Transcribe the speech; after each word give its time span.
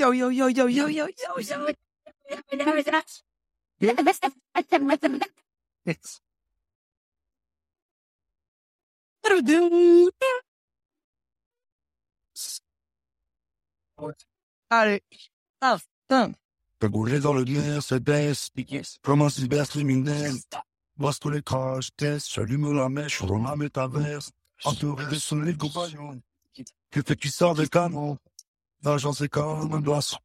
Yo, 0.00 0.14
yo, 0.14 0.30
yo, 0.30 0.48
yo, 0.48 0.66
yo, 0.66 0.88
yo, 0.88 1.08
yo, 1.08 1.40
yo. 1.40 1.66
Allez. 14.70 15.02
Cagoulé 16.80 17.20
dans 17.20 17.34
le 17.34 17.44
Mercedes, 17.44 18.50
comme 19.02 19.20
un 19.20 19.28
cybercriminel. 19.28 20.32
Bosse 20.96 21.18
tous 21.18 21.28
les 21.28 21.42
j'allume 22.26 22.72
la 22.72 22.88
mèche 22.88 23.22
dans 23.22 23.42
la 23.42 23.54
métaverse. 23.54 24.32
Entouré 24.64 25.04
de 25.08 25.16
soleil 25.16 25.58
compagnons. 25.58 26.18
Que 26.90 27.02
fait 27.02 27.16
qui 27.16 27.30
sort 27.30 27.54
des 27.54 27.68
L'argent 28.82 29.12
c'est 29.12 29.28
comme 29.28 29.72
un 29.72 29.80
glaçon. 29.80 30.16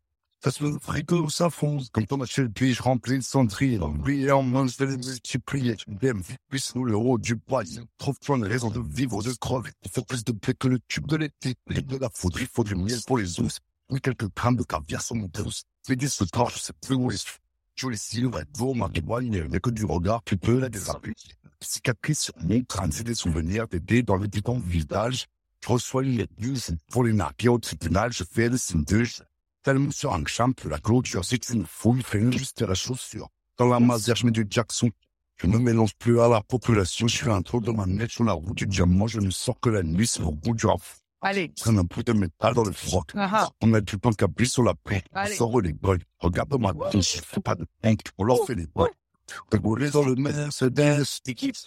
Ça 0.45 0.51
se 0.51 0.77
frigo, 0.79 1.27
ça 1.27 1.49
fonce. 1.49 1.89
Comme 1.89 2.05
ton 2.05 2.17
le 2.17 2.49
puits, 2.49 2.73
je 2.73 2.83
remplis 2.83 3.15
le 3.15 3.21
cendrier. 3.21 3.79
Briller 3.79 4.31
en 4.31 4.43
main, 4.43 4.67
je 4.67 4.77
vais 4.77 4.91
les 4.91 4.97
multiplier. 4.97 5.75
J'aime, 6.01 6.21
puisse 6.49 6.75
nous 6.75 6.85
le 6.85 6.95
haut 6.95 7.17
du 7.17 7.35
poids. 7.35 7.63
Trouve 7.97 8.19
plein 8.19 8.37
de 8.37 8.47
raisons 8.47 8.69
de 8.69 8.79
vivre, 8.79 9.23
de 9.23 9.33
crever. 9.33 9.71
Tu 9.81 9.89
fais 9.89 10.03
plus 10.03 10.23
de 10.23 10.31
paix 10.33 10.53
que 10.53 10.67
le 10.67 10.79
tube 10.87 11.07
de 11.07 11.15
l'été. 11.15 11.55
Et 11.71 11.81
de 11.81 11.97
la 11.97 12.09
foudre, 12.13 12.39
il 12.39 12.47
faut 12.47 12.63
du 12.63 12.75
miel 12.75 12.99
pour 13.07 13.17
les 13.17 13.39
os. 13.39 13.59
Oui, 13.89 13.99
quelques 14.01 14.31
grammes 14.35 14.55
de 14.55 14.63
caviar 14.63 15.01
sur 15.01 15.15
mon 15.15 15.27
pouce. 15.27 15.63
Mais 15.89 15.95
dis 15.95 16.09
ce 16.09 16.23
temps, 16.23 16.47
je 16.47 16.59
sais 16.59 16.73
plus 16.79 16.95
où 16.95 17.11
est 17.11 17.39
Je 17.73 17.87
les 17.87 17.97
silhouettes, 17.97 18.55
vos 18.55 18.73
marques 18.73 18.99
éloignées, 18.99 19.45
mais 19.49 19.59
que 19.59 19.71
du 19.71 19.83
regard, 19.83 20.21
tu 20.25 20.37
peux 20.37 20.59
la 20.59 20.69
déshabiller. 20.69 21.15
Cicatrices 21.59 22.19
sur 22.19 22.33
mon 22.37 22.61
crâne, 22.63 22.91
c'est 22.91 23.03
des 23.03 23.15
souvenirs 23.15 23.67
d'aider 23.67 24.03
dans 24.03 24.17
le 24.17 24.27
piquant 24.27 24.59
visage. 24.59 25.25
Je 25.65 25.71
reçois 25.71 26.03
pour 26.91 27.03
les 27.03 27.13
narguer 27.13 27.49
au 27.49 27.57
tribunal, 27.57 28.13
je 28.13 28.23
fais 28.23 28.49
le 28.49 28.57
signe 28.57 28.85
Tellement 29.63 29.89
sur 29.89 30.13
un 30.13 30.23
champ, 30.27 30.53
la 30.69 30.77
clôture, 30.77 31.25
c'est 31.25 31.49
une 31.49 31.65
fouille, 31.65 32.03
fais 32.03 32.31
juste 32.31 32.61
la 32.61 32.75
chaussure. 32.75 33.29
Dans 33.57 33.65
la 33.65 33.79
masère, 33.79 34.15
je 34.15 34.27
mets 34.27 34.31
du 34.31 34.45
Jackson. 34.47 34.91
Je 35.37 35.47
ne 35.47 35.57
mélange 35.57 35.95
plus 35.95 36.21
à 36.21 36.27
la 36.27 36.41
population, 36.41 37.07
je 37.07 37.17
fais 37.17 37.31
un 37.31 37.41
tour 37.41 37.61
de 37.61 37.71
ma 37.71 37.87
nette 37.87 38.11
sur 38.11 38.23
la 38.23 38.33
route 38.33 38.55
du 38.55 38.67
diamant, 38.67 39.07
je 39.07 39.19
ne 39.19 39.31
sors 39.31 39.59
que 39.59 39.69
la 39.69 39.81
nuit 39.81 40.05
sur 40.05 40.25
le 40.29 40.35
bout 40.35 40.53
du 40.53 40.67
raf. 40.67 40.99
Allez. 41.21 41.51
Prends 41.59 41.75
un 41.75 41.85
peu 41.85 42.03
de 42.03 42.13
métal 42.13 42.53
dans 42.53 42.63
le 42.63 42.71
froc. 42.71 43.09
Ah, 43.15 43.49
On 43.61 43.73
a 43.73 43.81
du 43.81 43.97
temps 43.97 44.13
qu'appuie 44.13 44.47
sur 44.47 44.61
la 44.61 44.75
paix. 44.75 45.01
On 45.15 45.25
sort 45.25 45.61
les 45.61 45.73
bols. 45.73 46.03
Regarde-moi, 46.19 46.73
je 46.93 46.99
fais 46.99 47.41
pas 47.41 47.55
de 47.55 47.65
pink. 47.81 48.01
On 48.19 48.23
leur 48.23 48.45
fait 48.45 48.53
les 48.53 48.67
bols. 48.67 48.91
Cagoulé 49.49 49.89
dans 49.89 50.03
le 50.05 50.13
Mercedes. 50.13 51.03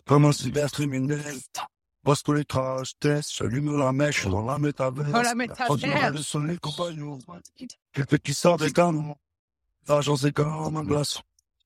Comme 0.07 0.27
un 0.27 0.33
cybercriminel. 0.33 1.35
Bosse 2.09 2.23
tous 2.23 2.33
les 2.33 2.47
crash 2.47 2.93
tests. 2.99 3.35
J'allume 3.37 3.77
la 3.77 3.93
mèche 3.93 4.27
dans 4.29 4.41
la 4.41 4.59
métaverse. 4.59 5.11
Oh, 5.15 5.21
la 5.21 5.35
métaverse. 5.35 6.13
De 6.15 6.23
soleil 6.23 6.59
compagnons. 6.59 7.19
Quelqu'un 7.93 8.17
qui 8.17 8.33
sort 8.33 8.57
des 8.57 8.73
canons. 8.73 9.15
L'argent 9.87 10.17
c'est 10.17 10.33
comme 10.33 10.75
un 10.79 10.85
glaçon. 10.85 11.21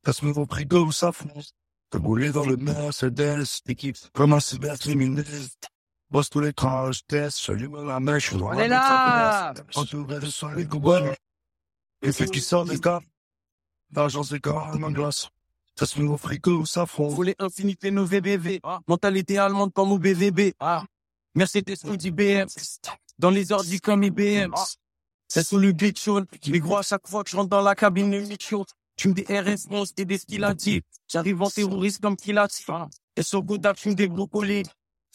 Ça 0.05 0.13
se 0.13 0.25
met 0.25 0.37
au 0.37 0.45
frigo 0.45 0.87
où 0.87 0.91
ça 0.91 1.13
fonce. 1.13 1.55
Cagoulé 1.93 2.33
dans 2.33 2.45
le 2.45 2.57
Mercedes. 2.57 3.45
Comme 4.15 4.33
un 4.33 4.41
cybercriminel. 4.41 5.25
Bosse 6.11 6.29
tous 6.29 6.41
les 6.41 6.53
crash 6.53 7.07
tests. 7.07 7.41
J'allume 7.45 7.87
la 7.87 8.01
mèche 8.01 8.35
dans 8.35 8.47
On 8.47 8.51
la 8.51 8.65
est 8.65 8.69
là. 8.69 9.51
métaverse. 9.51 9.77
Entouré 9.77 10.19
de 10.19 10.27
soleil 10.27 10.67
compagnons. 10.67 11.15
Quelqu'un 12.01 12.27
qui 12.27 12.41
sort 12.41 12.65
des 12.65 12.81
canons. 12.81 13.01
L'argent 13.93 14.25
c'est 14.25 14.41
comme 14.41 14.83
un 14.83 14.91
glaçon. 14.91 15.29
Ça 15.79 15.87
se 15.87 16.17
frigo 16.17 16.59
où 16.59 16.67
ça 16.67 16.87
fonce. 16.87 17.15
voulez 17.15 17.35
infinité 17.39 17.91
nos 17.91 18.05
VBV. 18.05 18.61
Mentalité 18.87 19.39
allemande 19.39 19.73
comme 19.73 19.93
au 19.93 19.99
BVB. 19.99 20.53
Mercedes 21.35 21.85
Audi 21.85 22.11
BM. 22.11 22.47
Dans 23.19 23.31
les 23.31 23.53
ordi 23.53 23.81
comme 23.81 24.03
IBM. 24.03 24.53
C'est 25.29 25.47
sous 25.47 25.59
le 25.59 25.73
glitch 25.73 26.03
show. 26.03 26.21
Les 26.47 26.61
gros, 26.61 26.77
à 26.77 26.83
chaque 26.83 27.07
fois 27.09 27.25
que 27.25 27.31
je 27.31 27.37
rentre 27.37 27.49
dans 27.49 27.63
la 27.63 27.75
cabine, 27.75 28.11
le 28.11 28.37
show. 28.39 28.67
Tu 28.97 29.09
me 29.09 29.15
dis 29.15 29.23
RS11 29.23 29.93
et 29.97 30.05
des 30.05 30.19
stylatifs. 30.19 30.83
J'arrive 31.09 31.41
en 31.41 31.49
terroriste 31.49 32.03
comme 32.03 32.17
Kilati. 32.17 32.65
Et 33.17 33.23
sur 33.23 33.43
Godap, 33.43 33.77
je 33.77 33.83
fume 33.83 33.95
des 33.95 34.09
gros 34.09 34.27
colis. 34.27 34.65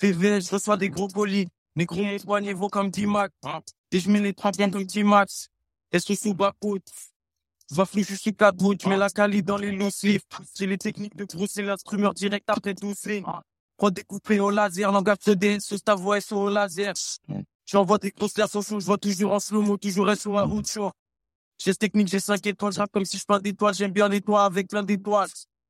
VV, 0.01 0.41
je 0.41 0.51
reçois 0.51 0.77
des 0.77 0.89
gros 0.89 1.07
colis. 1.07 1.47
Les 1.75 1.85
gros 1.85 2.03
mon 2.03 2.17
poignet 2.17 2.53
vaut 2.53 2.69
comme 2.69 2.89
10 2.89 3.05
max. 3.05 3.33
Et 3.91 3.99
je 3.99 4.09
mets 4.09 4.19
les 4.19 4.33
30 4.33 4.57
comme 4.71 4.83
10 4.83 5.03
max. 5.03 5.49
Et 5.91 5.99
sous 5.99 6.15
sous 6.15 6.35
Va 7.71 7.85
flou, 7.85 8.01
je 8.03 8.15
suis 8.15 8.33
quatre 8.33 8.55
bouts, 8.55 8.75
je 8.81 8.87
mets 8.87 8.97
la 8.97 9.09
cali 9.09 9.43
dans 9.43 9.57
les 9.57 9.71
loose 9.71 9.93
sleeves. 9.93 10.21
C'est 10.53 10.65
les 10.65 10.77
techniques 10.77 11.15
de 11.15 11.25
Bruce 11.25 11.57
et 11.57 11.63
l'instrument 11.63 12.13
direct 12.13 12.49
après 12.49 12.73
tout 12.73 12.93
c'est. 12.95 13.23
Prends 13.75 13.91
découpé 13.91 14.39
au 14.39 14.49
laser, 14.49 14.91
langage 14.91 15.17
CD, 15.21 15.59
ce 15.59 15.75
ta 15.75 15.93
voix 15.93 16.17
est 16.17 16.31
au 16.31 16.49
laser. 16.49 16.93
J'envoie 17.65 17.97
des 17.97 18.11
grosses 18.11 18.37
au 18.55 18.61
chaud, 18.61 18.79
je 18.79 18.85
vois 18.85 18.97
toujours 18.97 19.33
en 19.33 19.39
slow-mo, 19.39 19.77
toujours 19.77 20.15
sur 20.15 20.37
un 20.39 20.43
route. 20.43 20.65
J'ai 20.67 21.73
cette 21.73 21.79
technique, 21.79 22.07
j'ai 22.07 22.19
5 22.19 22.45
étoiles, 22.47 22.71
je 22.71 22.81
comme 22.91 23.03
si 23.03 23.17
je 23.17 23.25
peins 23.25 23.39
d'étoiles, 23.39 23.73
j'aime 23.73 23.91
bien 23.91 24.07
les 24.07 24.21
toits 24.21 24.45
avec 24.45 24.69
plein 24.69 24.83
d'étoiles. 24.83 25.29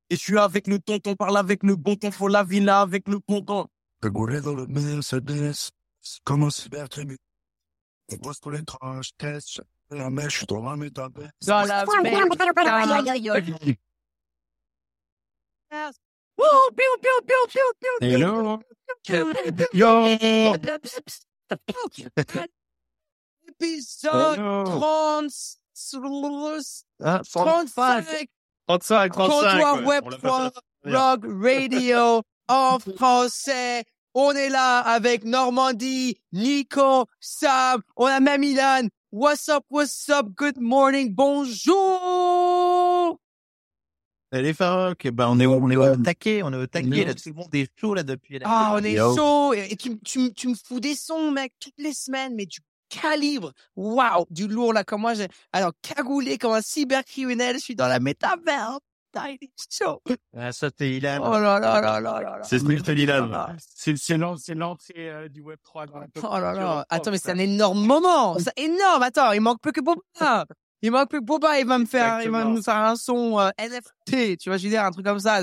Et 0.10 0.16
je 0.16 0.22
suis 0.22 0.38
avec 0.38 0.68
le 0.68 0.80
tonton, 0.80 1.16
parle 1.16 1.38
avec 1.38 1.64
le 1.64 1.76
bon 1.76 1.96
ton, 1.96 2.12
faut 2.12 2.28
la 2.28 2.44
villa 2.44 2.82
avec 2.82 3.08
le 3.08 3.20
ponton. 3.20 3.68
Cagoulé 4.02 4.42
dans 4.42 4.54
le 4.54 4.68
Mercedes. 4.68 5.72
Comme 6.24 6.44
un. 6.44 6.50
On 8.10 8.16
bosse 8.18 8.40
tous 8.40 8.50
les 8.52 8.64
crash 8.64 9.10
tests. 9.18 9.62
La 9.90 10.10
mèche 10.10 10.46
dans 10.48 10.62
la 10.62 10.76
métaverse. 10.76 11.32
Dans 11.46 11.64
la 11.64 11.86
Wouh, 16.40 16.72
piou, 16.76 16.94
piou, 17.02 17.20
piou, 17.26 17.48
piou, 17.50 17.70
piou, 17.80 17.96
Hello. 18.02 18.60
Yo! 19.74 20.56
Épisode 23.48 24.38
Hello. 24.38 24.64
30, 24.66 25.32
Ah, 27.04 27.22
35, 27.24 28.28
35, 28.68 29.14
Comptoir 29.14 29.84
Web 29.86 30.10
3, 30.22 30.52
Rock 30.86 31.26
Radio 31.42 32.22
en 32.48 32.80
français. 32.80 33.84
On 34.14 34.32
est 34.32 34.50
là 34.50 34.80
avec 34.80 35.24
Normandie, 35.24 36.20
Nico, 36.32 37.06
Sam, 37.20 37.82
on 37.96 38.06
a 38.08 38.20
même 38.20 38.44
Ilan. 38.44 38.88
What's 39.20 39.50
up, 39.50 39.66
what's 39.72 40.08
up, 40.10 40.28
good 40.36 40.60
morning, 40.60 41.12
bonjour! 41.12 41.74
Salut 44.32 44.54
Farouk, 44.54 45.04
eh 45.06 45.10
ben 45.10 45.28
on 45.30 45.40
est, 45.40 45.48
on 45.48 45.72
est 45.72 45.76
au 45.76 45.96
taquet, 45.96 46.44
on 46.44 46.54
est 46.54 46.58
au 46.58 46.68
taquet, 46.68 47.04
là, 47.04 47.16
tout 47.16 47.30
le 47.30 47.34
monde 47.34 47.56
est 47.56 47.68
chaud 47.82 47.96
là 47.96 48.04
depuis. 48.04 48.38
Ah, 48.44 48.74
on 48.76 48.84
est 48.84 48.96
chaud, 48.98 49.54
et 49.54 49.76
tu, 49.76 49.98
tu, 50.02 50.32
tu 50.36 50.50
me 50.50 50.54
fous 50.54 50.80
des 50.80 50.94
sons, 50.94 51.32
mec, 51.32 51.52
toutes 51.60 51.80
les 51.80 51.96
semaines, 51.96 52.36
mais 52.36 52.46
du 52.46 52.60
calibre, 52.90 53.54
waouh, 53.76 54.28
du 54.30 54.48
lourd 54.48 54.74
là, 54.74 54.84
comme 54.84 55.02
moi, 55.02 55.16
j'ai 55.16 55.30
alors 55.52 55.72
cagoulé 55.82 56.38
comme 56.38 56.54
un 56.54 56.62
cybercriminel, 56.62 57.56
je 57.56 57.62
suis 57.64 57.76
dans 57.76 57.88
la 57.88 58.00
métaverse. 58.00 58.82
Ah, 60.36 60.52
ça, 60.52 60.70
c'est 60.78 60.90
Ilan. 60.90 61.20
Oh 61.24 61.40
là 61.40 61.60
là 61.60 61.82
là 61.82 62.00
là. 62.00 62.42
C'est 62.44 62.58
Ilan. 62.60 64.38
C'est 64.38 64.56
l'entrée 64.56 64.94
euh, 65.10 65.30
du 65.30 65.42
Web 65.42 65.60
3 65.64 65.86
dans 65.88 66.00
la 66.00 66.08
Oh 66.18 66.40
là 66.40 66.54
là. 66.54 66.86
Attends, 66.90 67.12
mais 67.12 67.18
c'est 67.18 67.32
un 67.32 67.38
énorme 67.38 67.86
moment. 67.86 68.38
C'est 68.40 68.58
énorme. 68.60 69.04
Attends, 69.04 69.32
il 69.32 69.42
manque 69.42 69.62
plus 69.62 69.72
que 69.72 69.82
Boba. 69.82 70.46
Il 70.82 70.92
manque 70.92 71.10
plus 71.10 71.20
que 71.20 71.26
Boba. 71.26 71.60
Il 71.60 71.66
va 71.66 71.78
me 71.78 71.86
faire, 71.86 72.22
il 72.22 72.30
va 72.30 72.44
nous 72.44 72.62
faire 72.62 72.76
un 72.76 72.96
son 72.96 73.40
euh, 73.40 73.50
NFT. 73.60 74.38
Tu 74.38 74.50
vois, 74.50 74.58
je 74.58 74.64
veux 74.64 74.70
dire, 74.70 74.84
un 74.84 74.92
truc 74.92 75.06
comme 75.06 75.20
ça. 75.20 75.42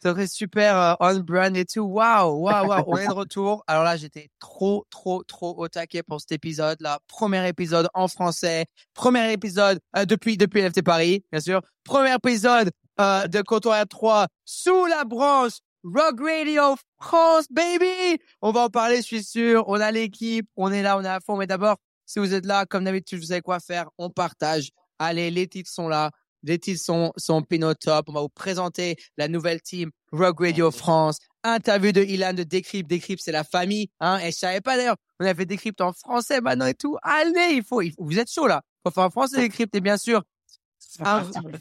Ça 0.00 0.10
serait 0.10 0.28
super 0.28 0.76
euh, 0.76 0.94
on-brand 1.00 1.56
et 1.56 1.64
tout. 1.64 1.80
Waouh, 1.80 2.42
waouh, 2.44 2.68
waouh. 2.68 2.84
On 2.86 2.96
est 2.98 3.08
de 3.08 3.12
retour. 3.12 3.64
Alors 3.66 3.82
là, 3.82 3.96
j'étais 3.96 4.28
trop, 4.38 4.86
trop, 4.90 5.24
trop 5.24 5.56
au 5.58 5.66
taquet 5.66 6.04
pour 6.04 6.20
cet 6.20 6.30
épisode. 6.32 6.80
Là, 6.80 7.00
premier 7.08 7.48
épisode 7.48 7.88
en 7.94 8.06
français. 8.06 8.66
Premier 8.94 9.32
épisode 9.32 9.80
euh, 9.96 10.04
depuis, 10.04 10.36
depuis 10.36 10.62
NFT 10.62 10.82
Paris, 10.84 11.24
bien 11.32 11.40
sûr. 11.40 11.60
Premier 11.82 12.14
épisode 12.14 12.70
euh, 13.00 13.26
de 13.28 13.42
Comptoir 13.42 13.86
3 13.86 14.26
sous 14.44 14.86
la 14.86 15.04
branche 15.04 15.58
Rock 15.84 16.20
Radio 16.20 16.74
France, 17.00 17.46
baby! 17.50 18.20
On 18.42 18.50
va 18.50 18.64
en 18.64 18.68
parler, 18.68 18.96
je 18.96 19.02
suis 19.02 19.22
sûr. 19.24 19.64
On 19.68 19.80
a 19.80 19.90
l'équipe, 19.92 20.48
on 20.56 20.72
est 20.72 20.82
là, 20.82 20.98
on 20.98 21.04
est 21.04 21.08
à 21.08 21.20
fond. 21.20 21.36
Mais 21.36 21.46
d'abord, 21.46 21.76
si 22.04 22.18
vous 22.18 22.34
êtes 22.34 22.44
là, 22.46 22.66
comme 22.66 22.84
d'habitude, 22.84 23.20
vous 23.20 23.26
savez 23.26 23.40
quoi 23.42 23.60
faire. 23.60 23.88
On 23.98 24.10
partage. 24.10 24.70
Allez, 24.98 25.30
les 25.30 25.46
titres 25.46 25.70
sont 25.70 25.88
là. 25.88 26.10
Les 26.42 26.58
titres 26.58 26.82
sont, 26.82 27.12
sont 27.16 27.42
pin 27.42 27.62
au 27.62 27.74
top. 27.74 28.06
On 28.08 28.12
va 28.12 28.20
vous 28.22 28.28
présenter 28.28 28.96
la 29.16 29.28
nouvelle 29.28 29.60
team 29.62 29.90
Rock 30.12 30.40
Radio 30.40 30.70
France. 30.70 31.18
Interview 31.44 31.92
de 31.92 32.02
Ilan 32.02 32.32
de 32.34 32.42
Décrypte. 32.42 32.88
Décrypte, 32.90 33.22
c'est 33.24 33.32
la 33.32 33.44
famille. 33.44 33.88
Hein, 34.00 34.18
et 34.18 34.32
je 34.32 34.36
savais 34.36 34.60
pas 34.60 34.76
d'ailleurs. 34.76 34.96
On 35.20 35.26
a 35.26 35.34
fait 35.34 35.46
Décrypte 35.46 35.80
en 35.80 35.92
français 35.92 36.40
maintenant 36.40 36.66
et 36.66 36.74
tout. 36.74 36.96
Allez, 37.02 37.54
il 37.54 37.62
faut, 37.62 37.82
il 37.82 37.90
faut- 37.92 38.04
vous 38.04 38.18
êtes 38.18 38.30
chaud 38.30 38.48
là. 38.48 38.62
Faut 38.84 38.92
faire 38.92 39.04
en 39.04 39.10
français 39.10 39.36
Décrypte. 39.38 39.74
Et 39.76 39.80
bien 39.80 39.96
sûr, 39.96 40.22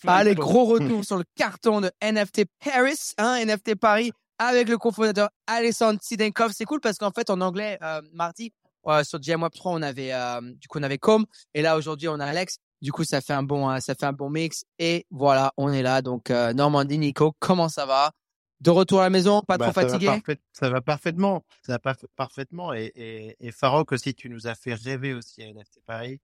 allez, 0.07 0.35
gros 0.35 0.65
retour 0.65 1.03
sur 1.05 1.17
le 1.17 1.23
carton 1.35 1.81
de 1.81 1.91
NFT 2.01 2.45
Paris, 2.63 3.13
hein, 3.17 3.39
NFT 3.45 3.75
Paris, 3.75 4.11
avec 4.39 4.69
le 4.69 4.77
cofondateur 4.77 5.29
Alessandro 5.47 5.99
Sidenkov. 6.01 6.51
C'est 6.53 6.65
cool 6.65 6.79
parce 6.79 6.97
qu'en 6.97 7.11
fait, 7.11 7.29
en 7.29 7.41
anglais, 7.41 7.77
euh, 7.81 8.01
mardi, 8.13 8.51
euh, 8.87 9.03
sur 9.03 9.19
GM 9.19 9.43
Web 9.43 9.51
3, 9.53 9.71
on 9.73 9.81
avait, 9.81 10.13
euh, 10.13 10.39
du 10.41 10.67
coup, 10.67 10.79
on 10.79 10.83
avait 10.83 10.97
Com. 10.97 11.25
Et 11.53 11.61
là, 11.61 11.77
aujourd'hui, 11.77 12.07
on 12.07 12.19
a 12.19 12.25
Alex. 12.25 12.57
Du 12.81 12.91
coup, 12.91 13.03
ça 13.03 13.21
fait 13.21 13.33
un 13.33 13.43
bon, 13.43 13.69
euh, 13.69 13.79
ça 13.79 13.95
fait 13.95 14.05
un 14.05 14.13
bon 14.13 14.29
mix. 14.29 14.63
Et 14.79 15.05
voilà, 15.09 15.51
on 15.57 15.71
est 15.73 15.81
là. 15.81 16.01
Donc, 16.01 16.29
euh, 16.29 16.53
Normandie, 16.53 16.97
Nico, 16.99 17.33
comment 17.39 17.69
ça 17.69 17.85
va? 17.85 18.11
De 18.59 18.69
retour 18.71 19.01
à 19.01 19.03
la 19.03 19.09
maison, 19.11 19.41
pas 19.41 19.57
Bah, 19.57 19.65
trop 19.65 19.73
ça 19.73 19.81
va 19.81 19.89
fatigué? 19.89 20.07
parfait- 20.07 20.41
ça 20.51 20.69
va 20.69 20.81
parfaitement. 20.81 21.43
Ça 21.65 21.73
va 21.73 21.79
parfait- 21.79 22.07
parfaitement. 22.15 22.73
Et, 22.73 22.91
et, 22.95 23.35
et 23.47 23.51
Farok 23.51 23.91
aussi, 23.91 24.15
tu 24.15 24.29
nous 24.29 24.47
as 24.47 24.55
fait 24.55 24.73
rêver 24.73 25.13
aussi 25.13 25.43
à 25.43 25.47
NFT 25.47 25.79
Paris. 25.85 26.19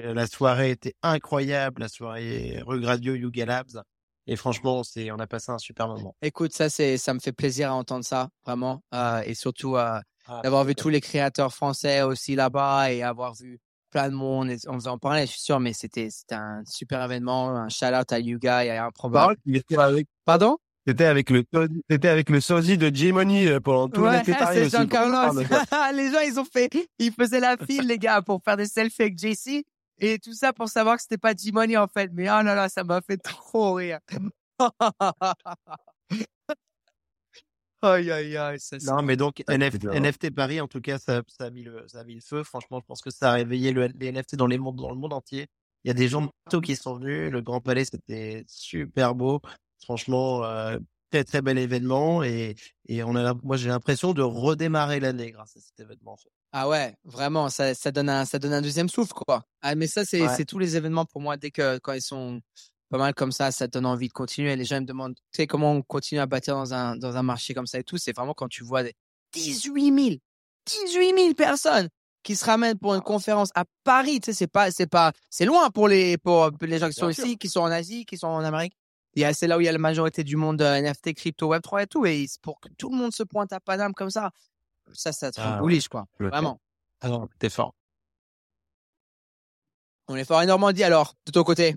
La 0.00 0.26
soirée 0.26 0.70
était 0.70 0.94
incroyable, 1.02 1.82
la 1.82 1.88
soirée 1.88 2.62
Regradio 2.66 3.14
Yuga 3.14 3.46
Labs. 3.46 3.82
Et 4.28 4.36
franchement, 4.36 4.84
c'est, 4.84 5.10
on 5.10 5.18
a 5.18 5.26
passé 5.26 5.50
un 5.50 5.58
super 5.58 5.88
moment. 5.88 6.14
Écoute, 6.22 6.52
ça, 6.52 6.70
c'est, 6.70 6.96
ça 6.96 7.12
me 7.12 7.18
fait 7.18 7.32
plaisir 7.32 7.70
à 7.72 7.74
entendre 7.74 8.04
ça, 8.04 8.28
vraiment. 8.46 8.82
Euh, 8.94 9.20
et 9.26 9.34
surtout, 9.34 9.76
euh, 9.76 9.98
Ah, 10.26 10.40
d'avoir 10.44 10.64
vu 10.64 10.76
tous 10.76 10.88
les 10.88 11.00
créateurs 11.00 11.52
français 11.52 12.02
aussi 12.02 12.36
là-bas 12.36 12.92
et 12.92 13.02
avoir 13.02 13.34
vu 13.34 13.58
plein 13.90 14.08
de 14.08 14.14
monde. 14.14 14.48
Et 14.50 14.58
on 14.68 14.74
vous 14.76 14.86
en 14.86 14.96
parlait, 14.96 15.26
je 15.26 15.32
suis 15.32 15.40
sûr, 15.40 15.58
mais 15.58 15.72
c'était, 15.72 16.08
c'était 16.10 16.36
un 16.36 16.62
super 16.64 17.02
événement. 17.02 17.48
Un 17.50 17.68
shout 17.68 17.86
out 17.86 18.12
à 18.12 18.20
Yuga 18.20 18.64
et 18.64 18.70
à 18.70 18.86
Improbable. 18.86 19.36
il 19.44 19.56
était 19.56 19.76
avec, 19.76 20.06
Pardon? 20.24 20.56
c'était 20.86 21.06
avec 21.06 21.28
le, 21.28 21.44
c'était 21.90 22.08
avec 22.08 22.30
le 22.30 22.40
sosie 22.40 22.78
de 22.78 22.94
J-Money 22.94 23.48
euh, 23.48 23.60
pendant 23.60 23.88
tout 23.88 24.02
Ouais, 24.02 24.18
l'été 24.18 24.32
c'est 24.38 24.38
mais- 25.34 25.92
les 25.94 26.12
gens, 26.12 26.20
ils 26.20 26.38
ont 26.38 26.44
fait, 26.44 26.70
ils 27.00 27.12
faisaient 27.12 27.40
la 27.40 27.56
file, 27.56 27.88
les 27.88 27.98
gars, 27.98 28.22
pour 28.22 28.40
faire 28.44 28.56
des 28.56 28.66
selfies 28.66 29.02
avec 29.02 29.18
JC 29.18 29.64
et 29.98 30.18
tout 30.18 30.34
ça 30.34 30.52
pour 30.52 30.68
savoir 30.68 30.96
que 30.96 31.02
c'était 31.02 31.18
pas 31.18 31.34
G-Money, 31.34 31.76
en 31.76 31.88
fait. 31.88 32.10
Mais 32.12 32.24
oh 32.24 32.42
là 32.42 32.54
là, 32.54 32.68
ça 32.68 32.84
m'a 32.84 33.00
fait 33.00 33.16
trop 33.22 33.74
rire. 33.74 33.98
aïe, 37.82 38.10
aïe, 38.10 38.36
aïe, 38.36 38.60
ça, 38.60 38.76
Non, 38.82 39.02
mais 39.02 39.16
donc 39.16 39.42
NF. 39.48 39.82
NFT 39.84 40.30
Paris, 40.34 40.60
en 40.60 40.68
tout 40.68 40.80
cas, 40.80 40.98
ça, 40.98 41.22
ça 41.28 41.44
a 41.44 41.50
mis 41.50 41.62
le, 41.62 41.86
ça 41.88 42.00
a 42.00 42.04
mis 42.04 42.14
le 42.14 42.20
feu. 42.20 42.42
Franchement, 42.42 42.80
je 42.80 42.86
pense 42.86 43.00
que 43.02 43.10
ça 43.10 43.30
a 43.30 43.34
réveillé 43.34 43.72
le, 43.72 43.88
les 43.98 44.12
NFT 44.12 44.36
dans 44.36 44.46
les 44.46 44.58
mondes, 44.58 44.76
dans 44.76 44.90
le 44.90 44.96
monde 44.96 45.12
entier. 45.12 45.48
Il 45.84 45.88
y 45.88 45.90
a 45.90 45.94
des 45.94 46.08
gens 46.08 46.22
de 46.22 46.28
partout 46.44 46.60
qui 46.60 46.76
sont 46.76 46.96
venus. 46.96 47.30
Le 47.30 47.40
Grand 47.42 47.60
Palais, 47.60 47.84
c'était 47.84 48.44
super 48.46 49.14
beau. 49.14 49.40
Franchement, 49.82 50.44
euh, 50.44 50.78
très 51.10 51.24
très 51.24 51.42
bel 51.42 51.58
événement 51.58 52.22
et 52.22 52.54
et 52.86 53.02
on 53.04 53.14
a, 53.16 53.34
moi 53.42 53.56
j'ai 53.56 53.68
l'impression 53.68 54.12
de 54.14 54.22
redémarrer 54.22 55.00
l'année 55.00 55.30
grâce 55.32 55.56
à 55.56 55.60
cet 55.60 55.78
événement. 55.80 56.12
en 56.12 56.16
fait. 56.16 56.30
Ah 56.52 56.68
ouais, 56.68 56.94
vraiment, 57.04 57.48
ça, 57.48 57.74
ça 57.74 57.90
donne 57.90 58.08
un, 58.10 58.24
ça 58.26 58.38
donne 58.38 58.52
un 58.52 58.60
deuxième 58.60 58.88
souffle, 58.90 59.14
quoi. 59.14 59.44
Ah, 59.62 59.74
mais 59.74 59.86
ça, 59.86 60.04
c'est, 60.04 60.20
Ouais. 60.22 60.34
c'est 60.36 60.44
tous 60.44 60.58
les 60.58 60.76
événements 60.76 61.06
pour 61.06 61.20
moi. 61.22 61.36
Dès 61.38 61.50
que, 61.50 61.78
quand 61.78 61.94
ils 61.94 62.02
sont 62.02 62.40
pas 62.90 62.98
mal 62.98 63.14
comme 63.14 63.32
ça, 63.32 63.50
ça 63.50 63.66
te 63.68 63.72
donne 63.72 63.86
envie 63.86 64.08
de 64.08 64.12
continuer. 64.12 64.54
Les 64.54 64.64
gens 64.66 64.76
ils 64.76 64.82
me 64.82 64.86
demandent, 64.86 65.14
tu 65.14 65.22
sais, 65.32 65.46
comment 65.46 65.72
on 65.72 65.80
continue 65.82 66.20
à 66.20 66.26
bâtir 66.26 66.54
dans 66.54 66.74
un, 66.74 66.96
dans 66.96 67.16
un 67.16 67.22
marché 67.22 67.54
comme 67.54 67.66
ça 67.66 67.78
et 67.78 67.84
tout. 67.84 67.96
C'est 67.96 68.14
vraiment 68.14 68.34
quand 68.34 68.48
tu 68.48 68.64
vois 68.64 68.82
des 68.82 68.92
18 69.32 69.84
000, 70.08 70.16
18 70.66 71.14
000 71.16 71.34
personnes 71.34 71.88
qui 72.22 72.36
se 72.36 72.44
ramènent 72.44 72.78
pour 72.78 72.94
une 72.94 73.00
conférence 73.00 73.48
à 73.54 73.64
Paris. 73.82 74.20
Tu 74.20 74.26
sais, 74.26 74.32
c'est 74.34 74.46
pas, 74.46 74.70
c'est 74.70 74.86
pas, 74.86 75.12
c'est 75.30 75.46
loin 75.46 75.70
pour 75.70 75.88
les, 75.88 76.18
pour 76.18 76.50
les 76.60 76.78
gens 76.78 76.88
qui 76.88 76.94
sont 76.94 77.06
Bien 77.06 77.14
sûr. 77.14 77.24
ici, 77.26 77.38
qui 77.38 77.48
sont 77.48 77.60
en 77.60 77.70
Asie, 77.70 78.04
qui 78.04 78.18
sont 78.18 78.26
en 78.28 78.44
Amérique. 78.44 78.74
Il 79.14 79.22
y 79.22 79.24
a, 79.24 79.32
c'est 79.34 79.46
là 79.46 79.56
où 79.56 79.60
il 79.60 79.64
y 79.64 79.68
a 79.68 79.72
la 79.72 79.78
majorité 79.78 80.22
du 80.22 80.36
monde 80.36 80.60
euh, 80.62 80.80
NFT, 80.80 81.14
crypto, 81.14 81.52
Web3 81.54 81.82
et 81.82 81.86
tout. 81.86 82.04
Et 82.06 82.26
pour 82.42 82.60
que 82.60 82.68
tout 82.78 82.90
le 82.90 82.96
monde 82.96 83.12
se 83.14 83.22
pointe 83.22 83.52
à 83.54 83.60
Paname 83.60 83.92
comme 83.94 84.10
ça, 84.10 84.30
ça, 84.94 85.12
ça 85.12 85.30
te 85.32 85.40
Ah, 85.40 85.58
bullish, 85.60 85.88
quoi. 85.88 86.06
Vraiment. 86.18 86.60
Alors, 87.00 87.28
t'es 87.38 87.50
fort. 87.50 87.74
On 90.08 90.16
est 90.16 90.24
fort 90.24 90.38
en 90.38 90.46
Normandie 90.46 90.84
alors, 90.84 91.14
de 91.26 91.32
ton 91.32 91.42
côté? 91.44 91.76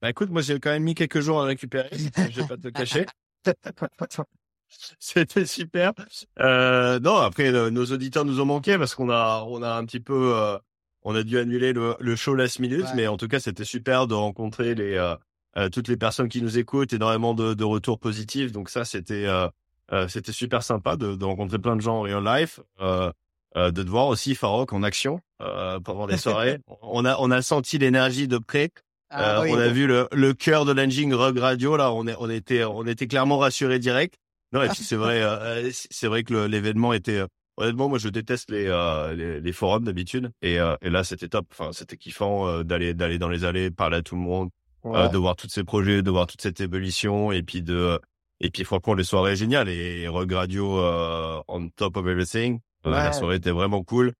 Bah 0.00 0.10
écoute, 0.10 0.30
moi 0.30 0.42
j'ai 0.42 0.58
quand 0.58 0.70
même 0.70 0.82
mis 0.82 0.94
quelques 0.94 1.20
jours 1.20 1.40
à 1.40 1.44
récupérer, 1.44 1.88
je 2.30 2.40
vais 2.40 2.46
pas 2.46 2.56
te 2.56 2.64
le 2.64 2.70
cacher. 2.72 3.06
C'était 4.98 5.44
super. 5.46 5.92
Euh, 6.40 6.98
non, 6.98 7.16
après 7.16 7.52
euh, 7.52 7.70
nos 7.70 7.84
auditeurs 7.86 8.24
nous 8.24 8.40
ont 8.40 8.44
manqué 8.46 8.78
parce 8.78 8.94
qu'on 8.94 9.10
a 9.10 9.44
on 9.46 9.62
a 9.62 9.74
un 9.74 9.84
petit 9.84 10.00
peu 10.00 10.34
euh, 10.36 10.58
on 11.02 11.14
a 11.14 11.22
dû 11.22 11.38
annuler 11.38 11.72
le, 11.72 11.94
le 12.00 12.16
show 12.16 12.34
last 12.34 12.58
minute, 12.58 12.82
Ouais. 12.84 12.94
mais 12.96 13.06
en 13.06 13.16
tout 13.16 13.28
cas 13.28 13.38
c'était 13.38 13.64
super 13.64 14.06
de 14.06 14.14
rencontrer 14.14 14.74
les 14.74 14.94
euh, 15.56 15.68
toutes 15.68 15.88
les 15.88 15.96
personnes 15.98 16.28
qui 16.28 16.40
nous 16.42 16.56
écoutent, 16.58 16.92
énormément 16.94 17.34
de, 17.34 17.52
de 17.54 17.64
retours 17.64 17.98
positifs. 17.98 18.50
Donc 18.52 18.70
ça 18.70 18.84
c'était 18.84 19.26
euh, 19.92 20.08
c'était 20.08 20.32
super 20.32 20.62
sympa 20.62 20.96
de, 20.96 21.14
de 21.16 21.24
rencontrer 21.24 21.58
plein 21.58 21.76
de 21.76 21.80
gens 21.80 21.96
en 21.98 22.02
real 22.02 22.24
life, 22.24 22.60
euh, 22.80 23.10
euh, 23.56 23.70
de 23.70 23.82
te 23.82 23.88
voir 23.88 24.06
aussi 24.08 24.34
Farok 24.34 24.72
en 24.72 24.82
action 24.82 25.20
euh, 25.42 25.80
pendant 25.80 26.06
les 26.06 26.16
soirées. 26.18 26.58
on 26.82 27.04
a 27.04 27.16
on 27.18 27.30
a 27.30 27.42
senti 27.42 27.78
l'énergie 27.78 28.28
de 28.28 28.38
près. 28.38 28.70
Ah 29.10 29.40
Euh, 29.40 29.42
oui. 29.44 29.50
On 29.52 29.58
a 29.58 29.68
vu 29.68 29.86
le, 29.86 30.08
le 30.12 30.32
cœur 30.32 30.64
de 30.64 30.72
l'engine 30.72 31.12
Rug 31.14 31.36
Radio 31.38 31.76
là, 31.76 31.92
on 31.92 32.06
est, 32.06 32.14
on 32.18 32.30
était, 32.30 32.64
on 32.64 32.86
était 32.86 33.06
clairement 33.06 33.38
rassurés 33.38 33.78
direct. 33.78 34.14
Non 34.52 34.62
et 34.62 34.68
puis 34.68 34.82
c'est 34.84 34.96
vrai, 34.96 35.20
euh, 35.22 35.70
c'est 35.72 36.06
vrai 36.08 36.24
que 36.24 36.46
l'événement 36.46 36.92
était. 36.94 37.22
honnêtement, 37.58 37.88
moi 37.90 37.98
je 37.98 38.08
déteste 38.08 38.50
les, 38.50 38.66
euh, 38.68 39.14
les, 39.14 39.40
les 39.40 39.52
forums 39.52 39.84
d'habitude 39.84 40.30
et, 40.42 40.58
euh, 40.58 40.76
et 40.80 40.88
là 40.90 41.04
c'était 41.04 41.28
top. 41.28 41.46
Enfin 41.52 41.72
c'était 41.72 41.96
kiffant 41.98 42.48
euh, 42.48 42.62
d'aller, 42.62 42.94
d'aller 42.94 43.18
dans 43.18 43.28
les 43.28 43.44
allées, 43.44 43.70
parler 43.70 43.98
à 43.98 44.02
tout 44.02 44.14
le 44.14 44.22
monde, 44.22 44.48
euh, 44.86 45.08
de 45.08 45.18
voir 45.18 45.36
tous 45.36 45.48
ces 45.48 45.62
projets, 45.64 46.00
de 46.02 46.10
voir 46.10 46.26
toute 46.26 46.40
cette 46.40 46.60
évolution 46.60 47.32
et 47.32 47.42
puis 47.42 47.60
de, 47.62 47.98
et 48.42 48.50
puis 48.50 48.64
franchement 48.64 48.92
les 48.94 49.04
soirées 49.04 49.36
géniales 49.36 49.68
et 49.70 50.06
Rug 50.08 50.30
Radio 50.32 50.78
euh, 50.78 51.40
on 51.48 51.68
top 51.70 51.96
of 51.96 52.06
everything. 52.06 52.60
Euh, 52.86 52.90
La 52.90 53.06
Ouais. 53.06 53.12
soirée 53.12 53.36
était 53.36 53.50
vraiment 53.52 53.82
cool. 53.84 54.12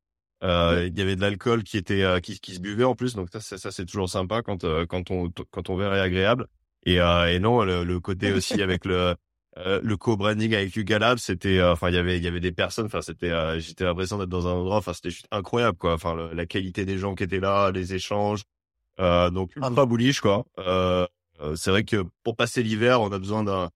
Euh, 0.45 0.89
Il 0.91 0.99
y 0.99 1.03
avait 1.03 1.17
de 1.17 1.21
l'alcool 1.21 1.63
qui 1.65 1.77
était 1.77 2.03
euh, 2.03 2.19
qui, 2.21 2.41
qui 2.41 2.55
se 2.55 2.61
buvait 2.61 2.85
en 2.85 2.95
plus, 2.95 3.15
donc 3.15 3.29
ça 3.33 3.41
ça 3.41 3.71
c'est 3.71 3.85
toujours 3.87 4.09
sympa 4.09 4.43
quand 4.43 4.65
euh, 4.65 4.87
quand 4.87 5.11
on 5.11 5.31
quand 5.51 5.69
on 5.71 5.77
verre 5.77 5.95
est 5.95 6.01
agréable. 6.01 6.47
Et 6.87 7.01
euh, 7.01 7.33
et 7.33 7.39
non 7.39 7.63
le, 7.65 7.85
le 7.85 8.01
côté 8.01 8.33
aussi 8.39 8.63
avec 8.63 8.85
le 8.85 9.15
euh, 9.59 9.81
le 9.83 9.97
co-branding 9.99 10.55
avec 10.55 10.75
Yuga 10.75 10.99
Labs, 10.99 11.19
c'était 11.19 11.59
euh, 11.59 11.73
enfin 11.73 11.91
il 11.91 11.95
y 11.95 11.99
avait 11.99 12.17
il 12.17 12.25
y 12.25 12.27
avait 12.27 12.41
des 12.41 12.53
personnes, 12.53 12.87
enfin 12.87 13.03
c'était 13.03 13.31
euh, 13.31 13.59
j'étais 13.61 13.85
l'impression 13.85 14.19
d'être 14.19 14.31
dans 14.31 14.47
un 14.49 14.53
endroit, 14.53 14.77
enfin 14.79 14.95
c'était 14.95 15.11
juste 15.11 15.27
incroyable 15.31 15.77
quoi. 15.79 15.93
Enfin 15.95 16.15
le- 16.15 16.33
la 16.33 16.47
qualité 16.47 16.85
des 16.85 16.97
gens 16.99 17.15
qui 17.15 17.23
étaient 17.25 17.39
là, 17.41 17.71
les 17.71 17.95
échanges, 17.95 18.43
euh, 19.01 19.31
donc 19.31 19.55
ultra 19.57 19.87
bullish 19.87 20.21
quoi. 20.21 20.45
Euh, 20.59 21.07
euh, 21.41 21.55
c'est 21.57 21.71
vrai 21.71 21.85
que 21.85 22.05
pour 22.25 22.35
passer 22.37 22.63
l'hiver, 22.63 23.01
on 23.01 23.13
a 23.13 23.19
besoin 23.19 23.45
d'un 23.45 23.69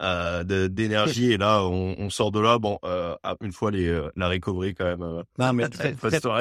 euh, 0.00 0.44
d'énergie 0.68 1.32
et 1.32 1.36
là 1.36 1.64
on, 1.64 1.94
on 1.98 2.10
sort 2.10 2.30
de 2.30 2.40
là 2.40 2.58
bon 2.58 2.78
euh, 2.84 3.16
une 3.42 3.52
fois 3.52 3.70
les 3.70 3.88
euh, 3.88 4.10
la 4.16 4.28
recovery 4.28 4.74
quand 4.74 4.84
même 4.84 5.02
euh, 5.02 5.22
Non, 5.38 5.52
mais 5.52 5.68
très, 5.68 5.92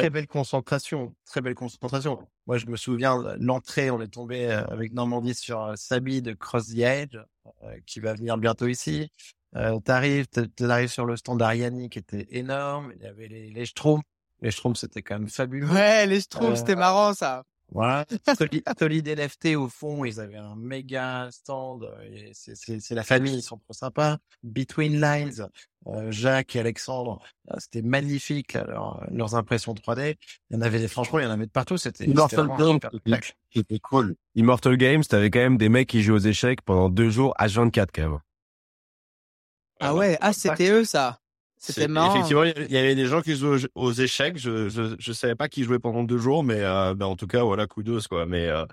belle 0.09 0.27
concentration, 0.27 1.15
très 1.25 1.41
belle 1.41 1.55
concentration. 1.55 2.19
Moi, 2.45 2.57
je 2.57 2.67
me 2.67 2.77
souviens, 2.77 3.21
l'entrée, 3.39 3.91
on 3.91 4.01
est 4.01 4.07
tombé 4.07 4.45
euh, 4.49 4.65
avec 4.67 4.93
Normandie 4.93 5.33
sur 5.35 5.61
euh, 5.61 5.73
Sabi 5.75 6.21
de 6.21 6.33
Cross 6.33 6.67
the 6.67 6.79
Edge, 6.79 7.17
euh, 7.63 7.75
qui 7.85 7.99
va 7.99 8.13
venir 8.13 8.37
bientôt 8.37 8.67
ici. 8.67 9.11
Euh, 9.55 9.79
t'arrives, 9.79 10.27
t'arrives 10.27 10.89
sur 10.89 11.05
le 11.05 11.17
stand 11.17 11.39
d'Ariani 11.39 11.89
qui 11.89 11.99
était 11.99 12.27
énorme. 12.31 12.93
Il 12.97 13.03
y 13.03 13.07
avait 13.07 13.27
les, 13.27 13.49
les 13.49 13.65
Schtroumpfs. 13.65 14.03
Les 14.41 14.51
Schtroumpfs, 14.51 14.79
c'était 14.79 15.01
quand 15.01 15.19
même 15.19 15.29
fabuleux. 15.29 15.67
Ouais, 15.67 16.05
les 16.05 16.21
Schtroumpfs, 16.21 16.51
Euh, 16.51 16.55
c'était 16.55 16.75
marrant 16.75 17.13
ça. 17.13 17.43
Voilà. 17.71 18.05
Solid, 18.37 18.63
Solid 18.79 19.07
NFT 19.07 19.55
au 19.57 19.67
fond, 19.67 20.05
ils 20.05 20.19
avaient 20.19 20.37
un 20.37 20.55
méga 20.55 21.27
stand. 21.31 21.83
euh, 21.83 22.29
C'est, 22.33 22.55
c'est, 22.55 22.79
c'est 22.79 22.95
la 22.95 23.03
famille, 23.03 23.35
ils 23.35 23.41
sont 23.41 23.57
trop 23.57 23.73
sympas. 23.73 24.17
Between 24.43 25.01
Lines, 25.01 25.47
euh, 25.87 26.11
Jacques 26.11 26.55
et 26.55 26.59
Alexandre, 26.61 27.21
euh, 27.51 27.55
c'était 27.59 27.81
magnifique 27.81 28.53
là, 28.53 28.65
leur- 28.67 29.05
leurs 29.11 29.35
impressions 29.35 29.73
3D. 29.73 30.15
Il 30.49 30.55
y 30.55 30.57
en 30.57 30.61
avait, 30.61 30.87
franchement, 30.87 31.19
il 31.19 31.23
y 31.23 31.27
en 31.27 31.31
avait 31.31 31.45
de 31.45 31.51
partout. 31.51 31.77
C'était, 31.77 32.05
c'était 32.05 32.11
Immortal 32.11 32.47
Games, 32.57 32.79
c'était 33.53 33.79
cool. 33.79 34.15
Immortal 34.35 34.77
Games, 34.77 35.03
t'avais 35.03 35.29
quand 35.29 35.39
même 35.39 35.57
des 35.57 35.69
mecs 35.69 35.89
qui 35.89 36.01
jouent 36.03 36.15
aux 36.15 36.19
échecs 36.19 36.61
pendant 36.61 36.89
deux 36.89 37.09
jours 37.09 37.33
à 37.37 37.47
24 37.47 37.91
quand 37.93 38.09
même. 38.09 38.19
Ah 39.79 39.93
ouais, 39.93 40.17
ah 40.21 40.33
c'était 40.33 40.71
eux 40.71 40.85
ça. 40.85 41.19
C'était 41.57 41.87
marrant. 41.87 42.13
Effectivement, 42.15 42.43
il 42.43 42.71
y 42.71 42.77
avait 42.77 42.95
des 42.95 43.07
gens 43.07 43.21
qui 43.21 43.35
jouaient 43.35 43.59
aux, 43.75 43.91
échecs. 43.91 44.37
Je, 44.37 44.69
je, 44.69 44.95
je 44.99 45.11
savais 45.11 45.35
pas 45.35 45.47
qui 45.49 45.63
jouait 45.63 45.79
pendant 45.79 46.03
deux 46.03 46.17
jours, 46.19 46.43
mais 46.43 46.59
euh, 46.61 46.93
ben, 46.93 47.07
en 47.07 47.15
tout 47.15 47.27
cas, 47.27 47.43
voilà, 47.43 47.65
kudos 47.67 48.07
quoi. 48.07 48.25
Mais 48.25 48.47
euh, 48.47 48.65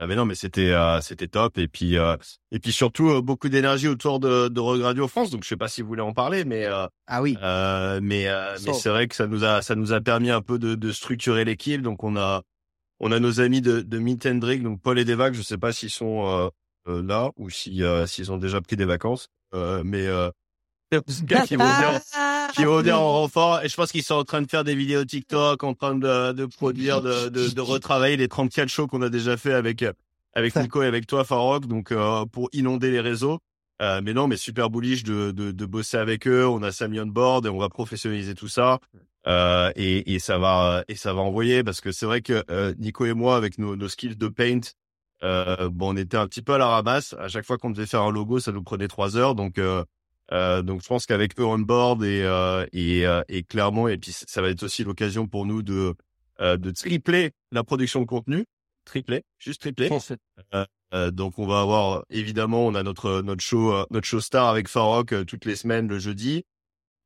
ah, 0.00 0.06
mais 0.08 0.16
non, 0.16 0.24
mais 0.24 0.34
c'était 0.34 0.72
euh, 0.72 1.00
c'était 1.00 1.28
top. 1.28 1.58
Et 1.58 1.68
puis 1.68 1.96
euh, 1.96 2.16
et 2.50 2.58
puis 2.58 2.72
surtout 2.72 3.10
euh, 3.10 3.22
beaucoup 3.22 3.48
d'énergie 3.48 3.86
autour 3.86 4.18
de, 4.18 4.48
de 4.48 4.60
Rogue 4.60 4.80
Radio 4.82 5.06
France. 5.06 5.30
Donc 5.30 5.44
je 5.44 5.48
sais 5.48 5.56
pas 5.56 5.68
si 5.68 5.80
vous 5.82 5.88
voulez 5.88 6.02
en 6.02 6.12
parler, 6.12 6.44
mais 6.44 6.64
euh, 6.66 6.86
Ah 7.06 7.22
oui. 7.22 7.38
euh, 7.42 8.00
mais 8.02 8.28
euh, 8.28 8.56
mais 8.66 8.72
c'est 8.72 8.88
vrai 8.88 9.06
que 9.06 9.14
ça 9.14 9.26
nous 9.28 9.44
a 9.44 9.62
ça 9.62 9.76
nous 9.76 9.92
a 9.92 10.00
permis 10.00 10.30
un 10.30 10.42
peu 10.42 10.58
de, 10.58 10.74
de 10.74 10.92
structurer 10.92 11.44
l'équipe. 11.44 11.82
Donc 11.82 12.02
on 12.02 12.16
a 12.16 12.42
on 12.98 13.12
a 13.12 13.20
nos 13.20 13.40
amis 13.40 13.60
de, 13.60 13.80
de 13.80 13.98
Meet 13.98 14.26
and 14.26 14.34
Drink, 14.36 14.62
donc 14.64 14.80
Paul 14.80 14.98
et 14.98 15.04
Devac. 15.04 15.34
Je 15.34 15.42
sais 15.42 15.58
pas 15.58 15.72
s'ils 15.72 15.90
sont 15.90 16.50
là 16.86 17.30
ou 17.36 17.48
si 17.48 17.82
euh, 17.82 18.06
s'ils 18.06 18.30
ont 18.32 18.36
déjà 18.38 18.60
pris 18.60 18.76
des 18.76 18.84
vacances, 18.84 19.28
euh, 19.54 19.82
mais 19.84 20.06
euh, 20.92 21.00
qui 21.46 21.56
vont 21.56 21.64
venir 21.64 22.00
qui 22.54 22.64
vont 22.64 22.78
venir 22.78 23.00
en 23.00 23.12
renfort. 23.20 23.62
Et 23.62 23.68
je 23.68 23.74
pense 23.76 23.90
qu'ils 23.90 24.02
sont 24.02 24.14
en 24.14 24.24
train 24.24 24.42
de 24.42 24.48
faire 24.50 24.64
des 24.64 24.74
vidéos 24.74 25.04
TikTok, 25.04 25.62
en 25.64 25.74
train 25.74 25.94
de, 25.94 26.32
de 26.32 26.46
produire, 26.46 27.00
de, 27.00 27.28
de, 27.28 27.48
de 27.48 27.60
retravailler 27.60 28.16
les 28.16 28.28
34 28.28 28.68
shows 28.68 28.86
qu'on 28.86 29.02
a 29.02 29.08
déjà 29.08 29.36
fait 29.36 29.52
avec 29.52 29.82
euh, 29.82 29.92
avec 30.34 30.56
Nico 30.56 30.82
et 30.82 30.86
avec 30.86 31.06
toi, 31.06 31.24
Farok, 31.24 31.66
donc 31.66 31.92
euh, 31.92 32.24
pour 32.26 32.48
inonder 32.52 32.90
les 32.90 33.00
réseaux. 33.00 33.38
Euh, 33.82 34.00
mais 34.02 34.14
non, 34.14 34.28
mais 34.28 34.36
super 34.36 34.70
bullish 34.70 35.02
de, 35.02 35.32
de, 35.32 35.50
de 35.50 35.66
bosser 35.66 35.96
avec 35.96 36.26
eux. 36.28 36.46
On 36.46 36.62
a 36.62 36.70
Samy 36.70 37.00
on 37.00 37.06
board 37.06 37.46
et 37.46 37.48
on 37.48 37.58
va 37.58 37.68
professionnaliser 37.68 38.34
tout 38.34 38.48
ça. 38.48 38.78
Euh, 39.26 39.72
et, 39.74 40.14
et 40.14 40.18
ça 40.18 40.38
va 40.38 40.84
et 40.86 40.96
ça 40.96 41.14
va 41.14 41.22
envoyer 41.22 41.64
parce 41.64 41.80
que 41.80 41.92
c'est 41.92 42.04
vrai 42.04 42.20
que 42.20 42.44
euh, 42.50 42.74
Nico 42.78 43.06
et 43.06 43.14
moi 43.14 43.36
avec 43.36 43.58
nos, 43.58 43.74
nos 43.74 43.88
skills 43.88 44.16
de 44.16 44.28
paint, 44.28 44.60
euh, 45.22 45.70
bon, 45.70 45.94
on 45.94 45.96
était 45.96 46.18
un 46.18 46.26
petit 46.26 46.42
peu 46.42 46.54
à 46.54 46.58
la 46.58 46.66
ramasse. 46.66 47.14
À 47.18 47.28
chaque 47.28 47.46
fois 47.46 47.56
qu'on 47.58 47.70
devait 47.70 47.86
faire 47.86 48.02
un 48.02 48.12
logo, 48.12 48.38
ça 48.38 48.52
nous 48.52 48.62
prenait 48.62 48.88
trois 48.88 49.16
heures. 49.16 49.34
Donc 49.34 49.58
euh, 50.34 50.62
donc 50.62 50.82
je 50.82 50.88
pense 50.88 51.06
qu'avec 51.06 51.38
eux 51.38 51.44
on 51.44 51.58
board 51.58 52.04
et 52.04 52.22
euh, 52.22 52.66
et, 52.72 53.06
euh, 53.06 53.22
et 53.28 53.42
clairement 53.44 53.88
et 53.88 53.96
puis 53.96 54.12
ça 54.12 54.42
va 54.42 54.48
être 54.50 54.62
aussi 54.62 54.84
l'occasion 54.84 55.26
pour 55.26 55.46
nous 55.46 55.62
de 55.62 55.94
euh, 56.40 56.56
de 56.56 56.70
tripler 56.70 57.30
la 57.52 57.62
production 57.62 58.00
de 58.00 58.06
contenu, 58.06 58.44
tripler, 58.84 59.22
juste 59.38 59.60
tripler. 59.60 59.88
Euh, 60.92 61.10
donc 61.10 61.38
on 61.38 61.46
va 61.46 61.60
avoir 61.60 62.04
évidemment 62.10 62.66
on 62.66 62.74
a 62.74 62.82
notre 62.82 63.22
notre 63.22 63.42
show 63.42 63.72
notre 63.90 64.06
show 64.06 64.20
star 64.20 64.48
avec 64.48 64.68
Farok 64.68 65.24
toutes 65.26 65.44
les 65.44 65.56
semaines 65.56 65.88
le 65.88 65.98
jeudi. 65.98 66.44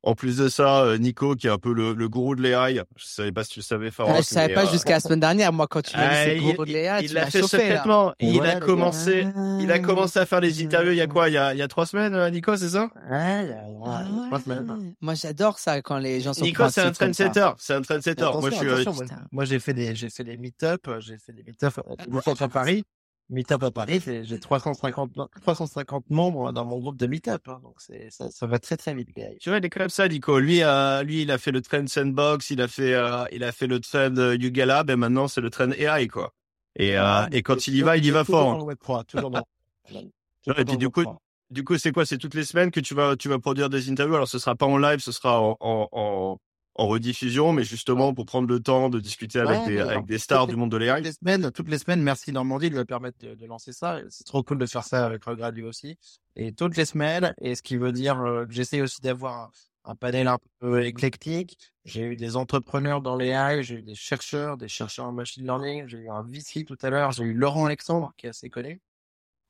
En 0.01 0.15
plus 0.15 0.37
de 0.37 0.47
ça, 0.47 0.83
euh, 0.83 0.97
Nico, 0.97 1.35
qui 1.35 1.47
est 1.47 1.49
un 1.49 1.57
peu 1.57 1.73
le, 1.73 1.93
le 1.93 2.07
gourou 2.07 2.33
de 2.33 2.41
l'AI. 2.41 2.81
Je 2.95 3.05
savais 3.05 3.33
pas 3.33 3.43
si 3.43 3.49
tu 3.51 3.61
savais, 3.61 3.91
Farok. 3.91 4.13
Ah, 4.15 4.21
je 4.21 4.27
savais 4.27 4.53
pas 4.53 4.65
euh, 4.65 4.71
jusqu'à 4.71 4.93
la 4.93 4.99
semaine 5.01 5.19
dernière. 5.19 5.51
Moi, 5.51 5.67
quand 5.67 5.81
tu 5.81 5.97
m'as 5.97 6.03
ah, 6.07 6.09
dit 6.09 6.15
c'est 6.31 6.37
il- 6.37 6.53
gros 6.53 6.63
de 6.65 6.69
il 6.71 7.07
tu 7.09 7.13
l'a 7.13 7.25
m'as 7.25 7.29
fait 7.29 7.41
chauffé, 7.41 7.57
là. 7.57 7.63
secrètement. 7.63 8.13
Il 8.21 8.39
Ouais, 8.39 8.49
a 8.49 8.59
commencé, 8.61 9.27
il 9.59 9.69
a 9.69 9.79
commencé 9.79 10.17
à 10.19 10.25
faire 10.25 10.39
les 10.39 10.61
Ah. 10.61 10.65
interviews 10.65 10.91
il 10.93 10.97
y 10.97 11.01
a 11.01 11.07
quoi? 11.07 11.27
Il 11.27 11.33
y 11.33 11.37
a, 11.37 11.53
il 11.53 11.57
y 11.57 11.61
a 11.61 11.67
trois 11.67 11.85
semaines, 11.85 12.15
euh, 12.15 12.29
Nico, 12.29 12.55
c'est 12.55 12.69
ça? 12.69 12.83
Ouais, 13.11 13.53
Ah 13.85 14.03
ouais, 14.05 14.27
trois 14.27 14.39
semaines. 14.39 14.95
Moi, 15.01 15.15
j'adore 15.15 15.59
ça 15.59 15.81
quand 15.81 15.97
les 15.97 16.21
gens 16.21 16.33
sont 16.33 16.45
Nico, 16.45 16.69
c'est 16.69 16.79
un 16.81 16.91
trendsetter. 16.91 17.49
C'est 17.57 17.73
un 17.73 17.81
trendsetter. 17.81 18.23
Moi, 18.39 18.49
je 18.51 18.55
suis, 18.55 18.69
attention, 18.71 19.05
moi, 19.33 19.43
j'ai 19.43 19.59
fait 19.59 19.73
des, 19.73 19.95
j'ai 19.95 20.09
fait 20.09 20.23
des 20.23 20.37
meet-up, 20.37 20.87
j'ai 20.99 21.17
fait 21.17 21.33
des 21.33 21.43
meet-up 21.43 21.77
meet-up 22.09 22.41
à 22.41 22.47
Paris. 22.47 22.85
Meet-up 23.29 23.61
à 23.61 23.69
Paris, 23.69 24.01
j'ai 24.23 24.39
350, 24.39 25.11
350 25.41 26.09
membres 26.09 26.51
dans 26.51 26.65
mon 26.65 26.79
groupe 26.79 26.97
de 26.97 27.05
meet-up, 27.05 27.47
hein, 27.47 27.59
donc 27.61 27.75
ça, 27.79 28.31
ça 28.31 28.47
va 28.47 28.57
très 28.57 28.75
très 28.75 28.95
vite. 28.95 29.09
Tu 29.39 29.49
vois, 29.49 29.59
il 29.59 29.65
est 29.65 29.69
comme 29.69 29.89
ça, 29.89 30.07
Nico. 30.07 30.39
Lui, 30.39 30.63
euh, 30.63 31.03
lui, 31.03 31.21
il 31.21 31.31
a 31.31 31.37
fait 31.37 31.51
le 31.51 31.61
trend 31.61 31.85
Sandbox, 31.85 32.49
il 32.49 32.59
a 32.59 32.67
fait, 32.67 32.93
euh, 32.95 33.25
il 33.31 33.43
a 33.43 33.51
fait 33.51 33.67
le 33.67 33.79
trend 33.79 34.17
euh, 34.17 34.35
Yuga 34.35 34.65
Lab, 34.65 34.89
et 34.89 34.95
maintenant 34.95 35.27
c'est 35.27 35.41
le 35.41 35.51
trend 35.51 35.71
AI, 35.71 36.07
quoi. 36.07 36.33
Et, 36.75 36.97
euh, 36.97 37.27
et 37.31 37.43
quand 37.43 37.67
il 37.67 37.75
y 37.75 37.81
va, 37.81 37.97
il 37.97 38.05
y 38.05 38.09
va 38.09 38.23
fort. 38.23 38.53
dans 38.53 38.57
le 38.57 38.63
Web 38.63 38.79
3, 38.81 39.03
toujours 39.03 39.29
dans, 39.29 39.43
et 39.91 40.65
puis, 40.65 40.77
du 40.77 40.89
coup, 40.89 41.03
Du 41.51 41.63
coup, 41.63 41.77
c'est 41.77 41.91
quoi? 41.91 42.05
C'est 42.05 42.17
toutes 42.17 42.35
les 42.35 42.45
semaines 42.45 42.71
que 42.71 42.79
tu 42.79 42.93
vas, 42.93 43.15
tu 43.15 43.27
vas 43.27 43.39
produire 43.39 43.69
des 43.69 43.89
interviews. 43.89 44.15
Alors, 44.15 44.27
ce 44.27 44.39
sera 44.39 44.55
pas 44.55 44.65
en 44.65 44.77
live, 44.77 44.99
ce 44.99 45.11
sera 45.11 45.41
en, 45.41 45.57
en, 45.59 45.87
en, 45.91 46.37
en 46.79 46.87
rediffusion, 46.87 47.53
mais 47.53 47.63
justement 47.63 48.13
pour 48.13 48.25
prendre 48.25 48.47
le 48.47 48.59
temps 48.59 48.89
de 48.89 48.99
discuter 48.99 49.39
avec, 49.39 49.65
Ouais, 49.65 49.65
des, 49.65 49.79
avec 49.79 50.05
stars 50.19 50.47
du 50.47 50.55
monde 50.55 50.71
de 50.71 50.77
toutes 50.77 50.85
l'AI. 50.87 51.01
les 51.01 51.11
semaines, 51.11 51.51
toutes 51.51 51.69
les 51.69 51.77
semaines, 51.79 52.01
merci 52.01 52.31
Normandie 52.31 52.69
de 52.69 52.75
me 52.75 52.85
permettre 52.85 53.17
de, 53.19 53.35
de 53.35 53.45
lancer 53.45 53.73
ça. 53.73 53.99
C'est 54.09 54.23
trop 54.25 54.43
cool 54.43 54.57
de 54.59 54.65
faire 54.65 54.83
ça 54.83 55.05
avec 55.05 55.23
Regret 55.25 55.51
lui 55.51 55.63
aussi. 55.63 55.97
Et 56.35 56.53
toutes 56.53 56.77
les 56.77 56.85
semaines, 56.85 57.33
et 57.41 57.55
ce 57.55 57.61
qui 57.61 57.77
veut 57.77 57.91
dire 57.91 58.19
euh, 58.21 58.45
que 58.45 58.53
j'essaie 58.53 58.81
aussi 58.81 59.01
d'avoir 59.01 59.37
un, 59.37 59.51
un 59.91 59.95
panel 59.95 60.27
un 60.27 60.37
peu 60.59 60.85
éclectique. 60.85 61.57
J'ai 61.85 62.03
eu 62.03 62.15
des 62.15 62.35
entrepreneurs 62.35 63.01
dans 63.01 63.15
les 63.15 63.27
AI, 63.29 63.63
j'ai 63.63 63.75
eu 63.75 63.81
des 63.81 63.95
chercheurs, 63.95 64.57
des 64.57 64.67
chercheurs 64.67 65.07
en 65.07 65.11
machine 65.11 65.43
learning, 65.43 65.87
j'ai 65.87 65.97
eu 65.99 66.09
un 66.09 66.21
VC 66.23 66.63
tout 66.65 66.77
à 66.81 66.89
l'heure, 66.89 67.11
j'ai 67.11 67.23
eu 67.23 67.33
Laurent 67.33 67.65
Alexandre 67.65 68.13
qui 68.17 68.27
est 68.27 68.29
assez 68.29 68.49
connu. 68.49 68.81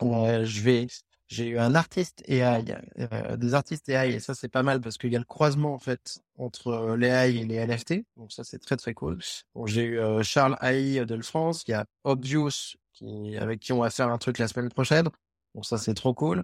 Euh, 0.01 0.45
je 0.45 0.61
vais, 0.61 0.87
j'ai 1.29 1.47
eu 1.47 1.59
un 1.59 1.75
artiste 1.75 2.23
AI, 2.27 2.75
euh, 2.99 3.37
des 3.37 3.53
artistes 3.53 3.87
AI, 3.87 4.15
et 4.15 4.19
ça 4.19 4.35
c'est 4.35 4.49
pas 4.49 4.63
mal 4.63 4.81
parce 4.81 4.97
qu'il 4.97 5.13
y 5.13 5.15
a 5.15 5.19
le 5.19 5.25
croisement 5.25 5.73
en 5.73 5.79
fait 5.79 6.19
entre 6.37 6.67
euh, 6.69 6.97
les 6.97 7.07
AI 7.07 7.37
et 7.37 7.45
les 7.45 7.65
NFT, 7.65 8.03
donc 8.17 8.31
ça 8.33 8.43
c'est 8.43 8.59
très 8.59 8.75
très 8.77 8.93
cool. 8.93 9.19
Bon, 9.55 9.65
j'ai 9.65 9.83
eu 9.83 9.99
euh, 9.99 10.23
Charles 10.23 10.57
AI 10.61 11.05
de 11.05 11.21
France, 11.21 11.63
il 11.67 11.71
y 11.71 11.73
a 11.75 11.85
Obvious 12.03 12.75
qui, 12.93 13.37
avec 13.37 13.61
qui 13.61 13.71
on 13.73 13.79
va 13.79 13.89
faire 13.91 14.09
un 14.09 14.17
truc 14.17 14.39
la 14.39 14.47
semaine 14.47 14.69
prochaine, 14.69 15.07
donc 15.55 15.65
ça 15.65 15.77
c'est 15.77 15.93
trop 15.93 16.13
cool. 16.13 16.43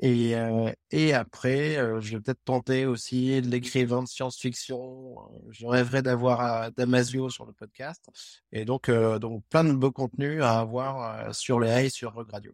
Et, 0.00 0.34
euh, 0.34 0.72
et 0.90 1.14
après, 1.14 1.76
euh, 1.76 2.00
je 2.00 2.16
vais 2.16 2.20
peut-être 2.22 2.42
tenter 2.44 2.84
aussi 2.84 3.40
de 3.40 3.48
l'écrivain 3.48 4.02
de 4.02 4.08
science-fiction. 4.08 5.16
Euh, 5.18 5.48
Je 5.50 5.66
rêverais 5.66 6.02
d'avoir 6.02 6.72
Damasio 6.72 7.30
sur 7.30 7.46
le 7.46 7.52
podcast. 7.52 8.04
Et 8.52 8.64
donc, 8.64 8.90
donc 8.90 9.44
plein 9.48 9.64
de 9.64 9.72
beaux 9.72 9.92
contenus 9.92 10.42
à 10.42 10.58
avoir 10.60 11.34
sur 11.34 11.60
les 11.60 11.68
AI, 11.68 11.90
sur 11.90 12.12
Rug 12.14 12.28
Radio. 12.30 12.52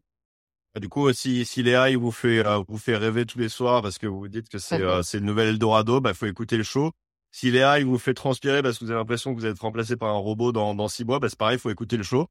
Du 0.79 0.89
coup, 0.89 1.13
si, 1.13 1.45
si 1.45 1.63
l'AI 1.63 1.97
vous 1.97 2.13
fait, 2.13 2.47
euh, 2.47 2.63
vous 2.69 2.79
fait 2.79 2.97
rêver 2.97 3.27
tous 3.27 3.39
les 3.39 3.49
soirs 3.49 3.83
parce 3.83 3.99
que 3.99 4.07
vous 4.07 4.21
vous 4.21 4.29
dites 4.29 4.49
que 4.49 4.59
c'est, 4.59 4.81
euh, 4.81 5.03
c'est 5.03 5.19
le 5.19 5.25
nouvel 5.27 5.49
Eldorado, 5.49 6.01
bah, 6.01 6.15
faut 6.15 6.27
écouter 6.27 6.57
le 6.57 6.63
show. 6.63 6.93
Si 7.33 7.51
l'AI 7.51 7.83
vous 7.83 7.99
fait 7.99 8.15
transpirer 8.15 8.63
parce 8.63 8.79
que 8.79 8.85
vous 8.85 8.91
avez 8.91 9.01
l'impression 9.01 9.35
que 9.35 9.41
vous 9.41 9.47
êtes 9.47 9.59
remplacé 9.59 9.97
par 9.97 10.11
un 10.11 10.19
robot 10.19 10.53
dans, 10.53 10.75
dans 10.75 10.89
six 10.89 11.05
mois, 11.05 11.19
bah, 11.19 11.29
c'est 11.29 11.39
pareil, 11.39 11.59
faut 11.59 11.71
écouter 11.71 11.97
le 11.97 12.03
show. 12.03 12.27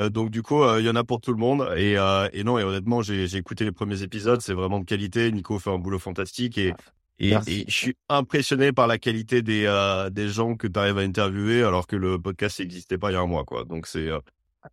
Euh, 0.00 0.10
donc 0.10 0.30
du 0.30 0.42
coup, 0.42 0.62
euh, 0.62 0.80
il 0.80 0.86
y 0.86 0.90
en 0.90 0.96
a 0.96 1.04
pour 1.04 1.20
tout 1.20 1.32
le 1.32 1.38
monde. 1.38 1.68
Et, 1.76 1.98
euh, 1.98 2.28
et 2.32 2.44
non, 2.44 2.58
et 2.58 2.62
honnêtement, 2.62 3.02
j'ai, 3.02 3.26
j'ai 3.26 3.38
écouté 3.38 3.64
les 3.64 3.72
premiers 3.72 4.02
épisodes, 4.02 4.40
c'est 4.40 4.54
vraiment 4.54 4.80
de 4.80 4.84
qualité. 4.84 5.30
Nico 5.32 5.58
fait 5.58 5.70
un 5.70 5.78
boulot 5.78 5.98
fantastique 5.98 6.58
et, 6.58 6.74
et, 7.18 7.34
je 7.66 7.74
suis 7.74 7.96
impressionné 8.08 8.72
par 8.72 8.86
la 8.86 8.98
qualité 8.98 9.42
des, 9.42 9.64
euh, 9.66 10.08
des 10.10 10.28
gens 10.28 10.54
que 10.54 10.68
tu 10.68 10.78
arrives 10.78 10.98
à 10.98 11.02
interviewer 11.02 11.64
alors 11.64 11.86
que 11.86 11.96
le 11.96 12.18
podcast 12.18 12.60
n'existait 12.60 12.98
pas 12.98 13.10
il 13.10 13.14
y 13.14 13.16
a 13.16 13.20
un 13.20 13.26
mois, 13.26 13.44
quoi. 13.44 13.64
Donc 13.64 13.86
c'est, 13.86 14.08
euh, 14.08 14.20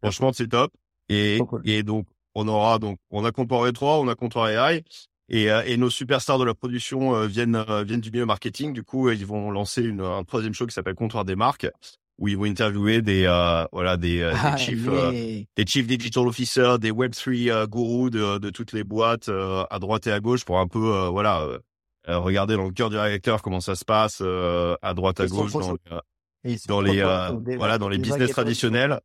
franchement, 0.01 0.31
c'est 0.31 0.47
top. 0.47 0.71
Et, 1.09 1.39
cool. 1.47 1.61
et 1.65 1.83
donc, 1.83 2.07
on 2.35 2.47
aura 2.47 2.79
donc, 2.79 2.97
on 3.09 3.25
a 3.25 3.31
Comptoir 3.31 3.71
3, 3.71 3.99
on 3.99 4.07
a 4.07 4.15
Comptoir 4.15 4.49
AI. 4.49 4.83
Et, 5.27 5.49
euh, 5.49 5.63
et 5.65 5.75
nos 5.77 5.89
superstars 5.89 6.37
de 6.37 6.43
la 6.43 6.53
production 6.53 7.15
euh, 7.15 7.25
viennent 7.25 7.55
euh, 7.55 7.83
viennent 7.83 8.01
du 8.01 8.11
milieu 8.11 8.27
marketing. 8.27 8.73
Du 8.73 8.83
coup, 8.83 9.09
ils 9.09 9.25
vont 9.25 9.49
lancer 9.49 9.81
une, 9.81 10.01
un 10.01 10.23
troisième 10.23 10.53
show 10.53 10.67
qui 10.67 10.73
s'appelle 10.75 10.93
Comptoir 10.93 11.25
des 11.25 11.35
marques, 11.35 11.67
où 12.19 12.27
ils 12.27 12.37
vont 12.37 12.45
interviewer 12.45 13.01
des 13.01 13.25
euh, 13.25 13.65
voilà 13.71 13.97
des, 13.97 14.21
Ah, 14.21 14.51
des 14.51 14.57
chiefs 14.61 14.87
euh, 14.87 15.11
yeah. 15.11 15.43
des 15.55 15.65
chief 15.65 15.87
digital 15.87 16.27
officers, 16.27 16.77
des 16.79 16.91
Web 16.91 17.13
3 17.13 17.33
euh, 17.33 17.65
gourous 17.65 18.11
de, 18.11 18.37
de 18.37 18.49
toutes 18.51 18.71
les 18.71 18.83
boîtes 18.83 19.29
euh, 19.29 19.65
à 19.71 19.79
droite 19.79 20.05
et 20.05 20.11
à 20.11 20.19
gauche 20.19 20.45
pour 20.45 20.59
un 20.59 20.67
peu 20.67 20.93
euh, 20.93 21.09
voilà 21.09 21.43
regarder 22.07 22.55
dans 22.55 22.65
le 22.65 22.71
cœur 22.71 22.91
du 22.91 22.97
réacteur 22.97 23.41
comment 23.41 23.61
ça 23.61 23.73
se 23.73 23.83
passe 23.83 24.19
euh, 24.21 24.75
à 24.83 24.93
droite 24.93 25.19
à 25.21 25.25
gauche 25.25 25.53
dans, 25.53 25.75
dans 26.67 26.81
les 26.81 26.99
euh, 27.01 27.31
voilà 27.57 27.79
dans 27.79 27.89
les 27.89 27.97
business 27.97 28.29
traditionnels 28.29 28.99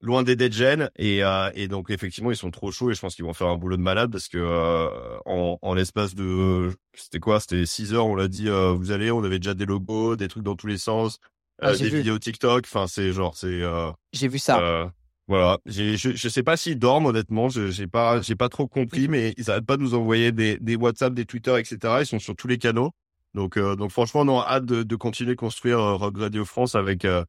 loin 0.00 0.22
des 0.22 0.36
dead 0.36 0.52
gen 0.52 0.90
et 0.96 1.24
euh, 1.24 1.50
et 1.54 1.66
donc 1.68 1.90
effectivement 1.90 2.30
ils 2.30 2.36
sont 2.36 2.50
trop 2.52 2.70
chauds 2.70 2.90
et 2.90 2.94
je 2.94 3.00
pense 3.00 3.14
qu'ils 3.16 3.24
vont 3.24 3.32
faire 3.34 3.48
un 3.48 3.56
boulot 3.56 3.76
de 3.76 3.82
malade 3.82 4.10
parce 4.12 4.28
que 4.28 4.38
euh, 4.38 4.88
en, 5.26 5.58
en 5.60 5.74
l'espace 5.74 6.14
de 6.14 6.70
c'était 6.94 7.18
quoi? 7.20 7.40
C'était 7.40 7.66
6 7.66 7.94
heures 7.94 8.06
on 8.06 8.14
l'a 8.14 8.28
dit 8.28 8.48
euh, 8.48 8.72
vous 8.72 8.92
allez 8.92 9.10
on 9.10 9.24
avait 9.24 9.38
déjà 9.38 9.54
des 9.54 9.66
logos 9.66 10.16
des 10.16 10.28
trucs 10.28 10.44
dans 10.44 10.54
tous 10.56 10.68
les 10.68 10.78
sens 10.78 11.18
Ah, 11.60 11.70
euh, 11.70 11.74
j'ai 11.74 11.84
des 11.84 11.90
vu. 11.90 11.96
vidéos 11.98 12.18
TikTok 12.18 12.64
enfin 12.66 12.86
c'est 12.86 13.12
genre 13.12 13.36
c'est 13.36 13.46
euh, 13.62 13.90
J'ai 14.12 14.28
vu 14.28 14.38
ça. 14.38 14.60
euh, 14.60 14.86
voilà, 15.26 15.58
j'ai, 15.66 15.96
je, 15.98 16.10
je 16.14 16.28
sais 16.28 16.42
pas 16.42 16.56
s'ils 16.56 16.78
dorment 16.78 17.06
honnêtement, 17.06 17.50
je, 17.50 17.70
j'ai 17.70 17.86
pas, 17.86 18.22
j'ai 18.22 18.34
pas 18.34 18.48
trop 18.48 18.66
compris, 18.66 19.08
mais 19.08 19.34
ils 19.36 19.50
arrêtent 19.50 19.66
pas 19.66 19.76
de 19.76 19.82
nous 19.82 19.94
envoyer 19.94 20.32
des, 20.32 20.56
des 20.58 20.74
WhatsApp, 20.74 21.12
des 21.12 21.26
Twitter, 21.26 21.54
etc. 21.58 21.96
Ils 22.00 22.06
sont 22.06 22.18
sur 22.18 22.34
tous 22.34 22.48
les 22.48 22.56
canaux, 22.56 22.92
donc, 23.34 23.58
euh, 23.58 23.76
donc 23.76 23.90
franchement, 23.90 24.22
on 24.22 24.40
a 24.40 24.46
hâte 24.48 24.64
de, 24.64 24.82
de 24.82 24.96
continuer 24.96 25.32
de 25.34 25.38
construire 25.38 25.80
euh, 25.80 25.96
Rock 25.96 26.16
Radio 26.18 26.46
France 26.46 26.74
avec 26.74 27.04
euh, 27.04 27.24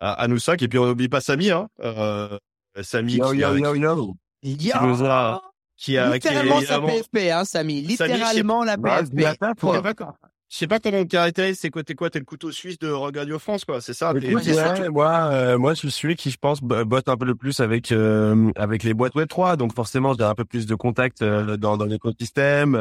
à, 0.00 0.12
à 0.14 0.28
nous 0.28 0.38
ça. 0.38 0.54
Et 0.58 0.68
puis 0.68 0.78
on 0.78 0.86
n'oublie 0.86 1.08
pas 1.08 1.20
Samy, 1.20 1.50
hein, 1.50 1.68
euh, 1.82 2.36
Samy 2.82 3.14
Yo, 3.14 3.30
qui, 3.30 3.38
yo, 3.38 3.46
a- 3.48 3.58
yo, 3.58 3.74
yo. 3.74 4.14
Qui 4.42 4.70
nous 4.82 5.04
a, 5.04 5.42
qui 5.76 5.96
a, 5.98 6.18
qui 6.18 6.28
est 6.28 6.30
Littéralement 6.30 6.60
sa 6.62 6.80
PFP, 6.80 7.30
hein, 7.30 7.44
Samy. 7.44 7.82
Littéralement 7.82 8.64
la 8.64 8.76
Bah, 8.76 8.98
PFP. 9.02 9.18
je 9.18 9.22
l'attaque, 9.24 9.58
Je 10.48 10.56
sais 10.56 10.66
pas 10.66 10.80
comment 10.80 10.98
on 10.98 11.04
caractérise, 11.06 11.58
c'est 11.60 11.70
quoi, 11.70 11.82
t'es 11.84 11.94
quoi, 11.94 12.10
t'es 12.10 12.18
le 12.18 12.24
couteau 12.24 12.50
suisse 12.50 12.78
de 12.78 12.90
Radio 12.90 13.38
France, 13.38 13.64
quoi, 13.64 13.80
c'est 13.80 13.92
ça. 13.94 14.12
Écoute, 14.20 14.44
ouais, 14.46 14.88
moi, 14.88 15.28
euh, 15.32 15.58
moi, 15.58 15.74
je 15.74 15.78
suis 15.80 15.90
celui 15.92 16.16
qui, 16.16 16.30
je 16.30 16.38
pense, 16.38 16.60
bo- 16.60 16.84
botte 16.84 17.08
un 17.08 17.16
peu 17.16 17.24
le 17.26 17.34
plus 17.36 17.60
avec 17.60 17.92
euh, 17.92 18.50
avec 18.56 18.82
les 18.82 18.92
boîtes 18.94 19.14
Web 19.14 19.28
3. 19.28 19.56
Donc 19.56 19.74
forcément, 19.74 20.12
j'ai 20.14 20.24
un 20.24 20.34
peu 20.34 20.44
plus 20.44 20.66
de 20.66 20.74
contact 20.74 21.22
euh, 21.22 21.56
dans 21.56 21.76
dans 21.76 21.84
l'écosystème. 21.84 22.74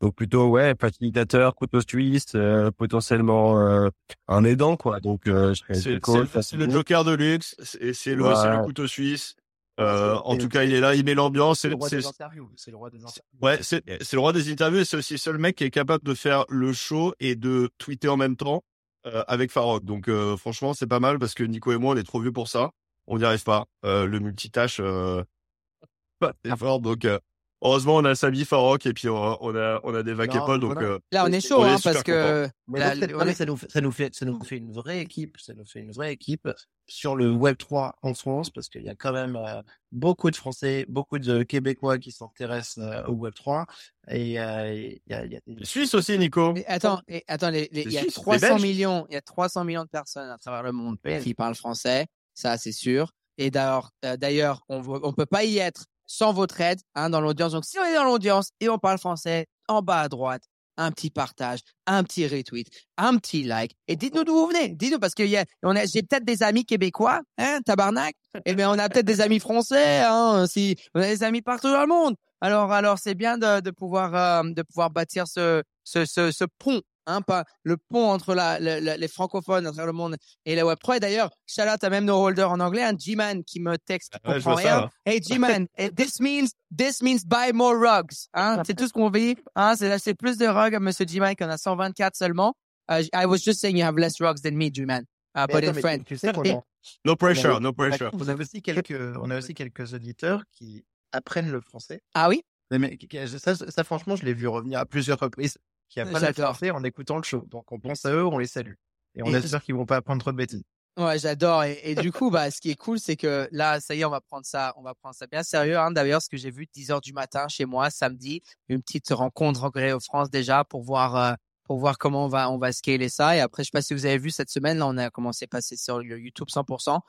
Donc 0.00 0.14
plutôt, 0.16 0.48
ouais, 0.48 0.74
facilitateur, 0.78 1.54
couteau 1.54 1.80
suisse, 1.80 2.26
euh, 2.34 2.70
potentiellement 2.70 3.58
euh, 3.60 3.88
un 4.28 4.44
aidant, 4.44 4.76
quoi. 4.76 5.00
Donc 5.00 5.26
euh, 5.28 5.54
C'est 5.72 6.00
cool, 6.00 6.26
le 6.54 6.70
joker 6.70 7.04
de 7.04 7.14
luxe, 7.14 7.54
c'est 7.62 7.94
c'est 7.94 8.14
le, 8.14 8.24
le 8.24 8.64
couteau 8.64 8.86
suisse. 8.86 9.36
Euh, 9.80 10.14
en 10.24 10.36
tout 10.36 10.48
cas, 10.48 10.62
il 10.62 10.72
est 10.72 10.80
là, 10.80 10.94
il 10.94 11.04
met 11.04 11.14
l'ambiance. 11.14 11.60
C'est 11.60 11.68
le 11.68 11.74
roi 11.74 11.88
des 11.88 12.06
interviews. 12.06 12.50
C'est 12.56 12.70
le 12.70 12.76
roi 12.76 12.90
des 12.90 12.98
interviews. 12.98 13.22
ouais, 13.42 13.58
c'est 13.62 13.82
c'est 14.02 14.14
le 14.16 14.20
roi 14.20 14.32
des 14.32 14.52
interviews 14.52 14.80
et 14.80 14.84
c'est 14.84 14.96
aussi 14.96 15.14
le 15.14 15.18
seul 15.18 15.38
mec 15.38 15.56
qui 15.56 15.64
est 15.64 15.70
capable 15.70 16.04
de 16.04 16.14
faire 16.14 16.44
le 16.48 16.72
show 16.72 17.12
et 17.18 17.34
de 17.34 17.70
tweeter 17.78 18.08
en 18.08 18.16
même 18.16 18.36
temps 18.36 18.62
euh, 19.06 19.24
avec 19.26 19.50
Farok. 19.50 19.84
Donc 19.84 20.08
euh, 20.08 20.36
franchement, 20.36 20.74
c'est 20.74 20.86
pas 20.86 21.00
mal 21.00 21.18
parce 21.18 21.34
que 21.34 21.42
Nico 21.42 21.72
et 21.72 21.78
moi, 21.78 21.94
on 21.94 21.96
est 21.96 22.04
trop 22.04 22.20
vieux 22.20 22.32
pour 22.32 22.48
ça. 22.48 22.70
On 23.06 23.18
n'y 23.18 23.24
arrive 23.24 23.42
pas. 23.42 23.66
Euh, 23.84 24.06
le 24.06 24.20
multitâche, 24.20 24.78
euh, 24.80 25.24
pas 26.20 26.34
très 26.44 26.56
fort. 26.56 26.80
Donc 26.80 27.04
euh, 27.04 27.18
heureusement, 27.64 27.96
on 27.96 28.04
a 28.04 28.14
Samy, 28.14 28.44
Farok 28.44 28.86
et 28.86 28.92
puis 28.92 29.08
on 29.08 29.16
a 29.16 29.38
on 29.40 29.54
a, 29.56 29.80
on 29.82 29.94
a 29.94 30.02
des 30.02 30.14
Non, 30.14 30.26
Paul. 30.46 30.60
Donc 30.60 30.74
voilà. 30.74 30.88
euh, 30.88 30.98
Là, 31.10 31.24
on 31.26 31.32
est 31.32 31.40
chaud, 31.40 31.56
On 31.60 31.64
hein, 31.64 31.76
parce 31.82 32.02
que 32.02 32.48
on 32.68 33.26
est- 33.26 33.34
ça 33.34 33.44
nous 33.46 33.56
fait, 33.56 33.70
ça 33.72 33.80
nous 33.80 33.90
fait, 33.92 34.14
ça 34.14 34.24
nous 34.26 34.42
fait 34.44 34.56
une 34.58 34.72
vraie 34.72 35.00
équipe, 35.00 35.36
ça 35.40 35.54
nous 35.54 35.64
fait 35.64 35.80
une 35.80 35.90
vraie 35.92 36.12
équipe 36.12 36.48
sur 36.86 37.16
le 37.16 37.30
Web 37.30 37.56
3 37.56 37.96
en 38.02 38.12
France, 38.14 38.50
parce 38.50 38.68
qu'il 38.68 38.82
y 38.82 38.90
a 38.90 38.94
quand 38.94 39.12
même 39.12 39.36
euh, 39.36 39.62
beaucoup 39.90 40.30
de 40.30 40.36
Français, 40.36 40.84
beaucoup 40.88 41.18
de 41.18 41.42
Québécois 41.42 41.96
qui 41.98 42.12
s'intéressent 42.12 42.84
euh, 42.84 43.02
au 43.06 43.12
Web 43.12 43.32
3, 43.34 43.64
et 44.08 44.38
euh, 44.38 44.74
il 44.74 45.00
y 45.06 45.14
a, 45.14 45.24
y 45.24 45.36
a 45.36 45.40
des... 45.46 45.54
les 45.56 45.64
Suisses 45.64 45.94
aussi, 45.94 46.18
Nico. 46.18 46.52
Mais 46.52 46.66
attends, 46.66 47.00
et, 47.08 47.24
attends, 47.26 47.48
les- 47.48 47.70
les- 47.72 47.82
il 47.84 47.92
y 47.92 47.96
a 47.96 48.00
C'est 48.02 48.10
suisse, 48.10 48.16
les 48.18 48.22
300 48.22 48.48
Belges. 48.48 48.62
millions, 48.62 49.06
il 49.08 49.14
y 49.14 49.16
a 49.16 49.22
300 49.22 49.64
millions 49.64 49.84
de 49.84 49.88
personnes 49.88 50.28
à 50.28 50.36
travers 50.36 50.62
le 50.62 50.72
monde 50.72 50.98
qui 51.22 51.32
parlent 51.32 51.54
français, 51.54 52.06
ça 52.34 52.58
c'est 52.58 52.72
sûr. 52.72 53.12
Et 53.38 53.50
d'ailleurs, 53.50 53.90
euh, 54.04 54.16
d'ailleurs, 54.18 54.62
on 54.68 54.82
on 54.86 55.12
peut 55.14 55.26
pas 55.26 55.44
y 55.44 55.58
être 55.58 55.86
sans 56.06 56.32
votre 56.32 56.60
aide 56.60 56.80
hein, 56.94 57.10
dans 57.10 57.20
l'audience. 57.20 57.52
Donc 57.52 57.64
si 57.64 57.78
on 57.78 57.84
est 57.84 57.94
dans 57.94 58.04
l'audience 58.04 58.50
et 58.60 58.68
on 58.68 58.78
parle 58.78 58.98
français, 58.98 59.46
en 59.68 59.82
bas 59.82 60.02
à 60.02 60.08
droite, 60.08 60.42
un 60.76 60.90
petit 60.90 61.10
partage, 61.10 61.60
un 61.86 62.02
petit 62.02 62.26
retweet, 62.26 62.68
un 62.96 63.16
petit 63.16 63.44
like, 63.44 63.76
et 63.86 63.96
dites-nous 63.96 64.24
d'où 64.24 64.34
vous 64.34 64.48
venez. 64.48 64.70
Dites-nous 64.70 64.98
parce 64.98 65.14
que 65.14 65.22
y 65.22 65.36
a, 65.36 65.44
on 65.62 65.74
j'ai 65.74 66.02
peut-être 66.02 66.24
des 66.24 66.42
amis 66.42 66.64
québécois, 66.64 67.20
hein, 67.38 67.60
tabarnak. 67.64 68.16
Et 68.44 68.54
bien 68.54 68.70
on 68.70 68.78
a 68.78 68.88
peut-être 68.88 69.06
des 69.06 69.20
amis 69.20 69.38
français, 69.40 70.00
hein, 70.00 70.46
si 70.48 70.76
on 70.94 71.00
a 71.00 71.06
des 71.06 71.22
amis 71.22 71.42
partout 71.42 71.70
dans 71.70 71.80
le 71.82 71.86
monde. 71.86 72.16
Alors, 72.40 72.72
alors 72.72 72.98
c'est 72.98 73.14
bien 73.14 73.38
de, 73.38 73.60
de 73.60 73.70
pouvoir, 73.70 74.14
euh, 74.14 74.50
de 74.50 74.62
pouvoir 74.62 74.90
bâtir 74.90 75.26
ce, 75.26 75.62
ce, 75.84 76.04
ce 76.04 76.44
pont 76.58 76.82
hein, 77.06 77.22
pas 77.22 77.44
le 77.62 77.76
pont 77.76 78.10
entre 78.10 78.34
la, 78.34 78.58
la- 78.60 78.80
la- 78.80 78.96
les 78.96 79.08
francophones 79.08 79.66
à 79.66 79.70
travers 79.70 79.86
le 79.86 79.92
monde 79.92 80.16
et 80.44 80.54
la 80.54 80.64
Web 80.66 80.78
3. 80.80 80.96
Et 80.96 81.00
d'ailleurs, 81.00 81.30
shout 81.46 81.62
out 81.62 81.82
à 81.82 81.90
même 81.90 82.04
nos 82.04 82.16
holders 82.22 82.50
en 82.50 82.60
anglais, 82.60 82.82
un 82.82 82.96
G-Man 82.96 83.44
qui 83.44 83.60
me 83.60 83.76
texte, 83.78 84.12
qui 84.12 84.18
Ah 84.24 84.28
ouais, 84.30 84.34
comprend 84.36 84.52
vois 84.52 84.62
ça, 84.62 84.68
rien. 84.76 84.80
là. 84.82 84.90
Hey 85.06 85.22
G-Man, 85.22 85.66
this 85.96 86.20
means, 86.20 86.48
this 86.76 87.02
means 87.02 87.24
buy 87.26 87.52
more 87.52 87.74
rugs. 87.78 88.14
Hein, 88.34 88.62
c'est 88.66 88.74
tout 88.76 88.86
ce 88.88 88.92
qu'on 88.92 89.10
veut. 89.10 89.34
Hein, 89.54 89.74
c'est 89.76 89.88
d'acheter 89.88 90.14
plus 90.14 90.36
de 90.38 90.46
rugs 90.46 90.74
à 90.74 90.80
Monsieur 90.80 91.06
G-Man 91.06 91.34
qu'on 91.36 91.48
a 91.48 91.58
124 91.58 92.16
seulement. 92.16 92.54
Uh, 92.90 93.02
I 93.14 93.24
was 93.26 93.38
just 93.38 93.60
saying 93.60 93.76
you 93.78 93.84
have 93.84 93.96
less 93.96 94.20
rugs 94.20 94.42
than 94.42 94.52
me, 94.52 94.70
G-Man. 94.72 95.04
Uh, 95.36 95.46
but 95.48 95.56
attends, 95.64 95.76
in 95.76 95.80
French. 95.80 96.04
Tu 96.06 96.16
sais 96.18 96.36
en- 96.36 96.62
No 97.04 97.16
pressure, 97.16 97.54
on 97.54 97.56
a- 97.56 97.60
no 97.60 97.72
pressure. 97.72 98.10
On 98.12 98.28
a 98.28 98.34
aussi 98.34 98.60
quelques, 98.60 98.94
on 99.20 99.30
a 99.30 99.38
aussi 99.38 99.54
quelques 99.54 99.94
auditeurs 99.94 100.42
qui 100.52 100.84
apprennent 101.12 101.50
le 101.50 101.60
français. 101.62 102.02
Ah 102.14 102.28
oui? 102.28 102.42
Mais, 102.70 102.98
ça, 103.38 103.54
ça, 103.54 103.84
franchement, 103.84 104.16
je 104.16 104.24
l'ai 104.24 104.34
vu 104.34 104.46
revenir 104.48 104.80
à 104.80 104.84
plusieurs 104.86 105.18
reprises, 105.18 105.56
qui 105.94 106.00
apprennent 106.00 106.20
J'adore. 106.20 106.46
français 106.56 106.70
en 106.72 106.82
écoutant 106.84 107.16
le 107.16 107.22
show. 107.22 107.44
Donc, 107.48 107.70
on 107.72 107.78
pense 107.78 108.04
à 108.04 108.10
eux, 108.12 108.26
on 108.26 108.38
les 108.38 108.46
salue. 108.48 108.74
Et 109.14 109.22
on 109.22 109.26
Et- 109.32 109.36
espère 109.36 109.62
qu'ils 109.62 109.76
vont 109.76 109.86
pas 109.86 109.96
apprendre 109.96 110.20
trop 110.20 110.32
de 110.32 110.36
bêtises. 110.36 110.64
Ouais, 110.96 111.18
j'adore. 111.18 111.64
Et, 111.64 111.80
et 111.84 111.94
du 111.94 112.12
coup, 112.12 112.30
bah, 112.30 112.50
ce 112.50 112.60
qui 112.60 112.70
est 112.70 112.76
cool, 112.76 112.98
c'est 113.00 113.16
que 113.16 113.48
là, 113.52 113.80
ça 113.80 113.94
y 113.94 114.00
est, 114.00 114.04
on 114.04 114.10
va 114.10 114.20
prendre 114.20 114.44
ça, 114.46 114.72
on 114.76 114.82
va 114.82 114.94
prendre 114.94 115.14
ça 115.14 115.26
bien 115.26 115.42
sérieux. 115.42 115.78
Hein. 115.78 115.90
D'ailleurs, 115.92 116.20
ce 116.22 116.28
que 116.28 116.36
j'ai 116.36 116.50
vu 116.50 116.66
10 116.72 116.90
heures 116.90 117.00
du 117.00 117.12
matin 117.12 117.46
chez 117.48 117.64
moi, 117.64 117.90
samedi, 117.90 118.42
une 118.68 118.80
petite 118.82 119.08
rencontre 119.10 119.62
en 119.64 120.00
France 120.00 120.30
déjà 120.30 120.64
pour 120.64 120.82
voir, 120.82 121.16
euh, 121.16 121.32
pour 121.64 121.78
voir 121.78 121.96
comment 121.98 122.24
on 122.26 122.28
va, 122.28 122.50
on 122.50 122.58
va 122.58 122.72
scaler 122.72 123.08
ça. 123.08 123.36
Et 123.36 123.40
après, 123.40 123.62
je 123.62 123.66
sais 123.68 123.72
pas 123.72 123.82
si 123.82 123.94
vous 123.94 124.04
avez 124.06 124.18
vu 124.18 124.30
cette 124.30 124.50
semaine, 124.50 124.78
là, 124.78 124.86
on 124.86 124.96
a 124.98 125.10
commencé 125.10 125.44
à 125.46 125.48
passer 125.48 125.76
sur 125.76 126.00
le 126.00 126.18
YouTube 126.18 126.48
100%. 126.48 127.00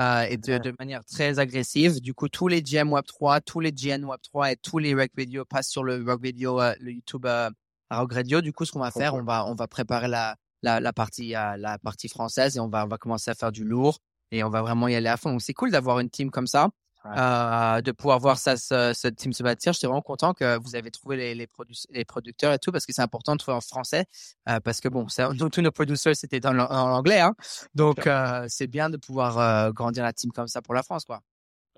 Euh, 0.00 0.22
et 0.22 0.38
de, 0.38 0.56
de 0.58 0.74
manière 0.78 1.04
très 1.04 1.38
agressive. 1.38 2.00
Du 2.00 2.14
coup, 2.14 2.28
tous 2.28 2.48
les 2.48 2.62
GM 2.62 2.90
Web 2.92 3.04
3, 3.06 3.40
tous 3.42 3.60
les 3.60 3.72
GN 3.72 4.04
Web 4.04 4.20
3 4.22 4.52
et 4.52 4.56
tous 4.56 4.78
les 4.78 4.94
Rec 4.94 5.12
Video 5.14 5.44
passent 5.44 5.68
sur 5.68 5.84
le 5.84 6.02
Rock 6.02 6.22
Video, 6.22 6.58
euh, 6.60 6.74
le 6.80 6.92
YouTube 6.92 7.26
euh, 7.26 7.50
Rock 7.98 8.12
Radio. 8.14 8.40
Du 8.40 8.52
coup, 8.52 8.64
ce 8.64 8.72
qu'on 8.72 8.80
va 8.80 8.90
faire, 8.90 9.14
on 9.14 9.22
va, 9.22 9.46
on 9.46 9.54
va 9.54 9.66
préparer 9.68 10.08
la, 10.08 10.36
la, 10.62 10.80
la 10.80 10.92
partie, 10.92 11.34
euh, 11.36 11.56
la 11.56 11.78
partie 11.78 12.08
française 12.08 12.56
et 12.56 12.60
on 12.60 12.68
va, 12.68 12.84
on 12.84 12.88
va 12.88 12.98
commencer 12.98 13.30
à 13.30 13.34
faire 13.34 13.52
du 13.52 13.64
lourd 13.64 13.98
et 14.30 14.42
on 14.44 14.50
va 14.50 14.62
vraiment 14.62 14.88
y 14.88 14.94
aller 14.94 15.08
à 15.08 15.16
fond. 15.16 15.30
Donc, 15.32 15.42
c'est 15.42 15.54
cool 15.54 15.70
d'avoir 15.70 15.98
une 16.00 16.10
team 16.10 16.30
comme 16.30 16.46
ça, 16.46 16.68
Ouais. 17.04 17.10
euh, 17.18 17.80
de 17.80 17.90
pouvoir 17.90 18.20
voir 18.20 18.38
ça, 18.38 18.56
ce, 18.56 18.92
ce 18.94 19.08
team 19.08 19.32
se 19.32 19.42
bâtir. 19.42 19.72
J'étais 19.72 19.88
vraiment 19.88 20.02
content 20.02 20.34
que 20.34 20.56
vous 20.58 20.76
avez 20.76 20.88
trouvé 20.92 21.16
les, 21.16 21.34
les, 21.34 21.46
produ- 21.48 21.84
les 21.90 22.04
producteurs 22.04 22.52
et 22.52 22.60
tout 22.60 22.70
parce 22.70 22.86
que 22.86 22.92
c'est 22.92 23.02
important 23.02 23.32
de 23.32 23.38
trouver 23.38 23.56
en 23.56 23.60
français 23.60 24.04
euh, 24.48 24.60
parce 24.60 24.80
que 24.80 24.88
bon, 24.88 25.08
ça, 25.08 25.30
nous, 25.36 25.48
tous 25.48 25.62
nos 25.62 25.72
producteurs 25.72 26.14
c'était 26.14 26.38
dans 26.38 26.52
l'an- 26.52 26.70
en 26.70 26.92
anglais, 26.94 27.18
hein. 27.18 27.34
Donc, 27.74 28.06
euh, 28.06 28.46
c'est 28.48 28.68
bien 28.68 28.88
de 28.88 28.98
pouvoir 28.98 29.72
grandir 29.72 30.04
la 30.04 30.12
team 30.12 30.30
comme 30.30 30.46
ça 30.46 30.62
pour 30.62 30.74
la 30.74 30.84
France, 30.84 31.04
quoi. 31.04 31.20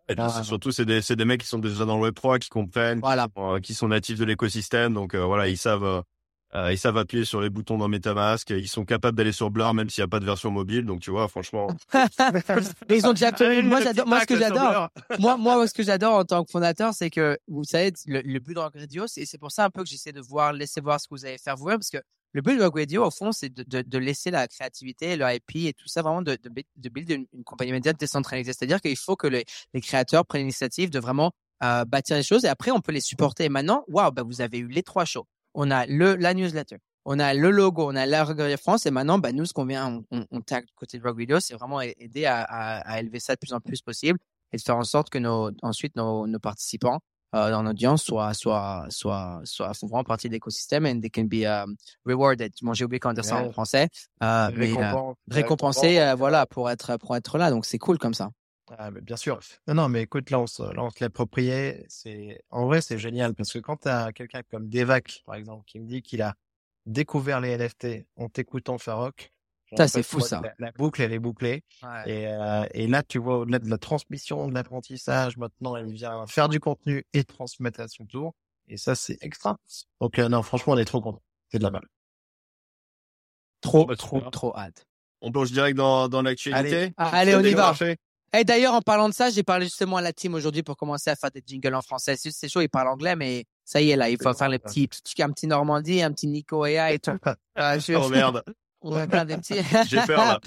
Et 0.08 0.14
puis, 0.14 0.24
Ah, 0.26 0.42
surtout, 0.42 0.70
c'est 0.70 0.84
des, 0.84 1.00
des 1.00 1.24
mecs 1.24 1.40
qui 1.40 1.46
sont 1.46 1.58
déjà 1.58 1.84
dans 1.84 1.96
le 1.96 2.02
Web 2.02 2.14
3, 2.14 2.38
qui 2.38 2.48
comprennent, 2.50 3.00
Voilà. 3.00 3.28
euh, 3.38 3.60
qui 3.60 3.74
sont 3.74 3.88
natifs 3.88 4.18
de 4.18 4.24
l'écosystème. 4.24 4.92
Donc 4.94 5.14
euh, 5.14 5.24
voilà, 5.24 5.48
ils 5.48 5.56
savent, 5.56 6.04
euh, 6.54 6.70
ils 6.72 6.78
savent 6.78 6.98
appuyer 6.98 7.24
sur 7.24 7.40
les 7.40 7.48
boutons 7.50 7.78
dans 7.78 7.88
MetaMask. 7.88 8.50
Ils 8.50 8.68
sont 8.68 8.84
capables 8.84 9.16
d'aller 9.16 9.32
sur 9.32 9.50
Blur 9.50 9.72
même 9.74 9.88
s'il 9.88 10.02
n'y 10.02 10.06
a 10.06 10.08
pas 10.08 10.20
de 10.20 10.26
version 10.26 10.50
mobile. 10.50 10.84
Donc 10.84 11.00
tu 11.00 11.10
vois, 11.10 11.26
franchement. 11.28 11.68
Mais 12.88 12.98
ils 12.98 13.06
ont 13.06 13.12
déjà 13.12 13.30
moi 13.62 13.80
j'adore 13.80 14.06
moi 14.06 14.20
ce 14.20 14.26
que 14.26 14.38
j'adore 14.38 14.88
moi 15.18 15.36
moi 15.36 15.66
ce 15.66 15.72
que 15.74 15.82
j'adore 15.82 16.14
en 16.16 16.24
tant 16.24 16.44
que 16.44 16.50
fondateur 16.50 16.92
c'est 16.94 17.10
que 17.10 17.38
vous 17.48 17.64
savez 17.64 17.92
le, 18.06 18.20
le 18.20 18.38
but 18.40 18.54
de 18.54 18.58
Rock 18.60 18.74
Radio 18.78 19.04
c'est 19.06 19.38
pour 19.38 19.52
ça 19.52 19.64
un 19.64 19.70
peu 19.70 19.82
que 19.82 19.88
j'essaie 19.88 20.12
de 20.12 20.20
voir 20.20 20.52
laisser 20.52 20.80
voir 20.80 21.00
ce 21.00 21.08
que 21.08 21.14
vous 21.14 21.24
allez 21.24 21.38
faire 21.38 21.56
vous 21.56 21.66
parce 21.66 21.90
que 21.90 21.98
le 22.34 22.42
but 22.42 22.58
de 22.58 22.64
Radio 22.64 23.06
au 23.06 23.10
fond 23.10 23.32
c'est 23.32 23.48
de, 23.48 23.62
de, 23.62 23.80
de 23.82 23.98
laisser 23.98 24.30
la 24.30 24.46
créativité 24.48 25.16
le 25.16 25.24
IP 25.32 25.68
et 25.68 25.72
tout 25.72 25.88
ça 25.88 26.02
vraiment 26.02 26.20
de 26.20 26.36
de, 26.42 26.50
de 26.76 26.88
build 26.88 27.10
une, 27.10 27.44
compagnie 27.44 27.72
média 27.72 27.92
décentralisée. 27.92 28.52
C'est-à-dire 28.52 28.80
qu'il 28.80 28.96
faut 28.96 29.16
que 29.16 29.28
les, 29.28 29.44
créateurs 29.80 30.26
prennent 30.26 30.42
l'initiative 30.42 30.90
de 30.90 30.98
vraiment 30.98 31.32
euh, 31.62 31.84
bâtir 31.84 32.16
les 32.16 32.22
choses 32.22 32.44
et 32.44 32.48
après 32.48 32.72
on 32.72 32.80
peut 32.80 32.92
les 32.92 33.00
supporter. 33.00 33.44
Et 33.44 33.48
maintenant 33.48 33.84
waouh 33.88 34.10
bah 34.10 34.24
vous 34.24 34.40
avez 34.40 34.58
eu 34.58 34.68
les 34.68 34.82
trois 34.82 35.04
shows. 35.04 35.26
On 35.54 35.70
a 35.70 35.86
le 35.86 36.16
la 36.16 36.34
newsletter. 36.34 36.78
On 37.06 37.18
a 37.18 37.34
le 37.34 37.50
logo, 37.50 37.86
on 37.86 37.96
a 37.96 38.06
la 38.06 38.24
Radio 38.24 38.56
France. 38.56 38.86
Et 38.86 38.90
maintenant, 38.90 39.18
bah, 39.18 39.30
nous, 39.30 39.44
ce 39.44 39.52
qu'on 39.52 39.66
vient, 39.66 40.02
on, 40.10 40.24
on, 40.30 40.38
on 40.38 40.40
côté 40.74 40.98
de 40.98 41.02
Rock 41.02 41.18
Video, 41.18 41.38
c'est 41.38 41.52
vraiment 41.52 41.82
aider 41.82 42.24
à, 42.24 42.98
élever 42.98 43.20
ça 43.20 43.34
de 43.34 43.38
plus 43.38 43.52
en 43.52 43.60
plus 43.60 43.82
possible 43.82 44.18
et 44.52 44.56
de 44.56 44.62
faire 44.62 44.78
en 44.78 44.84
sorte 44.84 45.10
que 45.10 45.18
nos, 45.18 45.50
ensuite 45.60 45.96
nos 45.96 46.38
participants 46.40 47.00
euh, 47.34 47.50
dans 47.50 47.62
l'audience 47.62 48.04
soient, 48.04 48.32
soient, 48.32 48.86
soient, 48.90 49.40
soient, 49.44 49.74
font 49.74 49.86
vraiment 49.86 50.04
partie 50.04 50.28
de 50.28 50.34
l'écosystème 50.34 50.86
and 50.86 51.00
they 51.00 51.10
can 51.10 51.24
be 51.24 51.44
um, 51.44 51.76
rewarded. 52.06 52.52
Bon, 52.62 52.74
j'ai 52.74 52.84
oublié 52.84 53.00
comment 53.00 53.14
dire 53.14 53.24
ça 53.24 53.36
en 53.36 53.50
français, 53.50 53.88
euh, 54.22 54.50
euh, 54.50 55.14
euh, 55.32 56.14
voilà, 56.14 56.46
pour 56.46 56.70
être, 56.70 56.96
pour 56.98 57.16
être 57.16 57.38
là. 57.38 57.50
Donc, 57.50 57.66
c'est 57.66 57.78
cool 57.78 57.98
comme 57.98 58.14
ça. 58.14 58.30
Ah, 58.78 58.90
mais 58.90 59.00
bien 59.00 59.16
sûr. 59.16 59.40
Non, 59.68 59.74
non, 59.74 59.88
mais 59.88 60.02
écoute, 60.02 60.30
là, 60.30 60.40
on 60.40 60.46
se, 60.46 60.62
là, 60.62 60.82
on 60.82 60.90
se 60.90 61.02
l'appropriait. 61.02 61.84
C'est, 61.88 62.40
en 62.50 62.66
vrai, 62.66 62.80
c'est 62.80 62.98
génial 62.98 63.34
parce 63.34 63.52
que 63.52 63.58
quand 63.58 63.76
tu 63.82 63.88
as 63.88 64.12
quelqu'un 64.12 64.42
comme 64.50 64.68
Devac, 64.68 65.22
par 65.26 65.34
exemple, 65.34 65.64
qui 65.66 65.80
me 65.80 65.86
dit 65.86 66.02
qu'il 66.02 66.22
a 66.22 66.34
découvert 66.86 67.40
les 67.40 67.56
NFT 67.56 68.06
en 68.16 68.28
t'écoutant 68.28 68.78
Farok. 68.78 69.33
Ça, 69.76 69.88
c'est 69.88 70.02
fou, 70.02 70.20
ça. 70.20 70.40
La, 70.58 70.66
la 70.66 70.72
boucle, 70.72 71.02
elle 71.02 71.12
est 71.12 71.18
bouclée. 71.18 71.62
Et, 72.06 72.26
euh, 72.28 72.64
et 72.72 72.86
là, 72.86 73.02
tu 73.02 73.18
vois, 73.18 73.38
au-delà 73.38 73.58
de 73.58 73.68
la 73.68 73.78
transmission, 73.78 74.48
de 74.48 74.54
l'apprentissage, 74.54 75.36
maintenant, 75.36 75.76
il 75.76 75.92
vient 75.92 76.26
faire 76.26 76.48
du 76.48 76.60
contenu 76.60 77.04
et 77.12 77.24
transmettre 77.24 77.80
à 77.80 77.88
son 77.88 78.06
tour. 78.06 78.34
Et 78.68 78.76
ça, 78.76 78.94
c'est 78.94 79.18
extra. 79.22 79.56
Donc, 80.00 80.18
euh, 80.18 80.28
non, 80.28 80.42
franchement, 80.42 80.72
on 80.74 80.78
est 80.78 80.84
trop 80.84 81.00
content. 81.00 81.22
C'est 81.50 81.58
de 81.58 81.64
la 81.64 81.70
balle. 81.70 81.86
Trop, 83.60 83.86
Bah, 83.86 83.96
trop, 83.96 84.20
trop 84.30 84.56
hâte. 84.56 84.84
On 85.20 85.32
plonge 85.32 85.50
direct 85.52 85.76
dans, 85.76 86.08
dans 86.08 86.22
l'actualité. 86.22 86.76
Allez. 86.76 86.92
Ah, 86.96 87.10
allez, 87.16 87.34
on 87.34 87.40
y 87.40 87.54
va. 87.54 87.74
Et 88.36 88.44
d'ailleurs, 88.44 88.74
en 88.74 88.82
parlant 88.82 89.08
de 89.08 89.14
ça, 89.14 89.30
j'ai 89.30 89.42
parlé 89.44 89.64
justement 89.66 89.96
à 89.96 90.02
la 90.02 90.12
team 90.12 90.34
aujourd'hui 90.34 90.62
pour 90.64 90.76
commencer 90.76 91.08
à 91.08 91.14
faire 91.16 91.30
des 91.30 91.42
jingles 91.46 91.74
en 91.74 91.82
français. 91.82 92.16
C'est 92.18 92.48
chaud, 92.48 92.60
ils 92.60 92.68
parlent 92.68 92.88
anglais, 92.88 93.14
mais 93.16 93.44
ça 93.64 93.80
y 93.80 93.90
est, 93.90 93.96
là, 93.96 94.10
il 94.10 94.18
faut 94.20 94.34
faire 94.34 94.48
les 94.48 94.58
petits, 94.58 94.88
un 95.22 95.30
petit 95.30 95.46
Normandie, 95.46 96.02
un 96.02 96.10
petit 96.12 96.26
Nico 96.26 96.66
et 96.66 96.74
et 96.90 96.98
tout. 96.98 97.12
Ah, 97.54 97.78
je- 97.78 97.92
Oh 97.94 98.08
merde, 98.08 98.42
On 98.84 98.90
va 98.90 99.08
faire 99.08 99.24
des 99.24 99.36
petits. 99.38 99.54
j'ai 99.88 100.00
peur 100.06 100.38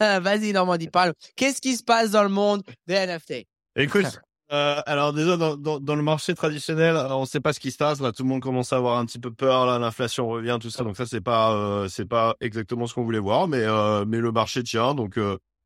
là. 0.00 0.20
Vas-y, 0.20 0.52
Normandie, 0.52 0.88
parle. 0.88 1.14
Qu'est-ce 1.36 1.60
qui 1.60 1.76
se 1.76 1.84
passe 1.84 2.10
dans 2.10 2.24
le 2.24 2.28
monde 2.28 2.62
des 2.88 2.94
NFT? 2.94 3.46
Écoute, 3.76 4.20
euh, 4.52 4.82
alors 4.84 5.12
déjà 5.12 5.36
dans, 5.36 5.56
dans, 5.56 5.78
dans 5.78 5.94
le 5.94 6.02
marché 6.02 6.34
traditionnel, 6.34 6.96
euh, 6.96 7.14
on 7.14 7.20
ne 7.20 7.26
sait 7.26 7.40
pas 7.40 7.52
ce 7.52 7.60
qui 7.60 7.70
se 7.70 7.76
passe. 7.76 8.00
Là, 8.00 8.10
tout 8.10 8.24
le 8.24 8.28
monde 8.28 8.42
commence 8.42 8.72
à 8.72 8.76
avoir 8.76 8.98
un 8.98 9.06
petit 9.06 9.20
peu 9.20 9.30
peur. 9.30 9.64
Là, 9.64 9.78
l'inflation 9.78 10.28
revient, 10.28 10.58
tout 10.60 10.70
ça. 10.70 10.82
Donc 10.82 10.96
ça, 10.96 11.06
c'est 11.06 11.20
pas, 11.20 11.54
euh, 11.54 11.88
c'est 11.88 12.04
pas 12.04 12.34
exactement 12.40 12.88
ce 12.88 12.94
qu'on 12.94 13.04
voulait 13.04 13.20
voir, 13.20 13.46
mais 13.46 13.62
euh, 13.62 14.04
mais 14.04 14.18
le 14.18 14.32
marché 14.32 14.64
tient. 14.64 14.94
Donc 14.94 15.16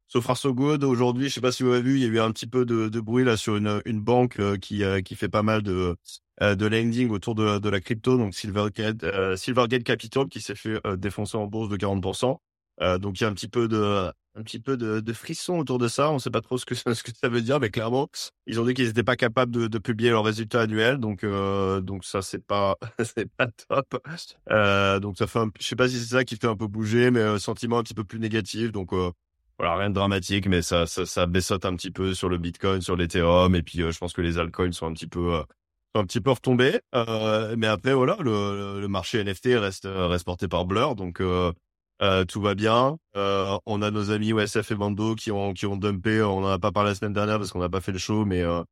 so 0.07 0.21
far 0.21 0.37
so 0.37 0.53
good. 0.53 0.85
Aujourd'hui, 0.85 1.31
je 1.31 1.35
sais 1.35 1.41
pas 1.41 1.53
si 1.53 1.63
vous 1.63 1.73
avez 1.73 1.83
vu, 1.83 1.97
il 1.97 2.03
y 2.03 2.05
a 2.05 2.09
eu 2.09 2.21
un 2.21 2.31
petit 2.31 2.47
peu 2.47 2.67
de, 2.67 2.91
de 2.91 3.01
bruit 3.01 3.25
là 3.25 3.39
sur 3.39 3.57
une 3.57 3.81
une 3.87 4.03
banque 4.03 4.39
qui 4.61 4.83
qui 5.03 5.15
fait 5.15 5.31
pas 5.31 5.43
mal 5.43 5.63
de 5.63 5.97
de 6.41 6.67
lending 6.67 7.11
autour 7.11 7.35
de 7.35 7.59
de 7.59 7.69
la 7.69 7.81
crypto. 7.81 8.17
Donc 8.17 8.35
Silvergate 8.35 9.03
euh, 9.05 9.37
Silvergate 9.37 9.85
Capital 9.85 10.29
qui 10.29 10.41
s'est 10.41 10.55
fait 10.55 10.81
euh, 10.87 10.97
défoncer 10.97 11.37
en 11.37 11.47
bourse 11.47 11.69
de 11.69 11.77
40%. 11.77 12.39
Euh, 12.81 12.99
donc 12.99 13.21
il 13.21 13.25
y 13.25 13.27
a 13.27 13.29
un 13.29 13.35
petit 13.35 13.49
peu 13.49 13.69
de 13.69 14.11
un 14.39 14.43
petit 14.43 14.61
peu 14.61 14.77
de, 14.77 15.01
de 15.01 15.13
frisson 15.13 15.59
autour 15.59 15.79
de 15.79 15.89
ça. 15.89 16.11
On 16.13 16.19
sait 16.19 16.31
pas 16.31 16.41
trop 16.41 16.59
ce 16.59 16.65
que 16.65 16.75
ce 16.95 17.03
que 17.03 17.11
ça 17.13 17.29
veut 17.29 17.43
dire, 17.43 17.59
mais 17.61 17.71
clairement, 17.71 18.09
ils 18.47 18.61
ont 18.61 18.65
dit 18.65 18.75
qu'ils 18.75 18.87
n'étaient 18.87 19.03
pas 19.03 19.17
capables 19.17 19.53
de, 19.53 19.67
de 19.67 19.79
publier 19.79 20.11
leurs 20.11 20.25
résultats 20.25 20.63
annuels. 20.63 20.99
Donc 20.99 21.25
euh, 21.25 21.81
donc 21.81 22.05
ça 22.05 22.23
c'est 22.23 22.45
pas 22.45 22.77
c'est 23.05 23.31
pas 23.37 23.49
top. 23.69 24.01
Euh, 24.51 25.01
donc 25.01 25.19
ça 25.19 25.27
fait 25.27 25.41
un, 25.41 25.51
je 25.59 25.67
sais 25.67 25.77
pas 25.77 25.89
si 25.89 25.99
c'est 25.99 26.15
ça 26.15 26.25
qui 26.25 26.37
fait 26.37 26.47
un 26.47 26.57
peu 26.57 26.69
bouger, 26.69 27.11
mais 27.11 27.21
euh, 27.21 27.39
sentiment 27.39 27.79
un 27.79 27.83
petit 27.83 27.95
peu 27.95 28.05
plus 28.05 28.21
négatif. 28.21 28.73
Donc 28.73 28.93
euh, 28.93 29.11
voilà 29.59 29.77
rien 29.77 29.89
de 29.91 29.95
dramatique, 29.95 30.47
mais 30.47 30.63
ça 30.63 30.87
ça 30.87 31.05
ça 31.05 31.23
un 31.25 31.77
petit 31.77 31.91
peu 31.91 32.15
sur 32.15 32.29
le 32.29 32.39
Bitcoin, 32.39 32.81
sur 32.81 32.95
l'Ethereum, 32.95 33.57
et 33.57 33.63
puis 33.63 33.83
euh, 33.83 33.91
je 33.91 33.99
pense 33.99 34.13
que 34.13 34.21
les 34.23 34.39
altcoins 34.39 34.71
sont 34.73 34.87
un 34.87 34.93
petit 34.93 35.09
peu 35.09 35.35
euh, 35.35 35.43
un 35.99 36.05
petit 36.05 36.21
peu 36.21 36.31
retombés. 36.31 36.81
Euh, 36.95 37.55
mais 37.59 37.67
après 37.67 37.95
voilà 37.95 38.17
le, 38.21 38.87
marché 38.89 39.23
NFT 39.23 39.49
reste 39.59 39.87
reste 39.91 40.25
porté 40.25 40.49
par 40.49 40.65
Blur, 40.65 40.95
donc 40.97 41.21
euh, 41.21 41.53
euh, 42.03 42.25
tout 42.25 42.41
va 42.41 42.55
bien. 42.55 42.97
Euh, 43.17 43.59
on 43.67 43.83
a 43.83 43.91
nos 43.91 44.11
amis 44.11 44.33
OSF 44.33 44.71
et 44.71 44.75
Bando 44.77 45.15
qui 45.15 45.31
ont 45.33 45.53
qui 45.55 45.67
ont 45.67 45.77
dumpé. 45.77 46.23
On 46.23 46.39
en 46.45 46.49
a 46.49 46.59
pas 46.59 46.73
parlé 46.73 46.91
la 46.91 46.95
semaine 46.95 47.13
dernière 47.13 47.39
parce 47.39 47.51
qu'on 47.53 47.59
n'a 47.61 47.69
pas 47.69 47.81
fait 47.81 47.93
le 47.93 47.99
show, 47.99 48.25
mais 48.25 48.43
euh, 48.43 48.63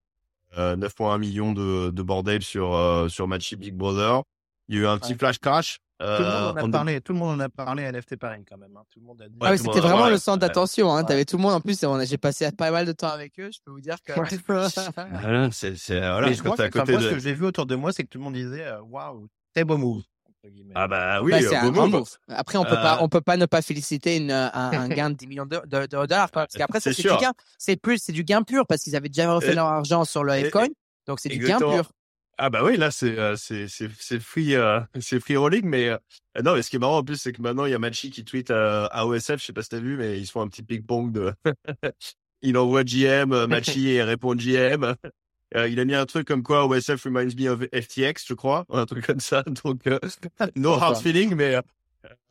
euh, 0.58 0.76
9,1 0.76 1.18
millions 1.18 1.52
de 1.52 1.90
de 1.90 2.02
bordel 2.02 2.42
sur 2.42 2.74
euh, 2.74 3.08
sur 3.08 3.28
Matchy 3.28 3.56
Big 3.56 3.74
Brother. 3.74 4.22
Il 4.68 4.76
y 4.76 4.78
a 4.78 4.82
eu 4.82 4.86
un 4.86 4.98
petit 4.98 5.12
Ouais. 5.12 5.18
flash 5.18 5.38
crash. 5.38 5.78
Tout 5.98 6.04
le 6.06 6.10
monde 6.10 6.20
Euh, 6.20 6.50
en 6.52 6.56
a 6.56 6.62
on- 6.64 6.70
parlé. 6.70 7.00
Tout 7.00 7.12
le 7.14 7.18
monde 7.18 7.40
en 7.40 7.44
a 7.44 7.48
parlé 7.48 7.84
à 7.86 7.88
NFT 7.92 8.16
Paris 8.16 8.44
quand 8.46 8.58
même. 8.58 8.76
hein. 8.76 8.82
Tout 8.92 9.00
le 9.00 9.06
monde 9.06 9.22
a 9.22 9.28
dit. 9.28 9.36
ah 9.40 9.50
le 9.52 9.56
c'était 9.56 9.80
vraiment 9.80 10.04
ouais, 10.04 10.10
le 10.10 10.18
centre 10.18 10.42
ouais. 10.42 10.48
d'attention. 10.48 10.92
Hein. 10.92 11.00
Ouais. 11.00 11.06
T'avais 11.06 11.24
tout 11.24 11.36
le 11.38 11.42
monde. 11.42 11.54
En 11.54 11.60
plus, 11.62 11.82
on 11.84 11.94
a- 11.94 12.04
j'ai 12.04 12.18
passé 12.18 12.50
pas 12.52 12.70
mal 12.70 12.84
de 12.84 12.92
temps 12.92 13.08
avec 13.08 13.38
eux. 13.40 13.50
Je 13.50 13.58
peux 13.64 13.70
vous 13.70 13.80
dire 13.80 13.96
que. 14.04 14.12
Voilà, 14.96 15.48
c'est 15.52 15.76
c'est 15.76 15.98
voilà. 16.00 16.32
Je 16.32 16.42
quand 16.42 16.52
crois 16.52 16.64
à 16.64 16.68
que, 16.70 16.78
enfin, 16.78 16.86
côté 16.86 16.92
moi, 16.92 17.00
de- 17.02 17.08
ce 17.08 17.14
que 17.14 17.20
j'ai 17.20 17.32
vu 17.34 17.46
autour 17.46 17.66
de 17.66 17.74
moi, 17.76 17.92
c'est 17.92 18.02
que 18.04 18.08
tout 18.08 18.18
le 18.18 18.24
monde 18.24 18.34
disait 18.34 18.64
euh, 18.64 18.80
waouh, 18.82 19.26
très 19.54 19.64
beau 19.64 19.76
move. 19.78 20.02
Ah 20.76 20.86
bah 20.86 21.22
oui, 21.22 21.32
Bah, 21.32 21.40
c'est 21.40 21.56
euh, 21.56 21.60
un 21.60 21.64
beau 21.64 21.72
grand 21.72 21.88
move. 21.88 22.00
move. 22.00 22.18
Après, 22.28 22.56
on 22.56 22.64
peut 22.64 22.72
Euh, 22.78 22.82
pas, 22.82 22.98
on 23.00 23.08
peut 23.08 23.20
pas 23.20 23.36
ne 23.36 23.46
pas 23.46 23.62
féliciter 23.62 24.18
une, 24.18 24.30
un, 24.30 24.50
un 24.54 24.88
gain 24.88 25.10
de 25.10 25.16
10 25.16 25.26
millions 25.26 25.44
de, 25.46 25.56
de- 25.66 25.80
de 25.80 25.86
dollars, 25.86 26.30
parce 26.30 26.52
qu'après, 26.54 26.78
ça, 26.78 26.90
C'est 26.92 27.02
du 27.02 27.08
sûr. 27.08 27.18
gain. 27.18 27.32
C'est 27.58 27.74
plus, 27.76 27.98
c'est 28.00 28.12
du 28.12 28.22
gain 28.22 28.42
pur 28.42 28.64
parce 28.64 28.82
qu'ils 28.82 28.94
avaient 28.94 29.08
déjà 29.08 29.32
refait 29.32 29.52
Et- 29.52 29.54
leur 29.56 29.66
argent 29.66 30.04
sur 30.04 30.22
le 30.22 30.34
Bitcoin. 30.40 30.68
Donc, 31.08 31.18
c'est 31.20 31.30
du 31.30 31.38
gain 31.40 31.58
pur. 31.58 31.90
Ah 32.38 32.50
bah 32.50 32.62
oui, 32.62 32.76
là 32.76 32.90
c'est 32.90 33.18
euh, 33.18 33.34
c'est 33.36 33.66
c'est 33.66 33.88
c'est 33.98 34.20
free 34.20 34.54
euh, 34.54 34.80
c'est 35.00 35.20
free 35.20 35.36
rolling, 35.36 35.64
mais 35.64 35.88
euh, 35.88 35.98
non, 36.44 36.54
mais 36.54 36.62
ce 36.62 36.68
qui 36.68 36.76
est 36.76 36.78
marrant 36.78 36.98
en 36.98 37.04
plus, 37.04 37.16
c'est 37.16 37.32
que 37.32 37.40
maintenant 37.40 37.64
il 37.64 37.70
y 37.70 37.74
a 37.74 37.78
Machi 37.78 38.10
qui 38.10 38.24
tweet 38.24 38.50
à, 38.50 38.86
à 38.86 39.06
OSF, 39.06 39.38
je 39.38 39.44
sais 39.46 39.52
pas 39.54 39.62
si 39.62 39.70
t'as 39.70 39.80
vu, 39.80 39.96
mais 39.96 40.18
ils 40.18 40.26
se 40.26 40.32
font 40.32 40.42
un 40.42 40.48
petit 40.48 40.62
ping 40.62 40.82
pong 40.82 41.12
de. 41.12 41.32
il 42.42 42.58
envoie 42.58 42.84
GM, 42.84 43.46
Machi 43.48 43.88
et 43.88 44.02
répond 44.02 44.34
GM. 44.34 44.94
Il 45.54 45.80
a 45.80 45.84
mis 45.84 45.94
un 45.94 46.04
truc 46.04 46.26
comme 46.26 46.42
quoi 46.42 46.66
OSF 46.66 47.04
reminds 47.04 47.34
me 47.36 47.48
of 47.48 47.60
FTX, 47.72 48.26
je 48.26 48.34
crois, 48.34 48.66
un 48.68 48.84
truc 48.84 49.06
comme 49.06 49.20
ça. 49.20 49.42
Donc 49.64 49.86
euh, 49.86 49.98
no 50.56 50.72
hard 50.72 50.98
feeling, 50.98 51.34
mais 51.34 51.58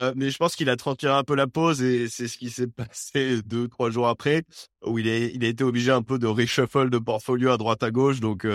euh, 0.04 0.14
mais 0.16 0.30
je 0.30 0.38
pense 0.38 0.56
qu'il 0.56 0.70
a 0.70 0.76
transpiré 0.76 1.14
un 1.14 1.24
peu 1.24 1.36
la 1.36 1.48
pause 1.48 1.82
et 1.82 2.08
c'est 2.10 2.28
ce 2.28 2.38
qui 2.38 2.52
s'est 2.52 2.68
passé 2.68 3.42
deux 3.44 3.68
trois 3.68 3.90
jours 3.90 4.08
après 4.08 4.44
où 4.86 5.00
il 5.00 5.08
est 5.08 5.34
il 5.34 5.44
a 5.44 5.48
été 5.48 5.64
obligé 5.64 5.92
un 5.92 6.04
peu 6.04 6.20
de 6.20 6.28
reshuffle 6.28 6.90
de 6.92 7.00
portfolio 7.00 7.50
à 7.50 7.58
droite 7.58 7.82
à 7.82 7.90
gauche. 7.90 8.20
Donc 8.20 8.46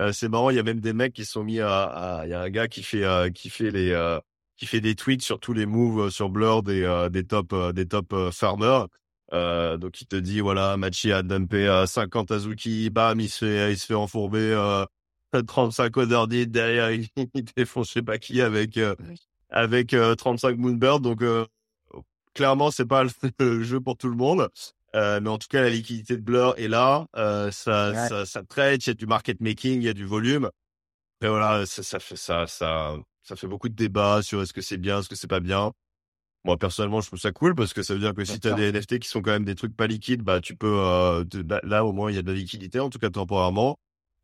euh, 0.00 0.12
c'est 0.12 0.28
marrant, 0.28 0.50
il 0.50 0.56
y 0.56 0.58
a 0.58 0.62
même 0.62 0.80
des 0.80 0.92
mecs 0.92 1.12
qui 1.12 1.24
sont 1.24 1.44
mis 1.44 1.60
à, 1.60 1.82
à- 1.84 2.26
il 2.26 2.30
y 2.30 2.34
a 2.34 2.40
un 2.40 2.50
gars 2.50 2.68
qui 2.68 2.82
fait 2.82 3.04
euh, 3.04 3.30
qui 3.30 3.50
fait 3.50 3.70
les 3.70 3.90
euh, 3.92 4.18
qui 4.56 4.66
fait 4.66 4.80
des 4.80 4.94
tweets 4.94 5.22
sur 5.22 5.38
tous 5.40 5.52
les 5.52 5.66
moves 5.66 6.06
euh, 6.06 6.10
sur 6.10 6.30
Blur 6.30 6.62
des 6.62 6.82
euh, 6.82 7.08
des 7.08 7.24
top 7.24 7.52
euh, 7.52 7.72
des 7.72 7.86
top 7.86 8.12
euh, 8.12 8.30
farmers. 8.30 8.86
Euh, 9.32 9.76
donc 9.78 10.00
il 10.00 10.06
te 10.06 10.16
dit 10.16 10.40
voilà 10.40 10.76
Machi 10.76 11.10
a 11.12 11.22
dumpé 11.22 11.66
à 11.68 11.86
50 11.86 12.30
Azuki, 12.32 12.90
bam 12.90 13.18
il 13.20 13.28
se 13.30 13.44
fait 13.44 13.72
il 13.72 13.78
se 13.78 13.86
fait 13.86 13.94
enfourber 13.94 14.38
euh, 14.40 14.84
35 15.46 15.96
Otherdeed 15.96 16.50
derrière 16.50 16.90
il, 16.92 17.08
il 17.34 17.44
défonce 17.56 17.88
je 17.88 17.92
sais 17.94 18.02
pas 18.02 18.18
qui 18.18 18.40
avec 18.42 18.76
euh, 18.78 18.94
avec 19.50 19.94
euh, 19.94 20.14
35 20.14 20.56
Moonbird 20.58 21.02
donc 21.02 21.22
euh, 21.22 21.46
clairement 22.34 22.70
c'est 22.70 22.86
pas 22.86 23.04
le, 23.04 23.10
le 23.40 23.62
jeu 23.62 23.80
pour 23.80 23.96
tout 23.96 24.08
le 24.08 24.16
monde. 24.16 24.48
Euh, 24.94 25.20
mais 25.20 25.30
en 25.30 25.38
tout 25.38 25.48
cas, 25.48 25.62
la 25.62 25.70
liquidité 25.70 26.16
de 26.16 26.22
Blur 26.22 26.54
est 26.58 26.68
là. 26.68 27.06
Euh, 27.16 27.50
ça, 27.50 27.92
Ouais. 27.92 28.08
ça, 28.08 28.26
ça 28.26 28.42
trade. 28.42 28.82
Il 28.84 28.88
y 28.88 28.90
a 28.90 28.94
du 28.94 29.06
market 29.06 29.40
making, 29.40 29.80
il 29.80 29.84
y 29.84 29.88
a 29.88 29.94
du 29.94 30.04
volume. 30.04 30.50
Et 31.22 31.28
voilà, 31.28 31.64
ça, 31.66 31.82
ça 31.82 31.98
fait 32.00 32.16
ça, 32.16 32.46
ça, 32.46 32.96
ça 33.22 33.36
fait 33.36 33.46
beaucoup 33.46 33.68
de 33.68 33.74
débats 33.74 34.22
sur 34.22 34.42
est-ce 34.42 34.52
que 34.52 34.60
c'est 34.60 34.76
bien, 34.78 34.98
est-ce 34.98 35.08
que 35.08 35.14
c'est 35.16 35.28
pas 35.28 35.40
bien. 35.40 35.72
Moi 36.44 36.56
personnellement, 36.58 37.00
je 37.00 37.06
trouve 37.06 37.20
ça 37.20 37.30
cool 37.30 37.54
parce 37.54 37.72
que 37.72 37.82
ça 37.84 37.94
veut 37.94 38.00
dire 38.00 38.14
que 38.14 38.24
si 38.24 38.40
tu 38.40 38.48
as 38.48 38.52
des 38.54 38.64
NFT 38.70 38.98
qui 38.98 39.08
sont 39.08 39.22
quand 39.22 39.30
même 39.30 39.44
des 39.44 39.54
trucs 39.54 39.76
pas 39.76 39.86
liquides, 39.86 40.22
bah 40.22 40.40
tu 40.40 40.56
peux 40.56 40.66
euh, 40.80 41.24
te- 41.24 41.36
là, 41.48 41.60
là, 41.62 41.84
au 41.84 41.92
moins 41.92 42.10
il 42.10 42.16
y 42.16 42.18
a 42.18 42.22
de 42.22 42.26
la 42.32 42.36
liquidité 42.36 42.80
en 42.80 42.90
tout 42.90 42.98
cas 42.98 43.10
temporairement. 43.10 43.78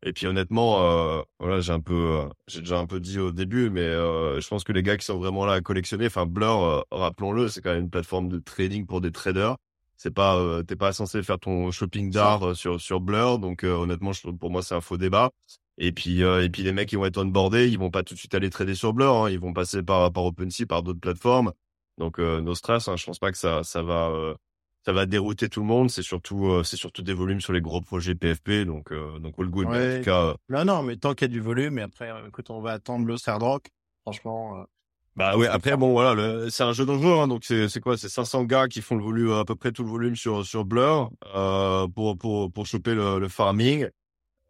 Et 0.05 0.11
puis 0.13 0.27
honnêtement, 0.27 0.83
euh, 1.19 1.21
voilà, 1.39 1.61
j'ai 1.61 1.71
un 1.73 1.79
peu, 1.79 1.93
euh, 1.93 2.29
j'ai 2.47 2.59
déjà 2.59 2.77
un 2.77 2.85
peu 2.87 2.99
dit 2.99 3.19
au 3.19 3.31
début, 3.31 3.69
mais 3.69 3.81
euh, 3.81 4.39
je 4.41 4.47
pense 4.49 4.65
que 4.65 4.73
les 4.73 4.83
gars 4.83 4.97
qui 4.97 5.05
sont 5.05 5.17
vraiment 5.17 5.45
là 5.45 5.53
à 5.53 5.61
collectionner, 5.61 6.07
enfin 6.07 6.25
Blur, 6.25 6.85
rappelons-le, 6.91 7.47
c'est 7.47 7.61
quand 7.61 7.71
même 7.71 7.83
une 7.83 7.89
plateforme 7.89 8.27
de 8.27 8.39
trading 8.39 8.85
pour 8.85 8.99
des 9.01 9.11
traders. 9.13 9.55
C'est 10.01 10.11
pas, 10.11 10.37
euh, 10.37 10.63
t'es 10.63 10.77
pas 10.77 10.93
censé 10.93 11.21
faire 11.23 11.39
ton 11.39 11.71
shopping 11.71 12.09
d'art 12.09 12.41
euh, 12.49 12.53
sur 12.55 12.79
sur 12.79 13.01
Blur, 13.01 13.37
donc 13.39 13.65
euh, 13.65 13.73
honnêtement, 13.75 14.13
je, 14.13 14.29
pour 14.29 14.49
moi 14.49 14.63
c'est 14.63 14.73
un 14.75 14.79
faux 14.81 14.97
débat. 14.97 15.29
Et 15.77 15.91
puis 15.91 16.23
euh, 16.23 16.41
et 16.43 16.49
puis 16.49 16.63
les 16.63 16.71
mecs 16.71 16.87
qui 16.89 16.95
vont 16.95 17.05
être 17.05 17.17
onboardés, 17.21 17.67
ils 17.69 17.77
vont 17.77 17.91
pas 17.91 18.03
tout 18.03 18.13
de 18.13 18.19
suite 18.19 18.33
aller 18.33 18.49
trader 18.49 18.75
sur 18.75 18.93
Blur, 18.93 19.13
hein, 19.25 19.29
ils 19.29 19.39
vont 19.39 19.53
passer 19.53 19.83
par 19.83 20.11
par 20.13 20.23
OpenSea, 20.25 20.65
par 20.67 20.83
d'autres 20.83 21.01
plateformes. 21.01 21.51
Donc 21.97 22.17
euh, 22.19 22.41
no 22.41 22.55
stress, 22.55 22.87
hein, 22.87 22.95
je 22.95 23.05
pense 23.05 23.19
pas 23.19 23.31
que 23.31 23.37
ça 23.37 23.63
ça 23.63 23.81
va 23.83 24.09
euh, 24.09 24.33
ça 24.85 24.93
va 24.93 25.05
dérouter 25.05 25.49
tout 25.49 25.59
le 25.59 25.65
monde. 25.67 25.89
C'est 25.89 26.01
surtout 26.03 26.47
euh, 26.47 26.63
c'est 26.63 26.77
surtout 26.77 27.01
des 27.01 27.13
volumes 27.13 27.41
sur 27.41 27.51
les 27.53 27.61
gros 27.61 27.81
projets 27.81 28.15
PFP, 28.15 28.65
donc 28.65 28.91
euh, 28.93 29.19
donc 29.19 29.35
all 29.37 29.49
good. 29.49 29.67
Mais 29.67 29.75
en 29.77 29.79
Ouais. 29.79 29.97
tout 29.99 30.05
cas, 30.05 30.23
euh, 30.27 30.33
Non, 30.49 30.63
non, 30.65 30.83
mais 30.83 30.95
tant 30.95 31.13
qu'il 31.13 31.27
y 31.27 31.31
a 31.31 31.33
du 31.33 31.41
volume, 31.41 31.77
et 31.79 31.81
après, 31.81 32.09
écoute, 32.27 32.49
on 32.49 32.61
va 32.61 32.71
attendre 32.71 33.05
le 33.05 33.15
Hard 33.25 33.43
Rock. 33.43 33.67
Franchement, 34.03 34.59
euh, 34.61 34.63
Bah 35.15 35.35
ouais, 35.35 35.47
après 35.47 35.75
bon 35.75 35.91
voilà, 35.91 36.49
c'est 36.49 36.63
un 36.63 36.71
jeu 36.71 36.85
dangereux 36.85 37.19
hein, 37.19 37.27
donc 37.27 37.43
c'est 37.43 37.79
quoi, 37.81 37.97
c'est 37.97 38.07
500 38.07 38.45
gars 38.45 38.67
qui 38.67 38.81
font 38.81 38.95
le 38.95 39.03
volume 39.03 39.31
à 39.31 39.43
peu 39.43 39.55
près 39.55 39.71
tout 39.71 39.83
le 39.83 39.89
volume 39.89 40.15
sur 40.15 40.45
sur 40.45 40.63
Blur 40.63 41.09
euh, 41.35 41.87
pour 41.89 42.17
pour 42.17 42.51
pour 42.51 42.65
choper 42.65 42.95
le, 42.95 43.19
le 43.19 43.27
farming. 43.27 43.87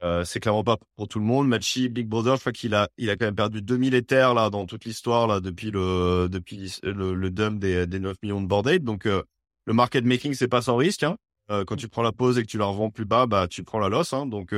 Euh, 0.02 0.24
c'est 0.24 0.40
clairement 0.40 0.64
pas 0.64 0.78
pour 0.96 1.08
tout 1.10 1.20
le 1.20 1.26
monde. 1.26 1.48
Machi, 1.48 1.90
Big 1.90 2.08
Brother, 2.08 2.36
je 2.36 2.42
crois 2.42 2.52
qu'il 2.54 2.74
a 2.74 2.88
il 2.98 3.10
a 3.10 3.18
quand 3.18 3.26
même 3.26 3.36
perdu 3.36 3.62
2000 3.62 3.96
éthers 3.96 4.34
là 4.34 4.50
dans 4.50 4.66
toute 4.66 4.86
l'histoire 4.86 5.28
là 5.28 5.40
depuis 5.42 5.72
le 5.72 6.28
depuis 6.30 6.78
le, 6.84 7.14
le 7.14 7.32
dump 7.32 7.60
des 7.60 7.86
des 7.86 8.00
9 8.00 8.16
millions 8.24 8.42
de 8.42 8.48
board 8.48 8.70
Donc 8.80 9.06
euh, 9.08 9.24
le 9.66 9.74
market 9.74 10.06
making 10.06 10.34
c'est 10.34 10.48
pas 10.48 10.62
sans 10.62 10.78
risque 10.78 11.04
hein. 11.04 11.18
Euh, 11.52 11.66
quand 11.66 11.76
tu 11.76 11.90
prends 11.90 12.04
la 12.04 12.12
pause 12.12 12.38
et 12.38 12.44
que 12.44 12.48
tu 12.48 12.60
la 12.60 12.66
revends 12.66 12.92
plus 12.92 13.06
bas, 13.06 13.26
bah 13.26 13.48
tu 13.48 13.64
prends 13.64 13.80
la 13.80 13.90
loss 13.90 14.14
hein. 14.14 14.26
Donc 14.28 14.54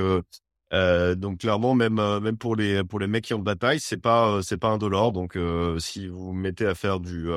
euh, 0.73 1.15
donc 1.15 1.39
clairement 1.39 1.73
même 1.75 1.99
euh, 1.99 2.19
même 2.19 2.37
pour 2.37 2.55
les 2.55 2.83
pour 2.83 2.99
les 2.99 3.07
mecs 3.07 3.25
qui 3.25 3.33
ont 3.33 3.39
de 3.39 3.49
la 3.49 3.55
taille, 3.55 3.79
c'est 3.79 3.97
pas 4.01 4.29
euh, 4.29 4.41
c'est 4.41 4.57
pas 4.57 4.69
un 4.69 4.77
dollar. 4.77 5.11
Donc 5.11 5.35
euh, 5.35 5.79
si 5.79 6.07
vous 6.07 6.27
vous 6.27 6.33
mettez 6.33 6.65
à 6.65 6.75
faire 6.75 6.99
du 6.99 7.29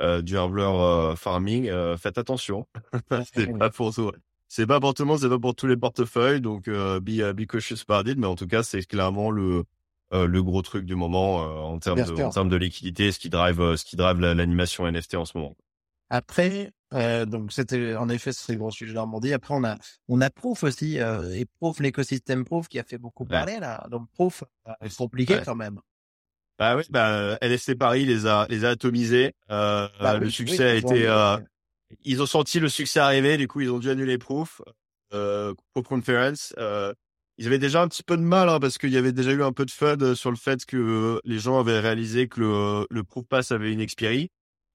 euh, 0.00 0.22
du 0.22 0.36
euh, 0.36 1.14
farming, 1.16 1.68
euh, 1.68 1.96
faites 1.96 2.18
attention. 2.18 2.66
c'est 3.34 3.56
pas 3.58 3.70
pour 3.70 3.94
tout. 3.94 4.10
C'est 4.48 4.66
pas 4.66 4.80
pour 4.80 4.92
tout 4.94 5.02
le 5.04 5.08
monde, 5.08 5.18
c'est 5.18 5.28
pas 5.28 5.38
pour 5.38 5.54
tous 5.54 5.66
les 5.66 5.76
portefeuilles. 5.76 6.40
Donc 6.40 6.68
euh, 6.68 7.00
be, 7.00 7.32
be 7.34 7.46
cautious 7.46 7.84
about 7.88 8.08
it, 8.10 8.18
mais 8.18 8.26
en 8.26 8.34
tout 8.34 8.46
cas 8.46 8.62
c'est 8.62 8.82
clairement 8.82 9.30
le 9.30 9.64
euh, 10.12 10.26
le 10.26 10.42
gros 10.42 10.60
truc 10.62 10.84
du 10.84 10.94
moment 10.94 11.42
euh, 11.42 11.46
en 11.60 11.78
termes 11.78 11.98
de 12.08 12.12
en 12.26 12.30
termes 12.30 12.48
de 12.50 12.56
liquidité, 12.56 13.12
ce 13.12 13.18
qui 13.18 13.30
drive 13.30 13.76
ce 13.76 13.84
qui 13.84 13.96
drive 13.96 14.20
la- 14.20 14.34
l'animation 14.34 14.86
NFT 14.86 15.14
en 15.14 15.24
ce 15.24 15.38
moment. 15.38 15.56
Après, 16.10 16.72
euh, 16.92 17.24
donc 17.24 17.52
c'était 17.52 17.94
en 17.96 18.08
effet 18.08 18.32
c'est 18.32 18.52
le 18.52 18.58
gros 18.58 18.70
sujet 18.70 18.92
Normandie. 18.94 19.32
Après 19.32 19.54
on 19.54 19.64
a 19.64 19.76
on 20.08 20.20
a 20.20 20.30
Proof 20.30 20.62
aussi 20.64 20.98
euh, 21.00 21.32
et 21.34 21.44
Proof 21.60 21.80
l'écosystème 21.80 22.44
Proof 22.44 22.68
qui 22.68 22.78
a 22.78 22.84
fait 22.84 22.98
beaucoup 22.98 23.24
parler 23.24 23.58
là. 23.60 23.86
Donc 23.90 24.08
Proof 24.12 24.44
euh, 24.68 24.72
c'est 24.82 24.96
compliqué 24.96 25.34
Ouais. 25.36 25.42
quand 25.44 25.54
même. 25.56 25.78
Bah 26.58 26.76
oui, 26.76 26.82
bah 26.90 27.08
euh, 27.10 27.36
LSC 27.40 27.74
Paris 27.76 28.04
les 28.04 28.26
a 28.26 28.46
les 28.48 28.64
a 28.64 28.70
atomisés. 28.70 29.32
Euh, 29.50 29.88
Bah 30.00 30.18
le 30.18 30.26
oui, 30.26 30.32
succès 30.32 30.70
a 30.70 30.72
oui, 30.72 30.78
été 30.78 31.06
bon, 31.06 31.10
euh, 31.10 31.36
mais- 31.38 31.96
ils 32.04 32.22
ont 32.22 32.26
senti 32.26 32.60
le 32.60 32.68
succès 32.68 33.00
arriver, 33.00 33.36
du 33.36 33.48
coup 33.48 33.60
ils 33.60 33.70
ont 33.70 33.78
dû 33.78 33.90
annuler 33.90 34.18
Proof 34.18 34.60
euh, 35.14 35.54
Proof 35.74 35.86
Conference. 35.86 36.54
Euh, 36.58 36.92
ils 37.38 37.46
avaient 37.46 37.58
déjà 37.58 37.82
un 37.82 37.88
petit 37.88 38.02
peu 38.02 38.16
de 38.16 38.22
mal 38.22 38.48
hein, 38.50 38.60
parce 38.60 38.76
qu'il 38.78 38.90
y 38.90 38.96
avait 38.98 39.12
déjà 39.12 39.32
eu 39.32 39.42
un 39.42 39.52
peu 39.52 39.64
de 39.64 39.70
FUD 39.70 40.14
sur 40.14 40.30
le 40.30 40.36
fait 40.36 40.64
que 40.66 41.20
les 41.24 41.38
gens 41.38 41.58
avaient 41.58 41.80
réalisé 41.80 42.28
que 42.28 42.40
le, 42.40 42.86
le 42.90 43.02
Proof 43.04 43.24
Pass 43.26 43.50
avait 43.52 43.72
une 43.72 43.80
expiry. 43.80 44.30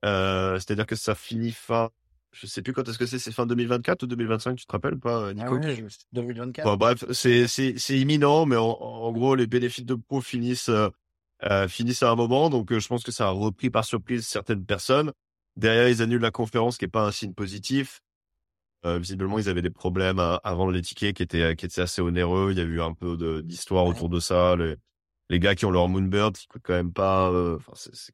Euh, 0.06 0.56
C'est-à-dire 0.56 0.86
que 0.88 0.95
ça 0.95 1.15
finit 1.15 1.51
fin, 1.51 1.89
je 2.39 2.47
sais 2.47 2.62
plus 2.62 2.73
quand 2.73 2.88
est-ce 2.88 2.97
que 2.97 3.06
c'est, 3.06 3.19
c'est 3.19 3.32
fin 3.32 3.45
2024 3.45 4.04
ou 4.04 4.08
2025, 4.08 4.56
tu 4.56 4.65
te 4.65 4.71
rappelles 4.71 4.95
ou 4.95 5.00
pas, 5.00 5.30
Ah 5.30 5.34
Nico? 5.34 5.56
ouais, 5.60 5.76
je- 5.76 5.97
2024. 6.13 6.65
Bon, 6.65 6.76
bref, 6.78 7.06
c'est 7.12 7.47
c'est 7.47 7.78
c'est 7.78 8.00
imminent, 8.00 8.45
mais 8.45 8.56
en, 8.56 8.65
en 8.69 9.12
gros 9.12 9.36
les 9.36 9.47
bénéfices 9.47 9.86
de 9.86 9.97
finissent 10.21 10.69
euh, 10.69 10.89
euh, 11.43 11.67
finissent 11.67 12.04
à 12.04 12.12
un 12.12 12.15
moment, 12.15 12.50
donc 12.50 12.71
euh, 12.71 12.80
je 12.80 12.88
pense 12.88 13.04
que 13.04 13.12
ça 13.12 13.28
a 13.28 13.30
repris 13.32 13.69
par 13.69 13.86
surprise 13.86 14.26
certaines 14.26 14.65
personnes. 14.65 15.12
Derrière, 15.56 15.89
ils 15.89 16.02
annulent 16.02 16.21
la 16.21 16.32
conférence, 16.32 16.78
qui 16.78 16.86
est 16.86 16.88
pas 16.89 17.06
un 17.06 17.12
signe 17.12 17.34
positif. 17.34 18.02
Euh, 18.86 19.00
visiblement, 19.00 19.39
ils 19.39 19.50
avaient 19.50 19.62
des 19.63 19.71
problèmes 19.71 20.19
à, 20.19 20.36
à 20.43 20.54
vendre 20.54 20.71
les 20.71 20.82
tickets 20.82 21.15
qui 21.15 21.23
étaient 21.23 21.56
qui 21.56 21.65
étaient 21.65 21.82
assez 21.82 22.02
onéreux. 22.02 22.52
Il 22.52 22.58
y 22.58 22.62
a 22.62 22.63
eu 22.63 22.80
un 22.82 22.93
peu 22.93 23.17
de 23.17 23.41
d'histoire 23.41 23.86
Ouais. 23.86 23.91
autour 23.91 24.10
de 24.10 24.19
ça. 24.19 24.56
Les, 24.56 24.76
les 25.30 25.39
gars 25.39 25.56
qui 25.56 25.65
ont 25.65 25.71
leur 25.71 25.89
Moonbird, 25.89 26.38
qui 26.38 26.47
coûtent 26.47 26.62
quand 26.63 26.73
même 26.73 26.93
pas. 26.93 27.30
euh, 27.32 27.56
Enfin, 27.58 27.73
c'est 27.76 27.95
c'est 27.95 28.13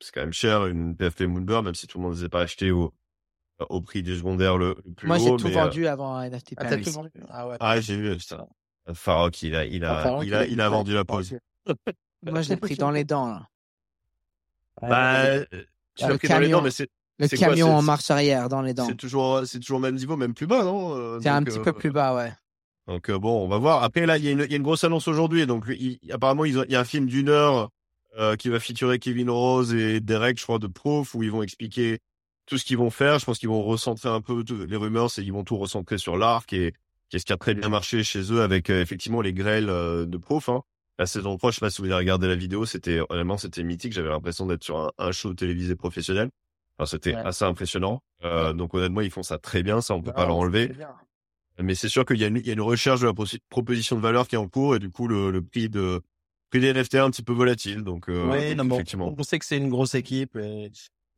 c'est 0.00 0.12
quand 0.12 0.20
même 0.20 0.32
cher 0.32 0.66
une 0.66 0.96
PFP 0.96 1.22
Moonbird, 1.22 1.64
même 1.64 1.74
si 1.74 1.86
tout 1.86 1.98
le 1.98 2.02
monde 2.04 2.14
ne 2.14 2.18
les 2.18 2.24
a 2.24 2.28
pas 2.28 2.42
achetés 2.42 2.70
au 2.70 2.92
au 3.68 3.80
prix 3.80 4.02
du 4.02 4.16
secondaire 4.16 4.56
le, 4.58 4.76
le 4.84 4.92
plus 4.92 5.06
Moi, 5.06 5.16
haut. 5.18 5.20
j'ai 5.20 5.36
tout 5.36 5.48
mais, 5.48 5.56
euh, 5.56 5.64
vendu 5.64 5.86
avant 5.86 6.20
NFT 6.20 6.54
Ah, 6.56 6.64
t'as 6.64 6.70
Paris. 6.70 6.82
tout 6.82 6.90
vendu? 6.92 7.10
Ah 7.30 7.48
ouais. 7.48 7.56
Ah, 7.60 7.80
j'ai 7.80 7.96
vu. 7.96 8.16
putain. 8.16 8.46
Farok, 8.92 9.42
il 9.42 9.54
a 9.54 9.64
il 9.64 9.84
a 9.84 9.98
Ah, 9.98 10.02
Farok, 10.02 10.24
il 10.26 10.34
a 10.34 10.46
il 10.46 10.60
a 10.60 10.68
vendu 10.68 10.92
la 10.92 11.04
pause. 11.04 11.36
Moi, 12.26 12.42
je 12.42 12.48
l'ai 12.50 12.56
pris 12.56 12.76
dans 12.76 12.90
les 12.90 13.04
dents. 13.04 13.28
là. 13.28 13.46
Bah, 14.82 15.16
euh, 15.24 15.44
tu 15.94 16.04
Ah, 16.04 16.06
l'as 16.06 16.08
le 16.12 16.18
pris 16.18 16.28
dans 16.28 16.38
les 16.38 16.46
camion. 16.46 16.58
dents, 16.58 16.64
mais 16.64 16.70
c'est 16.70 16.88
Le 17.18 17.28
quoi, 17.28 17.38
camion 17.38 17.74
en 17.76 17.82
marche 17.82 18.10
arrière 18.10 18.48
dans 18.48 18.60
les 18.62 18.74
dents. 18.74 18.86
c'est 18.86 18.96
toujours 18.96 19.42
c'est 19.46 19.60
toujours 19.60 19.78
au 19.78 19.80
même 19.80 19.94
niveau, 19.94 20.16
même 20.16 20.34
plus 20.34 20.46
bas, 20.46 20.64
non 20.64 20.94
Euh, 20.96 21.20
C'est 21.22 21.28
un 21.28 21.42
petit 21.42 21.58
euh, 21.58 21.62
peu 21.62 21.72
plus 21.72 21.90
bas, 21.90 22.14
ouais. 22.14 22.32
Donc 22.86 23.08
euh, 23.08 23.18
bon, 23.18 23.44
on 23.44 23.48
va 23.48 23.56
voir. 23.58 23.82
Après 23.82 24.04
là, 24.04 24.18
il 24.18 24.24
y 24.24 24.28
a 24.28 24.32
une 24.32 24.40
il 24.40 24.50
y 24.50 24.54
a 24.54 24.56
une 24.56 24.62
grosse 24.62 24.84
annonce 24.84 25.08
aujourd'hui. 25.08 25.46
Donc 25.46 25.64
il- 25.68 25.98
apparemment, 26.12 26.44
il 26.44 26.54
y 26.68 26.74
a 26.76 26.80
un 26.80 26.84
film 26.84 27.06
d'une 27.06 27.28
heure 27.30 27.70
euh, 28.18 28.36
qui 28.36 28.48
va 28.48 28.60
featurer 28.60 28.98
Kevin 28.98 29.30
Rose 29.30 29.72
et 29.74 30.00
Derek, 30.00 30.38
je 30.38 30.42
crois, 30.42 30.58
de 30.58 30.66
Proof, 30.66 31.14
où 31.14 31.22
ils 31.22 31.30
vont 31.30 31.42
expliquer 31.42 32.00
tout 32.46 32.58
ce 32.58 32.64
qu'ils 32.64 32.78
vont 32.78 32.90
faire. 32.90 33.18
Je 33.18 33.24
pense 33.24 33.38
qu'ils 33.38 33.48
vont 33.48 33.62
recentrer 33.62 34.08
un 34.08 34.20
peu 34.20 34.44
les 34.68 34.76
rumeurs, 34.76 35.10
c'est 35.10 35.22
qu'ils 35.22 35.32
vont 35.32 35.44
tout 35.44 35.56
recentrer 35.56 35.98
sur 35.98 36.16
l'arc 36.16 36.52
et 36.52 36.72
qu'est-ce 37.08 37.24
qui 37.24 37.32
a 37.32 37.36
très 37.36 37.54
bien 37.54 37.68
marché 37.68 38.02
chez 38.04 38.32
eux 38.32 38.42
avec 38.42 38.70
euh, 38.70 38.80
effectivement 38.82 39.20
les 39.20 39.32
grêles 39.32 39.68
euh, 39.70 40.06
de 40.06 40.16
Proof. 40.18 40.48
Hein. 40.48 40.62
La 40.98 41.06
saison 41.06 41.36
3, 41.36 41.50
je 41.50 41.56
sais 41.56 41.60
pas 41.60 41.70
si 41.70 41.80
vous 41.82 41.86
avez 41.86 41.96
regardé 41.96 42.28
la 42.28 42.36
vidéo, 42.36 42.66
c'était 42.66 43.00
honnêtement 43.08 43.36
c'était 43.38 43.62
mythique. 43.64 43.92
J'avais 43.92 44.10
l'impression 44.10 44.46
d'être 44.46 44.62
sur 44.62 44.78
un, 44.78 44.90
un 44.98 45.10
show 45.12 45.34
télévisé 45.34 45.74
professionnel. 45.74 46.30
Enfin, 46.78 46.86
c'était 46.86 47.14
Ouais. 47.14 47.22
assez 47.24 47.44
impressionnant. 47.44 48.00
Euh, 48.24 48.52
donc 48.52 48.74
honnêtement, 48.74 49.00
ils 49.00 49.10
font 49.10 49.22
ça 49.22 49.38
très 49.38 49.62
bien, 49.62 49.80
ça 49.80 49.94
on 49.94 50.02
peut 50.02 50.10
Ah, 50.14 50.20
pas 50.22 50.26
leur 50.26 50.36
enlever. 50.36 50.72
Mais 51.60 51.74
c'est 51.76 51.88
sûr 51.88 52.04
qu'il 52.04 52.18
y 52.18 52.24
a 52.24 52.26
une, 52.26 52.36
il 52.38 52.46
y 52.46 52.50
a 52.50 52.52
une 52.52 52.60
recherche 52.60 53.00
de 53.00 53.06
la 53.06 53.12
proposition 53.48 53.94
de 53.96 54.00
valeur 54.00 54.26
qui 54.26 54.34
est 54.34 54.38
en 54.38 54.48
cours 54.48 54.74
et 54.74 54.80
du 54.80 54.90
coup 54.90 55.06
le, 55.06 55.30
le 55.30 55.40
prix 55.42 55.68
de 55.68 56.00
prix 56.50 56.58
des 56.60 56.72
NFT 56.72 56.94
est 56.94 56.98
un 56.98 57.10
petit 57.10 57.22
peu 57.22 57.32
volatile. 57.32 57.82
Donc, 57.84 58.08
euh, 58.08 58.28
Oui, 58.30 58.48
donc 58.50 58.56
non, 58.58 58.64
mais 58.64 58.74
effectivement. 58.74 59.14
on 59.16 59.22
sait 59.22 59.38
que 59.38 59.44
c'est 59.44 59.56
une 59.56 59.68
grosse 59.68 59.94
équipe 59.94 60.36
et, 60.36 60.70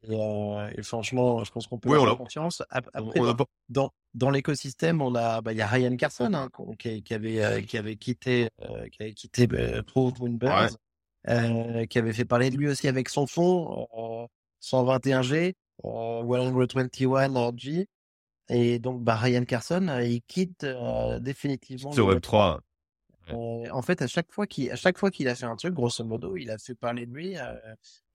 et, 0.09 0.15
euh, 0.21 0.71
et 0.77 0.83
franchement, 0.83 1.43
je 1.45 1.51
pense 1.53 1.67
qu'on 1.67 1.79
peut 1.79 1.89
Oui, 1.91 1.97
avoir 1.97 2.17
confiance. 2.17 2.63
Ap- 2.71 2.89
On- 2.95 3.09
Après, 3.09 3.21
on 3.21 3.33
dans, 3.35 3.47
dans, 3.69 3.91
dans 4.15 4.31
l'écosystème, 4.31 5.03
on 5.03 5.15
a, 5.15 5.41
bah, 5.41 5.53
il 5.53 5.59
y 5.59 5.63
a 5.63 5.67
Ryan 5.67 5.97
Carson 5.97 6.33
hein, 6.35 6.49
qui, 6.79 7.03
qui 7.03 7.15
avait 7.15 7.45
euh, 7.45 7.61
qui 7.63 7.77
avait 7.79 7.97
quitté 7.97 8.49
euh, 8.63 8.89
qui 8.89 9.03
avait 9.03 9.13
quitté 9.15 9.49
euh, 9.53 9.83
Pro 9.83 10.13
Moonbirds, 10.21 10.77
euh, 11.29 11.87
qui 11.87 11.99
avait 11.99 12.13
fait 12.13 12.25
parler 12.25 12.51
de 12.51 12.57
lui 12.57 12.69
aussi 12.69 12.89
avec 12.89 13.09
son 13.09 13.27
fond 13.27 13.87
euh, 13.97 14.27
121G, 14.63 15.55
euh, 15.85 16.23
121 16.23 17.53
G. 17.57 17.87
Et 18.49 18.79
donc, 18.79 19.03
bah, 19.03 19.17
Ryan 19.17 19.45
Carson, 19.45 19.89
euh, 19.89 20.05
il 20.05 20.23
quitte 20.23 20.63
euh, 20.63 21.19
définitivement 21.19 21.91
sur 21.91 22.07
le 22.07 22.15
Web 22.15 22.23
3. 22.23 22.61
Euh, 23.31 23.69
en 23.71 23.83
fait, 23.83 24.03
à 24.03 24.07
chaque 24.07 24.31
fois 24.33 24.47
qu'il, 24.47 24.71
à 24.71 24.77
chaque 24.77 24.99
fois 24.99 25.11
qu'il 25.11 25.29
a 25.29 25.35
fait 25.35 25.47
un 25.47 25.57
truc, 25.57 25.75
grosso 25.75 26.05
modo, 26.05 26.37
il 26.37 26.51
a 26.51 26.59
fait 26.59 26.75
parler 26.75 27.07
de 27.07 27.13
lui 27.15 27.37
euh, 27.37 27.55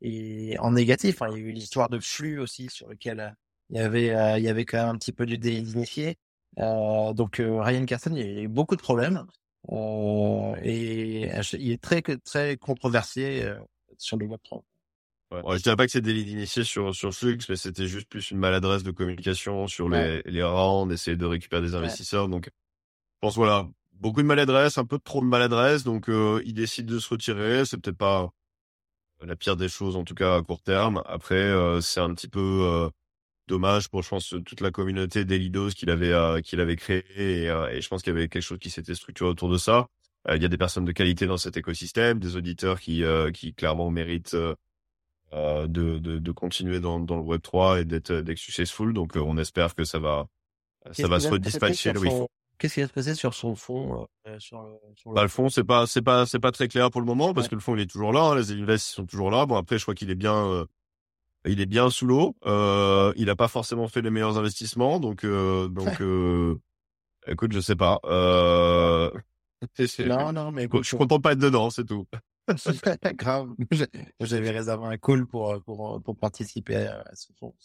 et 0.02 0.58
en 0.60 0.72
négatif. 0.72 1.22
hein. 1.22 1.28
Il 1.32 1.38
y 1.38 1.46
a 1.46 1.48
eu 1.48 1.52
l'histoire 1.52 1.90
de 1.90 2.00
flux 2.00 2.40
aussi 2.40 2.70
sur 2.70 2.88
lequel 2.90 3.20
euh, 3.20 3.30
il 3.70 3.78
y 3.78 3.80
avait, 3.80 4.10
euh, 4.16 4.38
il 4.38 4.44
y 4.44 4.50
avait 4.50 4.66
quand 4.66 4.78
même 4.78 4.96
un 4.96 4.98
petit 4.98 5.12
peu 5.14 5.26
du 5.26 5.38
désignifié. 5.38 6.18
Euh, 6.60 7.14
donc 7.14 7.40
euh, 7.40 7.62
Ryan 7.62 7.86
Carson, 7.86 8.12
il 8.16 8.20
y 8.20 8.40
a 8.40 8.42
eu 8.42 8.48
beaucoup 8.48 8.76
de 8.76 8.82
problèmes. 8.82 9.26
Euh, 9.72 10.56
et 10.64 11.30
il 11.54 11.72
est 11.72 11.82
très 11.82 12.02
très 12.02 12.58
controversé 12.58 13.44
euh, 13.44 13.60
sur 13.98 14.18
le 14.18 14.26
Web 14.26 14.40
3. 14.44 14.64
Ouais. 15.32 15.42
Ouais, 15.44 15.58
je 15.58 15.64
dirais 15.64 15.76
pas 15.78 15.86
que 15.86 15.92
c'est 15.92 16.02
des 16.02 16.14
leads 16.14 16.32
initiés 16.32 16.64
sur 16.66 16.94
sur 16.94 17.14
Flux, 17.14 17.38
mais 17.48 17.56
c'était 17.56 17.88
juste 17.88 18.10
plus 18.10 18.32
une 18.32 18.38
maladresse 18.40 18.84
de 18.84 18.92
communication 18.92 19.68
sur 19.68 19.86
Ouais. 19.86 20.22
les 20.26 20.32
les 20.32 20.44
rangs, 20.44 20.86
d'essayer 20.88 21.16
de 21.16 21.26
récupérer 21.26 21.62
des 21.62 21.74
investisseurs. 21.76 22.28
Donc, 22.28 22.48
je 22.48 22.52
pense 23.22 23.36
voilà, 23.36 23.70
beaucoup 24.02 24.22
de 24.22 24.28
maladresse, 24.28 24.78
un 24.78 24.86
peu 24.86 25.00
trop 25.00 25.22
de 25.22 25.28
maladresse. 25.28 25.84
Donc, 25.86 26.10
euh, 26.10 26.42
il 26.46 26.54
décide 26.56 26.88
de 26.88 27.00
se 27.00 27.10
retirer. 27.10 27.66
C'est 27.66 27.78
peut-être 27.78 27.98
pas 27.98 28.32
la 29.22 29.36
pire 29.36 29.56
des 29.58 29.70
choses, 29.70 29.96
en 29.96 30.04
tout 30.04 30.16
cas 30.16 30.38
à 30.38 30.42
court 30.42 30.62
terme. 30.64 31.02
Après, 31.06 31.36
euh, 31.36 31.82
c'est 31.82 32.00
un 32.02 32.14
petit 32.14 32.28
peu 32.30 32.40
euh, 32.64 32.90
dommage 33.48 33.90
pour, 33.90 34.04
je 34.04 34.10
pense, 34.10 34.30
toute 34.46 34.62
la 34.62 34.72
communauté 34.72 35.26
des 35.26 35.40
Lidos 35.40 35.70
qu'il 35.72 35.90
avait 35.92 36.14
euh, 36.14 36.42
qu'il 36.42 36.60
avait 36.62 36.76
créé. 36.78 37.04
Et, 37.18 37.50
euh, 37.50 37.70
et 37.70 37.82
je 37.82 37.88
pense 37.90 38.02
qu'il 38.04 38.14
y 38.14 38.18
avait 38.18 38.30
quelque 38.30 38.44
chose 38.44 38.60
qui 38.60 38.72
s'était 38.72 38.96
structuré 38.96 39.30
autour 39.30 39.50
de 39.50 39.58
ça. 39.58 39.88
Euh, 40.30 40.36
Il 40.38 40.42
y 40.42 40.46
a 40.46 40.50
des 40.50 40.58
personnes 40.58 40.86
de 40.86 40.92
qualité 40.94 41.28
dans 41.28 41.38
cet 41.38 41.58
écosystème, 41.58 42.20
des 42.20 42.36
auditeurs 42.36 42.80
qui 42.80 43.04
euh, 43.04 43.32
qui 43.32 43.54
clairement 43.54 43.92
méritent 43.92 44.34
euh, 44.36 44.56
euh, 45.34 45.68
de, 45.68 46.00
de, 46.00 46.20
de 46.20 46.32
continuer 46.32 46.80
dans, 46.80 47.00
dans 47.00 47.16
le 47.18 47.24
Web 47.24 47.42
3 47.42 47.82
et 47.82 47.86
d'être 47.86 48.14
d'être 48.14 48.38
successful. 48.40 48.94
Donc, 48.94 49.18
euh, 49.18 49.22
on 49.22 49.38
espère 49.38 49.76
que 49.76 49.84
ça 49.86 50.00
va 50.00 50.28
ça 50.92 51.08
va 51.08 51.20
se 51.20 51.28
redispatcher. 51.30 51.94
Qu'est-ce 52.62 52.76
qui 52.76 52.82
va 52.82 52.88
se 52.88 52.94
passer 52.94 53.16
sur 53.16 53.34
son 53.34 53.56
fond 53.56 54.08
euh, 54.28 54.38
sur 54.38 54.62
le, 54.62 54.74
sur 54.96 55.10
le... 55.10 55.16
Bah, 55.16 55.24
le 55.24 55.28
fond, 55.30 55.50
c'est 55.50 55.64
pas, 55.64 55.88
c'est 55.88 56.04
pas, 56.04 56.28
c'est 56.28 56.40
pas 56.40 56.52
très 56.52 56.68
clair 56.68 56.92
pour 56.92 57.02
le 57.02 57.08
moment 57.08 57.34
parce 57.34 57.48
Ouais. 57.48 57.50
que 57.50 57.56
le 57.56 57.62
fond, 57.62 57.76
il 57.76 57.82
est 57.82 57.90
toujours 57.90 58.14
là. 58.14 58.22
hein, 58.22 58.36
les 58.36 58.52
invests 58.52 58.86
sont 58.86 59.06
toujours 59.08 59.32
là. 59.32 59.48
Bon, 59.48 59.56
après, 59.56 59.80
je 59.80 59.84
crois 59.84 59.96
qu'il 59.96 60.12
est 60.12 60.16
bien, 60.16 60.36
euh, 60.36 60.66
il 61.46 61.60
est 61.60 61.66
bien 61.66 61.90
sous 61.90 62.06
l'eau. 62.06 62.36
Euh, 62.46 63.12
il 63.18 63.32
a 63.32 63.36
pas 63.36 63.48
forcément 63.48 63.88
fait 63.88 64.02
les 64.04 64.12
meilleurs 64.12 64.38
investissements, 64.38 65.00
donc, 65.00 65.24
euh, 65.24 65.68
donc, 65.70 66.00
euh, 66.02 66.56
écoute, 67.26 67.52
je 67.52 67.60
sais 67.62 67.76
pas. 67.76 68.00
Euh, 68.06 69.10
c'est- 69.76 69.88
c'est- 69.88 70.06
Non, 70.06 70.32
non, 70.32 70.52
mais 70.52 70.68
je 70.72 70.84
suis 70.84 70.98
content 70.98 71.18
de 71.18 71.22
pas 71.24 71.32
être 71.32 71.40
dedans, 71.40 71.72
c'est 71.72 71.86
tout. 71.86 72.06
grave. 73.16 73.50
J'avais 74.20 74.52
réservé 74.52 74.86
un 74.86 74.98
call 74.98 75.26
pour 75.26 75.62
pour 75.64 76.02
pour 76.04 76.16
participer 76.18 76.76
à 76.76 77.04
ce 77.16 77.32
fond. 77.40 77.56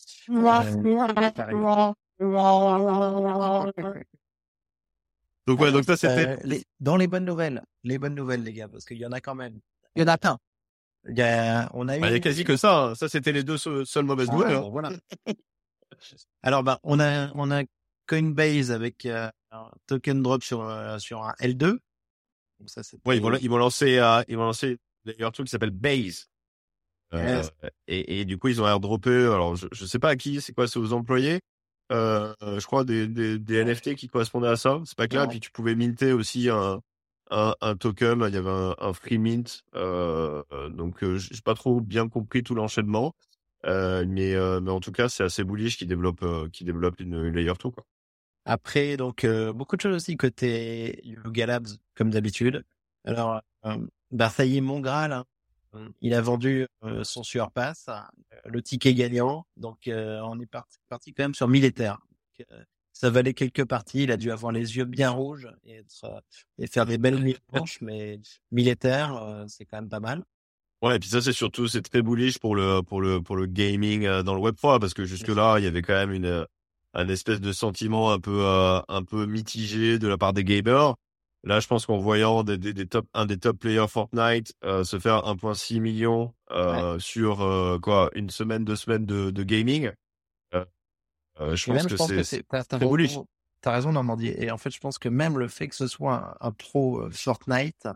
Donc 5.46 5.60
ouais, 5.60 5.70
donc 5.72 5.84
ça 5.84 5.96
c'était. 5.96 6.28
Euh, 6.28 6.36
les- 6.44 6.64
dans 6.80 6.96
les 6.96 7.06
bonnes 7.06 7.24
nouvelles, 7.24 7.62
les 7.84 7.98
bonnes 7.98 8.14
nouvelles, 8.14 8.42
les 8.42 8.52
gars, 8.52 8.68
parce 8.68 8.84
qu'il 8.84 8.98
y 8.98 9.06
en 9.06 9.12
a 9.12 9.20
quand 9.20 9.34
même. 9.34 9.58
Il 9.94 10.00
y 10.00 10.04
en 10.04 10.08
a 10.08 10.18
plein. 10.18 10.38
Il 11.08 11.16
y 11.16 11.22
a, 11.22 11.70
on 11.72 11.86
a 11.88 11.96
eu. 11.96 12.00
Bah, 12.00 12.08
il 12.08 12.14
y 12.14 12.16
a 12.16 12.20
quasi 12.20 12.42
que 12.44 12.56
ça. 12.56 12.86
hein. 12.86 12.94
Ça 12.96 13.08
c'était 13.08 13.32
les 13.32 13.44
deux 13.44 13.56
se- 13.58 13.84
seules 13.84 14.04
mauvaises 14.04 14.28
Ah, 14.30 14.34
nouvelles. 14.34 14.56
hein. 14.56 14.68
voilà. 14.70 14.90
Alors, 16.42 16.62
bah, 16.62 16.78
on 16.82 17.00
a, 17.00 17.30
on 17.34 17.50
a 17.50 17.62
Coinbase 18.06 18.70
avec 18.70 19.06
euh, 19.06 19.28
un 19.50 19.70
token 19.86 20.22
drop 20.22 20.42
sur, 20.42 20.62
euh, 20.62 20.98
sur 20.98 21.22
un 21.22 21.32
L2. 21.40 21.78
Donc 22.58 22.70
ça, 22.70 22.82
c'est 22.82 22.98
Ouais, 23.06 23.16
ils 23.16 23.22
vont, 23.22 23.34
ils 23.40 23.48
vont 23.50 23.56
lancer, 23.58 23.98
euh, 23.98 24.22
ils 24.28 24.36
vont 24.36 24.44
lancer 24.44 24.78
d'ailleurs 25.04 25.28
un 25.28 25.32
truc 25.32 25.46
qui 25.46 25.50
s'appelle 25.50 25.70
Base. 25.70 26.26
Euh, 27.14 27.36
Yes. 27.38 27.50
et, 27.86 28.20
et 28.20 28.24
du 28.24 28.36
coup, 28.38 28.48
ils 28.48 28.60
ont 28.60 28.66
airdroppé. 28.66 29.10
Alors, 29.10 29.54
je, 29.56 29.66
je 29.72 29.84
sais 29.86 29.98
pas 30.00 30.10
à 30.10 30.16
qui, 30.16 30.40
c'est 30.40 30.52
quoi, 30.52 30.66
c'est 30.66 30.78
aux 30.78 30.92
employés. 30.92 31.40
Euh, 31.92 32.34
je 32.42 32.66
crois 32.66 32.84
des, 32.84 33.06
des, 33.06 33.38
des 33.38 33.64
NFT 33.64 33.94
qui 33.94 34.08
correspondaient 34.08 34.48
à 34.48 34.56
ça. 34.56 34.80
C'est 34.84 34.96
pas 34.96 35.08
clair. 35.08 35.22
Ouais. 35.22 35.28
Puis 35.28 35.40
tu 35.40 35.50
pouvais 35.50 35.74
minter 35.74 36.12
aussi 36.12 36.48
un, 36.50 36.80
un, 37.30 37.54
un 37.60 37.76
token. 37.76 38.24
Il 38.28 38.34
y 38.34 38.38
avait 38.38 38.50
un, 38.50 38.74
un 38.78 38.92
free 38.92 39.18
mint. 39.18 39.62
Euh, 39.74 40.42
euh, 40.52 40.68
donc, 40.68 41.02
euh, 41.02 41.18
j'ai 41.18 41.40
pas 41.44 41.54
trop 41.54 41.80
bien 41.80 42.08
compris 42.08 42.42
tout 42.42 42.54
l'enchaînement. 42.54 43.14
Euh, 43.64 44.04
mais, 44.06 44.34
mais 44.60 44.70
en 44.70 44.80
tout 44.80 44.92
cas, 44.92 45.08
c'est 45.08 45.24
assez 45.24 45.42
bullish 45.44 45.76
qui 45.76 45.86
développe, 45.86 46.24
qui 46.52 46.64
développe 46.64 47.00
une, 47.00 47.14
une 47.24 47.34
layer 47.34 47.52
2, 47.62 47.70
quoi. 47.70 47.84
Après, 48.44 48.96
donc, 48.96 49.26
beaucoup 49.54 49.74
de 49.76 49.80
choses 49.80 49.96
aussi 49.96 50.16
côté 50.16 51.00
Yuga 51.04 51.46
Labs, 51.46 51.66
comme 51.96 52.10
d'habitude. 52.10 52.64
Alors, 53.04 53.40
bah, 54.12 54.28
ça 54.28 54.44
y 54.44 54.58
est, 54.58 54.60
mon 54.60 54.78
Graal, 54.78 55.12
hein. 55.12 55.24
Il 56.00 56.14
a 56.14 56.20
vendu 56.20 56.66
euh, 56.84 57.04
son 57.04 57.22
Surpass, 57.22 57.86
euh, 57.88 58.00
le 58.44 58.62
ticket 58.62 58.94
gagnant. 58.94 59.46
Donc, 59.56 59.88
euh, 59.88 60.20
on 60.24 60.38
est 60.40 60.46
parti, 60.46 60.78
parti 60.88 61.12
quand 61.12 61.24
même 61.24 61.34
sur 61.34 61.48
1000 61.48 61.64
Ethers. 61.64 61.98
Donc, 61.98 62.46
euh, 62.52 62.62
ça 62.92 63.10
valait 63.10 63.34
quelques 63.34 63.64
parties. 63.64 64.04
Il 64.04 64.10
a 64.10 64.16
dû 64.16 64.30
avoir 64.30 64.52
les 64.52 64.76
yeux 64.76 64.84
bien 64.84 65.10
rouges 65.10 65.48
et, 65.64 65.76
être, 65.76 66.22
et 66.58 66.66
faire 66.66 66.86
des 66.86 66.98
belles 66.98 67.18
nuits 67.18 67.36
blanches, 67.52 67.80
mais 67.80 68.20
1000 68.52 68.68
Ethers, 68.68 69.16
euh, 69.22 69.44
c'est 69.48 69.64
quand 69.64 69.78
même 69.78 69.88
pas 69.88 70.00
mal. 70.00 70.22
Ouais, 70.82 70.96
et 70.96 70.98
puis 70.98 71.08
ça 71.08 71.22
c'est 71.22 71.32
surtout 71.32 71.68
c'est 71.68 71.80
très 71.80 72.02
bullish 72.02 72.38
pour 72.38 72.54
le 72.54 72.82
pour 72.82 73.00
le 73.00 73.22
pour 73.22 73.34
le 73.34 73.46
gaming 73.46 74.06
dans 74.22 74.34
le 74.34 74.40
Web 74.40 74.56
3 74.56 74.78
parce 74.78 74.92
que 74.92 75.06
jusque 75.06 75.28
là 75.28 75.56
il 75.56 75.64
y 75.64 75.66
avait 75.66 75.80
quand 75.80 75.94
même 75.94 76.12
une 76.12 76.46
un 76.92 77.08
espèce 77.08 77.40
de 77.40 77.50
sentiment 77.50 78.12
un 78.12 78.20
peu 78.20 78.44
un 78.44 79.02
peu 79.02 79.24
mitigé 79.24 79.98
de 79.98 80.06
la 80.06 80.18
part 80.18 80.34
des 80.34 80.44
gamers. 80.44 80.94
Là, 81.46 81.60
je 81.60 81.68
pense 81.68 81.86
qu'en 81.86 81.98
voyant 81.98 82.42
des, 82.42 82.58
des, 82.58 82.72
des 82.72 82.86
top 82.86 83.06
un 83.14 83.24
des 83.24 83.38
top 83.38 83.60
players 83.60 83.86
Fortnite 83.88 84.52
euh, 84.64 84.82
se 84.82 84.98
faire 84.98 85.18
1.6 85.18 85.78
million 85.78 86.34
euh, 86.50 86.98
sur 86.98 87.40
euh, 87.40 87.78
quoi 87.78 88.10
une 88.14 88.30
semaine 88.30 88.64
deux 88.64 88.74
semaines 88.74 89.06
de, 89.06 89.30
de 89.30 89.42
gaming, 89.44 89.92
je 90.52 90.60
pense 91.38 91.68
même, 91.68 91.84
que 91.84 91.90
je 91.90 91.96
pense 91.96 92.10
que 92.10 92.22
c'est 92.24 92.42
très 92.42 92.78
bullish. 92.80 93.10
raison, 93.10 93.26
t'as 93.60 93.72
raison, 93.72 93.92
Normandie. 93.92 94.34
Et 94.38 94.50
en 94.50 94.58
fait, 94.58 94.70
je 94.70 94.80
pense 94.80 94.98
que 94.98 95.08
même 95.08 95.38
le 95.38 95.48
fait 95.48 95.68
que 95.68 95.76
ce 95.76 95.86
soit 95.86 96.36
un, 96.40 96.48
un 96.48 96.50
pro 96.50 97.08
Fortnite, 97.10 97.86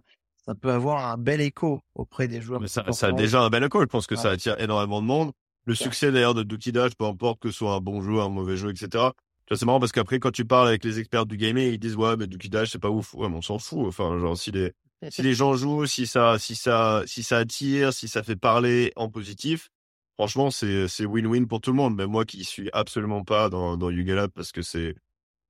ça 0.44 0.54
peut 0.54 0.70
avoir 0.70 1.06
un 1.06 1.16
bel 1.16 1.40
écho 1.40 1.80
auprès 1.94 2.28
des 2.28 2.40
joueurs. 2.40 2.60
Mais 2.60 2.68
ça, 2.68 2.84
a 2.84 3.12
déjà 3.12 3.40
un 3.40 3.48
bel 3.48 3.64
écho. 3.64 3.80
Je 3.80 3.86
pense 3.86 4.06
que 4.06 4.14
ça 4.14 4.30
attire 4.30 4.60
énormément 4.60 5.00
de 5.00 5.06
monde. 5.06 5.32
Le 5.64 5.74
succès 5.74 6.12
d'ailleurs 6.12 6.34
de 6.34 6.42
Dash, 6.42 6.92
peu 6.96 7.06
importe 7.06 7.40
que 7.40 7.50
ce 7.50 7.58
soit 7.58 7.74
un 7.74 7.80
bon 7.80 8.00
jeu, 8.02 8.20
un 8.20 8.28
mauvais 8.28 8.56
jeu, 8.56 8.70
etc. 8.70 9.08
C'est 9.52 9.66
marrant 9.66 9.80
parce 9.80 9.92
qu'après, 9.92 10.20
quand 10.20 10.30
tu 10.30 10.44
parles 10.44 10.68
avec 10.68 10.84
les 10.84 10.98
experts 11.00 11.26
du 11.26 11.36
gaming, 11.36 11.72
ils 11.72 11.78
disent 11.78 11.96
ouais, 11.96 12.16
mais 12.16 12.26
Dookie 12.28 12.48
Dash 12.50 12.70
c'est 12.70 12.78
pas 12.78 12.90
ouf. 12.90 13.14
Ouais, 13.14 13.28
mais 13.28 13.36
on 13.36 13.42
s'en 13.42 13.58
fout. 13.58 13.86
Enfin, 13.88 14.18
genre 14.18 14.36
si 14.38 14.50
les 14.52 14.72
si 15.10 15.22
les 15.22 15.34
gens 15.34 15.54
jouent, 15.54 15.86
si 15.86 16.06
ça 16.06 16.38
si 16.38 16.54
ça 16.54 17.02
si 17.06 17.22
ça 17.24 17.38
attire, 17.38 17.92
si 17.92 18.06
ça 18.06 18.22
fait 18.22 18.36
parler 18.36 18.92
en 18.96 19.08
positif, 19.08 19.68
franchement 20.16 20.50
c'est 20.50 20.86
c'est 20.86 21.04
win-win 21.04 21.46
pour 21.46 21.60
tout 21.60 21.70
le 21.70 21.76
monde. 21.76 21.96
Même 21.96 22.10
moi 22.10 22.24
qui 22.24 22.44
suis 22.44 22.70
absolument 22.72 23.24
pas 23.24 23.48
dans 23.48 23.76
dans 23.76 23.90
Yuga 23.90 24.14
Lab 24.14 24.30
parce 24.30 24.52
que 24.52 24.62
c'est 24.62 24.94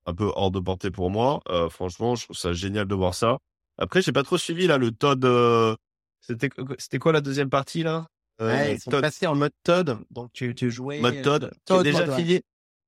un 0.07 0.15
peu 0.15 0.33
hors 0.35 0.51
de 0.51 0.61
portée 0.61 0.91
pour 0.91 1.11
moi. 1.11 1.43
Euh, 1.51 1.69
franchement, 1.69 2.15
je 2.15 2.25
trouve 2.25 2.37
ça 2.37 2.55
génial 2.55 2.87
de 2.87 2.95
voir 2.95 3.15
ça. 3.15 3.37
Après, 3.77 4.01
j'ai 4.01 4.13
pas 4.13 4.23
trop 4.23 4.39
suivi 4.39 4.67
là 4.67 4.79
le 4.79 4.93
Todd. 4.93 5.23
euh, 5.27 5.75
C'était 6.23 6.49
c'était 6.79 6.99
quoi 6.99 7.13
la 7.13 7.21
deuxième 7.21 7.51
partie 7.51 7.83
là? 7.83 8.07
Euh, 8.41 8.51
Ouais, 8.51 8.75
ils 8.77 8.81
sont 8.81 8.91
Todd- 8.91 9.03
passés 9.03 9.27
en 9.27 9.35
mode 9.35 9.53
Todd. 9.63 9.99
Donc, 10.11 10.31
tu, 10.33 10.55
tu 10.55 10.71
jouais. 10.71 11.01
Mode 11.01 11.21
Todd, 11.23 11.45
euh, 11.45 11.49
qui 11.51 11.55
est 11.55 11.77
Todd 11.77 11.83
déjà 11.85 11.99
mode, 12.01 12.09
ouais. 12.11 12.17
fini. 12.17 12.41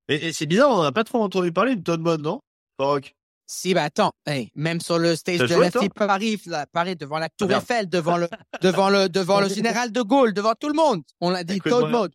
Et, 0.09 0.29
et 0.29 0.33
c'est 0.33 0.47
bizarre, 0.47 0.71
on 0.71 0.83
n'a 0.83 0.93
pas 0.93 1.05
trop 1.05 1.23
entendu 1.23 1.53
parler 1.53 1.77
de 1.77 1.83
Todd 1.83 2.01
Mode, 2.01 2.23
non? 2.23 2.41
Rock. 2.79 3.15
Si, 3.47 3.75
bah 3.75 3.85
attends, 3.85 4.13
hey, 4.27 4.51
même 4.55 4.81
sur 4.81 4.99
le 4.99 5.15
stage 5.15 5.41
de 5.41 5.47
joué, 5.47 5.69
NFT 5.69 5.93
Paris, 5.93 6.41
là, 6.47 6.67
Paris, 6.73 6.97
devant 6.97 7.19
la 7.19 7.29
Tour 7.29 7.49
Regarde. 7.49 7.65
Eiffel, 7.65 7.89
devant 7.89 8.17
le, 8.17 8.29
devant 8.63 8.89
le, 8.89 9.09
devant 9.09 9.41
le 9.43 9.49
général 9.49 9.93
de 9.93 10.01
Gaulle, 10.01 10.33
devant 10.33 10.55
tout 10.59 10.69
le 10.69 10.75
monde. 10.75 11.03
On 11.21 11.31
l'a 11.31 11.45
dit, 11.45 11.57
Écoute, 11.57 11.71
Toad 11.71 12.13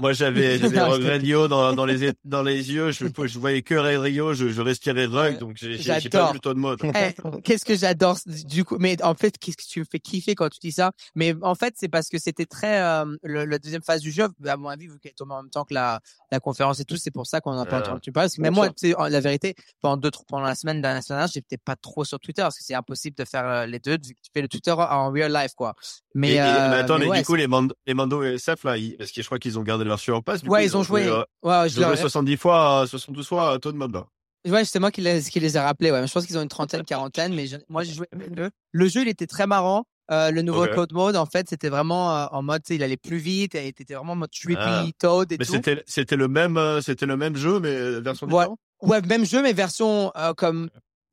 moi- 0.00 0.12
j'avais 0.12 0.58
je 0.58 0.66
Rug 0.66 1.04
Radio 1.04 1.48
dans, 1.48 1.72
dans 1.72 1.86
les 1.86 2.12
dans 2.24 2.42
les 2.42 2.72
yeux. 2.72 2.90
Je, 2.92 3.06
je 3.26 3.38
voyais 3.38 3.62
que 3.62 3.74
Rio, 3.74 4.34
je, 4.34 4.48
je 4.48 4.60
respirais 4.62 5.06
Rug, 5.06 5.38
donc 5.38 5.56
j'ai 5.56 5.78
pas 6.10 6.32
vu 6.32 6.40
Todd 6.40 6.56
Mode. 6.56 6.80
Eh, 6.84 7.40
qu'est-ce 7.42 7.64
que 7.64 7.76
j'adore 7.76 8.18
du 8.26 8.64
coup 8.64 8.76
mais 8.78 9.02
en 9.02 9.14
fait 9.14 9.36
qu'est-ce 9.38 9.56
que 9.56 9.62
tu 9.68 9.80
me 9.80 9.84
fais 9.90 9.98
kiffer 9.98 10.34
quand 10.34 10.48
tu 10.48 10.58
dis 10.60 10.72
ça? 10.72 10.92
Mais 11.14 11.34
en 11.42 11.54
fait 11.54 11.74
c'est 11.76 11.88
parce 11.88 12.08
que 12.08 12.18
c'était 12.18 12.46
très 12.46 12.80
euh, 12.80 13.04
le, 13.22 13.44
la 13.44 13.58
deuxième 13.58 13.82
phase 13.82 14.00
du 14.00 14.10
jeu 14.12 14.28
à 14.46 14.56
mon 14.56 14.68
avis 14.68 14.86
vu 14.86 14.98
qu'elle 15.00 15.10
est 15.10 15.14
tombée 15.18 15.34
en 15.34 15.42
même 15.42 15.50
temps 15.50 15.64
que 15.64 15.74
la, 15.74 16.00
la 16.32 16.40
conférence 16.40 16.80
et 16.80 16.84
tout 16.84 16.96
c'est 16.96 17.10
pour 17.10 17.26
ça 17.26 17.40
qu'on 17.40 17.54
n'a 17.54 17.66
pas 17.66 17.78
entendu 17.80 18.12
parler 18.12 18.26
parce 18.26 18.36
que 18.36 18.42
même 18.42 18.54
moi 18.54 18.70
tu 18.70 18.94
la 18.98 19.20
vérité 19.20 19.54
pendant 19.80 19.96
deux 19.96 20.10
pendant 20.28 20.44
la 20.44 20.54
semaine 20.54 20.80
d'un 20.80 20.94
national 20.94 21.28
j'étais 21.32 21.56
pas 21.58 21.76
trop 21.76 22.04
sur 22.04 22.18
Twitter 22.20 22.42
parce 22.42 22.56
que 22.58 22.64
c'est 22.64 22.74
impossible 22.74 23.16
de 23.16 23.24
faire 23.24 23.46
euh, 23.46 23.66
les 23.66 23.78
deux 23.78 23.92
vu 23.92 24.14
que 24.14 24.20
tu 24.22 24.30
fais 24.32 24.42
le 24.42 24.48
Twitter 24.48 24.70
en 24.72 25.10
real 25.10 25.32
life 25.32 25.52
quoi 25.56 25.74
mais, 26.18 26.30
Et- 26.30 26.34
et- 26.34 26.40
euh, 26.40 26.70
mais 26.70 26.76
attends, 26.76 26.98
mais 26.98 27.06
ouais, 27.06 27.18
du 27.20 27.24
coup, 27.24 27.34
les, 27.34 27.46
Mando, 27.46 27.74
les 27.86 27.94
Mando 27.94 28.22
et 28.22 28.34
SF, 28.34 28.64
là, 28.64 28.76
ils, 28.76 28.96
parce 28.96 29.10
que 29.12 29.20
je 29.22 29.26
crois 29.26 29.38
qu'ils 29.38 29.58
ont 29.58 29.62
gardé 29.62 29.84
leur 29.84 29.98
surpasse. 29.98 30.40
c'est- 30.42 30.48
ouais 30.48 30.64
ils 30.64 30.76
ont 30.76 30.82
joué 30.82 31.06
euh, 31.06 31.22
ouais 31.42 31.68
je 31.68 31.74
Ils 31.74 31.78
ont 31.78 31.80
leur- 31.82 31.90
joué 31.90 32.00
70 32.00 32.36
fois, 32.36 32.84
72 32.88 33.26
fois 33.26 33.52
à 33.52 33.58
Todd 33.58 33.74
Mode, 33.76 33.92
là. 33.94 34.06
Ouais, 34.46 34.64
c'est 34.64 34.78
moi 34.78 34.90
qui 34.90 35.00
les, 35.00 35.20
qui 35.22 35.40
les 35.40 35.56
ai 35.56 35.60
rappelés. 35.60 35.90
Ouais. 35.90 36.06
Je 36.06 36.12
pense 36.12 36.24
qu'ils 36.26 36.38
ont 36.38 36.42
une 36.42 36.48
trentaine, 36.48 36.84
quarantaine, 36.84 37.34
mais 37.34 37.46
je- 37.46 37.56
moi 37.68 37.82
j'ai 37.84 37.92
joué. 37.92 38.06
Le 38.72 38.88
jeu, 38.88 39.02
il 39.02 39.08
était 39.08 39.26
très 39.26 39.46
marrant. 39.46 39.84
Euh, 40.10 40.30
le 40.30 40.40
nouveau 40.40 40.64
Ok. 40.64 40.74
Code 40.74 40.92
Mode, 40.94 41.16
en 41.16 41.26
fait, 41.26 41.48
c'était 41.50 41.68
vraiment 41.68 42.16
euh, 42.16 42.26
en 42.32 42.42
mode, 42.42 42.62
il 42.70 42.82
allait 42.82 42.96
plus 42.96 43.18
vite, 43.18 43.54
et 43.54 43.68
était 43.68 43.92
vraiment 43.92 44.12
en 44.12 44.16
mode 44.16 44.30
trippy, 44.30 44.56
Ah. 44.58 44.86
Toad 44.98 45.30
et 45.32 45.36
Mais 45.38 45.44
tout. 45.44 45.52
c'était 45.52 45.82
c'était 45.86 46.16
le 46.16 46.28
même 46.28 46.56
euh, 46.56 46.80
c'était 46.80 47.04
le 47.04 47.18
même 47.18 47.36
jeu, 47.36 47.60
mais 47.60 48.00
version 48.00 48.26
Ouais. 48.28 48.46
Ouais, 48.80 49.02
même 49.02 49.26
jeu, 49.26 49.42
mais 49.42 49.52
version 49.52 50.10
euh, 50.16 50.32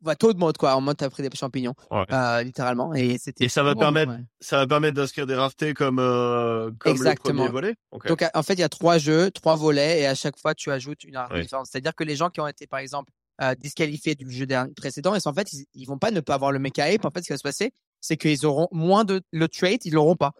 comme 0.01 0.10
ouais, 0.10 0.15
Toad 0.15 0.38
Mode, 0.38 0.58
quoi. 0.58 0.75
En 0.75 0.81
mode, 0.81 0.97
t'as 0.97 1.10
pris 1.10 1.23
des 1.27 1.36
champignons, 1.36 1.73
Ouais. 1.91 2.05
euh, 2.12 2.43
littéralement. 2.43 2.93
Et 2.93 3.17
c'était. 3.17 3.45
Et 3.45 3.49
ça 3.49 3.63
va 3.63 3.73
bon, 3.73 3.79
permettre 3.79 4.12
ouais. 4.12 4.23
ça 4.39 4.58
va 4.58 4.67
permettre 4.67 4.95
d'inscrire 4.95 5.25
des 5.27 5.36
raretés 5.36 5.73
comme 5.73 5.99
euh, 5.99 6.71
comme 6.79 6.91
Exactement. 6.91 7.43
le 7.45 7.49
premier 7.51 7.51
volet? 7.51 7.75
Donc, 8.08 8.23
en 8.34 8.43
fait, 8.43 8.53
il 8.53 8.60
y 8.60 8.63
a 8.63 8.69
trois 8.69 8.97
jeux, 8.97 9.31
trois 9.31 9.55
volets, 9.55 10.01
et 10.01 10.08
à 10.08 10.15
chaque 10.15 10.38
fois, 10.38 10.53
tu 10.55 10.71
ajoutes 10.71 11.03
une 11.03 11.17
rareté 11.17 11.36
Oui. 11.36 11.41
différente. 11.43 11.67
C'est-à-dire 11.69 11.95
que 11.95 12.03
les 12.03 12.15
gens 12.15 12.29
qui 12.29 12.39
ont 12.41 12.47
été, 12.47 12.67
par 12.67 12.79
exemple, 12.79 13.12
euh, 13.41 13.53
disqualifiés 13.55 14.15
du 14.15 14.29
jeu 14.31 14.45
précédent, 14.77 15.13
et 15.15 15.19
en 15.25 15.34
fait, 15.34 15.51
ils, 15.53 15.65
ils 15.73 15.86
vont 15.86 15.97
pas 15.97 16.12
ne 16.12 16.19
pas 16.21 16.36
avoir 16.36 16.51
le 16.51 16.60
mecha 16.60 16.91
hype. 16.91 17.03
En 17.05 17.10
fait, 17.12 17.21
ce 17.21 17.27
qui 17.27 17.34
va 17.34 17.38
se 17.38 17.43
passer, 17.43 17.73
c'est 18.01 18.17
qu'ils 18.17 18.45
auront 18.45 18.67
moins 18.71 19.03
de 19.03 19.21
le 19.31 19.47
trait, 19.49 19.77
ils 19.84 19.93
l'auront 19.93 20.15
pas. 20.15 20.31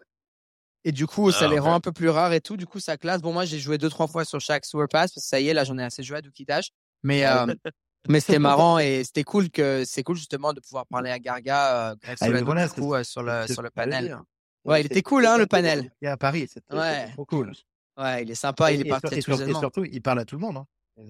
Et 0.84 0.92
du 0.92 1.06
coup, 1.06 1.32
ça 1.32 1.46
Ah, 1.46 1.48
les 1.48 1.58
rend 1.58 1.74
un 1.74 1.80
peu 1.80 1.90
plus 1.90 2.08
rares 2.08 2.32
et 2.32 2.40
tout. 2.40 2.56
Du 2.56 2.64
coup, 2.64 2.78
ça 2.78 2.96
classe. 2.96 3.20
Bon, 3.20 3.32
moi, 3.32 3.44
j'ai 3.44 3.58
joué 3.58 3.76
deux, 3.76 3.90
trois 3.90 4.06
fois 4.06 4.24
sur 4.24 4.40
chaque 4.40 4.64
Sewer 4.64 4.86
Pass, 4.88 5.12
parce 5.12 5.24
que 5.24 5.28
ça 5.28 5.40
y 5.40 5.48
est, 5.48 5.52
là, 5.52 5.64
j'en 5.64 5.76
ai 5.78 5.82
assez 5.82 6.04
joué 6.04 6.18
à 6.18 6.22
Dookie 6.22 6.44
Dash. 6.44 6.70
Mais, 7.02 7.26
euh, 7.26 7.46
Mais 8.08 8.20
c'était 8.20 8.38
marrant 8.38 8.78
et 8.78 9.02
c'était 9.04 9.24
cool 9.24 9.50
que 9.50 9.84
c'est 9.84 10.02
cool 10.02 10.16
justement 10.16 10.52
de 10.52 10.60
pouvoir 10.60 10.86
parler 10.86 11.10
à 11.10 11.18
Garga, 11.18 11.90
euh, 11.90 11.94
Greg 12.02 12.16
Ah, 12.20 12.42
voilà, 12.42 12.68
coup, 12.68 12.94
euh, 12.94 13.04
sur 13.04 13.22
le 13.22 13.46
sur 13.46 13.62
le 13.62 13.70
panel. 13.70 14.18
Ouais, 14.64 14.80
il 14.80 14.86
était 14.86 15.02
cool, 15.02 15.26
hein, 15.26 15.38
le 15.38 15.46
panel. 15.46 15.92
Il 16.00 16.08
est 16.08 16.10
à 16.10 16.16
Paris, 16.16 16.48
c'était 16.52 16.74
Ouais. 16.76 17.10
trop 17.12 17.24
cool. 17.24 17.52
Ouais, 17.98 18.22
il 18.24 18.30
est 18.30 18.34
sympa, 18.34 18.72
il 18.72 18.80
est 18.80 18.84
parti 18.84 19.14
et, 19.14 19.20
sur- 19.22 19.40
et 19.40 19.54
surtout, 19.54 19.84
il 19.84 20.02
parle 20.02 20.18
à 20.18 20.24
tout 20.24 20.34
le 20.36 20.40
monde. 20.40 20.58
Hein. 20.58 20.66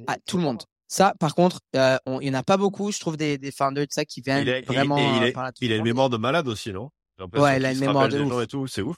Ah, 0.07 0.17
tout 0.25 0.37
le 0.37 0.43
monde. 0.43 0.63
Ça, 0.89 1.15
par 1.19 1.35
contre, 1.35 1.61
euh, 1.75 1.97
on- 2.07 2.21
il 2.21 2.29
y 2.29 2.31
en 2.31 2.35
a 2.35 2.45
pas 2.45 2.57
beaucoup, 2.57 2.93
je 2.93 3.01
trouve, 3.01 3.17
des, 3.17 3.39
des 3.39 3.51
founders 3.51 3.87
de 3.87 3.93
ça 3.93 4.05
qui 4.05 4.21
viennent 4.21 4.43
Il 4.43 4.49
est, 4.49 4.61
il- 4.61 4.67
vraiment 4.67 4.99
il 4.99 5.23
euh, 5.23 5.27
est, 5.27 5.33
parler 5.33 5.49
à 5.49 5.53
tout 5.53 5.59
il 5.65 5.69
le 5.69 5.75
a 5.75 5.79
une 5.79 5.85
mémoire 5.85 6.11
de 6.11 6.17
malade 6.17 6.47
aussi, 6.47 6.73
non? 6.73 6.91
Ouais, 7.35 7.57
il 7.57 7.65
a 7.65 7.73
une 7.73 7.79
mémoire 7.81 8.09
de 8.09 8.21
ouf. 8.21 8.43
et 8.43 8.47
tout, 8.47 8.67
c'est 8.69 8.83
ouf. 8.83 8.97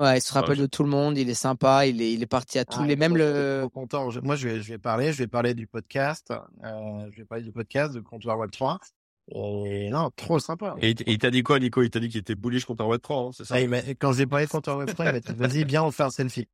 Ouais, 0.00 0.16
il 0.18 0.20
se 0.22 0.32
rappelle 0.32 0.56
je- 0.56 0.62
de 0.62 0.66
tout 0.66 0.82
le 0.82 0.88
monde, 0.88 1.18
il 1.18 1.28
est 1.28 1.34
sympa, 1.34 1.86
il 1.86 2.00
est, 2.00 2.12
il 2.14 2.22
est 2.22 2.26
parti 2.26 2.58
à 2.58 2.64
tous 2.64 2.80
Ah, 2.80 2.86
les, 2.86 2.96
même 2.96 3.12
moi, 3.12 3.18
je 3.18 3.24
suis 3.24 3.32
le, 3.34 3.58
trop 3.60 3.68
content. 3.68 4.10
Je- 4.10 4.20
moi, 4.20 4.34
je 4.34 4.48
vais, 4.48 4.62
je 4.62 4.68
vais 4.72 4.78
parler, 4.78 5.12
je 5.12 5.18
vais 5.18 5.26
parler 5.26 5.52
du 5.54 5.66
podcast, 5.66 6.32
euh, 6.64 7.06
je 7.12 7.18
vais 7.18 7.24
parler 7.26 7.44
du 7.44 7.52
podcast 7.52 7.92
de 7.92 8.00
Comptoir 8.00 8.38
Web 8.38 8.50
3. 8.50 8.78
Et 9.66 9.90
non, 9.90 10.10
trop 10.16 10.38
sympa. 10.38 10.74
Et 10.80 10.94
il- 11.06 11.18
t'a 11.18 11.30
dit 11.30 11.42
quoi, 11.42 11.58
Nico? 11.60 11.82
Il 11.82 11.90
t'a 11.90 12.00
dit 12.00 12.08
qu'il 12.08 12.18
était 12.20 12.34
bullish 12.34 12.64
contre 12.64 12.82
un 12.82 12.86
Web 12.88 13.00
3, 13.02 13.26
hein, 13.26 13.30
c'est 13.32 13.44
ça? 13.44 13.56
Ah, 13.56 13.92
quand 14.00 14.12
j'ai 14.12 14.26
parlé 14.26 14.46
de 14.46 14.50
Comptoir 14.50 14.78
Web 14.78 14.88
3, 14.94 15.04
il 15.06 15.12
m'a 15.12 15.20
dit, 15.20 15.32
vas-y, 15.34 15.64
viens, 15.64 15.84
on 15.84 15.90
fait 15.90 16.02
un 16.02 16.10
selfie. 16.10 16.48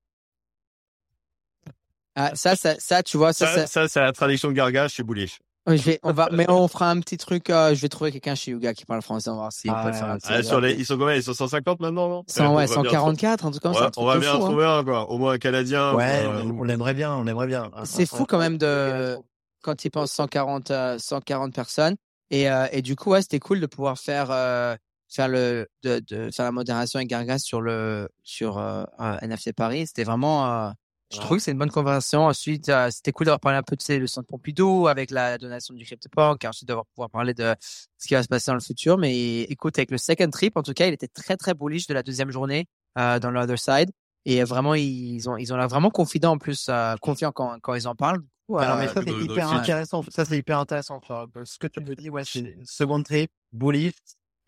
ah, 2.16 2.32
ça, 2.34 2.56
ça, 2.56 2.74
ça, 2.78 3.02
tu 3.02 3.16
vois, 3.16 3.32
ça, 3.32 3.46
Ça, 3.46 3.54
ça, 3.60 3.66
ça, 3.66 3.88
c'est 3.88 4.00
la 4.00 4.12
traduction 4.12 4.48
de 4.48 4.54
Garga, 4.54 4.88
je 4.88 4.94
suis 4.94 5.02
bullish. 5.02 5.38
Je 5.66 5.82
vais, 5.82 5.98
on 6.04 6.12
va, 6.12 6.28
mais 6.30 6.48
on 6.48 6.68
fera 6.68 6.90
un 6.90 7.00
petit 7.00 7.16
truc, 7.16 7.50
euh, 7.50 7.74
je 7.74 7.80
vais 7.80 7.88
trouver 7.88 8.12
quelqu'un 8.12 8.34
chez 8.36 8.52
Yuga 8.52 8.72
qui 8.74 8.84
parle 8.84 9.02
français, 9.02 9.30
on 9.30 9.34
va 9.34 9.38
voir 9.40 9.52
s'il 9.52 9.70
Ah, 9.74 9.82
peut 9.84 9.92
faire 9.92 10.10
un 10.10 10.18
petit. 10.18 10.26
Ah, 10.30 10.34
vrai. 10.34 10.42
sur 10.44 10.60
les, 10.60 10.72
ils 10.74 10.86
sont 10.86 10.96
combien? 10.96 11.14
Ils 11.14 11.22
sont 11.22 11.34
150 11.34 11.80
maintenant, 11.80 12.08
non? 12.08 12.24
100, 12.28 12.42
ouais, 12.42 12.48
on 12.50 12.54
va 12.54 12.64
bien 12.66 12.74
144, 12.74 13.46
un 13.46 13.50
truc 13.50 13.62
comme 13.62 13.72
Ouais, 13.72 13.80
on 13.96 14.04
va 14.04 14.18
bien 14.18 14.30
fou, 14.32 14.36
en 14.36 14.40
hein. 14.44 14.48
trouver 14.48 14.64
un, 14.66 14.84
quoi. 14.84 15.10
Au 15.10 15.18
moins 15.18 15.32
un 15.32 15.38
Canadien. 15.38 15.92
Ouais, 15.94 16.22
euh, 16.24 16.42
on, 16.44 16.60
on 16.60 16.68
aimerait 16.68 16.94
bien, 16.94 17.14
on 17.14 17.26
aimerait 17.26 17.48
bien. 17.48 17.70
C'est 17.84 18.06
fou 18.06 18.26
quand 18.26 18.38
même 18.38 18.58
de, 18.58 19.16
quand 19.62 19.84
il 19.84 19.90
pense 19.90 20.12
140, 20.12 20.70
euh, 20.70 20.98
140 20.98 21.52
personnes. 21.54 21.96
Et, 22.30 22.50
euh, 22.50 22.66
et 22.72 22.82
du 22.82 22.94
coup, 22.96 23.10
ouais, 23.10 23.22
c'était 23.22 23.38
cool 23.40 23.60
de 23.60 23.66
pouvoir 23.66 23.98
faire, 23.98 24.28
euh, 24.30 24.74
faire 25.08 25.28
le, 25.28 25.66
de, 25.82 26.00
de 26.08 26.30
faire 26.30 26.44
la 26.44 26.52
modération 26.52 26.98
avec 26.98 27.08
Gargas 27.08 27.38
sur 27.38 27.60
le, 27.60 28.08
sur, 28.22 28.58
euh, 28.58 28.84
euh, 29.00 29.16
NFT 29.22 29.52
Paris. 29.52 29.86
C'était 29.86 30.04
vraiment, 30.04 30.46
euh, 30.46 30.70
je 31.12 31.18
Ouais. 31.18 31.24
trouve 31.24 31.36
que 31.38 31.42
c'est 31.42 31.52
une 31.52 31.58
bonne 31.58 31.70
conversation. 31.70 32.26
Ensuite, 32.26 32.68
euh, 32.68 32.88
c'était 32.90 33.12
cool 33.12 33.26
d'avoir 33.26 33.40
parlé 33.40 33.58
un 33.58 33.62
peu 33.62 33.76
de 33.76 33.80
tu 33.80 33.86
sais, 33.86 33.98
le 33.98 34.06
centre 34.06 34.26
Pompidou 34.26 34.88
avec 34.88 35.10
la 35.10 35.38
donation 35.38 35.72
du 35.74 35.84
CryptoPunk 35.84 36.44
et 36.44 36.48
ensuite 36.48 36.66
d'avoir 36.68 36.86
pouvoir 36.86 37.10
parler 37.10 37.32
de 37.34 37.54
ce 37.96 38.08
qui 38.08 38.14
va 38.14 38.22
se 38.22 38.28
passer 38.28 38.50
dans 38.50 38.54
le 38.56 38.60
futur. 38.60 38.98
Mais 38.98 39.42
écoute, 39.42 39.78
avec 39.78 39.90
le 39.90 39.98
second 39.98 40.30
trip, 40.30 40.56
en 40.56 40.62
tout 40.62 40.72
cas, 40.72 40.86
il 40.86 40.92
était 40.94 41.08
très, 41.08 41.36
très 41.36 41.54
bullish 41.54 41.86
de 41.86 41.94
la 41.94 42.02
deuxième 42.02 42.30
journée, 42.30 42.66
euh, 42.98 43.18
dans 43.20 43.30
l'other 43.30 43.58
side. 43.58 43.90
Et 44.24 44.42
vraiment, 44.42 44.74
ils 44.74 45.28
ont, 45.30 45.36
ils 45.36 45.52
ont 45.52 45.56
l'air 45.56 45.68
vraiment 45.68 45.90
confidents 45.90 46.32
en 46.32 46.38
plus, 46.38 46.66
euh, 46.68 46.96
confiants 47.00 47.30
quand, 47.30 47.60
quand 47.60 47.74
ils 47.74 47.86
en 47.86 47.94
parlent. 47.94 48.22
Alors, 48.48 48.76
euh, 48.76 48.80
mais 48.80 48.88
ça, 48.88 49.02
c'est 49.02 49.12
hyper 49.12 49.50
intéressant. 49.52 50.02
Ça, 50.08 50.24
c'est 50.24 50.38
hyper 50.38 50.58
intéressant. 50.58 50.96
Enfin, 50.96 51.26
Ce 51.44 51.58
que 51.58 51.68
tu 51.68 51.80
me 51.80 51.94
dis, 51.94 52.10
ouais, 52.10 52.24
c'est 52.24 52.56
second 52.64 53.02
trip, 53.02 53.30
bullish, 53.52 53.94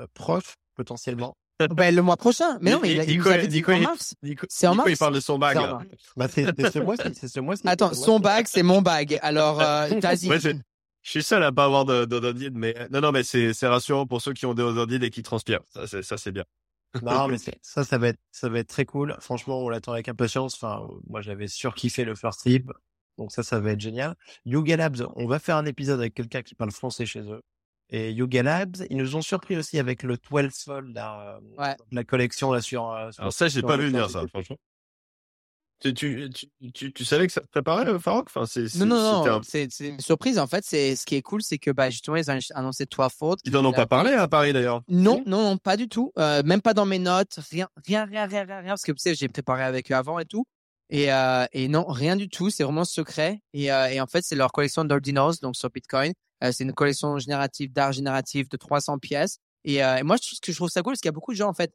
euh, 0.00 0.06
proche, 0.14 0.54
potentiellement. 0.74 1.36
Ben, 1.74 1.94
le 1.94 2.02
mois 2.02 2.16
prochain. 2.16 2.58
Mais 2.60 2.70
non, 2.70 2.78
mais 2.80 2.92
il, 2.92 3.00
a- 3.00 3.04
il 3.04 3.18
Nico- 3.18 3.30
Nico- 3.48 3.72
en 3.72 3.80
mars. 3.80 4.14
Nico, 4.22 4.46
C'est 4.48 4.66
en 4.66 4.70
Nico, 4.72 4.82
mars. 4.84 4.90
il 4.92 4.98
parle 4.98 5.14
de 5.14 5.20
son 5.20 5.38
bag. 5.38 5.56
C'est 5.56 5.62
en 5.62 5.66
là. 5.66 5.72
mars. 5.74 5.86
Bah, 6.16 6.28
c'est 6.28 6.44
c'est 6.56 6.70
ce 6.72 6.78
mois-ci, 6.78 7.14
c'est 7.14 7.28
ce 7.28 7.40
mois-ci. 7.40 7.62
Attends, 7.66 7.92
son 7.94 8.18
mois-ci. 8.18 8.22
bag, 8.22 8.46
c'est 8.48 8.62
mon 8.62 8.80
bag. 8.82 9.18
Alors, 9.22 9.60
euh, 9.60 9.88
vas-y. 10.02 10.28
Ouais, 10.28 10.40
c'est- 10.40 10.56
je 11.02 11.10
suis 11.10 11.22
seul 11.22 11.42
à 11.42 11.52
pas 11.52 11.64
avoir 11.64 11.84
de, 11.84 12.04
de, 12.04 12.18
d'Odid, 12.18 12.54
mais 12.56 12.74
non, 12.90 13.00
non, 13.00 13.12
mais 13.12 13.22
c'est, 13.22 13.52
rassurant 13.66 14.06
pour 14.06 14.20
ceux 14.20 14.32
qui 14.34 14.46
ont 14.46 14.54
des 14.54 14.62
et 15.02 15.10
qui 15.10 15.22
transpirent. 15.22 15.60
Ça, 16.02 16.16
c'est, 16.18 16.32
bien. 16.32 16.44
Non, 17.02 17.28
mais 17.28 17.36
ça, 17.62 17.84
ça 17.84 17.98
va 17.98 18.08
être, 18.08 18.18
ça 18.30 18.48
va 18.48 18.58
être 18.58 18.68
très 18.68 18.84
cool. 18.84 19.16
Franchement, 19.20 19.60
on 19.60 19.68
l'attend 19.68 19.92
avec 19.92 20.08
impatience. 20.08 20.54
Enfin, 20.54 20.82
euh, 20.82 20.94
moi, 21.08 21.22
j'avais 21.22 21.48
surkiffé 21.48 22.04
le 22.04 22.14
first 22.14 22.40
trip. 22.40 22.70
Donc 23.16 23.32
ça, 23.32 23.42
ça 23.42 23.58
va 23.58 23.72
être 23.72 23.80
génial. 23.80 24.14
Yuga 24.44 24.76
Labs, 24.76 25.06
on 25.16 25.26
va 25.26 25.38
faire 25.38 25.56
un 25.56 25.66
épisode 25.66 25.98
avec 25.98 26.14
quelqu'un 26.14 26.42
qui 26.42 26.54
parle 26.54 26.70
français 26.70 27.04
chez 27.04 27.20
eux. 27.20 27.42
Et 27.90 28.12
Yuga 28.12 28.42
Labs, 28.42 28.76
ils 28.90 28.96
nous 28.96 29.16
ont 29.16 29.22
surpris 29.22 29.56
aussi 29.56 29.78
avec 29.78 30.02
le 30.02 30.16
12 30.18 30.50
Fold, 30.64 30.94
là, 30.94 31.38
euh, 31.38 31.62
Ouais. 31.62 31.76
la 31.90 32.04
collection 32.04 32.52
là 32.52 32.60
sur. 32.60 32.90
euh, 32.92 33.10
sur- 33.12 33.22
Alors 33.22 33.32
ça, 33.32 33.48
j'ai 33.48 33.62
pas 33.62 33.76
vu 33.76 33.86
venir, 33.88 34.10
ça, 34.10 34.26
franchement. 34.28 34.56
Tu, 35.80 35.94
tu, 35.94 36.28
tu, 36.74 36.92
tu, 36.92 37.04
savais 37.04 37.28
que 37.28 37.32
ça 37.32 37.40
te 37.40 37.46
préparait, 37.46 37.84
le 37.84 38.00
Farok? 38.00 38.26
Enfin, 38.26 38.46
c'est, 38.46 38.68
c'est, 38.68 38.80
Non, 38.80 38.86
non, 38.86 39.24
non. 39.24 39.32
un- 39.36 39.40
C'est 39.44 39.68
c'est 39.70 39.90
une 39.90 40.00
surprise. 40.00 40.36
En 40.40 40.48
fait, 40.48 40.64
c'est 40.64 40.96
ce 40.96 41.06
qui 41.06 41.14
est 41.14 41.22
cool, 41.22 41.40
c'est 41.40 41.58
que 41.58 41.70
bah, 41.70 41.88
justement, 41.88 42.16
ils 42.16 42.28
ont 42.28 42.38
annoncé 42.56 42.84
trois 42.84 43.08
fautes. 43.08 43.38
Ils 43.44 43.56
en 43.56 43.64
ont 43.64 43.72
pas 43.72 43.86
parlé 43.86 44.10
à 44.12 44.26
Paris, 44.26 44.52
d'ailleurs. 44.52 44.82
Non, 44.88 45.22
non, 45.24 45.40
non, 45.44 45.56
pas 45.56 45.76
du 45.76 45.88
tout. 45.88 46.12
Euh, 46.18 46.42
même 46.42 46.60
pas 46.62 46.74
dans 46.74 46.84
mes 46.84 46.98
notes. 46.98 47.38
Rien, 47.52 47.68
rien, 47.86 48.06
rien, 48.06 48.26
rien, 48.26 48.44
rien, 48.44 48.58
rien. 48.58 48.68
Parce 48.70 48.82
que 48.82 48.90
tu 48.90 48.98
sais, 48.98 49.14
j'ai 49.14 49.28
préparé 49.28 49.62
avec 49.62 49.92
eux 49.92 49.94
avant 49.94 50.18
et 50.18 50.24
tout. 50.24 50.44
Et, 50.90 51.12
euh, 51.12 51.46
et 51.52 51.68
non, 51.68 51.84
rien 51.86 52.16
du 52.16 52.28
tout. 52.28 52.50
C'est 52.50 52.64
vraiment 52.64 52.84
secret. 52.84 53.40
Et, 53.52 53.70
euh, 53.70 53.86
et 53.86 54.00
en 54.00 54.06
fait, 54.08 54.22
c'est 54.24 54.34
leur 54.34 54.50
collection 54.50 54.84
d'Ordinos, 54.84 55.38
donc 55.38 55.54
sur 55.54 55.70
Bitcoin. 55.70 56.12
Euh, 56.44 56.52
c'est 56.52 56.64
une 56.64 56.72
collection 56.72 57.18
générative 57.18 57.72
d'art 57.72 57.92
génératif 57.92 58.48
de 58.48 58.56
300 58.56 58.98
pièces. 58.98 59.38
Et, 59.64 59.82
euh, 59.82 59.96
et 59.96 60.02
moi, 60.02 60.16
ce 60.20 60.40
que 60.40 60.52
je 60.52 60.56
trouve 60.56 60.68
ça 60.68 60.82
cool, 60.82 60.92
parce 60.92 61.00
qu'il 61.00 61.08
y 61.08 61.10
a 61.10 61.12
beaucoup 61.12 61.32
de 61.32 61.36
gens, 61.36 61.48
en 61.48 61.54
fait, 61.54 61.72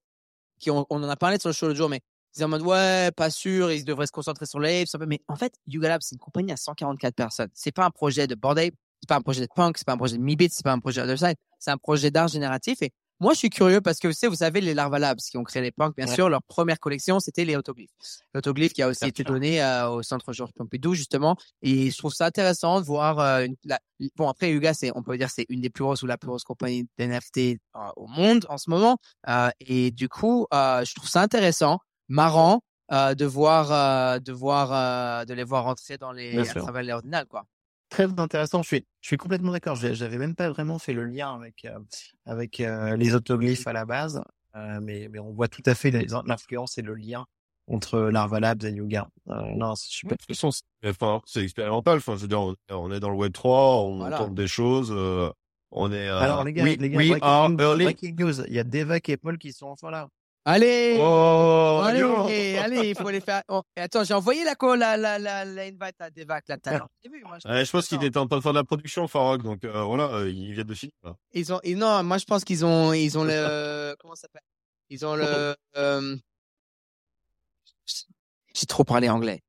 qui 0.59 0.71
ont, 0.71 0.85
on 0.89 1.03
en 1.03 1.09
a 1.09 1.15
parlé 1.15 1.39
sur 1.39 1.49
le 1.49 1.53
show 1.53 1.67
l'autre 1.67 1.77
jour, 1.77 1.89
mais 1.89 2.01
ils 2.35 2.39
sont 2.39 2.45
en 2.45 2.49
mode, 2.49 2.61
ouais, 2.63 3.11
pas 3.11 3.29
sûr, 3.29 3.71
ils 3.71 3.85
devraient 3.85 4.07
se 4.07 4.11
concentrer 4.11 4.45
sur 4.45 4.59
l'Ape. 4.59 4.87
Mais 5.07 5.19
en 5.27 5.35
fait, 5.35 5.53
Yuga 5.67 5.89
Labs, 5.89 6.01
c'est 6.01 6.15
une 6.15 6.19
compagnie 6.19 6.51
à 6.51 6.57
144 6.57 7.13
personnes. 7.13 7.49
C'est 7.53 7.71
pas 7.71 7.85
un 7.85 7.91
projet 7.91 8.25
de 8.25 8.35
Bored 8.35 8.57
Ape, 8.57 8.73
c'est 9.01 9.07
pas 9.07 9.17
un 9.17 9.21
projet 9.21 9.41
de 9.41 9.49
Punk, 9.53 9.77
c'est 9.77 9.85
pas 9.85 9.93
un 9.93 9.97
projet 9.97 10.17
de 10.17 10.23
Mibit, 10.23 10.49
c'est 10.49 10.63
pas 10.63 10.71
un 10.71 10.79
projet 10.79 11.01
d'Otherside. 11.01 11.35
C'est 11.59 11.71
un 11.71 11.77
projet 11.77 12.09
d'art 12.09 12.29
génératif. 12.29 12.81
Et 12.81 12.91
moi, 13.19 13.33
je 13.33 13.37
suis 13.39 13.49
curieux 13.49 13.79
parce 13.79 13.99
que, 13.99 14.07
vous 14.07 14.13
savez, 14.13 14.29
vous 14.29 14.35
savez, 14.37 14.59
les 14.61 14.73
Larva 14.73 14.99
Labs 14.99 15.19
qui 15.19 15.37
ont 15.37 15.43
créé 15.43 15.61
les 15.61 15.71
punks, 15.71 15.95
bien 15.95 16.07
Ouais. 16.07 16.13
sûr, 16.15 16.29
leur 16.29 16.43
première 16.43 16.79
collection, 16.79 17.19
c'était 17.19 17.45
les 17.45 17.55
autoglyphes. 17.55 17.91
L'autoglyphe 18.33 18.73
qui 18.73 18.81
a 18.81 18.87
aussi 18.89 19.05
été 19.05 19.23
donné 19.23 19.63
euh, 19.63 19.87
au 19.89 20.03
centre 20.03 20.33
Georges 20.33 20.51
Pompidou, 20.53 20.93
justement. 20.93 21.35
Et 21.61 21.89
je 21.91 21.97
trouve 21.97 22.13
ça 22.13 22.25
intéressant 22.25 22.81
de 22.81 22.85
voir, 22.85 23.19
euh, 23.19 23.45
une- 23.45 23.55
la- 23.63 23.79
bon, 24.15 24.27
après, 24.27 24.51
Yuga, 24.51 24.73
c'est, 24.73 24.91
on 24.95 25.03
peut 25.03 25.17
dire, 25.17 25.29
c'est 25.29 25.45
une 25.49 25.61
des 25.61 25.69
plus 25.69 25.83
grosses 25.83 26.01
ou 26.03 26.07
la 26.07 26.17
plus 26.17 26.27
grosse 26.27 26.43
compagnie 26.43 26.85
d'NFT 26.97 27.59
euh, 27.75 27.79
au 27.95 28.07
monde 28.07 28.45
en 28.49 28.57
ce 28.57 28.69
moment. 28.69 28.97
Euh, 29.29 29.49
et 29.61 29.91
du 29.91 30.09
coup, 30.09 30.45
euh, 30.53 30.83
je 30.83 30.93
trouve 30.93 31.09
ça 31.09 31.21
intéressant, 31.21 31.79
marrant, 32.09 32.61
euh, 32.91 33.15
de 33.15 33.25
voir, 33.25 33.71
euh, 33.71 34.19
de 34.19 34.33
voir, 34.33 34.71
euh, 34.73 35.23
de 35.25 35.33
les 35.33 35.43
voir 35.45 35.63
rentrer 35.63 35.97
dans 35.97 36.11
les, 36.11 36.35
à 36.49 36.53
travers 36.63 36.83
les 36.83 36.91
ordinales, 36.91 37.25
quoi. 37.27 37.45
Très 37.93 38.07
intéressant. 38.17 38.63
Je 38.63 38.67
suis, 38.67 38.85
je 39.01 39.07
suis 39.07 39.17
complètement 39.17 39.51
d'accord. 39.51 39.75
J'avais 39.75 40.17
même 40.17 40.33
pas 40.33 40.49
vraiment 40.49 40.79
fait 40.79 40.93
le 40.93 41.05
lien 41.05 41.35
avec, 41.35 41.63
euh, 41.65 41.77
avec 42.25 42.59
euh, 42.59 42.95
les 42.95 43.13
autoglyphes 43.13 43.67
à 43.67 43.73
la 43.73 43.85
base, 43.85 44.23
euh, 44.55 44.79
mais, 44.81 45.09
mais 45.11 45.19
on 45.19 45.31
voit 45.31 45.47
tout 45.47 45.61
à 45.67 45.75
fait 45.75 45.91
l'influence 46.25 46.79
et 46.79 46.81
le 46.81 46.95
lien 46.95 47.27
entre 47.67 47.99
Larva 47.99 48.39
Labs 48.39 48.63
et 48.63 48.71
Yuga. 48.71 49.07
Non, 49.27 49.75
c'est 49.75 49.89
De 49.89 49.91
super. 49.91 50.17
toute 50.17 50.35
façon, 50.35 50.49
c'est, 51.27 51.43
expérimental. 51.43 51.97
Enfin, 51.99 52.15
je 52.15 52.21
veux 52.21 52.27
dire, 52.27 52.41
on, 52.41 52.55
on 52.71 52.91
est 52.91 52.99
dans 52.99 53.11
le 53.11 53.15
Web 53.15 53.31
3, 53.31 53.83
on 53.83 53.97
Voilà. 53.99 54.17
tente 54.17 54.33
des 54.33 54.47
choses, 54.47 54.91
on 55.69 55.91
est, 55.91 56.07
Alors 56.07 56.43
les 56.43 56.53
gars, 56.53 56.63
we, 56.63 56.77
les 56.79 56.89
gars, 56.89 56.97
breaking, 56.97 57.59
early. 57.59 57.83
breaking 57.83 58.15
news. 58.17 58.41
Il 58.47 58.53
y 58.53 58.59
a 58.59 58.63
Devac 58.63 59.07
et 59.09 59.17
Paul 59.17 59.37
qui 59.37 59.53
sont 59.53 59.67
enfin 59.67 59.91
là. 59.91 60.07
Allez! 60.45 60.97
Oh, 60.99 61.81
allez, 61.85 62.57
allez, 62.57 62.89
il 62.89 62.95
faut 62.97 63.09
les 63.09 63.21
faire. 63.21 63.43
Oh, 63.47 63.61
attends, 63.77 64.03
j'ai 64.03 64.13
envoyé 64.13 64.43
la, 64.43 64.55
la, 64.75 64.97
la, 64.97 65.17
la, 65.17 65.45
la 65.45 65.61
invite 65.61 65.95
à 65.99 66.09
Devac, 66.09 66.43
là, 66.49 66.57
tout 66.57 66.69
à 66.69 66.73
l'heure. 66.73 66.89
Je- 67.05 67.71
pense 67.71 67.87
qu'il 67.87 68.03
était 68.03 68.17
en 68.17 68.27
train 68.27 68.37
de 68.37 68.41
faire 68.43 68.51
de 68.51 68.57
la 68.57 68.63
production, 68.65 69.07
Farok, 69.07 69.41
donc 69.41 69.63
euh, 69.63 69.83
voilà, 69.83 70.05
euh, 70.05 70.29
il 70.29 70.51
vient 70.53 70.65
de 70.65 70.73
finir. 70.73 70.91
là. 71.03 71.15
Ils 71.33 71.53
ont, 71.53 71.59
et 71.63 71.75
non, 71.75 72.03
moi 72.03 72.17
je 72.17 72.25
pense 72.25 72.43
qu'ils 72.43 72.65
ont, 72.65 72.91
ils 72.91 73.17
ont 73.17 73.23
le, 73.23 73.95
comment 73.99 74.15
ça 74.15 74.23
s'appelle? 74.23 74.41
Ils 74.89 75.05
ont 75.05 75.15
le. 75.15 75.55
euh, 75.77 76.15
J'ai 78.53 78.65
trop 78.65 78.83
parlé 78.83 79.09
anglais. 79.09 79.41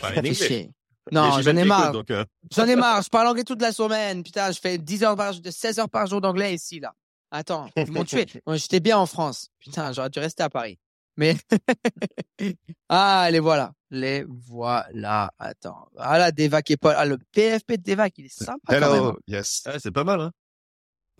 Bah, 0.00 0.08
Ça 0.14 0.22
fait 0.22 0.34
chier. 0.34 0.70
Non, 1.12 1.40
j'en 1.40 1.56
ai 1.56 1.64
marre. 1.64 1.94
Euh, 2.10 2.24
J'en 2.54 2.66
ai 2.66 2.76
marre. 2.76 3.02
Je 3.02 3.08
parle 3.08 3.28
anglais 3.28 3.44
toute 3.44 3.62
la 3.62 3.72
semaine. 3.72 4.22
Putain, 4.22 4.50
je 4.52 4.60
fais 4.60 4.76
10 4.76 5.02
heures 5.04 5.16
par 5.16 5.32
jour, 5.32 5.40
de 5.42 5.50
16 5.50 5.78
heures 5.78 5.88
par 5.88 6.06
jour 6.06 6.20
d'anglais 6.20 6.52
ici 6.54 6.80
là. 6.80 6.92
Attends, 7.30 7.68
ils 7.76 7.90
m'ont 7.90 8.04
tué. 8.04 8.26
J'étais 8.54 8.80
bien 8.80 8.98
en 8.98 9.06
France. 9.06 9.50
Putain, 9.58 9.92
j'aurais 9.92 10.10
dû 10.10 10.18
rester 10.18 10.42
à 10.42 10.50
Paris. 10.50 10.78
Mais 11.16 11.34
ah, 12.88 13.28
les 13.30 13.40
voilà, 13.40 13.72
les 13.90 14.24
voilà. 14.28 15.32
Attends, 15.38 15.88
ah 15.96 16.18
là, 16.18 16.30
Devac 16.30 16.70
et 16.70 16.76
Paul. 16.76 16.94
Ah, 16.96 17.06
le 17.06 17.18
PFP 17.32 17.72
de 17.72 17.82
Devac, 17.82 18.12
il 18.18 18.26
est 18.26 18.28
sympa 18.28 18.58
quand 18.66 18.80
même. 18.80 18.82
Hello, 18.82 19.18
yes. 19.26 19.62
ouais, 19.66 19.78
c'est 19.78 19.90
pas 19.90 20.04
mal, 20.04 20.20
hein. 20.20 20.32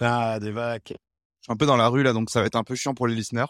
Ah, 0.01 0.39
Devac. 0.39 0.89
Je 0.89 0.93
suis 0.93 1.53
un 1.53 1.57
peu 1.57 1.65
dans 1.65 1.77
la 1.77 1.89
rue 1.89 2.03
là, 2.03 2.13
donc 2.13 2.29
ça 2.29 2.41
va 2.41 2.47
être 2.47 2.57
un 2.57 2.65
peu 2.65 2.75
chiant 2.75 2.93
pour 2.93 3.07
les 3.07 3.15
listeners. 3.15 3.47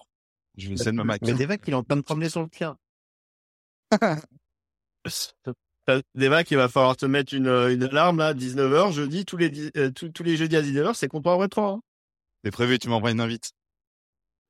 Je 0.57 0.69
vais 0.69 0.75
essayer 0.75 0.93
de 0.93 0.97
me 0.97 1.03
Mais 1.03 1.15
maquiller. 1.15 1.35
Devac, 1.35 1.63
il 1.67 1.73
est 1.73 1.75
en 1.75 1.83
train 1.83 1.97
de 1.97 2.03
promener 2.03 2.29
sur 2.29 2.43
le 2.43 2.49
tien. 2.49 2.77
Des 6.15 6.29
vagues, 6.29 6.47
il 6.51 6.57
va 6.57 6.69
falloir 6.69 6.97
te 6.97 7.07
mettre 7.07 7.33
une, 7.35 7.47
euh, 7.47 7.73
une 7.73 7.85
alarme, 7.85 8.19
là, 8.19 8.35
19h, 8.35 8.93
jeudi, 8.93 9.25
tous 9.25 9.37
les, 9.37 9.71
euh, 9.77 9.91
tous, 9.91 10.09
tous 10.09 10.25
les 10.25 10.37
jeudis 10.37 10.57
à 10.57 10.63
19h, 10.63 10.95
c'est 10.95 11.07
contre 11.07 11.31
un 11.31 11.37
Web 11.37 11.51
3, 11.51 11.71
hein. 11.71 11.81
C'est 12.47 12.53
prévu, 12.53 12.79
tu 12.79 12.89
m'envoies 12.89 13.11
une 13.11 13.19
invite. 13.19 13.51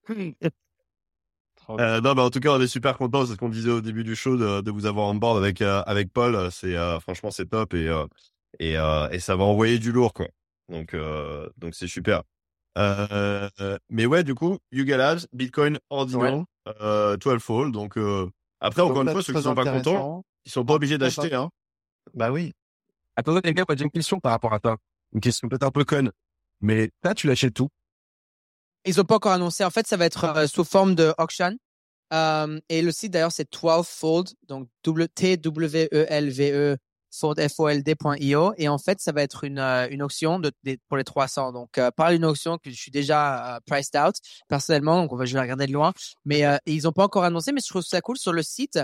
Euh, 1.69 2.01
non, 2.01 2.15
mais 2.15 2.23
en 2.23 2.31
tout 2.31 2.39
cas, 2.39 2.51
on 2.51 2.61
est 2.61 2.69
super 2.69 2.97
contents, 2.97 3.27
c'est 3.27 3.33
ce 3.33 3.39
qu'on 3.39 3.49
disait 3.49 3.73
au 3.73 3.81
début 3.81 4.05
du 4.05 4.15
show, 4.15 4.37
de, 4.37 4.61
de 4.61 4.71
vous 4.71 4.87
avoir 4.87 5.07
en 5.07 5.17
board 5.17 5.37
avec, 5.37 5.63
euh, 5.63 5.83
avec 5.85 6.13
Paul. 6.13 6.49
C'est, 6.53 6.77
euh, 6.77 7.01
franchement, 7.01 7.33
c'est 7.33 7.47
top 7.47 7.75
et, 7.75 7.89
euh, 7.89 8.07
et, 8.61 8.79
euh, 8.79 9.09
et 9.11 9.19
ça 9.19 9.35
va 9.35 9.43
envoyer 9.43 9.81
du 9.81 9.91
lourd, 9.91 10.13
quoi. 10.13 10.29
Donc, 10.69 10.95
euh, 10.95 11.49
donc 11.57 11.75
c'est 11.75 11.89
super. 11.89 12.23
Euh, 12.79 13.49
euh, 13.61 13.79
mais 13.91 14.07
ouais, 14.07 14.23
du 14.23 14.37
coup, 14.37 14.59
Yuga 14.71 14.97
Labs, 14.97 15.27
Bitcoin 15.33 15.81
Ordinal, 15.91 16.45
euh, 16.81 17.17
12 17.17 17.43
Fold. 17.43 17.73
Donc, 17.73 17.99
euh, 17.99 18.31
après, 18.61 18.83
encore 18.83 19.03
une 19.03 19.11
fois, 19.11 19.23
ceux 19.23 19.33
qui 19.33 19.43
sont 19.43 19.57
pas 19.57 19.65
contents, 19.65 20.25
ils 20.45 20.53
sont 20.53 20.65
pas 20.65 20.75
obligés 20.75 20.99
d'acheter, 20.99 21.35
hein. 21.35 21.51
Bah 22.15 22.31
oui. 22.31 22.53
Attendez, 23.17 23.41
les 23.43 23.55
gars, 23.55 23.65
moi, 23.67 23.75
j'ai 23.77 23.85
une 23.85 23.91
question 23.91 24.21
par 24.21 24.31
rapport 24.31 24.53
à 24.53 24.61
ça. 24.63 24.77
une 25.13 25.21
question 25.21 25.49
peut-être 25.49 25.65
un 25.65 25.73
peu 25.73 25.85
conne, 25.85 26.13
mais 26.61 26.93
là, 27.03 27.13
tu 27.13 27.27
l'achètes 27.27 27.55
tout. 27.55 27.71
Ils 28.87 29.01
ont 29.01 29.05
pas 29.05 29.17
encore 29.17 29.33
annoncé. 29.33 29.65
En 29.65 29.71
fait, 29.71 29.87
ça 29.87 29.97
va 29.97 30.07
être 30.07 30.25
euh, 30.25 30.47
sous 30.47 30.65
forme 30.65 30.95
de 30.95 31.13
auction. 31.19 31.57
Euh, 32.13 32.61
et 32.69 32.83
le 32.83 32.93
site 32.93 33.13
d'ailleurs, 33.13 33.33
c'est 33.33 33.51
12fold, 33.53 34.33
donc 34.49 34.69
T-W-E-L-V-E, 34.83 36.77
fold, 37.11 37.49
F-O-L-D.io. 37.49 38.53
Et 38.59 38.69
en 38.69 38.79
fait, 38.79 39.01
ça 39.01 39.13
va 39.13 39.23
être 39.23 39.45
une, 39.45 39.59
euh, 39.59 39.89
une 39.91 40.03
auction 40.03 40.39
de, 40.39 40.53
de- 40.65 40.79
pour 40.89 40.97
les 40.97 41.05
300. 41.05 41.53
Donc, 41.53 41.79
euh, 41.79 41.91
par 41.91 42.11
une 42.13 42.25
auction 42.25 42.59
que 42.59 42.71
je 42.71 42.77
suis 42.77 42.91
déjà 42.91 43.57
euh, 43.57 43.61
priced 43.67 43.97
out 43.97 44.15
personnellement. 44.49 45.03
Donc, 45.03 45.13
on 45.13 45.17
va, 45.17 45.25
je 45.25 45.35
vais 45.35 45.41
regarder 45.41 45.67
de 45.67 45.73
loin. 45.73 45.93
Mais 46.25 46.45
euh, 46.47 46.57
ils 46.67 46.87
ont 46.87 46.93
pas 46.93 47.05
encore 47.05 47.25
annoncé, 47.25 47.53
mais 47.53 47.61
je 47.61 47.69
trouve 47.69 47.83
ça 47.83 48.01
cool 48.01 48.17
sur 48.19 48.33
le 48.33 48.43
site. 48.43 48.79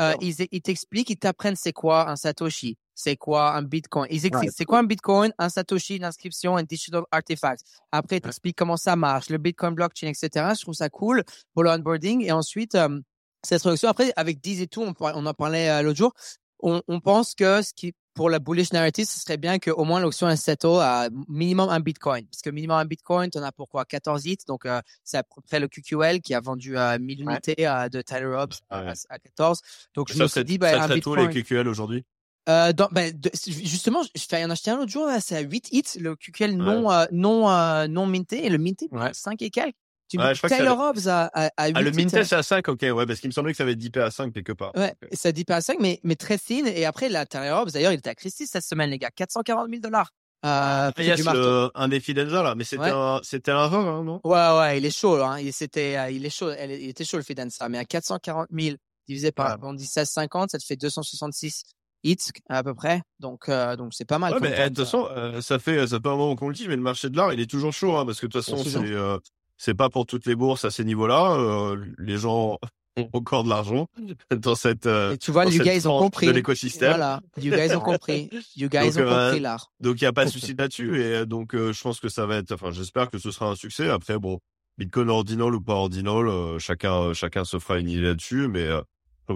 Euh, 0.00 0.12
ils, 0.20 0.34
ils 0.52 0.60
t'expliquent, 0.60 1.08
ils 1.10 1.16
t'apprennent 1.16 1.56
c'est 1.56 1.72
quoi 1.72 2.10
un 2.10 2.16
Satoshi, 2.16 2.76
c'est 2.96 3.16
quoi 3.16 3.54
un 3.54 3.62
Bitcoin? 3.62 4.08
Ils 4.10 4.26
expliquent 4.26 4.50
c'est 4.52 4.64
quoi 4.64 4.78
un 4.80 4.84
Bitcoin, 4.84 5.32
un 5.38 5.48
Satoshi, 5.50 5.96
une 5.96 6.04
inscription, 6.04 6.56
un 6.56 6.64
digital 6.64 7.02
artifact. 7.12 7.62
Après, 7.92 8.16
ils 8.16 8.20
t'expliquent 8.20 8.56
comment 8.56 8.78
ça 8.78 8.96
marche, 8.96 9.28
le 9.28 9.38
Bitcoin 9.38 9.74
blockchain, 9.74 10.08
etc. 10.08 10.46
Je 10.56 10.62
trouve 10.62 10.74
ça 10.74 10.88
cool 10.88 11.22
pour 11.52 11.62
le 11.62 11.70
onboarding. 11.70 12.22
Et 12.22 12.32
ensuite, 12.32 12.74
euh, 12.74 13.00
cette 13.44 13.60
introduction, 13.60 13.88
après, 13.88 14.12
avec 14.16 14.40
10 14.40 14.62
et 14.62 14.66
tout, 14.66 14.82
on, 14.82 15.26
en 15.26 15.34
parlait 15.34 15.68
euh, 15.68 15.82
l'autre 15.82 15.98
jour, 15.98 16.14
on, 16.60 16.82
on 16.88 17.00
pense 17.00 17.34
que 17.34 17.60
ce 17.62 17.72
qui, 17.74 17.92
pour 18.14 18.30
la 18.30 18.38
bullish 18.38 18.72
narrative, 18.72 19.04
ce 19.04 19.20
serait 19.20 19.36
bien 19.36 19.58
qu'au 19.58 19.84
moins 19.84 20.00
l'option 20.00 20.28
est 20.28 20.36
settle 20.36 20.80
à 20.80 21.08
minimum 21.28 21.68
un 21.68 21.80
Bitcoin. 21.80 22.24
Parce 22.26 22.40
que 22.40 22.48
minimum 22.48 22.78
un 22.78 22.84
Bitcoin, 22.86 23.30
tu 23.30 23.38
en 23.38 23.42
as 23.42 23.52
pourquoi 23.52 23.84
14 23.84 24.24
hits. 24.24 24.38
Donc, 24.48 24.64
euh, 24.64 24.80
c'est 25.04 25.18
à 25.18 25.22
peu 25.22 25.42
près 25.42 25.60
le 25.60 25.68
QQL 25.68 26.22
qui 26.22 26.32
a 26.34 26.40
vendu 26.40 26.78
à 26.78 26.98
1000 26.98 27.20
unités 27.20 27.68
euh, 27.68 27.90
de 27.90 28.00
Tyler 28.00 28.24
Hobbs 28.24 28.54
à, 28.70 28.84
Ouais. 28.84 28.92
à 29.10 29.18
14. 29.18 29.60
Donc, 29.94 30.08
je 30.08 30.14
Ça 30.16 30.22
me 30.22 30.28
suis 30.28 30.44
dit, 30.44 30.56
bah, 30.56 30.70
ça 30.72 30.84
un 30.84 30.94
Bitcoin. 30.94 31.28
les 31.28 31.42
QQL 31.42 31.68
aujourd'hui? 31.68 32.04
Euh, 32.48 32.72
dans, 32.72 32.88
ben, 32.92 33.12
de- 33.12 33.30
justement, 33.64 34.02
je 34.14 34.22
fais 34.28 34.44
en 34.44 34.50
acheter 34.50 34.70
un 34.70 34.76
l'autre 34.76 34.90
jour, 34.92 35.06
là, 35.06 35.20
c'est 35.20 35.36
à 35.36 35.40
8 35.40 35.68
hits, 35.72 35.98
le 36.00 36.14
QQL 36.14 36.56
non, 36.56 36.90
euh, 36.92 37.04
non, 37.10 37.50
euh, 37.50 37.88
non 37.88 38.06
minté, 38.06 38.46
et 38.46 38.48
le 38.50 38.58
minté, 38.58 38.88
Ouais. 38.92 39.10
5 39.12 39.42
et 39.42 39.50
quelques. 39.50 39.74
Tu 40.08 40.18
Ouais, 40.18 40.36
ça- 40.36 40.72
Hobbs 40.72 41.08
à, 41.08 41.24
à, 41.34 41.50
à 41.56 41.66
8 41.66 41.72
Ah, 41.76 41.82
le 41.82 41.90
hits, 41.90 41.96
Mintel, 41.96 42.24
c'est 42.24 42.36
à 42.36 42.42
5, 42.44 42.68
ok, 42.68 42.80
ouais, 42.82 43.06
parce 43.06 43.18
qu'il 43.18 43.26
me 43.28 43.32
semblait 43.32 43.50
que 43.50 43.56
ça 43.56 43.64
avait 43.64 43.74
dippé 43.74 43.98
à 44.00 44.12
5 44.12 44.32
quelque 44.32 44.52
part. 44.52 44.70
Ouais, 44.76 44.94
Ok. 45.02 45.08
et 45.10 45.16
ça 45.16 45.32
dit 45.32 45.44
pas 45.44 45.56
à 45.56 45.60
5, 45.60 45.78
mais, 45.80 45.98
mais 46.04 46.14
très 46.14 46.38
thin. 46.38 46.64
Et 46.66 46.84
après, 46.84 47.08
la 47.08 47.26
Taylor 47.26 47.62
Hobbs, 47.62 47.72
d'ailleurs, 47.72 47.90
il 47.90 47.98
était 47.98 48.10
à 48.10 48.14
Christie 48.14 48.46
cette 48.46 48.62
semaine, 48.62 48.90
les 48.90 48.98
gars. 48.98 49.10
440 49.10 49.68
000 49.68 49.80
dollars. 49.80 50.12
Euh, 50.44 50.92
Ah, 50.94 51.02
yes, 51.02 51.24
le, 51.24 51.70
un 51.74 51.88
défi 51.88 52.14
d'Enza, 52.14 52.44
là, 52.44 52.54
mais 52.54 52.62
c'était 52.62 52.84
Ouais. 52.84 52.90
un, 52.92 53.18
c'était 53.24 53.50
un 53.50 53.66
rare, 53.66 53.88
hein, 53.88 54.04
non? 54.04 54.20
Ouais, 54.22 54.58
ouais, 54.60 54.78
il 54.78 54.86
est 54.86 54.96
chaud, 54.96 55.16
hein. 55.20 55.40
Il, 55.40 55.52
c'était, 55.52 55.96
euh, 55.96 56.08
il 56.10 56.24
est 56.24 56.30
chaud, 56.30 56.50
elle- 56.50 56.70
il 56.70 56.88
était 56.90 57.04
chaud, 57.04 57.16
le 57.16 57.24
Fidenza. 57.24 57.68
Mais 57.68 57.78
à 57.78 57.84
440 57.84 58.46
000 58.52 58.76
divisé 59.08 59.32
par, 59.32 59.58
on 59.62 59.72
dit 59.72 59.82
1650, 59.88 60.52
ça 60.52 60.58
te 60.58 60.64
fait 60.64 60.76
266 60.76 61.64
hits, 62.04 62.16
à 62.48 62.62
peu 62.62 62.74
près. 62.74 63.02
Donc, 63.20 63.48
euh, 63.48 63.76
donc 63.76 63.94
c'est 63.94 64.04
pas 64.04 64.18
mal. 64.18 64.34
Ouais, 64.34 64.40
mais 64.40 64.54
eh, 64.56 64.62
de 64.70 64.74
toute 64.74 64.78
ça. 64.78 64.84
façon, 64.84 65.08
euh, 65.16 65.40
ça 65.40 65.58
fait, 65.58 65.86
ça 65.86 65.98
fait 66.00 66.08
un 66.08 66.16
moment 66.16 66.36
qu'on 66.36 66.48
le 66.48 66.54
dit, 66.54 66.68
mais 66.68 66.76
le 66.76 66.82
marché 66.82 67.10
de 67.10 67.16
l'art, 67.16 67.32
il 67.32 67.40
est 67.40 67.50
toujours 67.50 67.72
chaud, 67.72 67.96
hein, 67.96 68.06
parce 68.06 68.20
que 68.20 68.26
de 68.26 68.32
toute 68.32 68.44
façon, 68.44 68.62
c'est, 68.62 68.78
euh, 68.78 69.18
c'est 69.56 69.74
pas 69.74 69.88
pour 69.90 70.06
toutes 70.06 70.26
les 70.26 70.34
bourses 70.34 70.64
à 70.64 70.70
ces 70.70 70.84
niveaux-là. 70.84 71.32
Euh, 71.38 71.84
les 71.98 72.16
gens 72.18 72.58
ont 72.98 73.08
encore 73.12 73.44
de 73.44 73.50
l'argent 73.50 73.88
dans 74.30 74.54
cette, 74.54 74.86
euh, 74.86 75.12
Et 75.12 75.18
tu 75.18 75.30
vois, 75.30 75.44
gars, 75.46 75.74
ils 75.74 75.86
ont 75.88 75.98
compris. 75.98 76.26
de 76.26 76.32
l'écosystème. 76.32 76.90
Voilà. 76.90 77.20
You 77.36 77.52
guys 77.54 77.74
ont 77.74 77.80
compris. 77.80 78.30
You 78.56 78.68
guys 78.68 78.92
Donc, 78.92 78.96
ont 78.96 79.00
euh, 79.00 79.26
compris 79.28 79.40
l'art. 79.40 79.70
Donc 79.80 80.00
il 80.00 80.04
n'y 80.04 80.08
a 80.08 80.12
pas 80.14 80.24
de 80.24 80.30
souci 80.30 80.54
là-dessus 80.58 81.00
et 81.00 81.14
euh, 81.14 81.26
donc 81.26 81.54
euh, 81.54 81.72
je 81.74 81.82
pense 81.82 82.00
que 82.00 82.08
ça 82.08 82.24
va 82.24 82.36
être 82.36 82.52
enfin 82.52 82.70
j'espère 82.70 83.10
que 83.10 83.18
ce 83.18 83.30
sera 83.30 83.50
un 83.50 83.54
succès 83.54 83.90
après 83.90 84.18
bon 84.18 84.38
Bitcoin 84.78 85.10
ordinal 85.10 85.54
ou 85.54 85.60
pas 85.60 85.74
ordinal 85.74 86.26
euh, 86.28 86.58
chacun 86.58 87.12
chacun 87.12 87.44
se 87.44 87.58
fera 87.58 87.78
une 87.78 87.88
idée 87.90 88.00
là-dessus 88.00 88.48
mais 88.48 88.66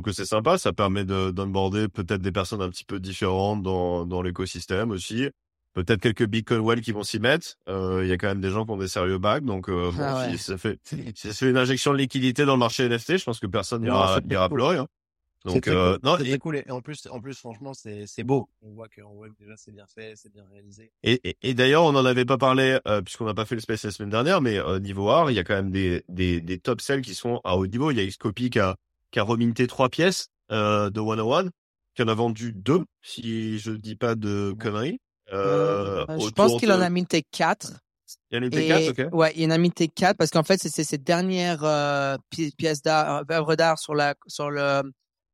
que 0.02 0.12
c'est 0.12 0.24
sympa 0.24 0.56
ça 0.58 0.72
permet 0.72 1.04
de 1.04 1.30
d'onboarder 1.30 1.88
peut-être 1.88 2.22
des 2.22 2.32
personnes 2.32 2.62
un 2.62 2.70
petit 2.70 2.84
peu 2.84 3.00
différentes 3.00 3.62
dans 3.62 4.06
dans 4.06 4.22
l'écosystème 4.22 4.90
aussi 4.90 5.28
peut-être 5.74 6.00
quelques 6.00 6.26
Bitcoin 6.26 6.60
Well 6.60 6.80
qui 6.80 6.92
vont 6.92 7.02
s'y 7.02 7.18
mettre 7.20 7.54
Euh, 7.68 8.00
il 8.04 8.08
y 8.08 8.12
a 8.12 8.16
quand 8.16 8.28
même 8.28 8.40
des 8.40 8.50
gens 8.50 8.64
qui 8.64 8.70
ont 8.72 8.76
des 8.78 8.88
sérieux 8.88 9.18
bags 9.18 9.44
donc 9.44 9.68
euh, 9.68 9.90
bon, 9.92 10.02
Ah 10.02 10.26
ouais. 10.28 10.36
si 10.36 10.42
ça 10.42 10.56
fait 10.58 10.78
si 10.84 11.12
ça 11.14 11.32
fait 11.32 11.50
une 11.50 11.56
injection 11.56 11.92
de 11.92 11.98
liquidité 11.98 12.44
dans 12.44 12.54
le 12.54 12.58
marché 12.60 12.88
NFT 12.88 13.18
je 13.18 13.24
pense 13.24 13.40
que 13.40 13.46
personne 13.46 13.82
n'ira 13.82 14.20
n'ira 14.20 14.48
hein. 14.48 14.86
C'est 15.46 15.54
donc 15.54 15.68
euh, 15.68 15.92
cool. 15.96 16.00
non 16.10 16.16
C'est 16.18 16.28
et- 16.28 16.38
cool. 16.38 16.56
Et 16.56 16.70
en 16.70 16.82
plus, 16.82 17.08
en 17.10 17.18
plus, 17.18 17.38
franchement, 17.38 17.72
c'est, 17.72 18.04
c'est 18.06 18.24
beau. 18.24 18.50
On 18.60 18.72
voit 18.74 18.88
que, 18.88 19.00
on 19.00 19.14
voit 19.14 19.28
que 19.30 19.34
déjà 19.38 19.54
c'est 19.56 19.72
bien 19.72 19.86
fait, 19.86 20.12
c'est 20.14 20.30
bien 20.30 20.44
réalisé. 20.52 20.92
Et, 21.02 21.18
et, 21.30 21.36
et 21.42 21.54
d'ailleurs, 21.54 21.84
on 21.84 21.92
n'en 21.92 22.04
avait 22.04 22.26
pas 22.26 22.36
parlé 22.36 22.78
euh, 22.86 23.00
puisqu'on 23.00 23.24
n'a 23.24 23.32
pas 23.32 23.46
fait 23.46 23.54
le 23.54 23.62
space 23.62 23.84
la 23.84 23.90
semaine 23.90 24.10
dernière, 24.10 24.42
mais 24.42 24.58
euh, 24.58 24.78
niveau 24.80 25.08
art, 25.08 25.30
il 25.30 25.34
y 25.34 25.38
a 25.38 25.44
quand 25.44 25.54
même 25.54 25.70
des, 25.70 26.04
des, 26.10 26.42
des 26.42 26.58
top 26.58 26.82
sell 26.82 27.00
qui 27.00 27.14
sont 27.14 27.40
à 27.42 27.56
haut 27.56 27.66
niveau. 27.66 27.90
Il 27.90 27.96
y 27.96 28.00
a 28.00 28.06
Xcopy 28.06 28.50
qui 28.50 28.58
a, 28.58 28.76
qui 29.10 29.18
a 29.18 29.22
reminté 29.22 29.66
trois 29.66 29.88
pièces 29.88 30.28
euh, 30.52 30.90
de 30.90 31.00
101, 31.00 31.48
qui 31.94 32.02
en 32.02 32.08
a 32.08 32.14
vendu 32.14 32.52
deux, 32.52 32.84
si 33.02 33.58
je 33.58 33.72
dis 33.72 33.96
pas 33.96 34.14
de 34.14 34.54
conneries. 34.58 35.00
Euh, 35.32 36.04
Euh, 36.08 36.18
je 36.18 36.30
pense 36.30 36.58
qu'il 36.58 36.72
en 36.72 36.80
a 36.80 36.90
minté 36.90 37.22
4. 37.30 37.72
Il 38.32 38.38
en 38.38 38.42
a 38.42 38.46
Et, 38.46 38.48
T4, 38.50 38.90
ok. 39.08 39.14
Ouais, 39.14 39.32
il 39.36 39.46
en 39.46 39.50
a 39.50 39.58
minté 39.58 39.86
4 39.88 40.16
parce 40.16 40.30
qu'en 40.30 40.42
fait, 40.42 40.58
c'est 40.60 40.82
ses 40.84 40.98
dernières 40.98 41.62
euh, 41.62 42.16
pi- 42.30 42.52
pièces 42.56 42.82
d'art, 42.82 43.18
euh, 43.30 43.34
œuvres 43.34 43.54
d'art 43.54 43.78
sur 43.78 43.94
la, 43.94 44.14
sur 44.26 44.50
le, 44.50 44.82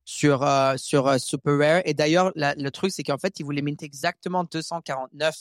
sur, 0.05 0.45
sur 0.77 1.19
Super 1.19 1.57
Rare. 1.57 1.81
Et 1.85 1.93
d'ailleurs, 1.95 2.31
le 2.35 2.69
truc, 2.69 2.91
c'est 2.91 3.03
qu'en 3.03 3.17
fait, 3.17 3.39
il 3.39 3.43
voulait 3.45 3.63
minter 3.63 3.85
exactement 3.85 4.43
249 4.43 5.35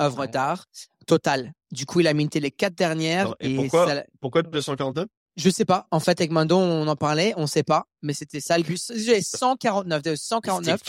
œuvres 0.00 0.20
Ouais. 0.20 0.28
d'art 0.28 0.64
total. 1.06 1.52
Du 1.70 1.84
coup, 1.86 2.00
il 2.00 2.06
a 2.08 2.14
minté 2.14 2.40
les 2.40 2.50
quatre 2.50 2.74
dernières. 2.74 3.34
Et 3.40 3.52
et 3.52 3.56
pourquoi 3.56 3.86
ça- 3.88 4.04
Pourquoi 4.20 4.42
249 4.42 5.06
je 5.36 5.50
sais 5.50 5.64
pas. 5.64 5.86
En 5.90 6.00
fait, 6.00 6.20
avec 6.20 6.30
Mando, 6.30 6.56
on 6.56 6.86
en 6.88 6.96
parlait, 6.96 7.34
on 7.36 7.46
sait 7.46 7.62
pas. 7.62 7.86
Mais 8.02 8.14
c'était 8.14 8.40
ça 8.40 8.56
le 8.56 8.64
but. 8.64 8.80
J'ai 8.94 9.20
149, 9.20 10.02
de 10.02 10.14
149. 10.14 10.80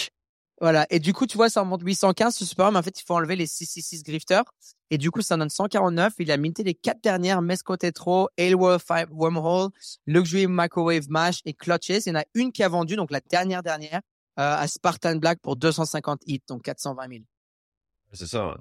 Voilà. 0.59 0.87
Et 0.89 0.99
du 0.99 1.13
coup, 1.13 1.27
tu 1.27 1.37
vois, 1.37 1.49
ça 1.49 1.61
remonte 1.61 1.81
815 1.83 2.35
sur 2.35 2.47
Super 2.47 2.71
mais 2.71 2.79
en 2.79 2.83
fait, 2.83 2.99
il 2.99 3.03
faut 3.03 3.13
enlever 3.13 3.35
les 3.35 3.45
666 3.45 4.03
grifters. 4.03 4.43
Et 4.89 4.97
du 4.97 5.11
coup, 5.11 5.21
ça 5.21 5.37
donne 5.37 5.49
149. 5.49 6.13
Il 6.19 6.31
a 6.31 6.37
minté 6.37 6.63
les 6.63 6.73
quatre 6.73 7.01
dernières, 7.03 7.41
Mesco 7.41 7.75
Tetro, 7.77 8.29
Ailworld 8.37 8.81
Five 8.81 9.07
Wormhole, 9.11 9.69
Luxury 10.07 10.47
Microwave 10.47 11.09
Mash 11.09 11.41
et 11.45 11.53
Clutches. 11.53 12.05
Il 12.05 12.09
y 12.09 12.11
en 12.11 12.19
a 12.19 12.23
une 12.33 12.51
qui 12.51 12.63
a 12.63 12.69
vendu, 12.69 12.95
donc 12.95 13.11
la 13.11 13.19
dernière 13.19 13.61
dernière, 13.61 14.01
euh, 14.39 14.55
à 14.55 14.67
Spartan 14.67 15.17
Black 15.17 15.39
pour 15.41 15.57
250 15.57 16.21
hits, 16.25 16.41
donc 16.47 16.63
420 16.63 17.07
000. 17.09 17.23
C'est 18.13 18.27
ça. 18.27 18.47
ouais. 18.47 18.53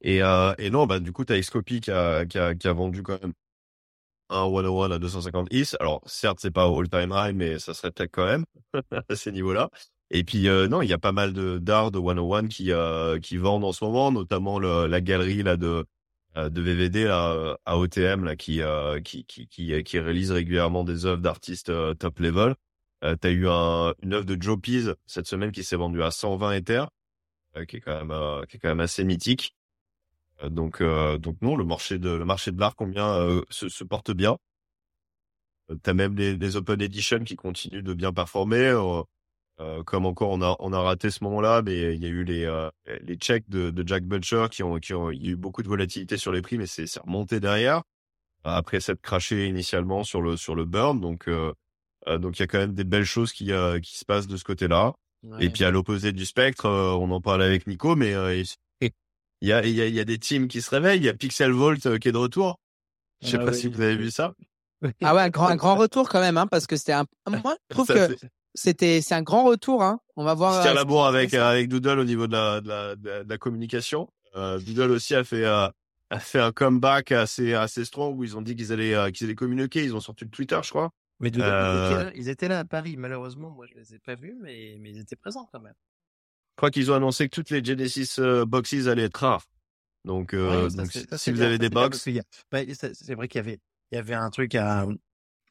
Et, 0.00 0.22
euh, 0.22 0.52
et 0.58 0.70
non, 0.70 0.86
bah, 0.86 0.98
du 0.98 1.12
coup, 1.12 1.24
t'as 1.24 1.38
Xcopy 1.38 1.80
qui 1.80 1.90
a, 1.92 2.26
qui, 2.26 2.38
a, 2.38 2.54
qui 2.54 2.66
a 2.66 2.72
vendu 2.72 3.02
quand 3.02 3.20
même 3.22 3.32
un 4.30 4.44
101 4.44 4.90
à 4.90 4.98
250 4.98 5.48
is. 5.52 5.74
Alors, 5.80 6.00
certes, 6.06 6.38
c'est 6.40 6.50
pas 6.50 6.64
all-time 6.66 7.12
high, 7.14 7.34
mais 7.34 7.58
ça 7.58 7.74
serait 7.74 7.90
peut-être 7.90 8.12
quand 8.12 8.26
même 8.26 8.44
à 9.08 9.14
ces 9.16 9.32
niveaux-là. 9.32 9.70
Et 10.10 10.24
puis, 10.24 10.48
euh, 10.48 10.68
non, 10.68 10.82
il 10.82 10.88
y 10.88 10.92
a 10.92 10.98
pas 10.98 11.12
mal 11.12 11.32
de 11.32 11.58
d'art 11.58 11.90
de 11.90 11.98
101 11.98 12.48
qui, 12.48 12.72
euh, 12.72 13.18
qui 13.20 13.36
vendent 13.36 13.64
en 13.64 13.72
ce 13.72 13.84
moment, 13.84 14.10
notamment 14.12 14.58
le, 14.58 14.86
la 14.86 15.00
galerie 15.00 15.42
là 15.42 15.56
de 15.56 15.84
euh, 16.36 16.48
de 16.50 16.60
VVD 16.62 17.04
là, 17.04 17.56
à 17.64 17.78
OTM 17.78 18.24
là, 18.24 18.36
qui, 18.36 18.62
euh, 18.62 19.00
qui, 19.00 19.24
qui, 19.24 19.48
qui, 19.48 19.82
qui 19.82 19.98
réalise 19.98 20.30
régulièrement 20.32 20.84
des 20.84 21.06
œuvres 21.06 21.22
d'artistes 21.22 21.70
euh, 21.70 21.94
top 21.94 22.18
level. 22.20 22.54
Euh, 23.04 23.16
t'as 23.16 23.30
eu 23.30 23.48
un, 23.48 23.94
une 24.02 24.14
œuvre 24.14 24.24
de 24.24 24.40
Joe 24.40 24.58
Pease 24.60 24.94
cette 25.06 25.26
semaine 25.26 25.52
qui 25.52 25.62
s'est 25.62 25.76
vendue 25.76 26.02
à 26.02 26.10
120 26.10 26.52
Ethers, 26.52 26.88
euh, 27.56 27.64
qui 27.64 27.76
est 27.76 27.80
quand 27.80 27.96
même 27.96 28.10
euh, 28.10 28.44
qui 28.46 28.56
est 28.56 28.60
quand 28.60 28.68
même 28.68 28.80
assez 28.80 29.04
mythique. 29.04 29.54
Euh, 30.42 30.48
donc 30.50 30.80
euh, 30.80 31.18
donc 31.18 31.36
non, 31.42 31.56
le 31.56 31.64
marché 31.64 31.98
de 31.98 32.10
le 32.10 32.24
marché 32.24 32.52
de 32.52 32.60
l'art 32.60 32.76
combien 32.76 33.08
euh, 33.08 33.42
se, 33.50 33.68
se 33.68 33.84
porte 33.84 34.10
bien. 34.12 34.36
T'as 35.82 35.92
même 35.92 36.14
des, 36.14 36.36
des 36.36 36.56
open 36.56 36.80
edition 36.80 37.24
qui 37.24 37.36
continuent 37.36 37.82
de 37.82 37.94
bien 37.94 38.12
performer. 38.12 38.56
euh, 38.68 39.02
euh, 39.60 39.82
comme 39.84 40.06
encore 40.06 40.30
on 40.30 40.40
a 40.42 40.56
on 40.60 40.72
a 40.72 40.80
raté 40.80 41.10
ce 41.10 41.24
moment-là, 41.24 41.62
mais 41.62 41.94
il 41.94 42.02
y 42.02 42.06
a 42.06 42.08
eu 42.10 42.24
les 42.24 42.44
euh, 42.44 42.70
les 43.02 43.16
checks 43.16 43.48
de, 43.50 43.70
de 43.70 43.86
Jack 43.86 44.04
Butcher 44.04 44.46
qui 44.50 44.62
ont 44.62 44.78
qui 44.78 44.94
ont 44.94 45.10
il 45.10 45.24
y 45.24 45.28
a 45.28 45.32
eu 45.32 45.36
beaucoup 45.36 45.62
de 45.62 45.68
volatilité 45.68 46.16
sur 46.16 46.32
les 46.32 46.42
prix, 46.42 46.58
mais 46.58 46.66
c'est 46.66 46.86
c'est 46.86 47.00
remonté 47.00 47.40
derrière 47.40 47.82
après 48.44 48.80
s'être 48.80 49.00
craché 49.02 49.46
initialement 49.48 50.04
sur 50.04 50.22
le 50.22 50.36
sur 50.36 50.54
le 50.54 50.64
burn. 50.64 51.00
Donc 51.00 51.28
euh, 51.28 51.52
donc 52.18 52.38
il 52.38 52.42
y 52.42 52.44
a 52.44 52.46
quand 52.46 52.58
même 52.58 52.74
des 52.74 52.84
belles 52.84 53.04
choses 53.04 53.32
qui 53.32 53.52
euh, 53.52 53.80
qui 53.80 53.98
se 53.98 54.04
passent 54.04 54.28
de 54.28 54.36
ce 54.36 54.44
côté-là. 54.44 54.94
Et 55.40 55.50
puis 55.50 55.64
à 55.64 55.70
l'opposé 55.70 56.12
du 56.12 56.24
spectre, 56.26 56.66
euh, 56.66 56.92
on 56.92 57.10
en 57.10 57.20
parlait 57.20 57.44
avec 57.44 57.66
Nico, 57.66 57.96
mais 57.96 58.14
euh, 58.14 58.42
il 59.40 59.48
y 59.48 59.52
a 59.52 59.64
il 59.64 59.74
y 59.74 59.80
a 59.82 59.86
il 59.86 59.94
y 59.94 60.00
a 60.00 60.04
des 60.04 60.18
teams 60.18 60.48
qui 60.48 60.62
se 60.62 60.70
réveillent. 60.70 60.98
Il 61.00 61.04
y 61.04 61.08
a 61.08 61.14
Pixel 61.14 61.52
Volt 61.52 61.84
euh, 61.86 61.98
qui 61.98 62.08
est 62.08 62.12
de 62.12 62.16
retour. 62.18 62.58
Je 63.22 63.28
sais 63.30 63.36
Ah 63.40 63.44
pas 63.44 63.50
oui. 63.52 63.58
si 63.58 63.68
vous 63.68 63.80
avez 63.80 63.96
vu 63.96 64.10
ça. 64.10 64.34
Ah 65.02 65.14
ouais, 65.14 65.22
un 65.22 65.28
grand, 65.28 65.48
un 65.48 65.56
grand 65.56 65.74
retour 65.84 66.08
quand 66.08 66.20
même, 66.20 66.36
hein, 66.36 66.46
parce 66.46 66.66
que 66.68 66.76
c'était 66.76 66.92
un, 66.92 67.04
moi, 67.42 67.56
je 67.70 67.74
trouve 67.74 67.86
Ça, 67.86 67.94
que 68.08 68.16
c'est- 68.16 68.28
c'était, 68.54 69.00
c'est 69.02 69.14
un 69.14 69.22
grand 69.22 69.44
retour, 69.44 69.82
hein. 69.82 70.00
On 70.16 70.24
va 70.24 70.34
voir. 70.34 70.54
Je 70.54 70.62
tire 70.62 70.70
euh, 70.72 70.74
la 70.74 70.84
bourre 70.84 71.06
avec 71.06 71.30
ça. 71.30 71.48
avec 71.48 71.68
Doodle 71.68 71.98
au 71.98 72.04
niveau 72.04 72.26
de 72.26 72.32
la 72.32 72.60
de 72.60 72.68
la, 72.68 72.96
de 72.96 73.08
la, 73.08 73.24
de 73.24 73.28
la 73.28 73.38
communication. 73.38 74.08
Euh, 74.36 74.58
Doodle 74.60 74.90
aussi 74.92 75.14
a 75.14 75.24
fait 75.24 75.44
euh, 75.44 75.68
a 76.10 76.18
fait 76.20 76.40
un 76.40 76.52
comeback 76.52 77.12
assez 77.12 77.54
assez 77.54 77.84
strong 77.84 78.18
où 78.18 78.24
ils 78.24 78.36
ont 78.36 78.42
dit 78.42 78.54
qu'ils 78.56 78.72
allaient 78.72 78.94
euh, 78.94 79.10
qu'ils 79.10 79.26
allaient 79.26 79.34
communiquer. 79.34 79.82
Ils 79.84 79.94
ont 79.96 80.00
sorti 80.00 80.24
le 80.24 80.30
Twitter, 80.30 80.58
je 80.62 80.70
crois. 80.70 80.90
Mais 81.20 81.30
Euh, 81.30 81.32
ils, 81.34 81.40
étaient 81.40 82.04
là, 82.04 82.10
ils 82.14 82.28
étaient 82.28 82.48
là 82.48 82.58
à 82.60 82.64
Paris, 82.64 82.96
malheureusement. 82.96 83.50
Moi, 83.50 83.66
je 83.66 83.74
les 83.74 83.94
ai 83.94 83.98
pas 83.98 84.14
vus, 84.14 84.36
mais, 84.40 84.76
mais 84.80 84.90
ils 84.90 85.00
étaient 85.00 85.16
présents 85.16 85.48
quand 85.52 85.60
même. 85.60 85.74
Je 86.58 86.60
crois 86.60 86.70
qu'ils 86.72 86.90
ont 86.90 86.94
annoncé 86.96 87.28
que 87.28 87.34
toutes 87.36 87.50
les 87.50 87.64
Genesis 87.64 88.18
euh, 88.18 88.44
boxes 88.44 88.88
allaient 88.88 89.04
être 89.04 89.18
rares. 89.18 89.44
Donc, 90.04 90.34
euh, 90.34 90.68
Ouais, 90.68 90.76
donc 90.76 90.90
si 90.90 91.06
ça, 91.08 91.16
si 91.16 91.24
c'est 91.26 91.30
vous 91.30 91.36
bien, 91.36 91.46
avez 91.46 91.56
des 91.56 91.66
c'est 91.66 91.70
bien, 91.70 91.84
box, 91.84 91.90
parce 91.90 92.02
qu'il 92.02 92.14
y 92.16 92.18
a- 92.18 92.24
bah, 92.50 92.58
c'est 92.94 93.14
vrai 93.14 93.28
qu'il 93.28 93.38
y 93.38 93.44
avait, 93.44 93.60
il 93.92 93.94
y 93.94 93.98
avait 93.98 94.14
un 94.14 94.28
truc 94.30 94.56
à, 94.56 94.84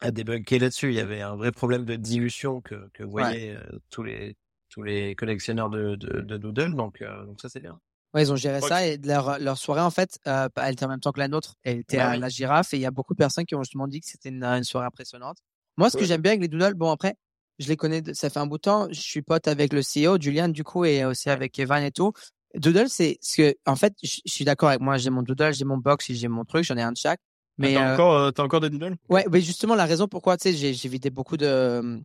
à 0.01 0.12
débunker 0.12 0.60
là-dessus. 0.60 0.89
Il 0.89 0.95
y 0.95 0.99
avait 0.99 1.22
un 1.22 1.38
vrai 1.38 1.53
problème 1.53 1.86
de 1.86 1.95
dilution 1.95 2.60
que, 2.60 2.89
que 2.93 3.03
voyaient 3.03 3.55
euh, 3.55 3.80
tous 3.89 4.03
les, 4.03 4.36
tous 4.70 4.84
les 4.84 5.16
collectionneurs 5.16 5.70
de, 5.70 5.95
de, 5.95 6.20
de 6.20 6.38
Doodle. 6.38 6.76
Donc, 6.76 7.01
euh, 7.01 7.26
donc 7.26 7.39
ça, 7.39 7.47
c'est 7.47 7.62
bien. 7.62 7.80
Ouais, 8.14 8.24
ils 8.24 8.34
ont 8.34 8.36
géré 8.36 8.60
ça 8.60 8.86
et 8.86 8.97
leur, 8.97 9.39
leur 9.39 9.58
soirée, 9.58 9.80
en 9.80 9.91
fait, 9.91 10.20
euh, 10.28 10.49
elle 10.58 10.74
était 10.74 10.84
en 10.84 10.89
même 10.89 10.99
temps 10.99 11.14
que 11.14 11.20
la 11.20 11.30
nôtre. 11.30 11.55
Elle 11.64 11.80
était 11.80 11.99
Ah 11.99 12.10
à 12.10 12.12
oui. 12.16 12.20
la 12.20 12.28
girafe 12.28 12.74
et 12.74 12.78
il 12.78 12.82
y 12.82 12.86
a 12.86 12.91
beaucoup 12.91 13.14
de 13.14 13.18
personnes 13.18 13.45
qui 13.45 13.55
ont 13.55 13.64
justement 13.64 13.88
dit 13.88 14.01
que 14.01 14.08
c'était 14.08 14.28
une, 14.28 14.43
une 14.43 14.66
soirée 14.66 14.88
impressionnante. 14.88 15.38
Moi, 15.78 15.89
ce 15.89 15.95
que 15.95 16.03
j'aime 16.03 16.22
bien 16.22 16.32
avec 16.34 16.41
les 16.41 16.49
Doodles, 16.49 16.74
bon, 16.74 16.91
après, 16.91 17.16
je 17.60 17.68
les 17.68 17.78
connais, 17.78 18.03
ça 18.14 18.30
fait 18.30 18.39
un 18.39 18.47
bout 18.47 18.58
de 18.58 18.62
temps. 18.62 18.88
Je 18.91 18.99
suis 18.99 19.22
pote 19.22 19.47
avec 19.47 19.74
le 19.74 19.82
CEO, 19.82 20.20
Julian, 20.20 20.49
du 20.49 20.64
coup, 20.64 20.86
et 20.86 21.05
aussi 21.05 21.30
avec 21.30 21.58
Evan 21.60 21.84
et 21.84 21.91
tout. 21.91 22.14
Doodle, 22.55 22.89
c'est 22.89 23.18
ce 23.22 23.38
que, 23.38 23.55
en 23.66 23.76
fait, 23.76 23.93
je 24.01 24.20
je 24.26 24.32
suis 24.32 24.45
d'accord 24.45 24.70
avec 24.70 24.82
moi. 24.82 24.97
J'ai 24.97 25.10
mon 25.10 25.22
Doodle, 25.22 25.53
j'ai 25.53 25.66
mon 25.66 25.78
box, 25.78 26.12
j'ai 26.12 26.28
mon 26.28 26.45
truc, 26.45 26.64
j'en 26.64 26.78
ai 26.78 26.82
un 26.82 26.91
de 26.91 26.97
chaque. 26.97 27.20
Mais, 27.58 27.74
t'as 27.74 27.89
euh, 27.89 27.93
encore, 27.93 28.16
euh, 28.16 28.32
t'as 28.32 28.43
encore 28.43 28.60
des 28.60 28.70
doodles 28.70 28.97
Ouais, 29.10 29.26
mais 29.32 29.41
justement, 29.41 29.76
la 29.76 29.86
raison 29.86 30.08
pourquoi, 30.08 30.38
tu 30.38 30.43
sais, 30.43 30.53
j'ai, 30.55 30.74
j'ai 30.74 30.89
vidé 30.89 31.10
beaucoup 31.10 31.38
de, 31.38 31.99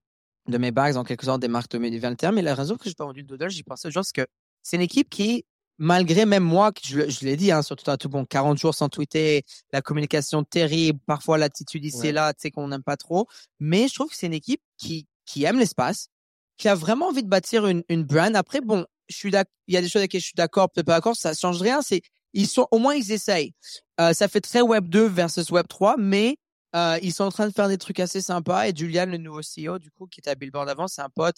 de 0.48 0.58
mes 0.58 0.70
bags, 0.70 0.96
en 0.96 1.04
quelque 1.04 1.24
sorte, 1.24 1.40
des 1.40 1.48
marques 1.48 1.70
de 1.72 1.78
mes 1.78 2.16
terme, 2.16 2.36
mais 2.36 2.42
la 2.42 2.54
raison 2.54 2.76
que 2.76 2.88
j'ai 2.88 2.94
pas 2.94 3.04
vendu 3.04 3.22
de 3.22 3.28
Doodle, 3.28 3.50
j'y 3.50 3.62
pensais 3.62 3.88
toujours, 3.88 4.04
c'est 4.04 4.22
que 4.22 4.26
c'est 4.62 4.76
une 4.76 4.82
équipe 4.82 5.10
qui, 5.10 5.44
malgré 5.78 6.24
même 6.24 6.42
moi, 6.42 6.72
que 6.72 6.80
je, 6.84 7.08
je 7.08 7.24
l'ai 7.24 7.36
dit, 7.36 7.52
hein, 7.52 7.62
surtout 7.62 7.90
à 7.90 7.98
tout 7.98 8.08
bon, 8.08 8.24
40 8.24 8.56
jours 8.58 8.74
sans 8.74 8.88
tweeter, 8.88 9.44
la 9.72 9.82
communication 9.82 10.42
terrible, 10.42 11.00
parfois 11.06 11.36
l'attitude 11.36 11.84
ici 11.84 12.08
et 12.08 12.12
là, 12.12 12.32
tu 12.32 12.40
sais, 12.40 12.50
qu'on 12.50 12.68
n'aime 12.68 12.82
pas 12.82 12.96
trop, 12.96 13.26
mais 13.60 13.88
je 13.88 13.94
trouve 13.94 14.08
que 14.08 14.16
c'est 14.16 14.26
une 14.26 14.34
équipe 14.34 14.62
qui, 14.78 15.06
qui 15.24 15.44
aime 15.44 15.58
l'espace, 15.58 16.08
qui 16.56 16.68
a 16.68 16.74
vraiment 16.74 17.08
envie 17.08 17.22
de 17.22 17.28
bâtir 17.28 17.66
une, 17.66 17.82
une 17.88 18.04
brand. 18.04 18.34
Après, 18.36 18.60
bon, 18.60 18.86
je 19.08 19.16
suis 19.16 19.30
il 19.30 19.74
y 19.74 19.76
a 19.76 19.80
des 19.80 19.88
choses 19.88 20.00
avec 20.00 20.12
lesquelles 20.12 20.20
je 20.20 20.26
suis 20.26 20.34
d'accord, 20.36 20.70
peut-être 20.70 20.86
pas 20.86 20.94
d'accord, 20.94 21.16
ça 21.16 21.34
change 21.34 21.60
rien, 21.60 21.82
c'est, 21.82 22.02
ils 22.32 22.46
sont, 22.46 22.66
au 22.70 22.78
moins, 22.78 22.94
ils 22.94 23.12
essayent. 23.12 23.52
Euh, 24.00 24.12
ça 24.12 24.28
fait 24.28 24.40
très 24.40 24.62
Web 24.62 24.88
2 24.88 25.06
versus 25.06 25.50
Web 25.50 25.66
3, 25.68 25.96
mais 25.98 26.36
euh, 26.74 26.98
ils 27.02 27.12
sont 27.12 27.24
en 27.24 27.30
train 27.30 27.46
de 27.46 27.52
faire 27.52 27.68
des 27.68 27.78
trucs 27.78 28.00
assez 28.00 28.20
sympas. 28.20 28.68
Et 28.68 28.72
Julian, 28.74 29.06
le 29.06 29.18
nouveau 29.18 29.40
CEO, 29.40 29.78
du 29.78 29.90
coup, 29.90 30.06
qui 30.06 30.20
était 30.20 30.30
à 30.30 30.34
Billboard 30.34 30.68
avant, 30.68 30.88
c'est 30.88 31.02
un 31.02 31.10
pote. 31.10 31.36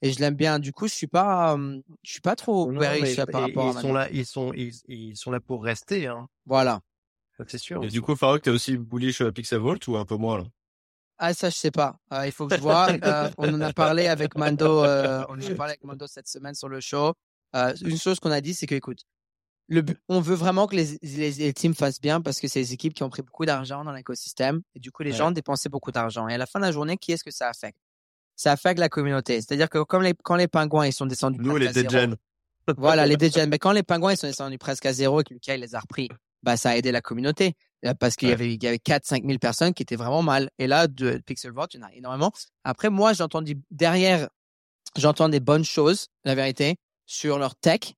Et 0.00 0.12
je 0.12 0.20
l'aime 0.20 0.36
bien. 0.36 0.60
Du 0.60 0.72
coup, 0.72 0.86
je 0.86 0.94
suis 0.94 1.08
pas, 1.08 1.56
euh, 1.56 1.80
je 2.04 2.12
suis 2.12 2.20
pas 2.20 2.36
trop 2.36 2.70
Non, 2.70 2.78
par 2.78 3.40
rapport 3.42 3.72
ils 3.72 3.78
à 3.78 3.80
sont 3.80 3.92
là, 3.92 4.08
ils 4.12 4.26
sont, 4.26 4.52
ils, 4.52 4.72
ils 4.86 5.16
sont 5.16 5.32
là 5.32 5.40
pour 5.40 5.64
rester, 5.64 6.06
hein. 6.06 6.28
Voilà. 6.46 6.80
Ça, 7.36 7.44
c'est 7.48 7.58
sûr. 7.58 7.82
Et 7.82 7.88
du 7.88 8.00
coup, 8.00 8.14
Farouk, 8.14 8.42
t'es 8.42 8.50
aussi 8.50 8.76
bullish 8.76 9.24
Pixel 9.30 9.58
Vault 9.58 9.78
ou 9.88 9.96
un 9.96 10.04
peu 10.04 10.16
moins 10.16 10.38
là? 10.38 10.44
Ah, 11.18 11.34
ça, 11.34 11.50
je 11.50 11.56
sais 11.56 11.70
pas. 11.70 11.96
Euh, 12.12 12.26
il 12.26 12.32
faut 12.32 12.46
que 12.46 12.56
je 12.56 12.60
vois. 12.60 12.88
Euh, 13.04 13.30
on 13.38 13.52
en 13.54 13.60
a 13.60 13.72
parlé 13.72 14.06
avec 14.06 14.36
Mando. 14.36 14.84
Euh, 14.84 15.24
on 15.28 15.34
en 15.34 15.40
a 15.40 15.54
parlé 15.54 15.72
avec 15.72 15.84
Mando 15.84 16.06
cette 16.06 16.28
semaine 16.28 16.54
sur 16.54 16.68
le 16.68 16.80
show. 16.80 17.14
Euh, 17.56 17.74
une 17.82 17.98
chose 17.98 18.20
qu'on 18.20 18.30
a 18.30 18.40
dit, 18.40 18.54
c'est 18.54 18.66
que, 18.66 18.74
écoute, 18.76 19.00
le, 19.68 19.82
on 20.08 20.20
veut 20.20 20.36
vraiment 20.36 20.66
que 20.66 20.76
les, 20.76 20.96
les, 21.02 21.30
les 21.32 21.52
teams 21.52 21.74
fassent 21.74 22.00
bien 22.00 22.20
parce 22.20 22.40
que 22.40 22.46
c'est 22.48 22.60
des 22.60 22.72
équipes 22.72 22.94
qui 22.94 23.02
ont 23.02 23.10
pris 23.10 23.22
beaucoup 23.22 23.44
d'argent 23.44 23.84
dans 23.84 23.92
l'écosystème. 23.92 24.62
Et 24.74 24.80
du 24.80 24.92
coup, 24.92 25.02
les 25.02 25.10
Ouais. 25.10 25.16
gens 25.16 25.30
dépensaient 25.30 25.68
beaucoup 25.68 25.92
d'argent. 25.92 26.28
Et 26.28 26.34
à 26.34 26.38
la 26.38 26.46
fin 26.46 26.60
de 26.60 26.64
la 26.64 26.72
journée, 26.72 26.96
qui 26.96 27.12
est-ce 27.12 27.24
que 27.24 27.30
ça 27.32 27.48
affecte? 27.48 27.78
Ça 28.36 28.52
affecte 28.52 28.78
la 28.78 28.88
communauté. 28.88 29.40
C'est-à-dire 29.40 29.68
que 29.68 29.82
comme 29.82 30.02
les, 30.02 30.14
quand 30.22 30.36
les 30.36 30.46
pingouins, 30.48 30.86
ils 30.86 30.92
sont 30.92 31.06
descendus 31.06 31.38
Nous, 31.40 31.50
presque 31.50 31.60
les 31.62 31.68
à 31.68 31.72
zéro, 31.72 31.88
Dejen. 32.06 32.16
voilà, 32.76 33.04
les 33.06 33.16
DJs. 33.18 33.46
Mais 33.48 33.58
quand 33.58 33.72
les 33.72 33.82
pingouins 33.82 34.12
ils 34.12 34.16
sont 34.16 34.28
descendus 34.28 34.56
presque 34.58 34.86
à 34.86 34.92
zéro 34.92 35.20
et 35.20 35.24
que 35.24 35.34
Lucas 35.34 35.54
il 35.56 35.60
les 35.62 35.74
a 35.74 35.80
repris, 35.80 36.08
bah, 36.44 36.56
ça 36.56 36.70
a 36.70 36.76
aidé 36.76 36.92
la 36.92 37.00
communauté. 37.00 37.54
Euh, 37.84 37.94
Parce 37.94 38.16
qu'il 38.16 38.28
y 38.28 38.32
avait, 38.32 38.54
il 38.54 38.62
y 38.62 38.66
avait 38.66 38.78
4, 38.78 39.04
5 39.04 39.24
000 39.24 39.38
personnes 39.38 39.74
qui 39.74 39.82
étaient 39.82 39.96
vraiment 39.96 40.22
mal. 40.22 40.50
Et 40.58 40.66
là, 40.66 40.88
de 40.88 41.18
Pixel 41.24 41.52
Vault, 41.52 41.66
il 41.74 41.80
y 41.80 41.82
en 41.82 41.86
a 41.86 41.92
énormément. 41.92 42.32
Après, 42.64 42.90
moi, 42.90 43.12
j'ai 43.12 43.22
entendu 43.22 43.56
derrière, 43.70 44.28
j'entends 44.96 45.28
des 45.28 45.40
bonnes 45.40 45.64
choses, 45.64 46.08
la 46.24 46.34
vérité, 46.34 46.76
sur 47.06 47.38
leur 47.38 47.54
tech. 47.56 47.94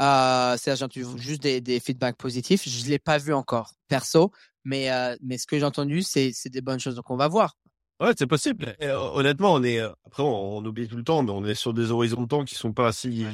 Euh, 0.00 0.56
c'est-à-dire, 0.56 0.88
j'ai 0.88 1.02
entendu 1.02 1.22
juste 1.22 1.42
des, 1.42 1.60
des 1.60 1.80
feedbacks 1.80 2.16
positifs. 2.16 2.68
Je 2.68 2.88
l'ai 2.88 2.98
pas 2.98 3.18
vu 3.18 3.32
encore, 3.32 3.72
perso. 3.88 4.32
Mais, 4.64 4.90
euh, 4.90 5.16
mais 5.22 5.38
ce 5.38 5.46
que 5.46 5.58
j'ai 5.58 5.64
entendu, 5.64 6.02
c'est 6.02 6.32
des 6.46 6.60
bonnes 6.60 6.80
choses. 6.80 6.94
Donc, 6.94 7.10
on 7.10 7.16
va 7.16 7.28
voir. 7.28 7.56
Ouais, 8.00 8.12
c'est 8.18 8.26
possible. 8.26 8.74
Et, 8.80 8.86
euh, 8.86 8.98
honnêtement, 8.98 9.52
on 9.54 9.62
est 9.62 9.78
euh, 9.78 9.90
après 10.06 10.24
on, 10.24 10.56
on 10.56 10.64
oublie 10.64 10.88
tout 10.88 10.96
le 10.96 11.04
temps, 11.04 11.22
mais 11.22 11.30
on 11.30 11.44
est 11.44 11.54
sur 11.54 11.72
des 11.72 11.92
horizons 11.92 12.22
de 12.22 12.26
temps 12.26 12.44
qui 12.44 12.56
sont 12.56 12.72
pas 12.72 12.90
si. 12.90 13.22
Et 13.22 13.26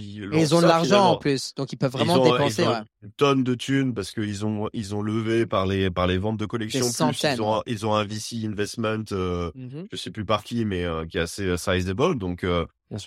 ils 0.42 0.54
ont 0.54 0.60
de 0.60 0.66
l'argent 0.66 1.12
en 1.12 1.16
plus. 1.16 1.54
Donc, 1.54 1.72
ils 1.72 1.76
peuvent 1.76 1.90
vraiment 1.92 2.16
ils 2.16 2.18
ont, 2.18 2.32
dépenser. 2.32 2.62
ils 2.62 2.68
ont 2.68 2.72
ouais. 2.72 2.82
une 3.02 3.12
tonne 3.12 3.44
de 3.44 3.54
thunes 3.54 3.94
parce 3.94 4.10
qu'ils 4.12 4.44
ont 4.44 4.68
ils 4.74 4.94
ont 4.94 5.00
levé 5.00 5.46
par 5.46 5.66
les 5.66 5.90
par 5.90 6.06
les 6.06 6.18
ventes 6.18 6.36
de 6.36 6.44
collections. 6.44 6.80
Des 6.80 6.86
plus 6.86 6.92
centaines, 6.94 7.36
ils 7.36 7.42
ont 7.42 7.62
ils 7.66 7.86
ont 7.86 7.94
un 7.94 8.04
VC 8.04 8.44
investment, 8.44 9.04
euh, 9.12 9.50
Mhm. 9.54 9.86
je 9.90 9.96
sais 9.96 10.10
plus 10.10 10.26
par 10.26 10.44
qui, 10.44 10.64
mais 10.66 10.84
euh, 10.84 11.06
qui 11.06 11.16
est 11.16 11.22
assez 11.22 11.44
euh, 11.46 11.56
sizable. 11.56 12.18
Donc 12.18 12.44
euh, 12.44 12.66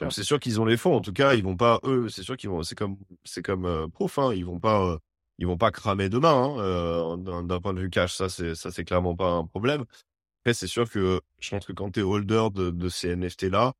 c'est 0.09 0.23
sûr 0.23 0.39
qu'ils 0.39 0.59
ont 0.61 0.65
les 0.65 0.77
fonds. 0.77 0.95
En 0.95 1.01
tout 1.01 1.13
cas, 1.13 1.35
ils 1.35 1.43
vont 1.43 1.57
pas 1.57 1.79
eux. 1.83 2.07
C'est 2.09 2.23
sûr 2.23 2.37
qu'ils 2.37 2.49
vont. 2.49 2.63
C'est 2.63 2.75
comme 2.75 2.97
c'est 3.23 3.43
comme 3.43 3.65
euh, 3.65 3.87
Prof. 3.87 4.17
Hein, 4.17 4.31
ils 4.33 4.45
vont 4.45 4.59
pas 4.59 4.83
euh, 4.83 4.97
ils 5.37 5.45
vont 5.45 5.57
pas 5.57 5.69
cramer 5.69 6.09
demain. 6.09 6.33
Hein, 6.33 6.59
euh, 6.59 7.17
d'un 7.17 7.43
d'un 7.43 7.59
point 7.59 7.73
de 7.75 7.81
vue 7.81 7.89
cash, 7.91 8.15
ça 8.15 8.29
c'est 8.29 8.55
ça 8.55 8.71
c'est 8.71 8.83
clairement 8.83 9.15
pas 9.15 9.29
un 9.29 9.45
problème. 9.45 9.85
Après, 10.43 10.53
c'est 10.53 10.67
sûr 10.67 10.89
que 10.89 11.21
je 11.39 11.49
pense 11.51 11.65
que 11.65 11.73
quand 11.73 11.91
t'es 11.91 12.01
holder 12.01 12.47
de, 12.53 12.71
de 12.71 12.89
ces 12.89 13.09
NFT 13.15 13.43
là, 13.43 13.73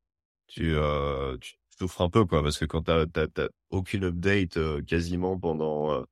tu, 0.46 0.74
euh, 0.76 1.36
tu 1.38 1.54
souffres 1.78 2.02
un 2.02 2.08
peu 2.10 2.24
quoi, 2.24 2.42
parce 2.42 2.58
que 2.58 2.64
quand 2.64 2.82
t'as, 2.82 3.06
t'as 3.06 3.48
aucune 3.70 4.04
update 4.04 4.56
euh, 4.58 4.80
quasiment 4.82 5.38
pendant 5.38 5.92
euh, 5.92 6.02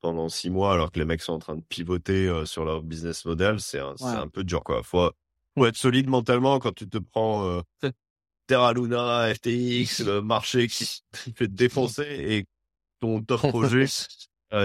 pendant 0.00 0.28
six 0.28 0.50
mois, 0.50 0.74
alors 0.74 0.92
que 0.92 0.98
les 0.98 1.06
mecs 1.06 1.22
sont 1.22 1.32
en 1.32 1.38
train 1.38 1.56
de 1.56 1.62
pivoter 1.62 2.28
euh, 2.28 2.44
sur 2.44 2.66
leur 2.66 2.82
business 2.82 3.24
model, 3.24 3.60
c'est 3.60 3.78
un, 3.80 3.94
c'est 3.96 4.04
Ouais. 4.04 4.10
un 4.16 4.28
peu 4.28 4.44
dur 4.44 4.62
quoi. 4.62 4.82
Faut 4.82 5.10
faut 5.56 5.64
être 5.66 5.76
solide 5.76 6.08
mentalement 6.08 6.58
quand 6.58 6.74
tu 6.74 6.86
te 6.88 6.98
prends 6.98 7.62
Terra 8.46 8.74
Luna, 8.74 9.32
FTX, 9.34 10.00
le 10.06 10.20
marché 10.20 10.66
qui 10.68 10.84
fait 11.34 11.46
te 11.48 11.52
défoncer 11.52 12.02
et 12.04 12.46
ton 13.00 13.22
top 13.22 13.40
projet 13.40 13.86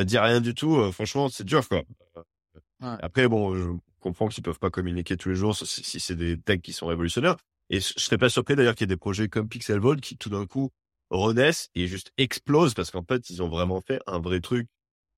dit 0.03 0.17
rien 0.17 0.41
du 0.41 0.53
tout. 0.53 0.91
franchement, 0.91 1.29
c'est 1.29 1.45
dur 1.45 1.65
quoi. 1.69 1.83
Ouais. 2.81 2.97
Après, 3.01 3.27
bon, 3.29 3.55
je 3.55 3.69
comprends 3.99 4.27
qu'ils 4.27 4.43
peuvent 4.43 4.59
pas 4.59 4.69
communiquer 4.69 5.17
tous 5.17 5.29
les 5.29 5.35
jours 5.35 5.55
si, 5.55 5.83
si 5.83 5.99
c'est 5.99 6.15
des 6.15 6.39
techs 6.39 6.61
qui 6.61 6.73
sont 6.73 6.87
révolutionnaires. 6.87 7.37
Et 7.69 7.79
je 7.79 7.93
serais 7.97 8.17
pas 8.17 8.29
surpris 8.29 8.55
d'ailleurs 8.55 8.75
qu'il 8.75 8.83
y 8.83 8.87
ait 8.91 8.95
des 8.95 8.97
projets 8.97 9.29
comme 9.29 9.47
Pixel 9.47 9.79
Vault 9.79 9.97
qui 9.97 10.17
tout 10.17 10.29
d'un 10.29 10.45
coup 10.45 10.71
renaissent 11.09 11.69
et 11.75 11.87
juste 11.87 12.11
explosent 12.17 12.73
parce 12.73 12.91
qu'en 12.91 13.03
fait, 13.03 13.29
ils 13.29 13.43
ont 13.43 13.49
vraiment 13.49 13.81
fait 13.81 14.01
un 14.07 14.19
vrai 14.19 14.41
truc 14.41 14.67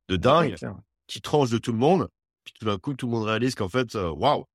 de 0.09 0.17
dingue 0.17 0.55
qui 1.07 1.21
tranche 1.21 1.49
de 1.49 1.57
tout 1.57 1.71
le 1.71 1.77
monde. 1.77 2.09
Puis 2.43 2.53
tout 2.59 2.65
d'un 2.65 2.77
coup, 2.77 2.93
tout 2.93 3.05
le 3.07 3.13
monde 3.13 3.25
réalise 3.25 3.55
qu'en 3.55 3.69
fait, 3.69 3.95
euh, 3.95 4.09
waouh, 4.09 4.45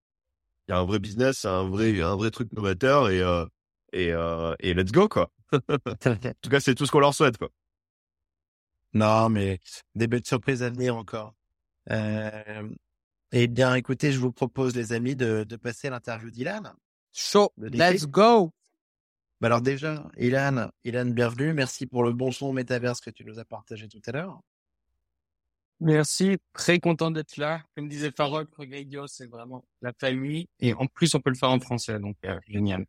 il 0.68 0.72
y 0.72 0.74
a 0.74 0.78
un 0.78 0.84
vrai 0.84 0.98
business, 0.98 1.44
un 1.44 1.68
vrai, 1.68 2.00
un 2.00 2.16
vrai 2.16 2.30
truc 2.30 2.52
novateur 2.52 3.08
et 3.08 3.20
euh, 3.20 3.46
et 3.92 4.12
euh, 4.12 4.54
et 4.60 4.74
let's 4.74 4.92
go 4.92 5.08
quoi. 5.08 5.30
En 5.52 6.34
tout 6.42 6.50
cas, 6.50 6.60
c'est 6.60 6.74
tout 6.74 6.86
ce 6.86 6.90
qu'on 6.90 7.00
leur 7.00 7.14
souhaite 7.14 7.38
quoi. 7.38 7.50
Non, 8.92 9.28
mais 9.28 9.60
des 9.94 10.06
belles 10.06 10.26
surprises 10.26 10.62
à 10.62 10.70
venir 10.70 10.96
encore. 10.96 11.34
Euh, 11.90 12.68
eh 13.32 13.46
bien, 13.48 13.74
écoutez, 13.74 14.12
je 14.12 14.18
vous 14.18 14.32
propose, 14.32 14.76
les 14.76 14.92
amis, 14.92 15.16
de, 15.16 15.44
de 15.44 15.56
passer 15.56 15.88
à 15.88 15.90
l'interview 15.90 16.30
d'Ilan. 16.30 16.62
Le 17.56 17.68
Let's 17.68 18.06
go. 18.06 18.52
Bah 19.40 19.48
alors 19.48 19.60
déjà, 19.60 20.02
Ilan, 20.16 20.70
Ilan, 20.84 21.06
bienvenue. 21.06 21.52
Merci 21.52 21.86
pour 21.86 22.02
le 22.02 22.12
bon 22.12 22.30
son 22.30 22.54
métaverse 22.54 23.00
que 23.00 23.10
tu 23.10 23.24
nous 23.24 23.38
as 23.38 23.44
partagé 23.44 23.86
tout 23.86 24.00
à 24.06 24.12
l'heure. 24.12 24.40
Merci, 25.80 26.38
très 26.54 26.78
content 26.78 27.10
d'être 27.10 27.36
là. 27.36 27.62
Comme 27.74 27.88
disait 27.88 28.10
Farok, 28.10 28.48
Radio, 28.56 29.06
c'est 29.06 29.26
vraiment 29.26 29.62
la 29.82 29.92
famille. 29.92 30.48
Et 30.58 30.72
en 30.72 30.86
plus, 30.86 31.14
on 31.14 31.20
peut 31.20 31.28
le 31.28 31.36
faire 31.36 31.50
en 31.50 31.60
français, 31.60 31.98
donc 31.98 32.16
euh, 32.24 32.38
génial. 32.48 32.86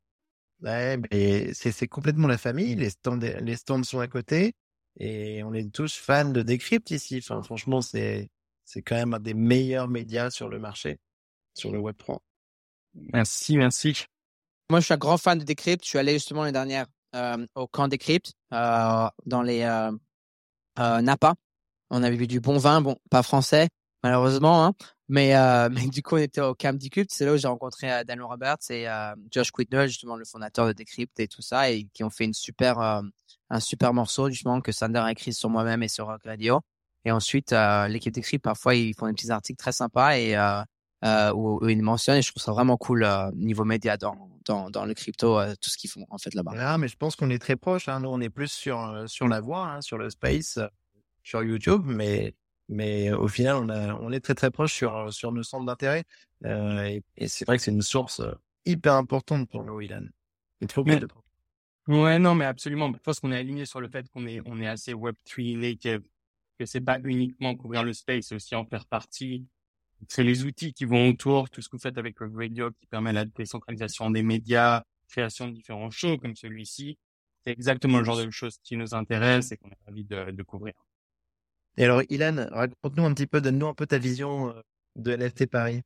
Ouais, 0.62 0.98
mais 1.12 1.54
c'est, 1.54 1.74
c'est 1.74 1.88
complètement 1.88 2.28
la 2.28 2.38
famille. 2.38 2.76
Les 2.76 2.92
stands, 2.92 3.20
les 3.20 3.56
stands 3.58 3.84
sont 3.84 4.00
à 4.00 4.08
côté 4.08 4.54
et 5.00 5.44
on 5.44 5.54
est 5.54 5.70
tous 5.72 5.96
fans 5.96 6.30
de 6.30 6.42
Decrypt 6.42 6.92
ici. 6.92 7.18
Enfin, 7.22 7.44
franchement, 7.44 7.82
c'est, 7.82 8.30
c'est 8.68 8.82
quand 8.82 8.96
même 8.96 9.14
un 9.14 9.20
des 9.20 9.34
meilleurs 9.34 9.88
médias 9.88 10.30
sur 10.30 10.50
le 10.50 10.60
marché, 10.60 11.00
sur 11.54 11.72
le 11.72 11.80
Web3. 11.80 12.20
Merci, 12.94 13.58
merci. 13.58 14.06
Moi, 14.70 14.82
je 14.82 14.86
suis 14.86 14.94
un 14.94 14.98
grand 14.98 15.18
fan 15.18 15.40
de 15.40 15.46
Decrypt. 15.46 15.84
Je 15.84 15.90
suis 15.90 15.98
allé 15.98 16.14
justement 16.14 16.42
l'année 16.42 16.52
dernière 16.52 16.86
euh, 17.16 17.48
au 17.56 17.66
camp 17.68 17.88
Decrypt 17.88 18.34
euh, 18.52 19.08
dans 19.26 19.42
les 19.42 19.62
euh, 19.62 19.92
euh, 20.80 21.02
Napa. 21.02 21.36
On 21.90 22.04
avait 22.04 22.18
bu 22.18 22.28
du 22.28 22.42
bon 22.42 22.58
vin, 22.58 22.82
bon, 22.82 22.98
pas 23.10 23.24
français, 23.24 23.70
malheureusement, 24.04 24.66
hein, 24.66 24.74
mais, 25.08 25.34
euh, 25.38 25.70
mais 25.72 25.88
du 25.88 26.04
coup, 26.04 26.16
on 26.16 26.20
était 26.20 26.42
au 26.42 26.54
camp 26.54 26.78
Decrypt. 26.78 27.10
C'est 27.10 27.26
là 27.26 27.34
où 27.34 27.38
j'ai 27.38 27.48
rencontré 27.48 27.90
euh, 27.90 28.04
Daniel 28.04 28.26
Roberts 28.26 28.70
et 28.70 28.90
euh, 28.90 29.16
Josh 29.32 29.52
Quidnell, 29.52 29.88
justement 29.88 30.18
le 30.18 30.26
fondateur 30.26 30.68
de 30.68 30.74
Decrypt 30.74 31.18
et 31.22 31.30
tout 31.30 31.42
ça, 31.42 31.72
et 31.72 31.86
qui 31.94 32.04
ont 32.04 32.10
fait 32.10 32.26
une 32.26 32.34
super, 32.34 32.82
euh, 32.82 33.02
un 33.50 33.60
super 33.62 33.94
morceau 33.94 34.30
justement 34.30 34.60
que 34.60 34.74
Sander 34.74 35.00
a 35.00 35.12
écrit 35.14 35.34
sur 35.34 35.50
moi-même 35.50 35.84
et 35.84 35.88
sur 35.88 36.08
Rock 36.08 36.24
Radio. 36.26 36.60
Et 37.08 37.12
ensuite, 37.12 37.54
euh, 37.54 37.88
l'équipe 37.88 38.14
Decrypt, 38.14 38.44
parfois, 38.44 38.76
ils 38.76 38.94
font 38.94 39.08
des 39.08 39.14
petits 39.14 39.32
articles 39.32 39.58
très 39.58 39.72
sympas 39.72 40.18
et 40.18 40.36
euh, 40.36 40.62
euh, 41.06 41.32
où, 41.34 41.64
où 41.64 41.70
ils 41.70 41.82
mentionnent. 41.82 42.18
Et 42.18 42.22
je 42.22 42.32
trouve 42.32 42.44
ça 42.44 42.52
vraiment 42.52 42.76
cool 42.76 43.06
euh, 43.06 43.32
niveau 43.34 43.64
média 43.64 43.96
dans, 43.96 44.30
dans, 44.44 44.70
dans 44.70 44.84
le 44.84 44.94
crypto, 44.94 45.40
euh, 45.40 45.54
tout 45.62 45.70
ce 45.70 45.78
qu'ils 45.78 45.90
font 45.90 46.06
en 46.10 46.18
fait 46.18 46.34
là-bas. 46.34 46.52
Ah, 46.58 46.78
mais 46.78 46.90
je 46.90 46.98
pense 46.98 47.16
qu'on 47.16 47.30
est 47.30 47.40
très 47.40 47.56
proche. 47.56 47.88
Hein. 47.88 48.02
Nous, 48.02 48.10
on 48.10 48.20
est 48.20 48.30
plus 48.30 48.52
sur 48.52 49.06
sur 49.08 49.30
la 49.30 49.40
voie, 49.40 49.66
hein, 49.68 49.80
sur 49.80 49.98
le 49.98 50.10
space, 50.10 50.60
sur 51.24 51.42
YouTube, 51.44 51.84
mais 51.86 52.36
mais 52.68 53.14
au 53.14 53.30
final, 53.30 53.56
on 53.56 53.70
a 53.70 53.94
on 53.96 54.12
est 54.12 54.20
très 54.20 54.36
très 54.36 54.52
proche 54.52 54.74
sur 54.74 55.14
sur 55.14 55.32
nos 55.32 55.44
centres 55.44 55.66
d'intérêt. 55.66 56.04
Euh, 56.44 56.84
et 56.84 57.04
et 57.16 57.30
c'est 57.30 57.46
vrai 57.46 57.56
que 57.56 57.64
c'est 57.64 57.72
une 57.72 57.82
source 57.82 58.22
hyper 58.66 58.96
importante 58.96 59.48
pour 59.50 59.64
nous, 59.64 59.80
Ilan. 59.80 60.04
Il 60.60 60.70
faut 60.70 60.84
Mais- 60.84 61.00
Ouais, 61.88 62.20
non, 62.20 62.36
mais 62.36 62.44
absolument. 62.44 62.92
Je 62.94 63.00
pense 63.00 63.22
qu'on 63.22 63.32
est 63.32 63.38
aligné 63.38 63.66
sur 63.66 63.80
le 63.80 63.88
fait 63.88 64.10
qu'on 64.10 64.28
est, 64.28 64.42
on 64.46 64.60
est 64.60 64.68
assez 64.68 64.94
Web3 64.94 65.58
native, 65.58 66.02
que 66.58 66.66
c'est 66.66 66.82
pas 66.82 67.00
uniquement 67.04 67.56
couvrir 67.56 67.84
le 67.84 67.94
space, 67.94 68.28
c'est 68.28 68.36
aussi 68.36 68.56
en 68.56 68.66
faire 68.66 68.86
partie. 68.86 69.46
C'est 70.10 70.24
les 70.24 70.44
outils 70.46 70.74
qui 70.74 70.86
vont 70.86 71.10
autour, 71.10 71.50
tout 71.50 71.62
ce 71.62 71.70
que 71.70 71.78
vous 71.78 71.82
faites 71.82 71.98
avec 71.98 72.20
le 72.20 72.32
radio 72.36 72.72
qui 72.72 72.86
permet 72.88 73.14
la 73.14 73.26
décentralisation 73.26 74.12
des 74.12 74.22
médias, 74.24 74.84
création 75.08 75.48
de 75.48 75.54
différents 75.54 75.90
shows 75.90 76.18
comme 76.18 76.36
celui-ci. 76.36 76.98
C'est 77.44 77.52
exactement 77.52 77.98
le 78.00 78.04
genre 78.04 78.18
de 78.18 78.30
choses 78.30 78.58
qui 78.64 78.78
nous 78.78 78.94
intéresse 78.94 79.52
et 79.52 79.58
qu'on 79.58 79.70
a 79.70 79.76
envie 79.90 80.04
de, 80.06 80.32
de 80.32 80.44
couvrir. 80.44 80.74
Et 81.78 81.86
alors, 81.86 82.02
Ilan, 82.10 82.48
raconte-nous 82.52 83.06
un 83.06 83.14
petit 83.14 83.28
peu, 83.28 83.40
donne-nous 83.42 83.68
un 83.68 83.74
peu 83.74 83.86
ta 83.88 83.98
vision 83.98 84.50
euh, 84.50 84.62
de 84.96 85.16
NFT 85.16 85.46
Paris. 85.48 85.82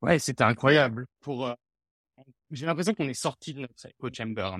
Ouais, 0.00 0.18
c'était 0.18 0.44
incroyable. 0.44 1.06
Pour, 1.20 1.46
euh, 1.46 1.54
j'ai 2.50 2.66
l'impression 2.66 2.94
qu'on 2.94 3.08
est 3.08 3.14
sorti 3.14 3.54
de 3.54 3.60
notre 3.60 3.86
echo 3.86 4.08
chamber. 4.12 4.50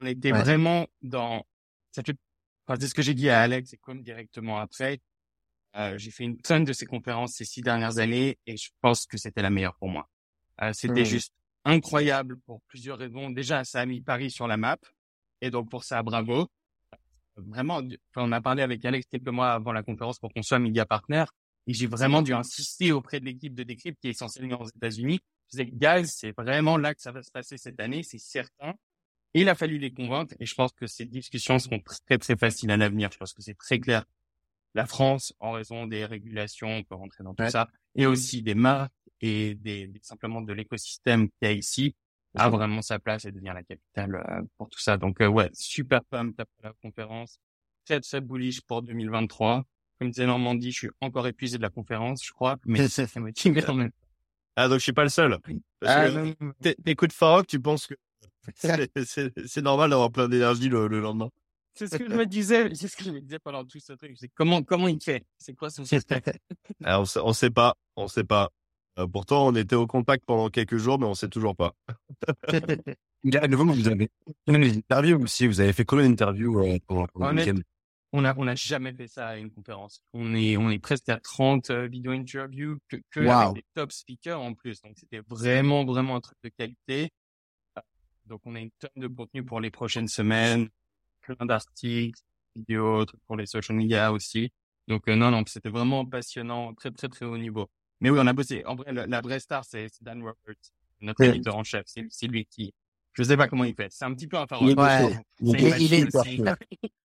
On 0.00 0.06
était 0.06 0.32
Ouais. 0.32 0.40
vraiment 0.40 0.86
dans, 1.02 1.46
ça 1.92 2.02
fait, 2.02 2.16
enfin, 2.66 2.78
c'est 2.80 2.88
ce 2.88 2.94
que 2.94 3.02
j'ai 3.02 3.14
dit 3.14 3.28
à 3.28 3.40
Alex 3.40 3.72
et 3.72 3.76
comme 3.78 4.02
directement 4.02 4.58
après. 4.58 5.00
Euh, 5.76 5.98
j'ai 5.98 6.10
fait 6.10 6.24
une 6.24 6.38
tonne 6.40 6.64
de 6.64 6.72
ces 6.72 6.86
conférences 6.86 7.34
ces 7.34 7.44
six 7.44 7.60
dernières 7.60 7.98
années 7.98 8.38
et 8.46 8.56
je 8.56 8.70
pense 8.80 9.04
que 9.06 9.18
c'était 9.18 9.42
la 9.42 9.50
meilleure 9.50 9.76
pour 9.76 9.88
moi. 9.88 10.08
Euh, 10.62 10.72
c'était 10.72 11.00
Mhm. 11.00 11.04
juste 11.06 11.32
incroyable 11.64 12.38
pour 12.46 12.62
plusieurs 12.62 12.96
raisons. 12.98 13.30
Déjà, 13.30 13.62
ça 13.64 13.80
a 13.80 13.86
mis 13.86 14.00
Paris 14.00 14.30
sur 14.30 14.46
la 14.46 14.56
map 14.56 14.78
et 15.42 15.50
donc 15.50 15.70
pour 15.70 15.84
ça, 15.84 16.02
bravo. 16.02 16.48
Vraiment, 17.36 17.82
on 18.16 18.32
a 18.32 18.40
parlé 18.40 18.62
avec 18.62 18.82
Alex 18.86 19.06
quelques 19.10 19.28
mois 19.28 19.52
avant 19.52 19.72
la 19.72 19.82
conférence 19.82 20.18
pour 20.18 20.32
qu'on 20.32 20.42
soit 20.42 20.58
média 20.58 20.86
partenaire 20.86 21.30
et 21.66 21.74
j'ai 21.74 21.86
vraiment 21.86 22.22
dû 22.22 22.32
insister 22.32 22.92
auprès 22.92 23.20
de 23.20 23.26
l'équipe 23.26 23.54
de 23.54 23.62
Decrypt 23.62 23.98
qui 24.00 24.06
est 24.08 24.12
essentiellement 24.12 24.62
aux 24.62 24.68
États-Unis. 24.68 25.20
Je 25.52 25.58
disais, 25.58 25.66
guys, 25.70 26.08
c'est 26.08 26.32
vraiment 26.34 26.78
là 26.78 26.94
que 26.94 27.02
ça 27.02 27.12
va 27.12 27.22
se 27.22 27.30
passer 27.30 27.58
cette 27.58 27.78
année, 27.80 28.02
c'est 28.02 28.18
certain. 28.18 28.72
Il 29.38 29.48
a 29.48 29.54
fallu 29.54 29.78
les 29.78 29.92
convaincre 29.92 30.34
et 30.40 30.46
je 30.46 30.54
pense 30.54 30.72
que 30.72 30.86
ces 30.86 31.04
discussions 31.04 31.58
seront 31.58 31.80
très 31.80 32.18
très 32.18 32.36
faciles 32.36 32.70
à 32.70 32.76
l'avenir. 32.76 33.10
Je 33.12 33.18
pense 33.18 33.32
que 33.34 33.42
c'est 33.42 33.54
très 33.58 33.78
clair. 33.78 34.04
La 34.74 34.86
France, 34.86 35.34
en 35.40 35.52
raison 35.52 35.86
des 35.86 36.04
régulations, 36.04 36.68
on 36.68 36.82
peut 36.84 36.94
rentrer 36.94 37.24
dans 37.24 37.34
tout 37.34 37.42
Ouais. 37.42 37.50
ça, 37.50 37.68
et 37.94 38.06
aussi 38.06 38.42
des 38.42 38.54
marques 38.54 38.92
et 39.20 39.54
des, 39.54 39.90
simplement 40.02 40.42
de 40.42 40.52
l'écosystème 40.52 41.28
qu'il 41.28 41.36
y 41.42 41.46
a 41.46 41.52
ici, 41.52 41.94
a 42.34 42.50
vraiment 42.50 42.82
sa 42.82 42.98
place 42.98 43.24
et 43.24 43.32
devient 43.32 43.52
la 43.54 43.62
capitale 43.62 44.14
euh, 44.28 44.42
pour 44.58 44.68
tout 44.68 44.78
ça. 44.78 44.98
Donc 44.98 45.20
euh, 45.22 45.26
ouais, 45.28 45.48
super 45.54 46.04
pumped 46.04 46.34
après 46.38 46.62
la 46.68 46.72
conférence, 46.82 47.38
très 47.86 48.00
très 48.00 48.20
bullish 48.20 48.60
pour 48.62 48.82
2023. 48.82 49.64
Comme 49.98 50.10
disait 50.10 50.26
Normandie, 50.26 50.72
je 50.72 50.78
suis 50.78 50.90
encore 51.00 51.26
épuisé 51.26 51.56
de 51.56 51.62
la 51.62 51.70
conférence, 51.70 52.22
je 52.24 52.32
crois, 52.32 52.58
mais 52.66 52.86
ça 52.88 53.06
me 53.16 53.26
motive 53.26 53.64
quand 53.64 53.74
même. 53.74 53.92
Ah, 54.56 54.68
donc 54.68 54.78
je 54.78 54.84
suis 54.84 54.92
pas 54.92 55.04
le 55.04 55.08
seul. 55.08 55.38
Parce 55.80 55.94
Ah, 55.94 56.06
que 56.10 56.10
non, 56.10 56.34
non, 56.40 56.52
t'é- 56.60 56.74
t'écoutes 56.74 57.12
Farok, 57.12 57.46
tu 57.46 57.60
penses 57.60 57.86
que 57.86 57.94
c'est- 59.04 59.62
normal 59.62 59.90
d'avoir 59.90 60.10
plein 60.10 60.28
d'énergie 60.28 60.68
le, 60.68 60.86
le 60.88 61.00
lendemain. 61.00 61.30
C'est 61.74 61.88
ce 61.88 61.96
que 61.96 62.08
je 62.08 62.14
me 62.14 62.24
disais, 62.24 62.74
c'est 62.74 62.88
ce 62.88 62.96
que 62.96 63.04
je 63.04 63.10
me 63.10 63.20
disais 63.20 63.38
pendant 63.38 63.64
tout 63.64 63.78
ce 63.80 63.92
truc. 63.92 64.12
C'est 64.16 64.28
comment, 64.34 64.62
comment 64.62 64.88
il 64.88 64.98
fait? 65.02 65.24
C'est 65.38 65.54
quoi 65.54 65.68
son 65.70 65.84
système? 65.84 66.20
Alors, 66.84 67.02
on 67.02 67.04
sait, 67.04 67.20
on 67.22 67.32
sait 67.34 67.50
pas, 67.50 67.74
on 67.96 68.08
sait 68.08 68.24
pas. 68.24 68.50
Euh, 68.98 69.06
pourtant, 69.06 69.46
on 69.46 69.54
était 69.54 69.76
au 69.76 69.86
contact 69.86 70.24
pendant 70.24 70.48
quelques 70.48 70.78
jours, 70.78 70.98
mais 70.98 71.04
on 71.06 71.14
sait 71.14 71.28
toujours 71.28 71.54
pas. 71.54 71.74
À 73.34 73.48
nouveau, 73.48 73.64
vous 73.66 73.88
avez 73.88 74.08
fait 74.48 74.58
des 74.58 74.76
interviews 74.78 75.20
aussi. 75.22 75.46
Vous 75.48 75.60
avez 75.60 75.72
fait 75.72 75.84
combien 75.84 76.08
d'interviews 76.08 76.60
euh, 76.60 76.78
le 76.88 77.34
week-end? 77.34 77.58
On 78.12 78.24
a, 78.24 78.32
on 78.38 78.46
a 78.46 78.54
jamais 78.54 78.92
fait 78.94 79.08
ça 79.08 79.28
à 79.28 79.36
une 79.36 79.50
conférence. 79.50 80.00
On 80.12 80.32
est, 80.34 80.56
on 80.56 80.70
est 80.70 80.78
presque 80.78 81.08
à 81.08 81.18
30 81.18 81.70
euh, 81.70 81.88
vidéos 81.88 82.12
interviews 82.12 82.78
que, 82.88 82.96
que 83.10 83.20
Wow. 83.20 83.30
avec 83.32 83.54
des 83.56 83.64
top 83.74 83.90
speakers 83.90 84.40
en 84.40 84.54
plus. 84.54 84.80
Donc, 84.82 84.92
c'était 84.96 85.20
vraiment, 85.28 85.84
vraiment 85.84 86.16
un 86.16 86.20
truc 86.20 86.38
de 86.44 86.50
qualité. 86.56 87.10
Donc, 88.26 88.40
on 88.44 88.54
a 88.54 88.60
une 88.60 88.70
tonne 88.72 88.90
de 88.96 89.06
contenu 89.08 89.44
pour 89.44 89.60
les 89.60 89.70
prochaines 89.70 90.08
semaines, 90.08 90.68
plein 91.20 91.46
d'articles, 91.46 92.20
vidéos, 92.54 93.06
pour 93.26 93.36
les 93.36 93.46
social 93.46 93.76
media 93.76 94.12
aussi. 94.12 94.50
Donc, 94.88 95.08
euh, 95.08 95.16
non, 95.16 95.30
non, 95.30 95.42
c'était 95.46 95.68
vraiment 95.68 96.04
passionnant, 96.04 96.74
très, 96.74 96.90
très, 96.90 97.08
très 97.08 97.24
haut 97.24 97.38
niveau. 97.38 97.68
Mais 98.00 98.10
oui, 98.10 98.18
on 98.20 98.26
a 98.26 98.32
bossé. 98.32 98.64
En 98.66 98.74
vrai, 98.76 98.92
la, 98.92 99.06
la 99.06 99.20
vraie 99.20 99.40
star, 99.40 99.64
c'est 99.64 99.88
Dan 100.00 100.20
Roberts, 100.22 100.54
notre 101.00 101.22
Oui. 101.22 101.28
éditeur 101.30 101.56
en 101.56 101.64
chef. 101.64 101.84
C'est 101.86 102.06
c'est 102.10 102.26
lui 102.26 102.46
qui, 102.46 102.72
je 103.14 103.22
sais 103.22 103.36
pas 103.36 103.48
comment 103.48 103.64
il 103.64 103.74
fait. 103.74 103.90
C'est 103.90 104.04
un 104.04 104.14
petit 104.14 104.26
peu 104.26 104.36
un 104.36 104.44
est 104.44 104.78
Ouais. 104.78 105.16
C'est 105.42 105.80
Il 105.80 105.94
est-. 105.94 106.08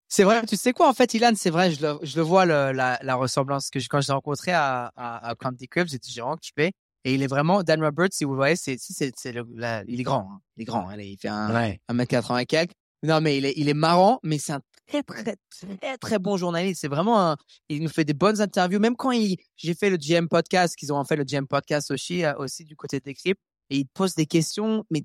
C'est 0.08 0.24
vrai, 0.24 0.44
tu 0.44 0.56
sais 0.56 0.74
quoi, 0.74 0.90
en 0.90 0.92
fait, 0.92 1.14
Ilan, 1.14 1.32
c'est 1.34 1.48
vrai, 1.48 1.70
je 1.70 1.80
le, 1.80 1.98
je 2.02 2.16
le 2.16 2.22
vois, 2.22 2.44
le, 2.44 2.72
la, 2.72 2.98
la 3.00 3.14
ressemblance 3.14 3.70
que 3.70 3.80
je, 3.80 3.88
quand 3.88 4.02
je 4.02 4.08
l'ai 4.08 4.12
rencontré 4.12 4.52
à, 4.52 4.92
à, 4.94 5.26
à 5.26 5.34
Crampty 5.34 5.68
Club, 5.68 5.88
j'étais 5.88 6.10
j'ai 6.10 6.20
vraiment 6.20 6.36
kiffé. 6.36 6.72
Et 7.04 7.14
il 7.14 7.22
est 7.22 7.26
vraiment, 7.26 7.62
Dan 7.62 7.82
Roberts, 7.82 8.12
si 8.12 8.24
vous 8.24 8.32
le 8.32 8.36
voyez, 8.38 8.56
c'est, 8.56 8.76
c'est, 8.78 9.12
c'est 9.16 9.32
le, 9.32 9.44
la- 9.54 9.82
il 9.88 9.98
est 10.00 10.04
grand, 10.04 10.28
hein. 10.32 10.40
il 10.56 10.62
est 10.62 10.64
grand, 10.64 10.88
allez, 10.88 11.06
il 11.08 11.18
fait 11.18 11.28
un, 11.28 11.52
ouais. 11.52 11.80
1m80 11.90 12.42
et 12.42 12.46
quelques. 12.46 12.72
Non, 13.02 13.20
mais 13.20 13.36
il 13.38 13.44
est, 13.44 13.54
il 13.56 13.68
est 13.68 13.74
marrant, 13.74 14.20
mais 14.22 14.38
c'est 14.38 14.52
un 14.52 14.60
très, 14.86 15.02
très, 15.02 15.36
très, 15.50 15.98
très 15.98 16.18
bon 16.20 16.36
journaliste. 16.36 16.80
C'est 16.80 16.88
vraiment 16.88 17.20
un, 17.32 17.36
il 17.68 17.82
nous 17.82 17.88
fait 17.88 18.04
des 18.04 18.14
bonnes 18.14 18.40
interviews. 18.40 18.78
Même 18.78 18.94
quand 18.94 19.10
il, 19.10 19.36
j'ai 19.56 19.74
fait 19.74 19.90
le 19.90 19.96
GM 19.96 20.28
podcast, 20.28 20.76
qu'ils 20.76 20.92
ont 20.92 20.96
en 20.96 21.04
fait 21.04 21.16
le 21.16 21.24
GM 21.24 21.46
podcast 21.48 21.90
aussi, 21.90 22.24
euh, 22.24 22.32
aussi 22.36 22.64
du 22.64 22.76
côté 22.76 23.00
des 23.00 23.14
clips, 23.14 23.38
et 23.70 23.78
il 23.78 23.86
pose 23.86 24.14
des 24.14 24.26
questions, 24.26 24.84
mais 24.90 25.02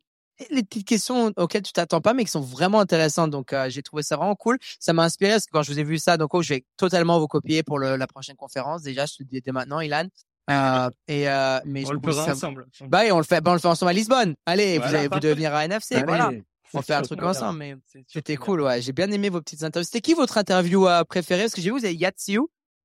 les 0.51 0.61
petites 0.61 0.87
questions 0.87 1.31
auxquelles 1.37 1.63
tu 1.63 1.73
t'attends 1.73 2.01
pas, 2.01 2.13
mais 2.13 2.23
qui 2.23 2.29
sont 2.29 2.41
vraiment 2.41 2.79
intéressantes. 2.79 3.31
Donc, 3.31 3.53
euh, 3.53 3.67
j'ai 3.71 3.81
trouvé 3.81 4.03
ça 4.03 4.15
vraiment 4.17 4.35
cool. 4.35 4.59
Ça 4.79 4.93
m'a 4.93 5.03
inspiré 5.03 5.31
parce 5.31 5.45
que 5.47 5.51
quand 5.51 5.63
je 5.63 5.71
vous 5.71 5.79
ai 5.79 5.83
vu 5.83 5.97
ça, 5.97 6.17
donc, 6.17 6.35
oh, 6.35 6.43
je 6.43 6.53
vais 6.53 6.65
totalement 6.77 7.19
vous 7.19 7.27
copier 7.27 7.63
pour 7.63 7.79
le, 7.79 7.95
la 7.95 8.05
prochaine 8.05 8.35
conférence. 8.35 8.83
Déjà, 8.83 9.07
je 9.07 9.15
te 9.15 9.23
le 9.23 9.27
dis 9.29 9.41
dès 9.41 9.51
maintenant, 9.51 9.79
Ilan. 9.79 10.05
Euh, 10.49 10.89
et, 11.07 11.27
euh, 11.29 11.59
mais 11.65 11.81
je 11.83 11.87
On 11.87 11.91
le 11.91 11.99
trouve 11.99 12.13
fera 12.13 12.25
ça- 12.25 12.31
ensemble. 12.33 12.67
Bah, 12.87 13.05
et 13.05 13.11
on 13.11 13.17
le 13.17 13.23
fait, 13.23 13.41
bah, 13.41 13.51
on 13.51 13.53
le 13.55 13.59
fait 13.59 13.67
ensemble 13.67 13.89
à 13.89 13.93
Lisbonne. 13.93 14.35
Allez, 14.45 14.77
Voilà. 14.77 14.89
vous 14.91 14.95
allez 14.97 15.07
vous 15.09 15.19
devenir 15.19 15.53
à 15.53 15.65
NFC. 15.65 15.95
Allez. 15.95 16.05
Voilà. 16.05 16.31
On 16.73 16.81
fait 16.81 16.93
un 16.93 17.01
truc 17.01 17.21
ensemble, 17.23 17.59
mais 17.59 17.75
c'était 18.07 18.35
cool, 18.35 18.61
ouais. 18.61 18.81
J'ai 18.81 18.91
bien 18.91 19.09
aimé 19.11 19.29
vos 19.29 19.41
petites 19.41 19.63
interviews. 19.63 19.85
C'était 19.85 20.01
qui 20.01 20.13
votre 20.13 20.37
interview 20.37 20.87
euh, 20.87 21.03
préférée? 21.03 21.43
Parce 21.43 21.53
que 21.53 21.61
j'ai 21.61 21.69
vu, 21.71 21.77
vous 21.79 21.85
avez 21.85 21.95
Yatsiu. 21.95 22.41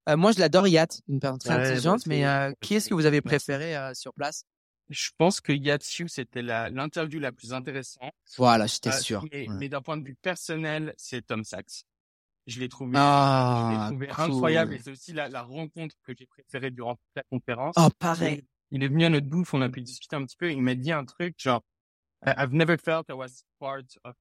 Euh, 0.08 0.16
moi, 0.16 0.32
je 0.32 0.40
l'adore, 0.40 0.66
Yat, 0.68 0.86
une 1.08 1.20
personne 1.20 1.38
très 1.38 1.54
Ouais, 1.54 1.60
intelligente. 1.66 2.06
Mais 2.06 2.26
euh, 2.26 2.52
qui 2.60 2.74
est-ce 2.74 2.88
que 2.88 2.94
vous 2.94 3.06
avez 3.06 3.20
préféré 3.20 3.76
euh, 3.76 3.92
sur 3.94 4.12
place? 4.14 4.44
Je 4.90 5.10
pense 5.16 5.40
que 5.40 5.52
Yatsiu, 5.52 6.08
c'était 6.08 6.42
la, 6.42 6.68
l'interview 6.70 7.18
la 7.20 7.30
plus 7.32 7.52
intéressante. 7.52 8.10
Voilà, 8.36 8.66
j'étais 8.66 8.92
sûr. 8.92 9.24
Ouais. 9.32 9.46
mais 9.50 9.68
d'un 9.68 9.80
point 9.80 9.96
de 9.96 10.04
vue 10.04 10.16
personnel, 10.20 10.92
c'est 10.96 11.24
Tom 11.26 11.44
Sachs. 11.44 11.84
Je 12.46 12.58
l'ai 12.60 12.68
trouvé, 12.68 12.92
Ah, 12.96 13.84
je 13.84 13.90
trouvé 13.94 14.06
cool. 14.08 14.24
incroyable 14.24 14.74
et 14.74 14.78
c'est 14.78 14.90
aussi 14.90 15.12
la, 15.12 15.28
la 15.28 15.42
rencontre 15.42 15.94
que 16.02 16.12
j'ai 16.18 16.26
préférée 16.26 16.70
durant 16.70 16.96
toute 16.96 17.10
la 17.16 17.22
conférence. 17.24 17.74
Oh, 17.78 17.88
pareil. 17.98 18.44
Il 18.70 18.82
est 18.82 18.88
venu 18.88 19.04
à 19.04 19.10
notre 19.10 19.26
bouffe, 19.28 19.54
on 19.54 19.60
a 19.62 19.68
pu 19.68 19.80
discuter 19.82 20.16
un 20.16 20.24
petit 20.24 20.36
peu. 20.36 20.50
Il 20.50 20.60
m'a 20.62 20.74
dit 20.74 20.90
un 20.92 21.04
truc 21.04 21.34
genre, 21.38 21.62
I've 22.26 22.52
never 22.52 22.76
felt 22.78 23.08
I 23.08 23.12
was 23.12 23.44
part 23.60 23.82
of 24.04 24.14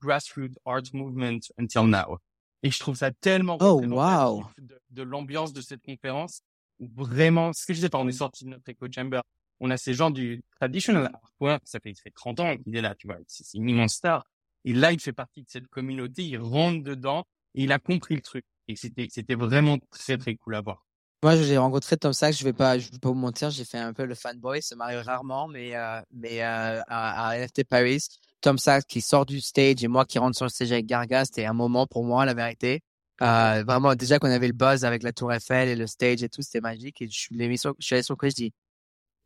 grassroots 0.00 0.56
art 0.64 0.82
movement 0.94 1.40
until 1.58 1.86
now. 1.86 2.18
Et 2.62 2.70
je 2.70 2.78
trouve 2.78 2.94
ça 2.96 3.10
tellement 3.10 3.56
Oh, 3.60 3.82
wow. 3.84 4.46
de, 4.58 4.80
de 4.90 5.02
l'ambiance 5.02 5.52
de 5.52 5.60
cette 5.60 5.82
conférence. 5.82 6.42
Vraiment, 6.78 7.52
ce 7.52 7.66
que 7.66 7.72
je 7.74 7.78
disais, 7.78 7.90
on 7.94 8.08
est 8.08 8.12
sorti 8.12 8.44
de 8.44 8.50
notre 8.50 8.68
echo 8.68 8.86
chamber. 8.94 9.20
On 9.60 9.70
a 9.70 9.76
ces 9.76 9.92
gens 9.92 10.10
du 10.10 10.42
traditional 10.58 11.10
artwork, 11.22 11.62
ça 11.66 11.80
fait, 11.80 11.92
ça 11.94 12.02
fait 12.04 12.10
30 12.10 12.40
ans 12.40 12.56
qu'il 12.56 12.74
est 12.76 12.80
là, 12.80 12.94
tu 12.94 13.06
vois. 13.06 13.18
C'est 13.26 13.58
une 13.58 13.68
immense 13.68 13.94
star. 13.94 14.24
Et 14.64 14.72
là, 14.72 14.92
il 14.92 15.00
fait 15.00 15.12
partie 15.12 15.42
de 15.42 15.48
cette 15.50 15.68
communauté, 15.68 16.22
il 16.24 16.38
rentre 16.38 16.82
dedans 16.82 17.26
et 17.54 17.64
il 17.64 17.72
a 17.72 17.78
compris 17.78 18.14
le 18.16 18.22
truc. 18.22 18.44
Et 18.68 18.76
c'était, 18.76 19.08
c'était 19.10 19.34
vraiment 19.34 19.78
très, 19.90 20.16
très 20.16 20.36
cool 20.36 20.54
à 20.54 20.60
voir. 20.60 20.84
Moi, 21.22 21.36
j'ai 21.36 21.58
rencontré 21.58 21.96
Tom 21.96 22.12
Sachs. 22.12 22.36
Je 22.38 22.44
vais 22.44 22.52
pas, 22.52 22.78
je 22.78 22.90
vais 22.90 22.98
pas 22.98 23.08
vous 23.08 23.14
mentir, 23.14 23.50
j'ai 23.50 23.64
fait 23.64 23.78
un 23.78 23.92
peu 23.92 24.04
le 24.04 24.14
fanboy. 24.14 24.62
Ça 24.62 24.74
m'arrive 24.76 25.00
rarement, 25.00 25.48
mais 25.48 25.76
euh, 25.76 26.00
mais 26.12 26.42
euh, 26.42 26.80
à, 26.88 27.28
à 27.28 27.36
NFT 27.36 27.64
Paris, 27.64 28.00
Tom 28.40 28.56
Sachs 28.58 28.86
qui 28.86 29.00
sort 29.00 29.26
du 29.26 29.40
stage 29.40 29.84
et 29.84 29.88
moi 29.88 30.04
qui 30.06 30.18
rentre 30.18 30.36
sur 30.36 30.46
le 30.46 30.50
stage 30.50 30.72
avec 30.72 30.86
Garga, 30.86 31.24
c'était 31.24 31.44
un 31.44 31.52
moment 31.52 31.86
pour 31.86 32.04
moi, 32.04 32.24
la 32.24 32.32
vérité. 32.34 32.80
Euh, 33.22 33.62
vraiment, 33.66 33.94
déjà 33.94 34.18
qu'on 34.18 34.30
avait 34.30 34.46
le 34.46 34.54
buzz 34.54 34.84
avec 34.86 35.02
la 35.02 35.12
Tour 35.12 35.30
Eiffel 35.32 35.68
et 35.68 35.76
le 35.76 35.86
stage 35.86 36.22
et 36.22 36.30
tout, 36.30 36.40
c'était 36.40 36.62
magique. 36.62 37.02
Et 37.02 37.06
je 37.08 37.18
suis, 37.18 37.36
l'émission- 37.36 37.74
je 37.78 37.84
suis 37.84 37.94
allé 37.96 38.02
sur 38.02 38.16
le 38.18 38.28
je 38.30 38.34
dis, 38.34 38.52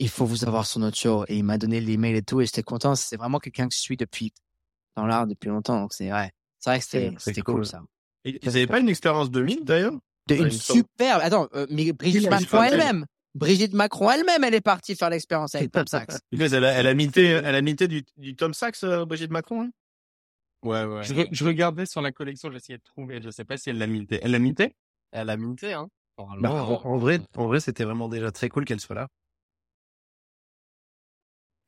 il 0.01 0.09
faut 0.09 0.27
vous 0.27 0.45
avoir 0.45 0.67
sur 0.67 0.81
notre 0.81 0.97
show. 0.97 1.25
Et 1.29 1.37
il 1.39 1.45
m'a 1.45 1.59
donné 1.59 1.81
l'email 1.81 2.17
et 2.17 2.23
tout, 2.23 2.41
et 2.41 2.47
j'étais 2.47 2.65
content. 2.65 2.97
C'est 2.97 3.17
vraiment 3.17 3.39
quelqu'un 3.39 3.69
que 3.69 3.75
je 3.75 3.79
suis 3.79 3.97
depuis 3.97 4.33
dans 4.97 5.07
l'art 5.07 5.29
depuis 5.29 5.49
longtemps. 5.49 5.81
Donc 5.81 5.93
c'est 5.93 6.13
ouais, 6.13 6.33
c'est 6.59 6.71
vrai 6.71 6.79
que 6.81 6.85
c'était 6.85 7.15
c'était 7.19 7.43
cool. 7.43 7.57
cool 7.57 7.67
ça. 7.67 7.83
Ils 8.25 8.49
avaient 8.49 8.67
pas 8.67 8.81
une 8.81 8.89
expérience 8.89 9.31
de 9.31 9.43
mine 9.43 9.61
d'ailleurs 9.65 9.93
une 10.31 10.39
il 10.39 10.45
me 10.45 10.51
semble. 10.51 10.81
super. 10.81 11.19
Attends, 11.23 11.49
euh, 11.55 11.67
mais 11.71 11.93
Brigitte 11.93 12.31
Macron 12.31 12.63
elle-même. 12.63 13.07
Brigitte 13.35 13.75
Macron 13.75 14.11
elle-même, 14.11 14.45
elle 14.45 14.55
est 14.55 14.61
partie 14.61 14.95
faire 14.97 15.11
l'expérience 15.11 15.55
avec 15.55 15.71
Tom 15.73 15.87
Sachs. 15.87 16.13
Elle 16.33 16.65
a, 16.65 16.73
elle 16.73 16.87
a 16.87 16.95
mité, 16.95 17.25
elle 17.27 17.55
a 17.55 17.61
mité 17.61 17.89
du, 17.89 18.05
du 18.17 18.35
Tom 18.37 18.55
Sachs, 18.55 18.83
euh, 18.85 19.05
Brigitte 19.05 19.31
Macron. 19.31 19.63
hein? 19.63 19.71
Ouais, 20.63 20.85
ouais. 20.85 21.03
Je, 21.03 21.13
re- 21.13 21.29
je 21.31 21.45
regardais 21.45 21.85
sur 21.85 22.01
la 22.01 22.11
collection, 22.13 22.51
j'essayais 22.51 22.79
de 22.79 22.83
trouver, 22.85 23.21
je 23.21 23.29
sais 23.31 23.45
pas 23.45 23.59
si 23.59 23.69
elle 23.69 23.79
l'a 23.79 23.87
minté. 23.87 24.21
Elle 24.23 24.31
l'a 24.31 24.39
minté? 24.39 24.75
Elle 25.13 25.29
a 25.29 25.37
minté, 25.37 25.75
hein. 25.75 25.89
Bah, 26.39 26.51
en, 26.53 26.81
en 26.85 26.97
vrai, 26.97 27.21
en 27.37 27.47
vrai, 27.49 27.61
c'était 27.61 27.85
vraiment 27.85 28.09
déjà 28.09 28.31
très 28.33 28.49
cool 28.49 28.65
qu'elle 28.65 28.81
soit 28.81 28.95
là. 28.95 29.09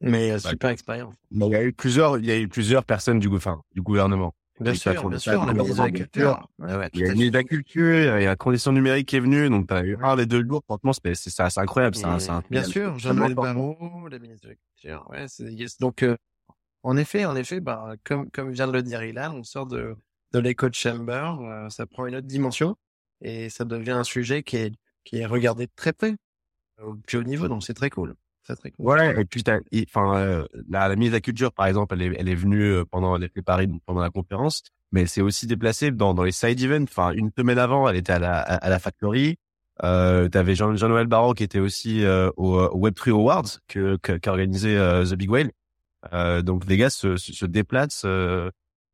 Mais 0.01 0.31
euh, 0.31 0.39
Bah, 0.43 0.51
super 0.51 0.71
expérience. 0.71 1.15
Il 1.31 1.45
y 1.45 1.55
a 1.57 1.63
eu 1.63 1.73
plusieurs, 1.73 2.19
il 2.19 2.27
y 2.27 2.31
a 2.31 2.39
eu 2.39 2.49
plusieurs 2.49 2.85
personnes 2.85 3.19
du, 3.19 3.29
gou- 3.29 3.37
enfin, 3.37 3.61
du 3.75 3.83
gouvernement. 3.83 4.35
Bien 4.61 4.75
ça 4.75 4.93
sûr, 4.93 4.95
tourne. 5.01 5.11
bien 5.11 5.19
Ça 5.19 5.31
sûr, 5.33 5.41
la 5.41 5.47
tourne. 5.53 5.57
ministre 5.59 5.77
de 5.77 5.83
la 5.83 5.91
culture. 5.93 6.49
Ouais, 6.59 6.77
ouais, 6.77 6.91
Il 6.95 7.01
y 7.01 7.05
a 7.05 7.13
une 7.13 7.31
de 7.31 7.37
la 7.37 7.45
culture, 7.45 7.95
il 8.19 8.23
y 8.23 8.27
a 8.27 8.31
la 8.31 8.37
condition 8.37 8.73
numérique 8.73 9.09
qui 9.09 9.17
est 9.17 9.21
venue, 9.21 9.49
donc 9.51 9.67
t'as 9.67 9.83
eu 9.85 9.97
un 10.03 10.17
des 10.17 10.27
deux 10.27 10.43
jours. 10.47 10.63
Franchement, 10.65 10.93
c'est, 10.93 11.15
c'est, 11.15 11.31
ça- 11.31 11.51
c'est 11.51 11.61
incroyable. 11.61 11.95
C'est 11.97 12.07
un, 12.07 12.19
c'est 12.19 12.31
un- 12.31 12.43
Bien 12.51 12.63
sûr, 12.65 12.99
Jean-Noël. 12.99 13.35
Barrot, 13.35 14.09
la 14.09 14.19
ministre 14.19 14.45
de 14.45 14.51
la 14.51 14.55
Culture. 14.57 15.07
Ouais, 15.11 15.27
c'est, 15.29 15.53
yes. 15.53 15.79
Donc, 15.79 16.03
euh, 16.03 16.17
en 16.83 16.97
effet, 16.97 17.25
en 17.27 17.37
effet, 17.37 17.61
bah, 17.61 17.95
comme, 18.05 18.31
comme 18.31 18.51
vient 18.51 18.67
de 18.67 18.73
le 18.73 18.83
dire 18.83 19.03
Ilan, 19.03 19.35
on 19.35 19.43
sort 19.45 19.67
de, 19.67 19.95
de 20.33 20.39
l'echo 20.39 20.69
chamber, 20.73 21.35
euh, 21.41 21.69
ça 21.69 21.87
prend 21.87 22.07
une 22.07 22.17
autre 22.17 22.27
dimension 22.27 22.77
et 23.21 23.51
ça 23.51 23.65
devient 23.65 23.91
un 23.93 24.05
sujet 24.05 24.43
qui 24.43 24.57
est, 24.57 24.73
qui 25.05 25.19
est 25.19 25.27
regardé 25.27 25.67
de 25.67 25.73
très 25.77 25.93
près, 25.93 26.15
au 26.83 26.95
plus 26.95 27.19
haut 27.19 27.23
niveau, 27.25 27.49
donc 27.49 27.63
c'est 27.65 27.75
très 27.75 27.91
cool. 27.91 28.15
C'est 28.47 28.55
très 28.57 28.71
cool. 28.71 28.87
Ouais, 28.87 29.21
et 29.21 29.25
puis 29.25 29.43
enfin, 29.89 30.19
euh, 30.19 30.47
la, 30.69 30.95
de 30.95 31.11
la 31.11 31.21
culture, 31.21 31.53
par 31.53 31.67
exemple, 31.67 31.95
elle 31.95 32.03
est, 32.03 32.17
elle 32.19 32.29
est 32.29 32.35
venue 32.35 32.63
euh, 32.63 32.85
pendant 32.85 33.17
les 33.17 33.29
Paris, 33.29 33.67
donc 33.67 33.83
pendant 33.85 34.01
la 34.01 34.11
conférence, 34.11 34.63
mais 34.93 35.03
elle 35.03 35.09
s'est 35.09 35.21
aussi 35.21 35.47
déplacée 35.49 35.91
dans, 35.91 36.15
dans 36.15 36.23
les 36.23 36.33
side 36.33 36.61
events. 36.63 36.85
Enfin, 36.85 37.11
une 37.13 37.31
semaine 37.37 37.59
avant, 37.59 37.89
elle 37.89 37.97
était 37.97 38.13
à 38.13 38.19
la, 38.21 38.39
à, 38.39 38.69
la 38.69 38.79
Factory. 38.79 39.37
Euh, 39.83 40.29
t'avais 40.29 40.55
Jean, 40.55 40.75
Jean-Noël 40.77 41.07
Barrault 41.07 41.35
qui 41.35 41.43
était 41.43 41.59
aussi 41.59 42.05
euh, 42.05 42.31
au, 42.37 42.89
Web3 42.89 43.11
Awards 43.11 43.59
que, 43.69 43.97
qu'a 43.97 44.31
organisé 44.31 44.77
euh, 44.77 45.05
The 45.05 45.15
Big 45.15 45.31
Whale. 45.31 45.51
Euh, 46.13 46.41
donc 46.41 46.65
les 46.67 46.77
gars 46.77 46.89
se, 46.89 47.17
se, 47.17 47.33
se 47.33 47.47
déplacent 47.47 48.07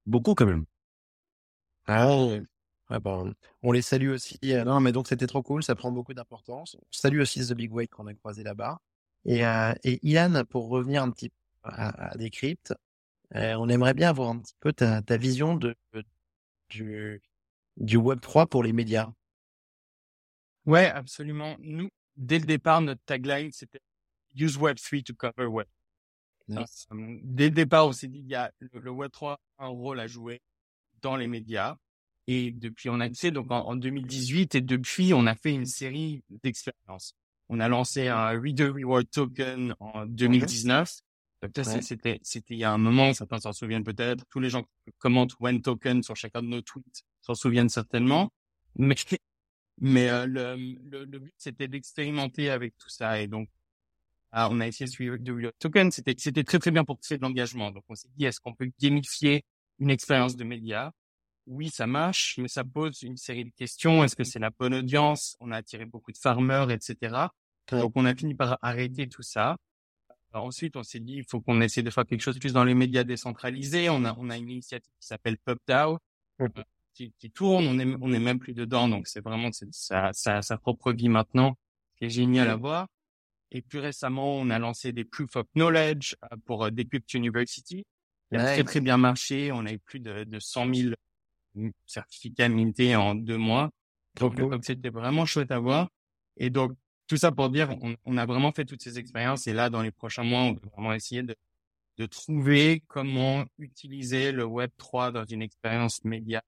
beaucoup 0.06 0.34
quand 0.34 0.46
même. 0.46 0.64
Ah 1.86 2.16
ouais. 2.16 2.42
Ouais, 2.90 3.00
bon, 3.00 3.32
on 3.62 3.72
les 3.72 3.82
salue 3.82 4.10
aussi. 4.10 4.38
Non, 4.42 4.80
mais 4.80 4.92
donc 4.92 5.08
c'était 5.08 5.26
trop 5.26 5.42
cool, 5.42 5.62
ça 5.62 5.74
prend 5.74 5.92
beaucoup 5.92 6.14
d'importance. 6.14 6.74
On 6.74 6.84
salue 6.90 7.20
aussi 7.20 7.46
The 7.46 7.52
Big 7.52 7.72
Whale 7.72 7.88
qu'on 7.88 8.06
a 8.06 8.14
croisé 8.14 8.42
là-bas. 8.42 8.80
Et, 9.24 9.46
euh, 9.46 9.72
et 9.84 10.00
Ilan, 10.02 10.44
pour 10.48 10.68
revenir 10.68 11.02
un 11.02 11.10
petit 11.10 11.28
peu 11.28 11.36
à, 11.64 12.12
à 12.12 12.16
Decrypt, 12.16 12.74
euh, 13.34 13.54
on 13.54 13.68
aimerait 13.68 13.94
bien 13.94 14.10
avoir 14.10 14.30
un 14.30 14.38
petit 14.38 14.56
peu 14.60 14.72
ta, 14.72 15.02
ta 15.02 15.16
vision 15.16 15.54
de, 15.54 15.74
du, 16.68 17.22
du 17.76 17.96
Web 17.96 18.20
3 18.20 18.46
pour 18.46 18.62
les 18.62 18.72
médias. 18.72 19.10
Ouais, 20.66 20.86
absolument. 20.86 21.56
Nous, 21.60 21.88
dès 22.16 22.38
le 22.38 22.44
départ, 22.44 22.80
notre 22.80 23.02
tagline, 23.04 23.50
c'était 23.52 23.80
Use 24.34 24.56
Web 24.56 24.76
3 24.76 25.02
to 25.02 25.14
cover 25.14 25.46
Web. 25.46 25.66
Euh, 26.50 26.64
dès 27.22 27.44
le 27.44 27.54
départ, 27.54 27.86
on 27.86 27.92
s'est 27.92 28.08
dit, 28.08 28.18
il 28.18 28.28
y 28.28 28.34
a 28.34 28.52
le, 28.60 28.90
Web 28.90 29.10
3 29.10 29.40
a 29.58 29.64
un 29.64 29.68
rôle 29.68 30.00
à 30.00 30.06
jouer 30.06 30.42
dans 31.00 31.16
les 31.16 31.26
médias. 31.26 31.76
Et 32.26 32.52
depuis, 32.52 32.88
on 32.88 33.00
a, 33.00 33.08
tu 33.10 33.32
donc 33.32 33.50
en, 33.50 33.74
2018, 33.74 34.54
et 34.54 34.60
depuis, 34.60 35.12
on 35.14 35.26
a 35.26 35.34
fait 35.34 35.52
une 35.52 35.66
série 35.66 36.22
d'expériences. 36.42 37.14
On 37.48 37.60
a 37.60 37.68
lancé 37.68 38.08
un 38.08 38.28
Reader 38.28 38.68
Reward 38.68 39.10
Token 39.10 39.74
en 39.80 40.06
2019. 40.06 40.90
c'était, 41.82 42.20
c'était 42.22 42.54
il 42.54 42.60
y 42.60 42.64
a 42.64 42.72
un 42.72 42.78
moment, 42.78 43.12
certains 43.14 43.40
s'en 43.40 43.52
souviennent 43.52 43.84
peut-être. 43.84 44.24
Tous 44.30 44.40
les 44.40 44.48
gens 44.48 44.62
qui 44.62 44.92
commentent 44.98 45.34
One 45.40 45.60
Token 45.60 46.02
sur 46.02 46.16
chacun 46.16 46.42
de 46.42 46.48
nos 46.48 46.62
tweets 46.62 47.02
s'en 47.20 47.34
souviennent 47.34 47.68
certainement. 47.68 48.32
Mais 48.76 48.94
mais 49.80 50.08
euh, 50.08 50.26
le, 50.26 50.56
le, 50.90 51.04
le, 51.04 51.18
but, 51.18 51.34
c'était 51.36 51.68
d'expérimenter 51.68 52.50
avec 52.50 52.76
tout 52.78 52.88
ça. 52.88 53.20
Et 53.20 53.26
donc, 53.26 53.48
ah, 54.30 54.48
on 54.50 54.60
a 54.60 54.66
essayé 54.66 54.86
de 54.86 54.90
suivre 54.90 55.16
de 55.18 55.52
token. 55.58 55.90
C'était, 55.90 56.14
c'était 56.16 56.44
très, 56.44 56.58
très 56.58 56.70
bien 56.70 56.84
pour 56.84 56.98
créer 57.00 57.18
de 57.18 57.22
l'engagement. 57.22 57.70
Donc, 57.70 57.84
on 57.88 57.94
s'est 57.94 58.08
dit, 58.16 58.24
est-ce 58.24 58.40
qu'on 58.40 58.54
peut 58.54 58.70
gamifier 58.80 59.44
une 59.78 59.90
expérience 59.90 60.36
de 60.36 60.44
médias? 60.44 60.92
Oui, 61.46 61.70
ça 61.70 61.86
marche, 61.86 62.38
mais 62.38 62.48
ça 62.48 62.64
pose 62.64 63.02
une 63.02 63.16
série 63.16 63.44
de 63.44 63.50
questions. 63.50 64.04
Est-ce 64.04 64.14
que 64.14 64.24
c'est 64.24 64.38
la 64.38 64.50
bonne 64.50 64.74
audience? 64.74 65.36
On 65.40 65.50
a 65.50 65.56
attiré 65.56 65.84
beaucoup 65.86 66.12
de 66.12 66.18
farmers, 66.18 66.70
etc. 66.70 67.16
Donc, 67.70 67.92
on 67.94 68.04
a 68.04 68.14
fini 68.14 68.34
par 68.34 68.58
arrêter 68.62 69.08
tout 69.08 69.22
ça. 69.22 69.56
ensuite, 70.32 70.76
on 70.76 70.82
s'est 70.82 71.00
dit, 71.00 71.14
il 71.14 71.24
faut 71.28 71.40
qu'on 71.40 71.60
essaie 71.60 71.82
de 71.82 71.90
faire 71.90 72.06
quelque 72.06 72.20
chose 72.20 72.38
plus 72.38 72.52
dans 72.52 72.64
les 72.64 72.74
médias 72.74 73.04
décentralisés. 73.04 73.90
On 73.90 74.04
a, 74.04 74.14
on 74.18 74.30
a 74.30 74.36
une 74.36 74.50
initiative 74.50 74.92
qui 75.00 75.06
s'appelle 75.06 75.36
PubDAO, 75.38 75.98
qui, 76.94 77.12
qui 77.18 77.30
tourne. 77.30 77.66
On 77.66 77.78
est, 77.78 77.96
on 78.00 78.12
est 78.12 78.20
même 78.20 78.38
plus 78.38 78.54
dedans, 78.54 78.88
donc 78.88 79.08
c'est 79.08 79.22
vraiment 79.22 79.50
sa, 79.52 80.12
sa, 80.12 80.42
sa 80.42 80.56
propre 80.58 80.92
vie 80.92 81.08
maintenant, 81.08 81.56
qui 81.96 82.04
est 82.04 82.10
génial 82.10 82.48
à 82.48 82.56
voir. 82.56 82.86
Et 83.50 83.60
plus 83.60 83.80
récemment, 83.80 84.36
on 84.36 84.48
a 84.48 84.58
lancé 84.58 84.92
des 84.92 85.04
proof 85.04 85.36
of 85.36 85.46
knowledge 85.54 86.16
euh, 86.24 86.36
pour 86.46 86.64
euh, 86.64 86.70
Decrypt 86.70 87.12
University. 87.12 87.84
qui 88.30 88.36
a 88.36 88.44
très 88.44 88.64
très 88.64 88.80
bien 88.80 88.96
marché. 88.96 89.52
On 89.52 89.66
a 89.66 89.72
eu 89.72 89.78
plus 89.78 90.00
de, 90.00 90.24
de 90.24 90.38
100 90.38 90.74
000 90.74 90.94
certificats 91.86 92.48
mintés 92.48 92.96
en 92.96 93.14
deux 93.14 93.38
mois. 93.38 93.70
Donc, 94.16 94.36
donc 94.36 94.64
c'était 94.64 94.90
vraiment 94.90 95.26
chouette 95.26 95.50
à 95.50 95.58
voir. 95.58 95.88
Et 96.36 96.50
donc 96.50 96.72
tout 97.06 97.16
ça 97.16 97.32
pour 97.32 97.50
dire, 97.50 97.70
on, 97.82 97.94
on, 98.04 98.16
a 98.16 98.26
vraiment 98.26 98.52
fait 98.52 98.64
toutes 98.64 98.82
ces 98.82 98.98
expériences. 98.98 99.46
Et 99.46 99.52
là, 99.52 99.70
dans 99.70 99.82
les 99.82 99.90
prochains 99.90 100.22
mois, 100.22 100.40
on 100.40 100.52
va 100.52 100.60
vraiment 100.72 100.92
essayer 100.94 101.22
de, 101.22 101.36
de 101.98 102.06
trouver 102.06 102.82
comment 102.88 103.44
utiliser 103.58 104.32
le 104.32 104.44
Web 104.44 104.70
3 104.78 105.12
dans 105.12 105.24
une 105.24 105.42
expérience 105.42 106.04
média 106.04 106.42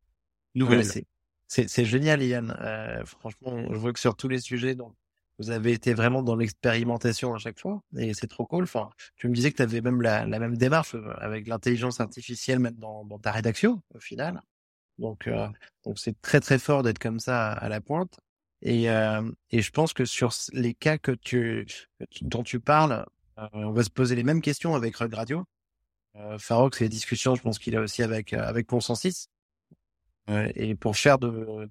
nouvelle. 0.55 0.87
c'est 1.47 1.85
génial, 1.85 2.23
Yann. 2.23 2.57
Euh, 2.61 3.05
franchement, 3.05 3.73
je 3.73 3.79
vois 3.79 3.93
que 3.93 4.01
sur 4.01 4.17
tous 4.17 4.29
les 4.29 4.39
sujets, 4.41 4.75
donc, 4.75 4.95
vous 5.39 5.51
avez 5.51 5.73
été 5.73 5.95
vraiment 5.95 6.23
dans 6.23 6.37
l'expérimentation 6.37 7.35
à 7.35 7.39
chaque 7.39 7.59
fois 7.59 7.83
et 7.97 8.15
c'est 8.15 8.29
trop 8.29 8.47
cool. 8.47 8.65
Enfin, 8.65 8.91
tu 9.17 9.29
me 9.29 9.35
disais 9.35 9.51
que 9.51 9.57
tu 9.57 9.63
avais 9.63 9.81
même 9.81 10.01
la, 10.01 10.27
la, 10.27 10.39
même 10.39 10.57
démarche 10.57 10.95
euh, 10.95 11.13
avec 11.19 11.49
l'intelligence 11.49 12.01
artificielle 12.01 12.61
même 12.61 12.77
dans, 12.77 13.05
dans, 13.05 13.19
ta 13.19 13.33
rédaction 13.33 13.83
au 13.95 14.01
final. 14.01 14.41
Donc, 14.99 15.27
euh, 15.27 15.49
donc 15.85 15.99
c'est 15.99 16.21
très 16.21 16.41
très 16.41 16.59
fort 16.59 16.83
d'être 16.83 16.99
comme 16.99 17.21
ça 17.21 17.53
à, 17.53 17.69
la 17.69 17.81
pointe. 17.81 18.21
Et, 18.63 18.89
euh, 18.89 19.31
et 19.51 19.61
je 19.61 19.71
pense 19.71 19.93
que 19.93 20.05
sur 20.05 20.33
les 20.53 20.75
cas 20.75 20.99
que 20.99 21.13
tu, 21.13 21.67
dont 22.23 22.43
tu 22.43 22.61
parles, 22.61 23.05
euh, 23.39 23.49
on 23.53 23.73
va 23.73 23.83
se 23.83 23.91
poser 23.91 24.15
les 24.15 24.23
mêmes 24.23 24.41
questions 24.41 24.75
avec 24.75 24.97
Rug 24.97 25.13
Radio. 25.13 25.45
Euh, 26.17 26.39
Farouk, 26.39 26.77
c'est 26.77 26.85
des 26.85 26.91
discussions, 26.91 27.35
je 27.35 27.43
pense 27.43 27.59
qu'il 27.59 27.77
a 27.77 27.81
aussi 27.81 28.03
avec 28.03 28.33
avec 28.33 28.67
Consensus. 28.67 29.29
et 30.29 30.75
pour 30.77 30.97
faire 30.97 31.19
de 31.19 31.69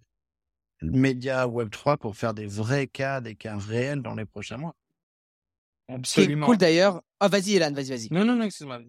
médias 0.82 1.48
Web 1.48 1.70
3 1.70 1.98
pour 1.98 2.16
faire 2.16 2.34
des 2.34 2.46
vrais 2.46 2.88
cas, 2.88 3.22
des 3.22 3.36
cas 3.36 3.58
réels 3.58 4.02
dans 4.02 4.16
les 4.16 4.26
prochains 4.26 4.58
mois. 4.58 4.76
Absolument. 5.88 6.46
cool 6.46 6.58
d'ailleurs. 6.58 7.02
Ah, 7.20 7.28
vas-y, 7.28 7.56
Elan, 7.56 7.74
vas-y, 7.74 7.90
vas-y. 7.90 8.08
Non, 8.12 8.26
non, 8.26 8.36
non, 8.36 8.44
excuse-moi. 8.44 8.82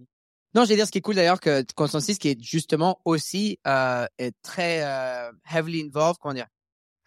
Non, 0.55 0.65
j'allais 0.65 0.77
dire 0.77 0.87
ce 0.87 0.93
qui 0.93 0.99
est 0.99 1.03
cool 1.03 1.17
d'ailleurs 1.17 1.41
que 1.41 1.65
Consensus 1.75 2.19
qui 2.19 2.29
est 2.29 2.41
justement 2.43 3.01
aussi 3.05 3.59
euh, 3.67 4.07
est 4.19 4.35
très 4.43 4.85
euh, 4.85 5.33
heavily 5.53 5.83
involved, 5.83 6.19
comment 6.21 6.35
dire, 6.35 6.47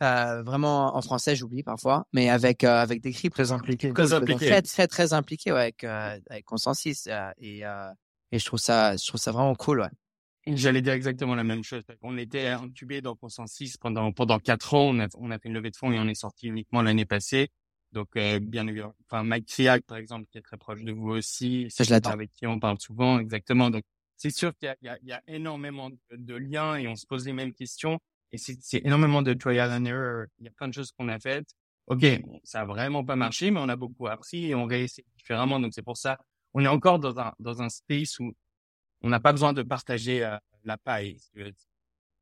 euh, 0.04 0.44
vraiment 0.44 0.96
en 0.96 1.02
français 1.02 1.36
j'oublie 1.36 1.64
parfois, 1.64 2.06
mais 2.14 2.30
avec 2.30 2.64
euh, 2.64 2.82
avec 2.82 3.02
des 3.02 3.12
cryptes 3.12 3.36
très 3.36 3.52
impliqués, 3.52 3.94
très 3.94 4.14
impliqués, 4.14 4.46
très 4.48 4.62
très 4.62 4.88
très 4.88 5.14
impliqués 5.14 5.52
ouais, 5.52 5.60
avec 5.60 5.84
euh, 5.84 6.20
avec 6.30 6.46
Consensus 6.46 7.08
euh, 7.08 7.32
et 7.40 7.62
et 8.32 8.40
je 8.40 8.46
trouve 8.46 8.60
ça 8.60 8.98
je 8.98 9.08
trouve 9.08 9.22
ça 9.22 9.32
vraiment 9.32 9.56
cool 9.56 9.82
ouais. 9.82 9.90
J'allais 10.56 10.82
dire 10.82 10.94
exactement 10.94 11.36
la 11.36 11.44
même 11.44 11.64
chose. 11.64 11.84
On 12.02 12.18
était 12.18 12.48
intubé 12.48 13.02
dans 13.02 13.16
Consensus 13.16 13.76
pendant 13.76 14.14
pendant 14.14 14.40
quatre 14.40 14.74
ans. 14.76 14.90
On 14.90 15.00
a, 15.00 15.08
on 15.18 15.30
a 15.30 15.40
fait 15.40 15.50
une 15.50 15.56
levée 15.56 15.72
de 15.72 15.76
fonds 15.76 15.92
et 15.92 16.00
on 16.00 16.08
est 16.08 16.16
sorti 16.16 16.48
uniquement 16.48 16.82
l'année 16.82 17.06
passée. 17.06 17.50
Donc 17.94 18.10
euh, 18.18 18.40
bien 18.40 18.68
évidemment, 18.68 18.96
enfin 19.06 19.24
Mike 19.24 19.52
Fiac 19.52 19.84
par 19.86 19.98
exemple 19.98 20.26
qui 20.32 20.38
est 20.38 20.42
très 20.42 20.58
proche 20.58 20.84
de 20.84 20.92
vous 20.92 21.10
aussi, 21.10 21.68
ça 21.70 21.84
je 21.84 21.92
l'adore. 21.92 22.14
Avec 22.14 22.34
qui 22.34 22.46
on 22.46 22.60
parle 22.60 22.80
souvent, 22.80 23.20
exactement. 23.20 23.70
Donc 23.70 23.84
c'est 24.18 24.30
sûr 24.30 24.54
qu'il 24.58 24.74
y, 24.82 24.88
y, 24.88 25.08
y 25.08 25.12
a, 25.14 25.22
énormément 25.28 25.90
de, 25.90 25.98
de, 26.12 26.36
liens 26.36 26.76
et 26.76 26.88
on 26.88 26.96
se 26.96 27.06
pose 27.06 27.26
les 27.26 27.34
mêmes 27.34 27.54
questions. 27.54 28.00
Et 28.32 28.38
c'est 28.38 28.86
énormément 28.86 29.22
de 29.22 29.34
trial 29.34 29.72
and 29.72 29.86
error. 29.86 30.26
Il 30.40 30.46
y 30.46 30.48
a 30.50 30.52
plein 30.52 30.68
de 30.68 30.74
choses 30.74 30.92
qu'on 30.92 31.08
a 31.08 31.18
faites. 31.18 31.48
Ok, 31.88 32.06
ça 32.44 32.62
a 32.62 32.66
vraiment 32.66 33.06
pas 33.06 33.16
marché, 33.16 33.50
mais 33.50 33.62
on 33.62 33.70
a 33.70 33.78
beaucoup 33.78 34.08
appris 34.08 34.48
et 34.48 34.56
on 34.56 34.66
réussit 34.66 35.06
différemment. 35.16 35.60
Donc 35.60 35.74
c'est 35.74 35.82
pour 35.82 35.96
ça, 35.96 36.18
on 36.54 36.62
est 36.62 36.68
encore 36.68 37.00
dans 37.00 37.18
un 37.20 37.34
dans 37.40 37.62
un 37.62 37.70
space 37.70 38.20
où 38.20 38.34
on 39.02 39.10
n'a 39.10 39.22
pas 39.22 39.32
besoin 39.32 39.54
de 39.54 39.64
partager 39.64 40.26
euh, 40.26 40.38
la 40.66 40.78
paille. 40.78 41.18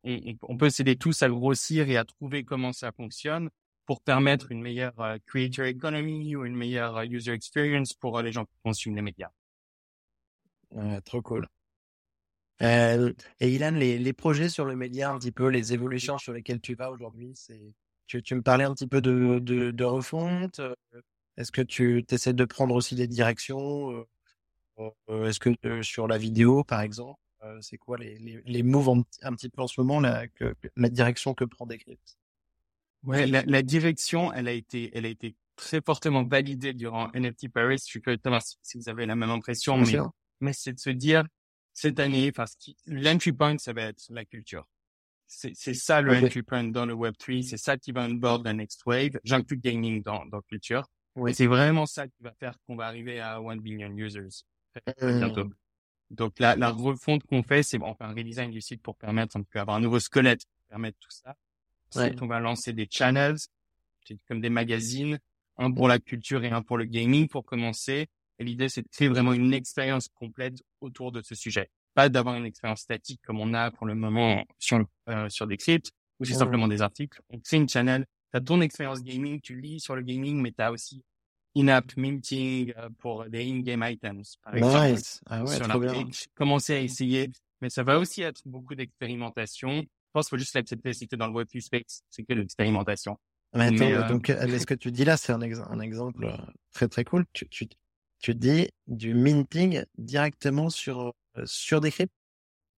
On, 0.04 0.20
on, 0.44 0.58
peut 0.58 0.70
s'aider 0.70 0.96
tous 0.98 1.24
à 1.24 1.30
grossir 1.30 1.90
et 1.90 1.98
à 1.98 2.06
trouver 2.06 2.44
comment 2.44 2.74
ça 2.74 2.92
fonctionne 2.92 3.50
pour 3.86 4.02
permettre 4.02 4.52
une 4.52 4.62
meilleure 4.62 5.00
euh, 5.00 5.18
creator 5.26 5.66
economy 5.66 6.36
ou 6.36 6.46
une 6.46 6.56
meilleure 6.56 6.98
euh, 6.98 7.06
user 7.06 7.32
experience 7.32 7.94
pour 7.94 8.22
les 8.22 8.32
gens 8.32 8.46
qui 8.46 8.56
consomment 8.64 8.96
les 8.96 9.02
médias. 9.02 9.32
trop 11.06 11.22
cool. 11.22 11.48
Euh, 12.62 13.14
et 13.40 13.54
Ilan, 13.54 13.72
les, 13.72 13.98
les 13.98 14.14
projets 14.14 14.50
sur 14.50 14.66
le 14.66 14.76
média, 14.76 15.12
un 15.12 15.20
petit 15.20 15.32
peu, 15.32 15.48
les 15.48 15.74
évolutions 15.74 16.18
sur 16.18 16.32
lesquelles 16.34 16.62
tu 16.62 16.74
vas 16.74 16.90
aujourd'hui, 16.90 17.32
c'est, 17.36 17.74
tu, 18.08 18.24
tu 18.24 18.36
me 18.36 18.42
parlais 18.42 18.64
un 18.64 18.74
petit 18.74 18.88
peu 18.88 19.02
de, 19.02 19.40
de, 19.40 19.72
de 19.72 19.84
refonte. 19.84 20.62
Est-ce 21.38 21.52
que 21.52 21.62
tu 21.62 22.06
essaies 22.10 22.34
de 22.34 22.46
prendre 22.46 22.74
aussi 22.76 22.96
des 22.96 23.08
directions 23.08 24.06
euh, 25.10 25.28
est-ce 25.28 25.40
que 25.40 25.50
euh, 25.66 25.84
sur 25.84 26.08
la 26.08 26.18
vidéo, 26.18 26.64
par 26.64 26.82
exemple, 26.82 27.20
euh, 27.44 27.60
c'est 27.62 27.78
quoi 27.78 27.98
les, 27.98 28.18
les, 28.20 28.42
les 28.46 28.64
moves 28.64 29.04
un 29.22 29.34
petit 29.36 29.50
peu 29.50 29.62
en 29.62 29.68
ce 29.68 29.80
moment, 29.82 30.02
que, 30.36 30.56
la 30.76 30.90
direction 30.90 31.34
que 31.34 31.46
prend 31.46 31.66
Decrypt 31.66 32.18
Ouais, 33.06 33.28
la, 33.28 33.44
la, 33.44 33.62
direction, 33.62 34.34
elle 34.34 34.48
a 34.48 34.52
été, 34.52 34.92
elle 34.94 35.06
a 35.06 35.10
été 35.10 35.36
très 35.56 35.82
fortement 35.82 36.24
validée 36.24 36.74
durant 36.74 37.10
NFT 37.14 37.50
Paris. 37.50 37.78
Je 37.80 37.86
suis 37.86 38.02
curieux 38.02 38.18
de 38.18 38.22
savoir 38.22 38.42
si 38.44 38.78
vous 38.78 38.90
avez 38.90 39.06
la 39.06 39.16
même 39.16 39.30
impression, 39.30 39.78
mais, 39.78 39.98
mais 40.42 40.54
c'est 40.54 40.74
de 40.74 40.80
se 40.80 40.90
dire 40.90 41.24
cette 41.74 42.00
année, 42.00 42.32
parce 42.32 42.56
que 42.56 42.72
l'entry 42.88 43.32
point, 43.34 43.58
ça 43.58 43.74
va 43.74 43.84
être 43.84 44.04
la 44.10 44.26
culture. 44.26 44.68
C'est 45.28 45.74
ça 45.74 46.02
le 46.02 46.16
entry 46.16 46.44
point 46.44 46.64
dans 46.64 46.86
le 46.86 46.94
Web3, 46.94 47.42
c'est 47.42 47.58
ça 47.58 47.78
qui 47.78 47.92
va 47.92 48.06
onboard 48.06 48.46
la 48.46 48.54
next 48.54 48.86
wave. 48.86 49.20
J'inclus 49.24 49.58
gaming 49.58 50.04
dans, 50.04 50.26
dans 50.28 50.42
culture. 50.42 50.88
Oui. 51.16 51.34
C'est 51.34 51.48
vraiment 51.48 51.86
ça 51.86 52.08
qui 52.08 52.22
va 52.22 52.32
faire 52.34 52.56
qu'on 52.66 52.76
va 52.76 52.86
arriver 52.86 53.20
à 53.20 53.38
1 53.38 53.58
billion 53.58 53.90
users. 53.90 54.44
Mmh. 55.02 55.50
Donc 56.12 56.40
la, 56.40 56.56
la 56.56 56.70
refonte 56.70 57.24
qu'on 57.24 57.42
fait, 57.42 57.64
c'est 57.64 57.82
on 57.82 57.96
fait 57.96 58.04
un 58.04 58.14
redesign 58.14 58.52
du 58.52 58.62
site 58.62 58.82
pour 58.82 58.96
permettre, 58.96 59.36
on 59.38 59.44
peut 59.44 59.60
avoir 59.60 59.78
un 59.78 59.80
nouveau 59.80 60.00
squelette 60.00 60.46
pour 60.46 60.68
permettre 60.70 60.98
tout 61.00 61.12
ça. 61.12 61.36
On 61.96 62.28
va 62.28 62.40
lancer 62.40 62.74
des 62.74 62.88
channels, 62.90 63.38
comme 64.28 64.42
des 64.42 64.50
magazines, 64.50 65.20
un 65.58 65.72
pour 65.72 65.88
la 65.88 66.00
culture 66.00 66.44
et 66.44 66.50
un 66.50 66.62
pour 66.62 66.78
le 66.78 66.86
gaming 66.86 67.28
pour 67.28 67.46
commencer. 67.46 68.08
Et 68.40 68.44
l'idée, 68.44 68.70
c'est 68.70 68.82
de 68.82 68.88
créer 68.90 69.08
vraiment 69.08 69.34
une 69.34 69.54
expérience 69.54 70.10
complète 70.10 70.62
autour 70.82 71.12
de 71.12 71.22
ce 71.22 71.36
sujet. 71.36 71.70
Pas 71.94 72.10
d'avoir 72.10 72.36
une 72.36 72.46
expérience 72.46 72.82
statique 72.82 73.22
comme 73.26 73.40
on 73.40 73.54
a 73.54 73.72
pour 73.72 73.86
le 73.86 73.96
moment 73.96 74.44
sur, 74.60 74.84
euh, 75.08 75.30
sur 75.30 75.48
des 75.48 75.58
scripts 75.58 75.92
ou 76.20 76.26
c'est 76.26 76.34
simplement 76.34 76.68
des 76.68 76.82
articles. 76.82 77.22
On 77.30 77.40
crée 77.40 77.58
une 77.58 77.70
channel. 77.70 78.06
Tu 78.32 78.38
as 78.38 78.42
ton 78.42 78.60
expérience 78.60 79.02
gaming, 79.02 79.40
tu 79.40 79.60
lis 79.60 79.80
sur 79.80 79.96
le 79.96 80.02
gaming, 80.02 80.42
mais 80.42 80.52
tu 80.52 80.62
as 80.62 80.72
aussi 80.72 81.04
in-app 81.56 81.96
minting 81.96 82.74
euh, 82.78 82.90
pour 83.00 83.26
des 83.26 83.50
in-game 83.50 83.84
items. 83.84 84.36
Par 84.44 84.56
nice. 84.56 85.22
Ah 85.26 85.44
ouais, 85.44 85.60
trop 85.60 85.80
bien. 85.80 86.06
Commencer 86.36 86.74
à 86.74 86.80
essayer 86.80 87.32
mais 87.62 87.70
ça 87.70 87.84
va 87.84 87.98
aussi 88.00 88.22
être 88.22 88.42
beaucoup 88.46 88.76
d'expérimentation. 88.76 89.86
Je 90.16 90.20
pense 90.20 90.30
qu'il 90.30 90.38
faut 90.38 90.40
juste 90.40 90.56
l'accepter. 90.56 90.94
C'était 90.94 91.18
dans 91.18 91.28
le 91.28 91.34
Web 91.34 91.50
Space, 91.60 92.04
c'est 92.10 92.24
que 92.24 92.32
l'expérimentation. 92.32 93.20
Mais 93.54 93.66
attends, 93.66 93.74
Mais, 93.74 93.94
euh, 93.96 94.08
donc, 94.08 94.30
euh, 94.30 94.60
ce 94.60 94.66
que 94.66 94.74
tu 94.74 94.90
dis 94.90 95.04
là, 95.04 95.18
c'est 95.18 95.34
un, 95.34 95.42
ex- 95.42 95.60
un 95.70 95.82
exemple 95.82 96.24
euh, 96.24 96.38
très 96.72 96.88
très 96.88 97.04
cool. 97.04 97.26
Tu, 97.34 97.50
tu, 97.50 97.68
tu 98.20 98.34
dis 98.34 98.70
du 98.88 99.14
minting 99.14 99.84
directement 99.98 100.70
sur, 100.70 101.14
sur 101.44 101.82
des 101.82 101.92
cryptes? 101.92 102.14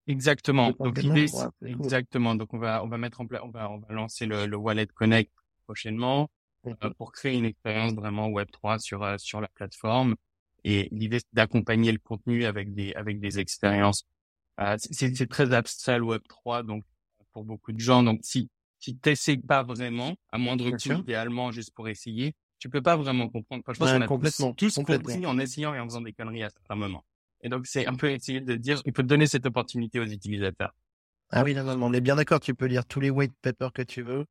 Exactement. 0.07 0.73
Donc 0.79 0.97
l'idée, 0.97 1.21
Ouais, 1.25 1.27
c'est- 1.27 1.49
c'est 1.61 1.71
cool. 1.73 1.85
exactement. 1.85 2.33
Donc 2.33 2.55
on 2.55 2.57
va 2.57 2.83
on 2.83 2.87
va 2.87 2.97
mettre 2.97 3.21
en 3.21 3.27
place, 3.27 3.41
on 3.43 3.51
va 3.51 3.69
on 3.69 3.77
va 3.77 3.93
lancer 3.93 4.25
le, 4.25 4.47
le 4.47 4.57
Wallet 4.57 4.87
Connect 4.87 5.31
prochainement 5.65 6.31
euh, 6.65 6.89
pour 6.97 7.11
créer 7.11 7.37
une 7.37 7.45
expérience 7.45 7.93
vraiment 7.93 8.29
Web 8.29 8.49
3 8.51 8.79
sur 8.79 9.03
euh, 9.03 9.17
sur 9.19 9.41
la 9.41 9.47
plateforme. 9.49 10.15
Et 10.63 10.87
l'idée 10.91 11.19
c'est 11.19 11.27
d'accompagner 11.33 11.91
le 11.91 11.99
contenu 11.99 12.45
avec 12.45 12.73
des 12.73 12.93
avec 12.95 13.19
des 13.19 13.37
expériences. 13.37 14.05
Euh, 14.59 14.75
c'est 14.79 15.15
c'est 15.15 15.27
très 15.27 15.53
abstrait 15.53 15.99
le 15.99 16.05
Web 16.05 16.23
3 16.27 16.63
donc 16.63 16.83
pour 17.37 17.45
beaucoup 17.45 17.71
de 17.71 17.79
gens. 17.79 18.01
Donc 18.01 18.21
si 18.23 18.49
si 18.79 18.97
t'essayes 18.97 19.37
pas 19.37 19.61
vraiment, 19.61 20.15
à 20.31 20.39
moindre 20.39 20.71
coût, 20.71 20.93
idéalement 21.01 21.51
juste 21.51 21.71
pour 21.75 21.87
essayer, 21.87 22.33
tu 22.57 22.67
peux 22.67 22.81
pas 22.81 22.95
vraiment 22.95 23.29
comprendre. 23.29 23.61
Enfin, 23.63 23.73
je 23.73 23.79
pense 23.79 23.89
Ouais, 23.91 23.95
qu'on 23.97 24.01
a 24.01 24.07
complètement, 24.07 24.53
tous, 24.53 24.67
tous 24.67 24.75
complètement. 24.75 25.13
compris 25.13 25.25
en 25.27 25.37
essayant 25.37 25.75
et 25.75 25.79
en 25.79 25.85
faisant 25.85 26.01
des 26.01 26.13
conneries 26.13 26.41
à 26.43 26.49
certains 26.49 26.75
moments. 26.75 27.05
Et 27.41 27.49
donc 27.49 27.67
c'est 27.67 27.85
un 27.85 27.93
peu 27.93 28.09
essayer 28.09 28.41
de 28.41 28.55
dire, 28.55 28.81
il 28.85 28.93
faut 28.95 29.03
donner 29.03 29.27
cette 29.27 29.45
opportunité 29.45 29.99
aux 29.99 30.05
utilisateurs. 30.05 30.73
Ah 31.29 31.43
oui, 31.43 31.53
non, 31.53 31.63
non, 31.63 31.77
non, 31.77 31.85
on 31.87 31.93
est 31.93 32.01
bien 32.01 32.15
d'accord. 32.15 32.39
Tu 32.39 32.55
peux 32.55 32.65
lire 32.65 32.85
tous 32.85 32.99
les 33.01 33.11
white 33.11 33.35
papers 33.43 33.71
que 33.71 33.83
tu 33.83 34.01
veux. 34.01 34.25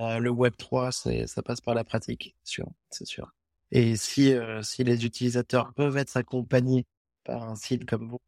Euh, 0.00 0.18
le 0.18 0.30
Web 0.30 0.54
3, 0.56 0.90
c'est, 0.90 1.26
ça 1.28 1.42
passe 1.42 1.60
par 1.60 1.74
la 1.74 1.84
pratique, 1.84 2.34
sûr, 2.42 2.66
c'est 2.90 3.06
sûr. 3.06 3.30
Et 3.70 3.94
si, 3.96 4.32
euh, 4.32 4.62
si 4.62 4.82
les 4.82 5.04
utilisateurs 5.04 5.72
peuvent 5.74 5.96
être 5.96 6.16
accompagnés 6.16 6.86
par 7.22 7.44
un 7.44 7.54
site 7.54 7.84
comme 7.86 8.08
vous 8.08 8.18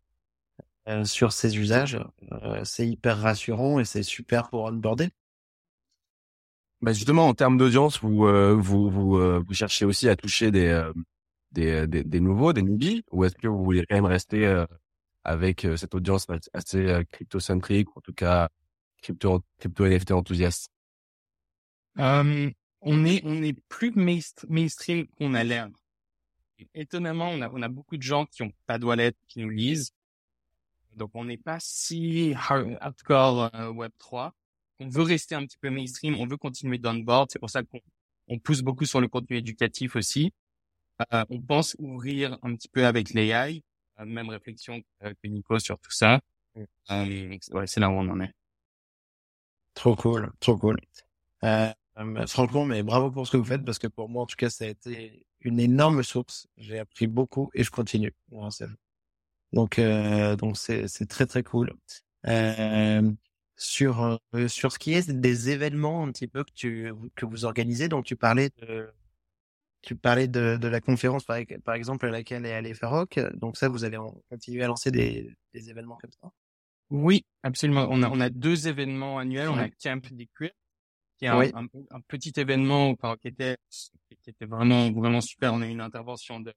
euh, 0.89 1.05
sur 1.05 1.33
ces 1.33 1.59
usages, 1.59 2.01
euh, 2.33 2.61
c'est 2.65 2.89
hyper 2.89 3.19
rassurant 3.19 3.79
et 3.79 3.85
c'est 3.85 4.03
super 4.03 4.51
pour 4.51 4.65
onboarder. 4.65 5.11
Bah 6.81 6.93
justement, 6.93 7.29
en 7.29 7.35
termes 7.35 7.57
d'audience, 7.59 8.01
vous, 8.01 8.27
euh, 8.27 8.55
vous, 8.55 8.91
vous, 8.91 9.17
euh, 9.17 9.43
vous 9.47 9.55
cherchez 9.55 9.85
aussi 9.85 10.09
à 10.09 10.17
toucher 10.17 10.51
des, 10.51 10.67
euh, 10.67 10.93
des, 11.53 11.87
des, 11.87 12.03
des 12.03 12.21
nouveaux, 12.21 12.53
des 12.53 12.63
newbies, 12.63 13.05
ou 13.13 13.25
est-ce 13.25 13.37
que 13.37 13.47
vous 13.47 13.63
voulez 13.63 13.87
quand 13.87 13.95
même 13.95 14.05
rester 14.05 14.45
euh, 14.47 14.67
avec 15.23 15.65
euh, 15.65 15.77
cette 15.77 15.95
audience 15.95 16.27
assez 16.53 16.79
euh, 16.89 17.05
crypto-centrique, 17.13 17.95
ou 17.95 17.99
en 17.99 18.03
tout 18.03 18.13
cas 18.13 18.49
crypto, 19.01 19.43
crypto 19.59 19.87
NFT 19.87 20.11
enthousiaste? 20.11 20.71
Euh, 21.99 22.51
on 22.81 23.05
est 23.05 23.21
on 23.25 23.43
est 23.43 23.57
plus 23.69 23.93
mainstream 23.95 25.07
qu'on 25.19 25.35
a 25.35 25.45
l'air. 25.45 25.69
Étonnamment, 26.75 27.29
on 27.29 27.43
a 27.43 27.51
on 27.51 27.63
a 27.63 27.69
beaucoup 27.69 27.97
de 27.97 28.03
gens 28.03 28.27
qui 28.27 28.43
ont 28.43 28.53
pas 28.67 28.79
de 28.79 28.85
wallet 28.85 29.13
qui 29.29 29.41
nous 29.41 29.51
lisent. 29.51 29.93
Donc 30.97 31.11
on 31.15 31.25
n'est 31.25 31.37
pas 31.39 31.59
si 31.61 32.35
hard- 32.37 32.77
hardcore 32.81 33.51
euh, 33.55 33.71
Web 33.71 33.93
3. 33.99 34.35
On 34.81 34.89
veut 34.89 35.03
rester 35.03 35.35
un 35.35 35.45
petit 35.47 35.59
peu 35.61 35.71
mainstream, 35.71 36.17
on 36.19 36.27
veut 36.27 36.37
continuer 36.37 36.79
d'onboard. 36.79 37.31
C'est 37.31 37.39
pour 37.39 37.51
ça 37.51 37.63
qu'on 37.63 37.81
on 38.29 38.39
pousse 38.39 38.63
beaucoup 38.63 38.85
sur 38.85 39.01
le 39.01 39.09
contenu 39.09 39.37
éducatif 39.37 39.97
aussi. 39.97 40.33
Euh, 41.13 41.25
on 41.31 41.41
pense 41.41 41.77
ouvrir 41.79 42.39
un 42.43 42.55
petit 42.55 42.69
peu 42.69 42.87
avec 42.87 43.13
l'AI. 43.15 43.63
Euh, 44.01 44.05
même 44.05 44.29
réflexion 44.31 44.81
que 45.01 45.09
que 45.13 45.29
Nico 45.29 45.59
sur 45.59 45.79
tout 45.79 45.91
ça. 45.91 46.21
Euh, 46.91 47.39
ouais, 47.53 47.67
c'est 47.67 47.81
là 47.81 47.89
où 47.91 47.93
on 47.95 48.09
en 48.09 48.21
est. 48.21 48.33
Trop 49.75 49.97
cool, 49.97 50.31
trop 50.41 50.57
cool. 50.57 50.77
Euh, 51.45 51.73
euh, 51.99 52.27
franchement, 52.27 52.65
mais 52.65 52.83
bravo 52.83 53.11
pour 53.11 53.27
ce 53.27 53.33
que 53.33 53.37
vous 53.39 53.45
faites 53.45 53.65
parce 53.65 53.79
que 53.79 53.87
pour 53.87 54.09
moi, 54.09 54.23
en 54.23 54.27
tout 54.27 54.37
cas, 54.37 54.51
ça 54.51 54.65
a 54.65 54.69
été 54.69 55.27
une 55.41 55.59
énorme 55.61 56.03
source. 56.03 56.47
J'ai 56.57 56.79
appris 56.79 57.07
beaucoup 57.07 57.51
et 57.55 57.65
je 57.65 57.71
continue. 57.71 58.15
Donc, 59.53 59.79
euh, 59.79 60.37
donc 60.37 60.57
c'est 60.57 60.89
c'est 60.89 61.07
très 61.07 61.27
très 61.27 61.43
cool. 61.43 61.73
Euh, 62.27 63.11
sur 63.57 64.19
euh, 64.35 64.49
sur 64.49 64.73
ce 64.73 64.79
qui 64.79 64.95
est 64.95 65.11
des 65.11 65.51
événements 65.51 66.05
un 66.05 66.13
petit 66.13 66.27
peu 66.29 66.43
que 66.45 66.53
tu 66.55 66.93
que 67.15 67.27
vous 67.27 67.45
organisez, 67.45 67.89
donc 67.89 68.05
tu 68.05 68.17
parlais 68.17 68.51
de 68.61 68.91
tu 69.83 69.97
parlais 69.97 70.29
de, 70.29 70.57
de 70.57 70.69
la 70.69 70.81
conférence 70.81 71.25
par, 71.25 71.39
par 71.65 71.75
exemple 71.75 72.07
à 72.07 72.11
laquelle 72.11 72.47
est 72.47 72.55
allé 72.55 72.73
Farok. 72.73 73.19
Donc 73.35 73.57
ça, 73.57 73.69
vous 73.69 73.85
allez 73.85 73.99
continuer 74.31 74.63
à 74.63 74.69
lancer 74.69 74.91
des, 74.93 75.35
des 75.53 75.71
événements 75.71 75.99
comme 76.01 76.13
ça? 76.23 76.31
Oui, 76.91 77.25
absolument. 77.43 77.89
On 77.91 78.03
a, 78.03 78.09
on 78.09 78.21
a 78.21 78.31
deux 78.31 78.69
événements 78.69 79.19
annuels. 79.19 79.49
On 79.49 79.59
a 79.59 79.69
Camp 79.71 80.03
Decrypt, 80.13 80.55
qui 81.19 81.25
est 81.25 81.29
un, 81.29 81.39
Oui. 81.39 81.51
un, 81.55 81.67
un 81.91 82.01
petit 82.01 82.33
événement 82.37 82.95
qui 83.21 83.27
était, 83.29 83.57
qui 84.23 84.31
était 84.31 84.47
vraiment, 84.47 84.93
vraiment 84.93 85.21
super. 85.21 85.53
On 85.53 85.63
a 85.63 85.67
eu 85.67 85.71
une 85.71 85.81
intervention 85.81 86.39
de, 86.39 86.55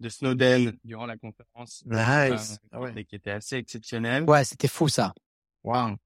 de 0.00 0.08
Snowden 0.08 0.72
durant 0.84 1.06
la 1.06 1.16
conférence. 1.16 1.82
Nice. 1.86 2.58
euh, 2.62 2.68
Ah 2.72 2.80
ouais. 2.80 3.04
qui, 3.04 3.16
était 3.16 3.30
assez 3.30 3.56
exceptionnelle. 3.56 4.24
Ouais, 4.24 4.44
c'était 4.44 4.68
fou 4.68 4.88
ça. 4.88 5.12
Wow. 5.64 5.96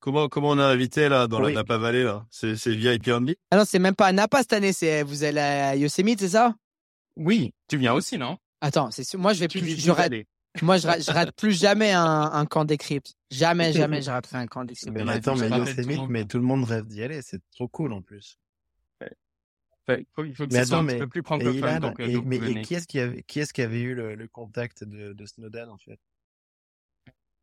Comment, 0.00 0.28
comment 0.28 0.50
on 0.50 0.58
a 0.58 0.64
invité 0.66 1.08
là 1.08 1.26
dans 1.28 1.40
Oui. 1.42 1.52
la 1.52 1.60
Napa 1.60 1.78
Valley 1.78 2.02
là? 2.04 2.26
C'est, 2.30 2.56
c'est 2.56 2.74
VIP 2.74 3.08
only 3.08 3.36
Ah 3.50 3.56
non, 3.56 3.64
c'est 3.64 3.78
même 3.78 3.94
pas 3.94 4.06
à 4.08 4.12
Napa 4.12 4.38
cette 4.38 4.52
année, 4.52 4.72
c'est 4.72 5.02
vous 5.02 5.22
allez 5.24 5.40
à 5.40 5.76
Yosemite, 5.76 6.20
c'est 6.20 6.30
ça? 6.30 6.54
Oui, 7.16 7.52
tu 7.68 7.76
viens 7.76 7.92
aussi, 7.92 8.18
non? 8.18 8.36
Attends, 8.60 8.90
c'est 8.90 9.04
sûr. 9.04 9.18
Moi, 9.20 9.32
je 9.32 9.40
vais 9.40 9.48
Tu 9.48 9.60
plus. 9.60 9.78
Je 9.80 9.90
rate, 9.90 10.12
moi, 10.62 10.76
je 10.78 10.86
rate, 10.86 11.02
je 11.04 11.10
rate 11.10 11.32
plus 11.36 11.52
jamais 11.52 11.92
un, 11.92 12.04
un 12.32 12.46
camp 12.46 12.64
décrypte. 12.64 13.14
Jamais, 13.30 13.72
jamais, 13.72 14.02
je 14.02 14.10
raterai 14.10 14.38
un 14.38 14.46
camp 14.46 14.64
décrypte. 14.64 14.92
Mais 14.92 15.02
Ouais, 15.02 15.10
attends, 15.12 15.36
mais 15.36 15.48
Yosemite, 15.48 16.08
mais 16.08 16.24
tout 16.24 16.38
le 16.38 16.44
monde 16.44 16.64
rêve 16.64 16.86
d'y 16.86 17.02
aller. 17.02 17.20
C'est 17.22 17.40
trop 17.52 17.68
cool 17.68 17.92
en 17.92 18.02
plus. 18.02 18.38
Il 19.88 20.06
faut, 20.14 20.24
il 20.24 20.34
faut 20.34 20.46
que 20.46 20.52
Mais 20.52 20.60
ce 20.60 20.68
soit 20.68 20.76
attends, 20.78 20.84
un 20.84 20.86
petit 20.86 20.94
mais- 20.94 21.00
peu 21.00 21.08
plus 21.08 21.20
Et, 21.20 21.24
francophone. 21.24 21.54
Ilan, 21.56 21.80
donc, 21.80 22.00
euh, 22.00 22.06
et- 22.06 22.12
donc 22.12 22.24
mais, 22.26 22.36
et 22.36 22.62
qui 22.62 22.74
est-ce 22.74 22.86
qui 22.86 22.98
avait, 23.00 23.22
qui 23.24 23.40
est-ce 23.40 23.52
qui 23.52 23.62
avait 23.62 23.80
eu 23.80 23.94
le, 23.94 24.14
le 24.14 24.28
contact 24.28 24.84
de, 24.84 25.12
de 25.12 25.26
Snowden 25.26 25.68
en 25.70 25.78
fait? 25.78 25.98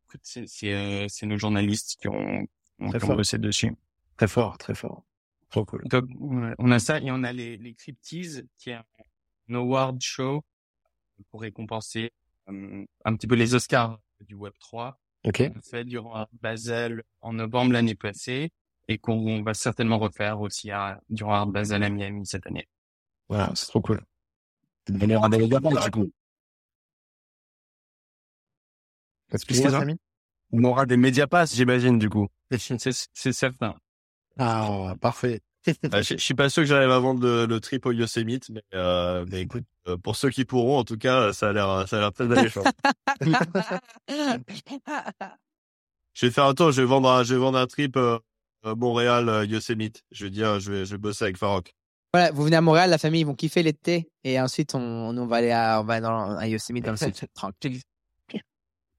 Écoute, 0.06 0.20
c'est, 0.24 0.46
c'est, 0.48 0.72
euh, 0.74 1.06
c'est 1.08 1.26
nos 1.26 1.36
journalistes 1.38 1.96
qui 2.00 2.08
ont, 2.08 2.46
qui 2.78 3.04
ont 3.04 3.14
bossé 3.16 3.38
dessus. 3.38 3.72
Très 4.16 4.26
fort, 4.28 4.58
très 4.58 4.74
fort. 4.74 5.04
Trop 5.50 5.64
cool. 5.64 5.82
Donc, 5.88 6.04
on 6.58 6.70
a 6.70 6.78
ça 6.78 6.98
et 7.00 7.10
on 7.10 7.22
a 7.24 7.32
les, 7.32 7.56
les 7.56 7.74
Crypties, 7.74 8.42
qui 8.58 8.70
est 8.70 8.74
un, 8.74 9.54
award 9.54 10.00
show 10.00 10.42
pour 11.30 11.40
récompenser 11.42 12.12
euh, 12.48 12.84
un 13.04 13.14
petit 13.16 13.26
peu 13.26 13.34
les 13.34 13.54
Oscars 13.54 14.00
du 14.20 14.34
Web 14.34 14.52
3. 14.60 15.00
Ok. 15.24 15.42
Fait 15.62 15.84
durant 15.84 16.26
Basel 16.40 17.02
en 17.20 17.32
novembre 17.34 17.72
l'année 17.72 17.94
passée 17.94 18.50
et 18.90 18.98
qu'on 18.98 19.42
va 19.42 19.54
certainement 19.54 19.98
refaire 19.98 20.40
aussi 20.40 20.72
à, 20.72 21.00
durant 21.08 21.34
Art 21.34 21.46
Basel 21.46 21.84
à 21.84 21.88
Miami 21.88 22.26
cette 22.26 22.44
année. 22.48 22.68
Voilà, 23.28 23.52
c'est 23.54 23.66
trop 23.66 23.80
cool. 23.80 24.00
On 24.90 25.10
aura 25.10 25.28
des 25.28 25.38
médiapass, 25.38 25.84
du 25.84 25.90
coup. 25.92 26.10
Excuse-moi, 29.32 29.68
Excuse-moi 29.68 29.70
Samy? 29.70 29.96
On 30.52 30.64
aura 30.64 30.86
des 30.86 30.96
médiapass, 30.96 31.54
j'imagine, 31.54 32.00
du 32.00 32.10
coup. 32.10 32.26
C'est, 32.50 33.08
c'est 33.12 33.32
certain. 33.32 33.76
Ah, 34.36 34.96
parfait. 35.00 35.40
Ah, 35.92 36.02
je, 36.02 36.14
je 36.14 36.22
suis 36.22 36.34
pas 36.34 36.48
sûr 36.48 36.64
que 36.64 36.66
j'arrive 36.66 36.90
à 36.90 36.98
vendre 36.98 37.22
le, 37.22 37.46
le 37.46 37.60
trip 37.60 37.86
au 37.86 37.92
Yosemite, 37.92 38.50
mais, 38.50 38.62
euh, 38.74 39.24
mais 39.28 39.42
écoute, 39.42 39.62
euh, 39.86 39.96
pour 39.98 40.16
ceux 40.16 40.30
qui 40.30 40.44
pourront, 40.44 40.78
en 40.78 40.84
tout 40.84 40.96
cas, 40.96 41.32
ça 41.32 41.50
a 41.50 41.52
l'air, 41.52 41.86
ça 41.86 41.98
a 41.98 42.00
l'air 42.00 42.12
très 42.12 42.32
alléchant. 42.36 42.64
je 46.14 46.26
vais 46.26 46.32
faire 46.32 46.46
un 46.46 46.54
tour, 46.54 46.72
je 46.72 46.80
vais 46.80 46.88
vendre 46.88 47.08
un, 47.08 47.22
je 47.22 47.34
vais 47.34 47.40
vendre 47.40 47.58
un 47.58 47.66
trip 47.68 47.96
euh, 47.96 48.18
Montréal 48.64 49.28
euh, 49.28 49.44
Yosemite. 49.44 50.02
Je 50.10 50.24
vais 50.24 50.30
dire, 50.30 50.60
je 50.60 50.72
vais, 50.72 50.84
je 50.84 50.92
vais 50.92 50.98
bosser 50.98 51.24
avec 51.24 51.36
Farok. 51.36 51.74
Voilà, 52.12 52.32
vous 52.32 52.42
venez 52.44 52.56
à 52.56 52.60
Montréal, 52.60 52.90
la 52.90 52.98
famille, 52.98 53.20
ils 53.20 53.26
vont 53.26 53.34
kiffer 53.36 53.62
l'été. 53.62 54.10
Et 54.24 54.40
ensuite, 54.40 54.74
on, 54.74 55.26
va 55.26 55.36
aller 55.36 55.52
à, 55.52 55.80
on 55.80 55.84
va 55.84 56.00
dans, 56.00 56.36
à 56.36 56.46
Yosemite 56.48 56.84
dans 56.84 56.90
le 56.92 56.96
sud. 56.96 57.14
Tranquille. 57.34 57.80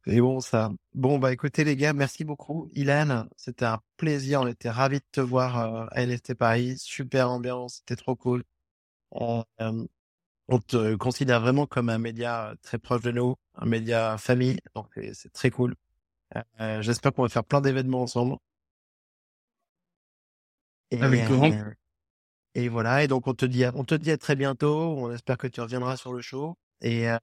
C'est 0.07 0.19
bon 0.19 0.39
ça. 0.39 0.71
Bon 0.95 1.19
bah 1.19 1.31
écoutez 1.31 1.63
les 1.63 1.75
gars, 1.75 1.93
merci 1.93 2.23
beaucoup. 2.23 2.69
Ilan, 2.73 3.27
c'était 3.37 3.65
un 3.65 3.79
plaisir. 3.97 4.41
On 4.41 4.47
était 4.47 4.71
ravis 4.71 4.97
de 4.97 5.05
te 5.11 5.21
voir 5.21 5.59
euh, 5.59 5.85
à 5.91 6.03
LFT 6.03 6.33
Paris. 6.33 6.75
Super 6.79 7.29
ambiance, 7.29 7.75
c'était 7.75 8.01
trop 8.01 8.15
cool. 8.15 8.43
Euh, 9.17 9.43
euh, 9.61 9.85
on 10.47 10.57
te 10.57 10.95
considère 10.95 11.39
vraiment 11.41 11.67
comme 11.67 11.89
un 11.89 11.99
média 11.99 12.55
très 12.63 12.79
proche 12.79 13.01
de 13.03 13.11
nous, 13.11 13.35
un 13.55 13.67
média 13.67 14.17
famille. 14.17 14.57
Donc 14.75 14.87
c'est- 14.95 15.13
c'est 15.13 15.31
très 15.33 15.51
cool. 15.51 15.75
Euh, 16.59 16.81
J'espère 16.81 17.13
qu'on 17.13 17.21
va 17.21 17.29
faire 17.29 17.43
plein 17.45 17.61
d'événements 17.61 18.01
ensemble. 18.01 18.37
Et, 20.91 21.01
Avec 21.01 21.25
grand- 21.25 21.51
euh, 21.51 21.71
et 22.55 22.67
voilà. 22.69 23.03
Et 23.03 23.07
donc 23.07 23.27
on 23.27 23.33
te 23.33 23.45
dit, 23.45 23.63
à- 23.65 23.71
on 23.75 23.83
te 23.83 23.95
dit 23.95 24.11
à 24.11 24.17
très 24.17 24.35
bientôt. 24.35 24.95
On 24.97 25.11
espère 25.11 25.37
que 25.37 25.47
tu 25.47 25.61
reviendras 25.61 25.97
sur 25.97 26.13
le 26.13 26.21
show. 26.21 26.57
Et 26.81 27.09
euh, 27.09 27.17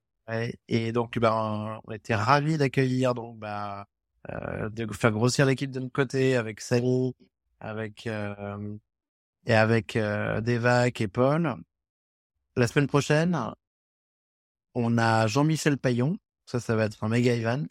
et 0.69 0.93
donc, 0.93 1.19
bah, 1.19 1.81
on 1.87 1.93
était 1.93 2.15
ravis 2.15 2.59
d'accueillir, 2.59 3.15
donc, 3.15 3.39
bah, 3.39 3.87
euh, 4.31 4.69
de 4.69 4.87
faire 4.93 5.11
grossir 5.11 5.47
l'équipe 5.47 5.71
de 5.71 5.81
notre 5.81 5.93
côté 5.93 6.37
avec 6.37 6.61
Samy, 6.61 7.15
avec, 7.61 8.07
euh, 8.07 8.77
et 9.47 9.55
avec, 9.55 9.95
Devac 9.95 11.01
et 11.01 11.09
Paul. 11.09 11.57
La 12.57 12.67
semaine 12.67 12.89
prochaine, 12.89 13.39
on 14.75 14.99
a 14.99 15.27
Jean-Michel 15.29 15.79
Payon. 15.79 16.19
Ça, 16.45 16.61
ça 16.61 16.77
va 16.77 16.85
être 16.85 17.03
un 17.05 17.09
méga 17.09 17.35
event. 17.35 17.65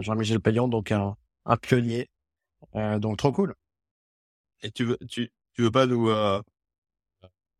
Jean-Michel 0.00 0.40
Payon, 0.40 0.68
donc 0.68 0.92
un, 0.92 1.16
un 1.46 1.56
pionnier. 1.56 2.10
Donc 2.74 3.16
trop 3.16 3.32
cool. 3.32 3.54
Et 4.62 4.70
tu 4.70 4.84
veux, 4.84 4.98
tu, 5.08 5.30
tu 5.54 5.62
veux 5.62 5.70
pas 5.70 5.86
nous, 5.86 6.08
euh, 6.10 6.40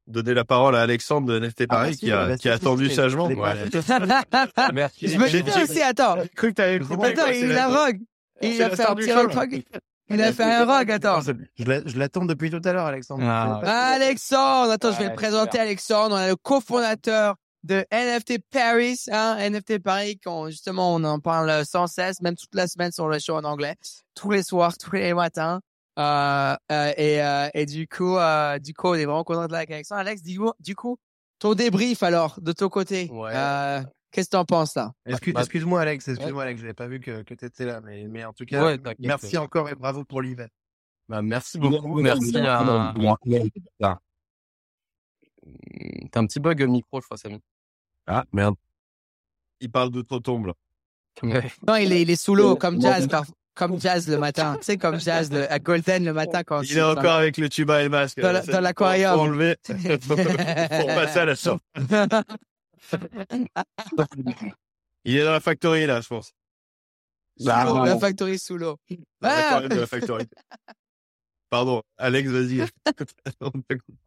donner 0.09 0.35
la 0.35 0.45
parole 0.45 0.75
à 0.75 0.81
Alexandre 0.81 1.29
de 1.29 1.39
NFT 1.39 1.67
Paris 1.67 1.89
merci, 1.91 1.99
qui 2.01 2.13
a, 2.13 2.27
bah, 2.27 2.37
qui 2.39 2.49
a 2.49 2.55
attendu 2.55 2.91
sagement? 2.91 3.27
Ouais. 3.29 3.55
Merci. 4.73 5.09
Je 5.09 5.19
me 5.19 5.27
disais 5.27 5.45
j'ai- 5.55 5.63
aussi, 5.63 5.83
attends. 5.83 6.17
J'ai 6.23 6.29
cru 6.31 6.49
que 6.49 6.55
t'avais 6.55 6.77
Attends, 6.77 7.31
il 7.31 7.53
a 7.53 7.69
rogue. 7.69 8.01
Il 8.43 8.63
a 8.63 8.69
la 8.69 8.77
fait 8.77 8.87
un 8.87 8.95
petit 8.95 9.13
rogue. 9.13 9.63
Il 10.11 10.23
a 10.23 10.33
fait 10.33 10.45
un 10.45 10.65
rogue, 10.65 10.91
attends. 10.91 11.21
Je 11.21 11.65
l'a- 11.65 11.81
l'attends 11.95 12.25
depuis 12.25 12.51
tout 12.51 12.63
à 12.65 12.73
l'heure, 12.73 12.87
Alexandre. 12.87 13.23
Ah. 13.25 13.93
Alexandre, 13.93 14.73
attends, 14.73 14.93
je 14.93 14.99
vais 14.99 15.09
le 15.09 15.15
présenter. 15.15 15.59
Alexandre. 15.59 16.15
On 16.15 16.19
a 16.19 16.29
le 16.29 16.37
cofondateur 16.37 17.37
de 17.65 17.85
NFT 17.93 18.39
Paris, 18.51 18.99
hein, 19.11 19.37
NFT 19.39 19.81
Paris, 19.81 20.19
qu'on, 20.25 20.49
justement, 20.49 20.95
on 20.95 21.05
en 21.05 21.19
parle 21.21 21.67
sans 21.67 21.87
cesse, 21.87 22.23
même 22.23 22.37
toute 22.37 22.55
la 22.55 22.67
semaine 22.67 22.93
sur 22.93 23.09
le 23.09 23.19
show 23.19 23.35
en 23.35 23.45
anglais, 23.45 23.75
tous 24.15 24.31
les 24.31 24.43
soirs, 24.43 24.79
tous 24.79 24.93
les 24.95 25.13
matins. 25.13 25.61
Euh, 25.99 26.57
euh, 26.71 26.93
et, 26.97 27.23
euh, 27.23 27.49
et 27.55 27.67
du 27.67 27.89
coup, 27.89 28.17
euh, 28.17 28.59
du 28.59 28.73
coup, 28.75 28.89
on 28.89 28.95
est 28.95 29.05
vraiment 29.05 29.25
content 29.25 29.47
de 29.49 29.55
avec 29.55 29.71
Alexandre. 29.71 30.01
Alex, 30.03 30.23
du 30.23 30.39
coup, 30.39 30.53
du 30.61 30.75
coup, 30.77 30.97
ton 31.41 31.55
débrief 31.55 32.03
alors, 32.03 32.41
de 32.41 32.53
ton 32.53 32.69
côté. 32.69 33.11
Ouais. 33.11 33.33
Euh, 33.35 33.83
qu'est-ce 34.13 34.29
que 34.29 34.37
t'en 34.37 34.45
penses 34.45 34.77
là? 34.77 34.93
Excuse- 35.07 35.33
Bah, 35.35 35.41
Excuse-moi, 35.41 35.81
Alex. 35.81 36.07
Excuse-moi, 36.09 36.43
Alex. 36.45 36.61
J'avais 36.61 36.75
pas 36.75 36.87
vu 36.87 37.01
que, 37.01 37.23
que 37.23 37.35
t'étais 37.35 37.65
là, 37.65 37.81
mais, 37.81 38.07
mais 38.07 38.25
en 38.25 38.33
tout 38.33 38.45
cas, 38.45 38.65
Ouais, 38.65 38.79
merci 39.01 39.37
encore 39.39 39.69
et 39.69 39.75
bravo 39.75 40.05
pour 40.05 40.23
l'event. 40.23 40.47
Bah, 41.09 41.21
merci 41.23 41.59
beaucoup. 41.59 42.01
Merci 42.01 42.37
à. 42.39 42.63
T'as 46.11 46.21
un 46.21 46.27
petit 46.27 46.41
bug 46.41 46.63
au 46.63 46.69
micro, 46.69 47.01
je 47.01 47.07
crois, 47.07 47.17
Samy. 47.17 47.41
Ah, 48.07 48.25
merde. 48.33 48.55
Il 49.61 49.71
parle 49.71 49.91
de 49.91 50.03
tombe 50.03 50.47
là. 50.47 50.53
Ouais. 51.23 51.51
Non, 51.67 51.75
il 51.77 51.93
est, 51.93 52.03
il 52.03 52.11
est 52.11 52.17
sous 52.17 52.35
l'eau, 52.35 52.55
comme 52.57 52.81
Jazz, 52.81 53.09
par- 53.09 53.25
comme 53.59 53.81
Jazz 53.81 54.09
le 54.09 54.19
matin. 54.19 54.57
Tu 54.59 54.65
sais, 54.65 54.79
comme 54.79 55.01
Jazz 55.01 55.33
le- 55.33 55.51
à 55.51 55.59
Golden 55.59 56.05
le 56.05 56.13
matin 56.13 56.45
quand 56.45 56.63
Il 56.63 56.79
est 56.79 56.83
encore 56.83 57.17
avec 57.17 57.37
le 57.37 57.49
tuba 57.49 57.81
et 57.81 57.85
le 57.85 57.91
masque. 57.91 58.21
Dans 58.21 58.61
l'aquarium. 58.61 59.15
Faut 59.17 59.23
enlever. 59.23 59.57
Pour 59.67 60.87
passer 60.87 61.19
à 61.19 61.25
la 61.25 61.35
sorte. 61.35 61.63
Il 65.05 65.17
est 65.17 65.25
dans 65.25 65.33
la 65.33 65.41
factory 65.41 65.87
là, 65.87 66.01
je 66.01 66.09
pense. 66.09 66.33
L'eau, 67.41 67.85
la 67.85 67.99
factory 67.99 68.39
sous 68.39 68.57
l'eau. 68.57 68.79
Dans 68.91 68.97
Ah 69.23 69.37
l'aquarium 69.37 69.71
de 69.71 69.81
la 69.81 69.87
factory. 69.87 70.25
Pardon, 71.51 71.83
Alex, 71.97 72.29
vas-y. 72.29 72.61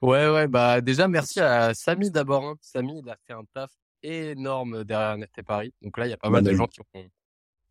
Ouais, 0.02 0.30
ouais, 0.30 0.48
bah, 0.48 0.80
déjà, 0.80 1.08
merci 1.08 1.40
à 1.40 1.74
Samy 1.74 2.12
d'abord. 2.12 2.46
Hein. 2.46 2.56
Samy, 2.62 3.02
il 3.04 3.10
a 3.10 3.18
fait 3.26 3.34
un 3.34 3.44
taf 3.54 3.72
énorme 4.04 4.84
derrière 4.84 5.18
NFT 5.18 5.42
Paris. 5.42 5.74
Donc 5.82 5.98
là, 5.98 6.06
il 6.06 6.12
y 6.12 6.14
a 6.14 6.18
pas 6.18 6.30
mal 6.30 6.44
de 6.44 6.54
gens 6.54 6.68
qui 6.68 6.82
ont, 6.82 6.86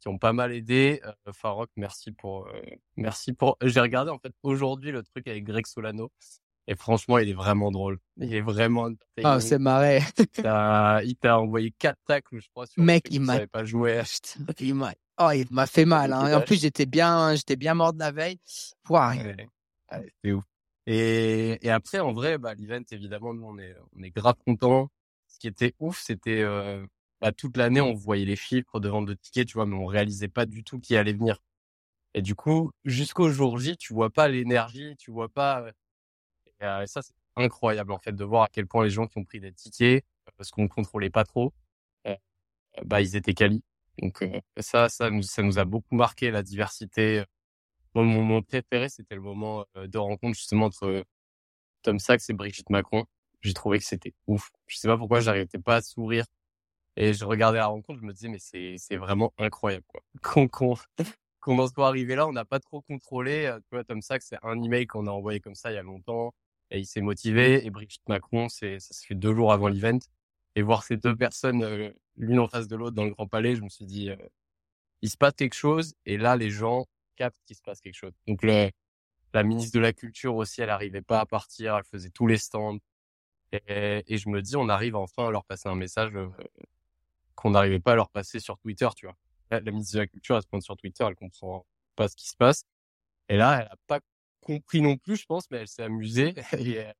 qui 0.01 0.09
ont 0.09 0.18
pas 0.18 0.32
mal 0.32 0.53
aidé. 0.53 1.01
Euh, 1.05 1.32
Farok, 1.32 1.70
merci 1.76 2.11
pour, 2.12 2.46
euh, 2.48 2.61
merci 2.96 3.32
pour, 3.32 3.57
j'ai 3.62 3.80
regardé, 3.80 4.11
en 4.11 4.18
fait, 4.18 4.32
aujourd'hui, 4.42 4.90
le 4.92 5.03
truc 5.03 5.28
avec 5.28 5.44
Greg 5.44 5.66
Solano. 5.66 6.11
Et 6.66 6.76
franchement, 6.76 7.18
il 7.18 7.28
est 7.28 7.34
vraiment 7.34 7.70
drôle. 7.70 7.98
Il 8.18 8.32
est 8.32 8.40
vraiment, 8.42 8.90
Oh, 9.24 9.40
c'est 9.40 9.59
marré. 9.59 10.01
il 11.05 11.16
t'a 11.16 11.38
envoyé 11.38 11.72
quatre 11.78 11.98
tacles, 12.07 12.38
je 12.40 12.48
crois, 12.51 12.66
sur 12.66 12.82
Mec, 12.82 13.09
il 13.11 13.20
m'a- 13.20 13.46
pas. 13.46 13.64
Il 14.61 14.74
m'a, 14.74 14.92
oh, 15.18 15.30
il 15.32 15.46
m'a 15.51 15.66
fait 15.66 15.84
mal, 15.84 16.12
hein. 16.12 16.28
Et 16.28 16.34
en 16.34 16.40
plus, 16.42 16.61
j'étais 16.61 16.86
bien, 16.86 17.34
j'étais 17.34 17.57
bien 17.57 17.74
mort 17.74 17.92
de 17.92 17.98
la 17.98 18.12
veille. 18.12 18.38
Ouais. 18.88 19.36
Ouais, 19.90 20.12
c'est 20.22 20.32
ouf. 20.32 20.44
Et, 20.86 21.59
et 21.66 21.70
après, 21.70 21.98
en 21.98 22.12
vrai, 22.12 22.38
bah, 22.38 22.55
l'event, 22.55 22.82
évidemment, 22.90 23.34
nous, 23.34 23.44
on 23.46 23.59
est, 23.59 23.74
on 23.96 24.03
est 24.03 24.11
grave 24.11 24.36
contents. 24.46 24.90
Ce 25.28 25.38
qui 25.38 25.46
était 25.48 25.74
ouf, 25.78 26.01
c'était, 26.01 26.40
euh, 26.42 26.84
bah, 27.20 27.32
toute 27.32 27.56
l'année, 27.56 27.80
on 27.80 27.94
voyait 27.94 28.24
les 28.24 28.36
chiffres 28.36 28.80
de 28.80 28.88
vente 28.88 29.06
de 29.06 29.14
tickets, 29.14 29.48
tu 29.48 29.54
vois, 29.54 29.66
mais 29.66 29.76
on 29.76 29.86
réalisait 29.86 30.28
pas 30.28 30.46
du 30.46 30.64
tout 30.64 30.80
qui 30.80 30.96
allait 30.96 31.12
venir. 31.12 31.38
Et 32.14 32.22
du 32.22 32.34
coup, 32.34 32.72
jusqu'au 32.84 33.30
jour 33.30 33.58
J, 33.58 33.76
tu 33.76 33.94
vois 33.94 34.10
pas 34.10 34.28
l'énergie, 34.28 34.96
tu 34.98 35.10
vois 35.10 35.28
pas, 35.28 35.64
et, 36.46 36.64
euh, 36.64 36.86
ça, 36.86 37.02
c'est 37.02 37.14
incroyable, 37.36 37.92
en 37.92 37.98
fait, 37.98 38.12
de 38.12 38.24
voir 38.24 38.44
à 38.44 38.48
quel 38.48 38.66
point 38.66 38.84
les 38.84 38.90
gens 38.90 39.06
qui 39.06 39.18
ont 39.18 39.24
pris 39.24 39.40
des 39.40 39.52
tickets, 39.52 40.04
parce 40.36 40.50
qu'on 40.50 40.68
contrôlait 40.68 41.10
pas 41.10 41.24
trop, 41.24 41.52
euh, 42.06 42.16
bah, 42.84 43.00
ils 43.02 43.16
étaient 43.16 43.34
quali. 43.34 43.62
Donc, 44.00 44.22
euh, 44.22 44.40
ça, 44.60 44.88
ça 44.88 45.10
nous, 45.10 45.22
ça 45.22 45.42
nous 45.42 45.58
a 45.58 45.64
beaucoup 45.66 45.94
marqué, 45.96 46.30
la 46.30 46.42
diversité, 46.42 47.24
Moi, 47.94 48.04
mon 48.04 48.22
moment 48.24 48.42
préféré, 48.42 48.88
c'était 48.88 49.14
le 49.16 49.20
moment 49.22 49.66
de 49.76 49.98
rencontre 49.98 50.36
justement 50.36 50.66
entre 50.66 51.04
Tom 51.82 51.98
Sachs 51.98 52.30
et 52.30 52.32
Brigitte 52.34 52.70
Macron. 52.70 53.06
J'ai 53.42 53.54
trouvé 53.54 53.78
que 53.78 53.84
c'était 53.84 54.14
ouf. 54.26 54.50
Je 54.66 54.76
sais 54.78 54.88
pas 54.88 54.98
pourquoi 54.98 55.20
j'arrêtais 55.20 55.58
pas 55.58 55.76
à 55.76 55.82
sourire. 55.82 56.26
Et 57.03 57.14
je 57.14 57.24
regardais 57.24 57.57
la 57.57 57.66
rencontre, 57.66 57.98
je 57.98 58.05
me 58.05 58.12
disais, 58.12 58.28
mais 58.28 58.38
c'est, 58.38 58.74
c'est 58.76 58.98
vraiment 58.98 59.32
incroyable, 59.38 59.86
quoi. 59.88 60.03
Qu'on, 60.22 60.48
qu'on, 60.48 60.74
qu'on 61.40 61.59
en 61.59 61.66
soit 61.66 61.88
arrivé 61.88 62.14
là, 62.14 62.26
on 62.28 62.32
n'a 62.32 62.44
pas 62.44 62.61
trop 62.61 62.82
contrôlé. 62.82 63.46
Euh, 63.46 63.59
Tu 63.61 63.68
vois, 63.70 63.84
Tom 63.84 64.03
Sachs, 64.03 64.22
c'est 64.22 64.36
un 64.42 64.62
email 64.62 64.86
qu'on 64.86 65.07
a 65.07 65.11
envoyé 65.11 65.40
comme 65.40 65.55
ça 65.55 65.72
il 65.72 65.76
y 65.76 65.78
a 65.78 65.82
longtemps. 65.82 66.34
Et 66.70 66.78
il 66.78 66.84
s'est 66.84 67.01
motivé. 67.01 67.64
Et 67.64 67.70
Brigitte 67.70 68.07
Macron, 68.07 68.51
c'est, 68.51 68.80
ça 68.80 68.92
se 68.92 69.07
fait 69.07 69.14
deux 69.14 69.34
jours 69.34 69.51
avant 69.51 69.68
l'event. 69.68 69.98
Et 70.57 70.62
voir 70.62 70.82
ces 70.82 70.98
deux 70.98 71.16
personnes, 71.16 71.62
euh, 71.62 71.90
l'une 72.16 72.38
en 72.38 72.48
face 72.48 72.68
de 72.68 72.76
l'autre 72.76 72.94
dans 72.94 73.05
le 73.05 73.12
Grand 73.12 73.26
Palais, 73.26 73.57
je 73.57 73.62
me 73.62 73.70
suis 73.70 73.86
dit, 73.86 74.11
euh, 74.11 74.16
il 75.01 75.09
se 75.09 75.16
passe 75.16 75.32
quelque 75.34 75.55
chose. 75.55 75.94
Et 76.05 76.18
là, 76.18 76.36
les 76.36 76.51
gens 76.51 76.84
captent 77.16 77.40
qu'il 77.46 77.57
se 77.57 77.62
passe 77.62 77.80
quelque 77.80 77.96
chose. 77.96 78.12
Donc, 78.28 78.42
le, 78.42 78.70
la 79.32 79.42
ministre 79.42 79.74
de 79.74 79.80
la 79.80 79.94
Culture 79.94 80.36
aussi, 80.36 80.61
elle 80.61 80.68
arrivait 80.68 81.01
pas 81.01 81.20
à 81.20 81.24
partir. 81.26 81.78
Elle 81.78 81.84
faisait 81.84 82.11
tous 82.11 82.26
les 82.26 82.36
stands. 82.36 82.76
Et, 83.53 84.05
et 84.07 84.18
je 84.18 84.28
me 84.28 84.42
dis, 84.42 84.57
on 84.57 84.68
arrive 84.68 84.96
enfin 84.96 85.28
à 85.28 85.30
leur 85.30 85.46
passer 85.46 85.70
un 85.70 85.76
message 85.76 86.12
qu'on 87.41 87.51
n'arrivait 87.51 87.80
pas 87.80 87.93
à 87.93 87.97
leur 87.97 88.11
passer 88.11 88.41
sur 88.41 88.59
Twitter, 88.59 88.88
tu 88.97 89.07
vois. 89.07 89.16
La, 89.51 89.61
la 89.61 89.70
ministre 89.70 89.95
de 89.95 90.01
la 90.01 90.07
Culture, 90.07 90.36
elle 90.36 90.43
se 90.43 90.49
pointe 90.49 90.62
sur 90.62 90.76
Twitter, 90.76 91.05
elle 91.07 91.14
comprend 91.16 91.66
pas 91.97 92.09
ce 92.09 92.16
qui 92.16 92.28
se 92.28 92.36
passe. 92.36 92.64
Et 93.28 93.36
là, 93.36 93.61
elle 93.61 93.68
a 93.68 93.76
pas 93.86 94.01
compris 94.41 94.80
non 94.80 94.97
plus, 94.97 95.16
je 95.16 95.26
pense, 95.26 95.51
mais 95.51 95.59
elle 95.59 95.68
s'est 95.68 95.82
amusée. 95.82 96.34
Et 96.59 96.74
elle, 96.74 96.95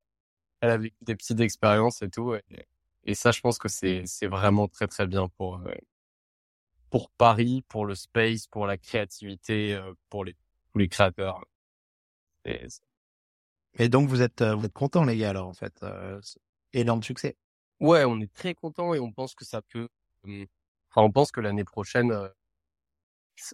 elle 0.61 0.69
a 0.69 0.77
vécu 0.77 0.97
des 1.01 1.15
petites 1.15 1.39
expériences 1.39 2.01
et 2.01 2.09
tout. 2.09 2.35
Et, 2.35 2.67
et 3.03 3.15
ça, 3.15 3.31
je 3.31 3.41
pense 3.41 3.57
que 3.57 3.69
c'est, 3.69 4.03
c'est 4.05 4.27
vraiment 4.27 4.67
très, 4.67 4.87
très 4.87 5.07
bien 5.07 5.27
pour, 5.29 5.57
euh, 5.59 5.73
pour 6.89 7.09
Paris, 7.11 7.63
pour 7.67 7.85
le 7.85 7.95
space, 7.95 8.47
pour 8.47 8.67
la 8.67 8.77
créativité, 8.77 9.73
euh, 9.73 9.93
pour 10.09 10.23
les, 10.25 10.35
tous 10.71 10.77
les 10.79 10.89
créateurs. 10.89 11.43
Et 12.45 13.89
donc, 13.89 14.09
vous 14.09 14.21
êtes, 14.21 14.41
euh, 14.41 14.55
vous 14.55 14.65
êtes 14.65 14.73
contents, 14.73 15.03
les 15.05 15.17
gars, 15.17 15.29
alors, 15.29 15.47
en 15.47 15.53
fait. 15.53 15.73
Euh, 15.83 16.19
énorme 16.73 17.03
succès. 17.03 17.37
Ouais, 17.79 18.03
on 18.05 18.19
est 18.19 18.31
très 18.33 18.53
content 18.53 18.93
et 18.93 18.99
on 18.99 19.11
pense 19.11 19.33
que 19.35 19.45
ça 19.45 19.61
peut. 19.61 19.87
Hum, 20.25 20.45
Enfin, 20.89 21.05
on 21.05 21.11
pense 21.11 21.31
que 21.31 21.39
l'année 21.39 21.63
prochaine, 21.63 22.11
euh, 22.11 22.27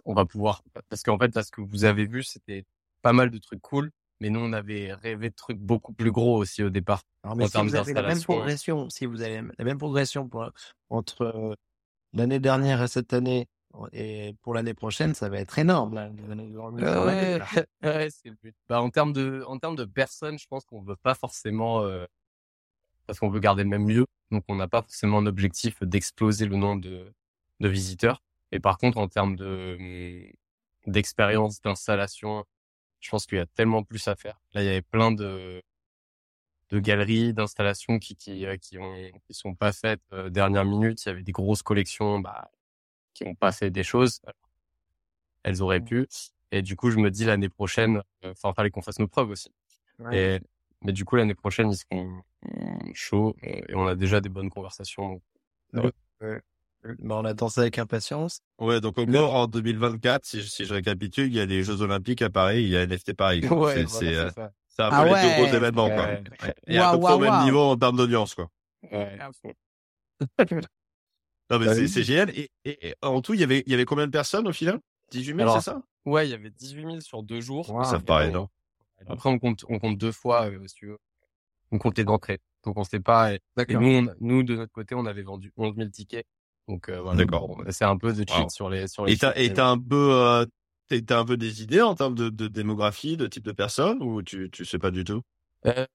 on 0.04 0.14
va 0.14 0.24
pouvoir. 0.24 0.62
Parce 0.88 1.02
qu'en 1.02 1.18
fait, 1.18 1.34
là, 1.34 1.42
ce 1.42 1.50
que 1.50 1.60
vous 1.60 1.84
avez 1.84 2.06
vu, 2.06 2.22
c'était 2.22 2.64
pas 3.02 3.12
mal 3.12 3.30
de 3.30 3.38
trucs 3.38 3.60
cool, 3.60 3.90
mais 4.20 4.30
nous, 4.30 4.40
on 4.40 4.52
avait 4.52 4.92
rêvé 4.92 5.30
de 5.30 5.34
trucs 5.34 5.58
beaucoup 5.58 5.92
plus 5.92 6.10
gros 6.10 6.36
aussi 6.36 6.62
au 6.62 6.70
départ. 6.70 7.02
Alors, 7.22 7.36
mais 7.36 7.44
En 7.44 7.46
si 7.46 7.52
termes 7.52 7.68
vous 7.68 7.76
avez 7.76 7.94
la 7.94 8.02
même 8.02 8.20
progression, 8.22 8.90
si 8.90 9.06
vous 9.06 9.22
avez 9.22 9.42
la 9.56 9.64
même 9.64 9.78
progression 9.78 10.28
pour, 10.28 10.50
entre 10.90 11.22
euh, 11.22 11.54
l'année 12.12 12.40
dernière 12.40 12.82
et 12.82 12.88
cette 12.88 13.12
année, 13.12 13.46
et 13.92 14.34
pour 14.42 14.54
l'année 14.54 14.74
prochaine, 14.74 15.14
ça 15.14 15.28
va 15.28 15.38
être 15.38 15.58
énorme. 15.58 15.94
là. 15.94 16.10
Ouais, 17.06 17.38
ouais, 17.82 18.08
c'est 18.10 18.30
le 18.30 18.36
but. 18.42 18.56
Bah, 18.68 18.80
en 18.82 18.90
termes 18.90 19.12
de, 19.12 19.44
en 19.46 19.58
termes 19.58 19.76
de 19.76 19.84
personnes, 19.84 20.38
je 20.38 20.46
pense 20.48 20.64
qu'on 20.64 20.82
veut 20.82 20.96
pas 20.96 21.14
forcément, 21.14 21.82
euh, 21.82 22.04
parce 23.08 23.18
qu'on 23.20 23.30
veut 23.30 23.40
garder 23.40 23.62
le 23.62 23.70
même 23.70 23.88
lieu, 23.88 24.06
donc 24.30 24.44
on 24.48 24.54
n'a 24.54 24.68
pas 24.68 24.82
forcément 24.82 25.18
un 25.18 25.26
objectif 25.26 25.82
d'exploser 25.82 26.44
le 26.46 26.56
nombre 26.56 26.82
de, 26.82 27.10
de 27.60 27.68
visiteurs. 27.68 28.22
Et 28.52 28.60
par 28.60 28.76
contre, 28.76 28.98
en 28.98 29.08
termes 29.08 29.34
de, 29.34 29.76
hum, 29.80 30.92
d'expérience, 30.92 31.62
d'installation, 31.62 32.44
je 33.00 33.10
pense 33.10 33.26
qu'il 33.26 33.38
y 33.38 33.40
a 33.40 33.46
tellement 33.46 33.82
plus 33.82 34.06
à 34.08 34.14
faire. 34.14 34.38
Là, 34.52 34.62
il 34.62 34.66
y 34.66 34.68
avait 34.68 34.82
plein 34.82 35.10
de, 35.10 35.62
de 36.68 36.78
galeries, 36.80 37.32
d'installations 37.32 37.98
qui, 37.98 38.14
qui, 38.14 38.44
euh, 38.44 38.58
qui 38.58 38.76
ont, 38.78 38.94
qui 39.24 39.32
sont 39.32 39.54
pas 39.54 39.72
faites 39.72 40.02
euh, 40.12 40.28
dernière 40.28 40.66
minute. 40.66 41.02
Il 41.04 41.08
y 41.08 41.12
avait 41.12 41.22
des 41.22 41.32
grosses 41.32 41.62
collections, 41.62 42.20
bah, 42.20 42.50
qui 43.14 43.24
ont 43.24 43.34
pas 43.34 43.52
fait 43.52 43.70
des 43.70 43.84
choses. 43.84 44.20
Elles 45.44 45.62
auraient 45.62 45.80
pu. 45.80 46.06
Et 46.50 46.60
du 46.60 46.76
coup, 46.76 46.90
je 46.90 46.98
me 46.98 47.10
dis 47.10 47.24
l'année 47.24 47.48
prochaine, 47.48 48.02
euh, 48.24 48.32
enfin, 48.32 48.52
fallait 48.52 48.70
qu'on 48.70 48.82
fasse 48.82 48.98
nos 48.98 49.08
preuves 49.08 49.30
aussi. 49.30 49.50
Ouais. 49.98 50.36
Et, 50.36 50.40
mais 50.84 50.92
du 50.92 51.04
coup, 51.04 51.16
l'année 51.16 51.34
prochaine, 51.34 51.70
ils 51.72 51.76
seront 51.76 52.22
euh, 52.46 52.90
chauds 52.94 53.34
euh, 53.44 53.60
et 53.68 53.74
on 53.74 53.86
a 53.86 53.94
déjà 53.94 54.20
des 54.20 54.28
bonnes 54.28 54.50
conversations. 54.50 55.20
donc, 55.72 55.92
Bah, 57.00 57.16
on 57.16 57.24
attend 57.24 57.48
ça 57.48 57.62
avec 57.62 57.78
impatience. 57.78 58.40
Ouais, 58.60 58.80
donc 58.80 58.96
encore 58.98 59.34
en 59.34 59.46
2024, 59.48 60.24
si, 60.24 60.40
je- 60.40 60.46
si 60.46 60.64
je 60.64 60.72
récapitule, 60.72 61.26
il 61.26 61.34
y 61.34 61.40
a 61.40 61.44
les 61.46 61.64
Jeux 61.64 61.82
Olympiques 61.82 62.22
à 62.22 62.30
Paris, 62.30 62.62
il 62.62 62.68
y 62.68 62.76
a 62.76 62.82
NFT 62.82 63.14
Paris. 63.14 63.40
quoi. 63.48 63.74
c'est, 63.74 63.82
voilà, 63.84 64.30
c'est, 64.30 64.42
euh, 64.42 64.46
un 64.84 64.90
peu 64.90 64.96
Ah 64.96 65.04
les 65.04 65.10
deux 65.10 65.14
ouais. 65.28 65.34
gros 65.48 65.56
événements, 65.56 65.88
quoi. 65.90 66.04
Ouais. 66.06 66.22
Et 66.68 66.78
à 66.78 66.92
peu 66.92 67.00
près 67.00 67.14
au 67.14 67.18
même 67.18 67.44
niveau 67.44 67.60
en 67.60 67.76
termes 67.76 67.96
d'audience, 67.96 68.34
quoi. 68.36 68.48
Ouais. 68.92 69.18
Non, 71.50 71.58
mais 71.58 71.66
Bah 71.66 71.74
c'est, 71.74 72.02
génial. 72.02 72.30
Et, 72.30 72.50
et, 72.64 72.88
et 72.90 72.94
en 73.02 73.20
tout, 73.22 73.34
il 73.34 73.40
y 73.40 73.44
avait, 73.44 73.62
il 73.66 73.70
y 73.72 73.74
avait 73.74 73.84
combien 73.86 74.06
de 74.06 74.12
personnes 74.12 74.46
au 74.46 74.52
final? 74.52 74.78
18 75.10 75.26
000, 75.34 75.40
Alors, 75.40 75.54
c'est 75.56 75.70
ça? 75.70 75.82
Ouais, 76.04 76.28
il 76.28 76.30
y 76.30 76.34
avait 76.34 76.50
18 76.50 76.82
000 76.82 77.00
sur 77.00 77.22
deux 77.22 77.40
jours. 77.40 77.70
Wow. 77.74 77.84
Ça 77.84 77.98
me 77.98 78.04
paraît 78.04 78.28
énorme. 78.28 78.48
Après, 79.06 79.28
on 79.30 79.38
compte, 79.38 79.64
on 79.68 79.78
compte 79.78 79.98
deux 79.98 80.12
fois, 80.12 80.50
euh, 80.50 80.66
si 80.66 80.74
tu 80.74 80.86
veux. 80.88 80.98
On 81.70 81.78
compte 81.78 81.98
les 81.98 82.06
entrées. 82.06 82.40
Donc, 82.64 82.78
on 82.78 82.84
sait 82.84 83.00
pas. 83.00 83.34
Et, 83.34 83.40
et 83.68 83.74
nous, 83.74 83.86
on- 84.08 84.14
nous, 84.20 84.42
de 84.42 84.56
notre 84.56 84.72
côté, 84.72 84.94
on 84.94 85.06
avait 85.06 85.22
vendu 85.22 85.52
11 85.56 85.74
000 85.76 85.90
tickets. 85.90 86.26
Donc, 86.66 86.88
euh, 86.88 87.00
voilà. 87.00 87.18
D'accord. 87.24 87.48
Bon, 87.48 87.64
C'est 87.70 87.84
un 87.84 87.96
peu 87.96 88.12
de 88.12 88.18
cheat 88.28 88.30
Wow. 88.30 88.48
sur 88.50 88.70
les, 88.70 88.88
sur 88.88 89.04
les 89.06 89.12
Et 89.12 89.16
t'as, 89.16 89.34
et 89.36 89.52
t'as 89.52 89.68
un 89.68 89.78
peu, 89.78 90.12
euh, 90.12 90.44
t'as 91.06 91.18
un 91.18 91.24
peu 91.24 91.36
des 91.36 91.62
idées 91.62 91.80
en 91.82 91.94
termes 91.94 92.14
de, 92.14 92.28
de 92.28 92.48
démographie, 92.48 93.16
de 93.16 93.26
type 93.26 93.44
de 93.44 93.52
personnes, 93.52 94.02
ou 94.02 94.22
tu, 94.22 94.50
tu 94.50 94.64
sais 94.64 94.78
pas 94.78 94.90
du 94.90 95.04
tout? 95.04 95.22
Euh, 95.66 95.86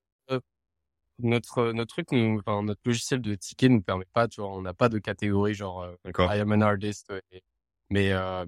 notre 1.20 1.72
notre 1.74 1.94
truc, 1.94 2.12
nous, 2.12 2.40
enfin 2.40 2.64
notre 2.64 2.82
logiciel 2.86 3.22
de 3.22 3.36
ticket 3.36 3.70
nous 3.70 3.82
permet 3.82 4.06
pas, 4.14 4.28
tu 4.28 4.42
vois, 4.42 4.50
on 4.52 4.62
n'a 4.62 4.74
pas 4.74 4.90
de 4.90 4.98
catégorie 4.98 5.54
genre 5.54 5.84
euh. 5.84 5.96
I 6.20 6.40
am 6.40 6.52
an 6.52 6.62
artist, 6.62 7.12
et- 7.32 7.44
mais 7.90 8.12
euh, 8.12 8.46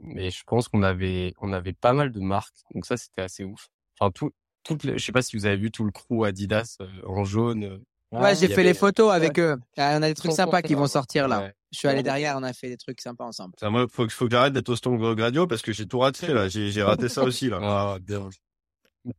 mais 0.00 0.30
je 0.30 0.42
pense 0.46 0.68
qu'on 0.68 0.82
avait 0.82 1.34
on 1.40 1.52
avait 1.52 1.72
pas 1.72 1.92
mal 1.92 2.12
de 2.12 2.20
marques, 2.20 2.56
donc 2.74 2.86
ça 2.86 2.96
c'était 2.96 3.22
assez 3.22 3.44
ouf. 3.44 3.68
Enfin 3.98 4.10
tout 4.10 4.30
toutes 4.64 4.84
les, 4.84 4.98
je 4.98 5.04
sais 5.04 5.12
pas 5.12 5.22
si 5.22 5.36
vous 5.36 5.46
avez 5.46 5.56
vu 5.56 5.70
tout 5.70 5.84
le 5.84 5.90
crew 5.92 6.24
Adidas 6.24 6.76
euh, 6.80 6.86
en 7.06 7.24
jaune. 7.24 7.64
euh, 7.64 7.78
Ouais, 8.10 8.34
j'ai 8.34 8.48
fait 8.48 8.54
avait- 8.54 8.64
les 8.64 8.74
photos 8.74 9.12
avec 9.12 9.38
eux. 9.38 9.56
Ah, 9.76 9.96
on 9.98 10.02
a 10.02 10.08
des 10.08 10.14
trucs 10.14 10.32
sympas 10.32 10.62
qui 10.62 10.74
vont 10.74 10.86
sortir 10.86 11.28
là. 11.28 11.40
Ouais. 11.40 11.54
Je 11.70 11.78
suis 11.78 11.88
allé 11.88 12.02
derrière, 12.02 12.36
on 12.38 12.42
a 12.42 12.52
fait 12.54 12.68
des 12.68 12.78
trucs 12.78 13.00
sympas 13.00 13.24
ensemble. 13.26 13.54
Ça, 13.60 13.68
moi, 13.68 13.86
faut 13.90 14.06
que, 14.06 14.12
faut 14.12 14.24
que 14.24 14.30
j'arrête 14.30 14.54
d'être 14.54 14.70
au 14.70 14.76
Stone 14.76 14.96
Gradio 15.14 15.46
parce 15.46 15.60
que 15.60 15.72
j'ai 15.72 15.86
tout 15.86 15.98
raté, 15.98 16.28
là. 16.28 16.48
J'ai, 16.48 16.82
raté 16.82 17.08
ça 17.10 17.22
aussi, 17.24 17.50
là. 17.50 17.58
Ah, 17.62 17.98
bien. 18.00 18.30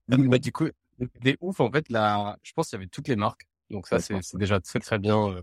Bah, 0.08 0.40
du 0.40 0.52
coup, 0.52 0.68
des 1.22 1.38
ouf, 1.42 1.60
en 1.60 1.72
fait, 1.72 1.90
là, 1.90 2.38
je 2.42 2.52
pense 2.54 2.70
qu'il 2.70 2.78
y 2.78 2.82
avait 2.82 2.88
toutes 2.90 3.08
les 3.08 3.16
marques. 3.16 3.48
Donc 3.70 3.88
ça, 3.88 4.00
c'est 4.00 4.16
c'est 4.24 4.38
déjà 4.38 4.60
très, 4.60 4.80
très 4.80 4.98
bien, 4.98 5.30
euh, 5.30 5.42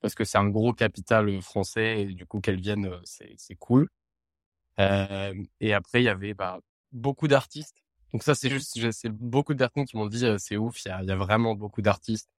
parce 0.00 0.14
que 0.14 0.24
c'est 0.24 0.38
un 0.38 0.48
gros 0.48 0.72
capital 0.72 1.40
français 1.42 2.00
et 2.02 2.06
du 2.06 2.24
coup, 2.24 2.40
qu'elles 2.40 2.60
viennent, 2.60 2.86
euh, 2.86 3.00
c'est 3.04 3.34
c'est 3.36 3.56
cool. 3.56 3.88
Euh, 4.80 5.34
et 5.60 5.74
après, 5.74 6.00
il 6.02 6.04
y 6.04 6.08
avait, 6.08 6.34
bah, 6.34 6.60
beaucoup 6.92 7.28
d'artistes. 7.28 7.82
Donc 8.12 8.22
ça, 8.22 8.34
c'est 8.34 8.48
juste, 8.48 8.78
c'est 8.92 9.10
beaucoup 9.10 9.54
d'artistes 9.54 9.88
qui 9.90 9.96
m'ont 9.96 10.06
dit, 10.06 10.24
euh, 10.24 10.36
c'est 10.38 10.56
ouf, 10.56 10.84
il 10.84 10.88
y 10.88 10.90
a, 10.90 11.02
il 11.02 11.08
y 11.08 11.12
a 11.12 11.16
vraiment 11.16 11.54
beaucoup 11.54 11.82
d'artistes. 11.82 12.30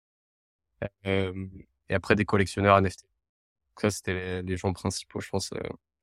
Euh, 1.07 1.47
et 1.89 1.95
après, 1.95 2.14
des 2.14 2.24
collectionneurs 2.24 2.80
NFT. 2.80 3.03
Donc 3.03 3.80
ça, 3.80 3.91
c'était 3.91 4.14
les, 4.14 4.43
les 4.43 4.57
gens 4.57 4.72
principaux, 4.72 5.20
je 5.20 5.28
pense, 5.28 5.53
euh, 5.53 5.59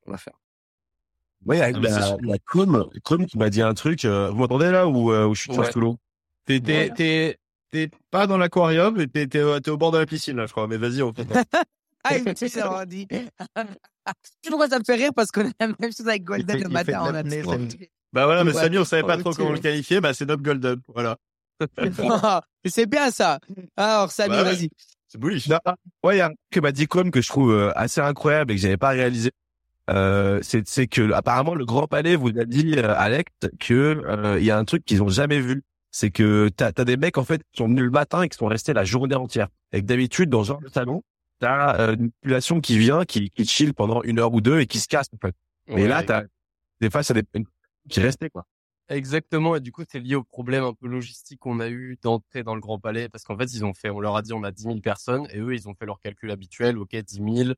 on 0.06 0.12
va 0.12 0.18
faire. 0.18 0.38
Ouais, 1.44 1.60
avec 1.60 1.76
Ah, 1.76 1.80
la, 1.80 2.16
la 2.22 2.38
com, 2.38 2.90
com 3.04 3.26
qui 3.26 3.38
m'a 3.38 3.50
dit 3.50 3.62
un 3.62 3.74
truc. 3.74 4.04
euh, 4.04 4.30
vous 4.30 4.36
m'entendez 4.38 4.70
là 4.70 4.88
ou 4.88 5.12
euh, 5.12 5.26
ou 5.26 5.34
je 5.34 5.42
suis 5.42 5.52
Ouais. 5.52 5.70
sous 5.70 5.80
l'eau? 5.80 5.98
T'es, 6.44 7.90
pas 8.10 8.26
dans 8.26 8.38
l'aquarium, 8.38 8.96
mais 8.96 9.06
t'es, 9.06 9.42
au 9.42 9.76
bord 9.76 9.90
de 9.90 9.98
la 9.98 10.06
piscine, 10.06 10.36
là, 10.36 10.46
je 10.46 10.52
crois. 10.52 10.66
Mais 10.66 10.76
vas-y, 10.76 11.02
on 11.02 11.12
fait. 11.12 11.26
Ah, 12.08 12.16
il 12.16 12.22
me 12.24 12.34
dit, 12.86 13.08
sais 14.42 14.50
pourquoi 14.50 14.68
ça 14.68 14.78
me 14.78 14.84
fait 14.84 14.94
rire? 14.94 15.10
Parce 15.14 15.30
qu'on 15.30 15.48
a 15.48 15.52
la 15.60 15.68
même 15.68 15.92
chose 15.92 16.08
avec 16.08 16.24
Golden 16.24 16.62
le 16.62 16.68
matin. 16.68 17.00
On 17.02 17.14
a. 17.14 17.22
Bah 18.12 18.26
voilà, 18.26 18.44
mais. 18.44 18.52
Samy, 18.52 18.78
on 18.78 18.84
savait 18.84 19.02
pas 19.02 19.18
trop 19.18 19.32
comment 19.32 19.52
le 19.52 19.58
qualifier. 19.58 20.00
Bah, 20.00 20.14
c'est 20.14 20.26
notre 20.26 20.42
Golden. 20.42 20.80
Voilà. 20.88 21.16
C'est 22.66 22.86
bien 22.86 23.10
ça. 23.10 23.38
Alors, 23.76 24.10
Samy, 24.10 24.36
ouais. 24.36 24.42
vas-y. 24.42 24.68
C'est 25.08 25.18
bullish. 25.18 25.48
Non, 25.48 25.58
ouais, 26.02 26.16
il 26.16 26.18
y 26.18 26.20
a 26.20 26.26
un 26.26 26.28
truc 26.30 26.38
que 26.50 26.60
m'a 26.60 26.72
dit 26.72 26.86
que 26.86 27.20
je 27.20 27.28
trouve 27.28 27.52
euh, 27.52 27.72
assez 27.76 28.00
incroyable 28.00 28.52
et 28.52 28.56
que 28.56 28.60
j'avais 28.60 28.76
pas 28.76 28.90
réalisé. 28.90 29.30
Euh, 29.88 30.40
c'est 30.42 30.88
que 30.88 31.12
apparemment 31.12 31.54
le 31.54 31.64
Grand 31.64 31.86
Palais 31.86 32.16
vous 32.16 32.30
a 32.38 32.44
dit 32.44 32.74
euh, 32.76 32.92
Alex 32.96 33.32
que 33.60 34.02
euh, 34.04 34.36
il 34.40 34.44
y 34.44 34.50
a 34.50 34.58
un 34.58 34.64
truc 34.64 34.84
qu'ils 34.84 35.02
ont 35.02 35.08
jamais 35.08 35.40
vu. 35.40 35.62
C'est 35.92 36.10
que 36.10 36.50
t'as 36.54 36.72
as 36.76 36.84
des 36.84 36.96
mecs 36.96 37.18
en 37.18 37.24
fait 37.24 37.38
qui 37.38 37.58
sont 37.58 37.68
venus 37.68 37.84
le 37.84 37.90
matin 37.90 38.22
et 38.22 38.28
qui 38.28 38.36
sont 38.36 38.46
restés 38.46 38.72
la 38.72 38.84
journée 38.84 39.14
entière. 39.14 39.48
Et 39.72 39.80
que 39.80 39.86
d'habitude 39.86 40.28
dans 40.28 40.42
genre 40.42 40.60
de 40.60 40.68
salon, 40.68 41.02
t'as 41.38 41.80
euh, 41.80 41.96
une 41.96 42.10
population 42.12 42.60
qui 42.60 42.78
vient, 42.78 43.04
qui, 43.04 43.30
qui 43.30 43.44
chill 43.44 43.74
pendant 43.74 44.02
une 44.02 44.18
heure 44.18 44.32
ou 44.32 44.40
deux 44.40 44.60
et 44.60 44.66
qui 44.66 44.78
se 44.80 44.88
casse 44.88 45.08
en 45.12 45.18
fait. 45.18 45.34
Mais 45.68 45.82
Ouais. 45.82 45.88
là 45.88 46.02
t'as 46.02 46.24
des 46.80 46.90
fois 46.90 47.02
ça 47.02 47.14
des 47.14 47.22
qui 47.88 48.00
restaient 48.00 48.30
quoi. 48.30 48.46
Exactement, 48.88 49.56
et 49.56 49.60
du 49.60 49.72
coup, 49.72 49.82
c'est 49.90 49.98
lié 49.98 50.14
au 50.14 50.22
problème 50.22 50.62
un 50.62 50.72
peu 50.72 50.86
logistique 50.86 51.40
qu'on 51.40 51.58
a 51.58 51.68
eu 51.68 51.98
d'entrer 52.02 52.44
dans 52.44 52.54
le 52.54 52.60
Grand 52.60 52.78
Palais, 52.78 53.08
parce 53.08 53.24
qu'en 53.24 53.36
fait, 53.36 53.52
ils 53.52 53.64
ont 53.64 53.74
fait, 53.74 53.90
on 53.90 53.98
leur 53.98 54.14
a 54.14 54.22
dit, 54.22 54.32
on 54.32 54.44
a 54.44 54.52
10 54.52 54.62
000 54.62 54.80
personnes, 54.80 55.26
et 55.32 55.40
eux, 55.40 55.54
ils 55.54 55.68
ont 55.68 55.74
fait 55.74 55.86
leur 55.86 55.98
calcul 55.98 56.30
habituel, 56.30 56.78
ok, 56.78 56.94
10 56.94 57.16
000, 57.16 57.50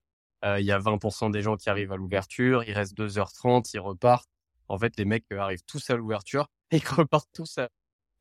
euh, 0.47 0.59
il 0.59 0.65
y 0.65 0.73
a 0.73 0.79
20% 0.79 1.29
des 1.31 1.43
gens 1.43 1.57
qui 1.57 1.69
arrivent 1.69 1.93
à 1.93 1.97
l'ouverture, 1.97 2.65
il 2.65 2.73
reste 2.73 2.97
2h30, 2.97 3.71
ils 3.75 3.79
repartent. 3.79 4.31
En 4.69 4.79
fait, 4.79 4.97
les 4.97 5.05
mecs 5.05 5.27
euh, 5.31 5.39
arrivent 5.39 5.65
tous 5.67 5.91
à 5.91 5.97
l'ouverture, 5.97 6.49
et 6.71 6.79
ils 6.79 6.89
repartent 6.89 7.29
tous 7.35 7.59
à, 7.59 7.69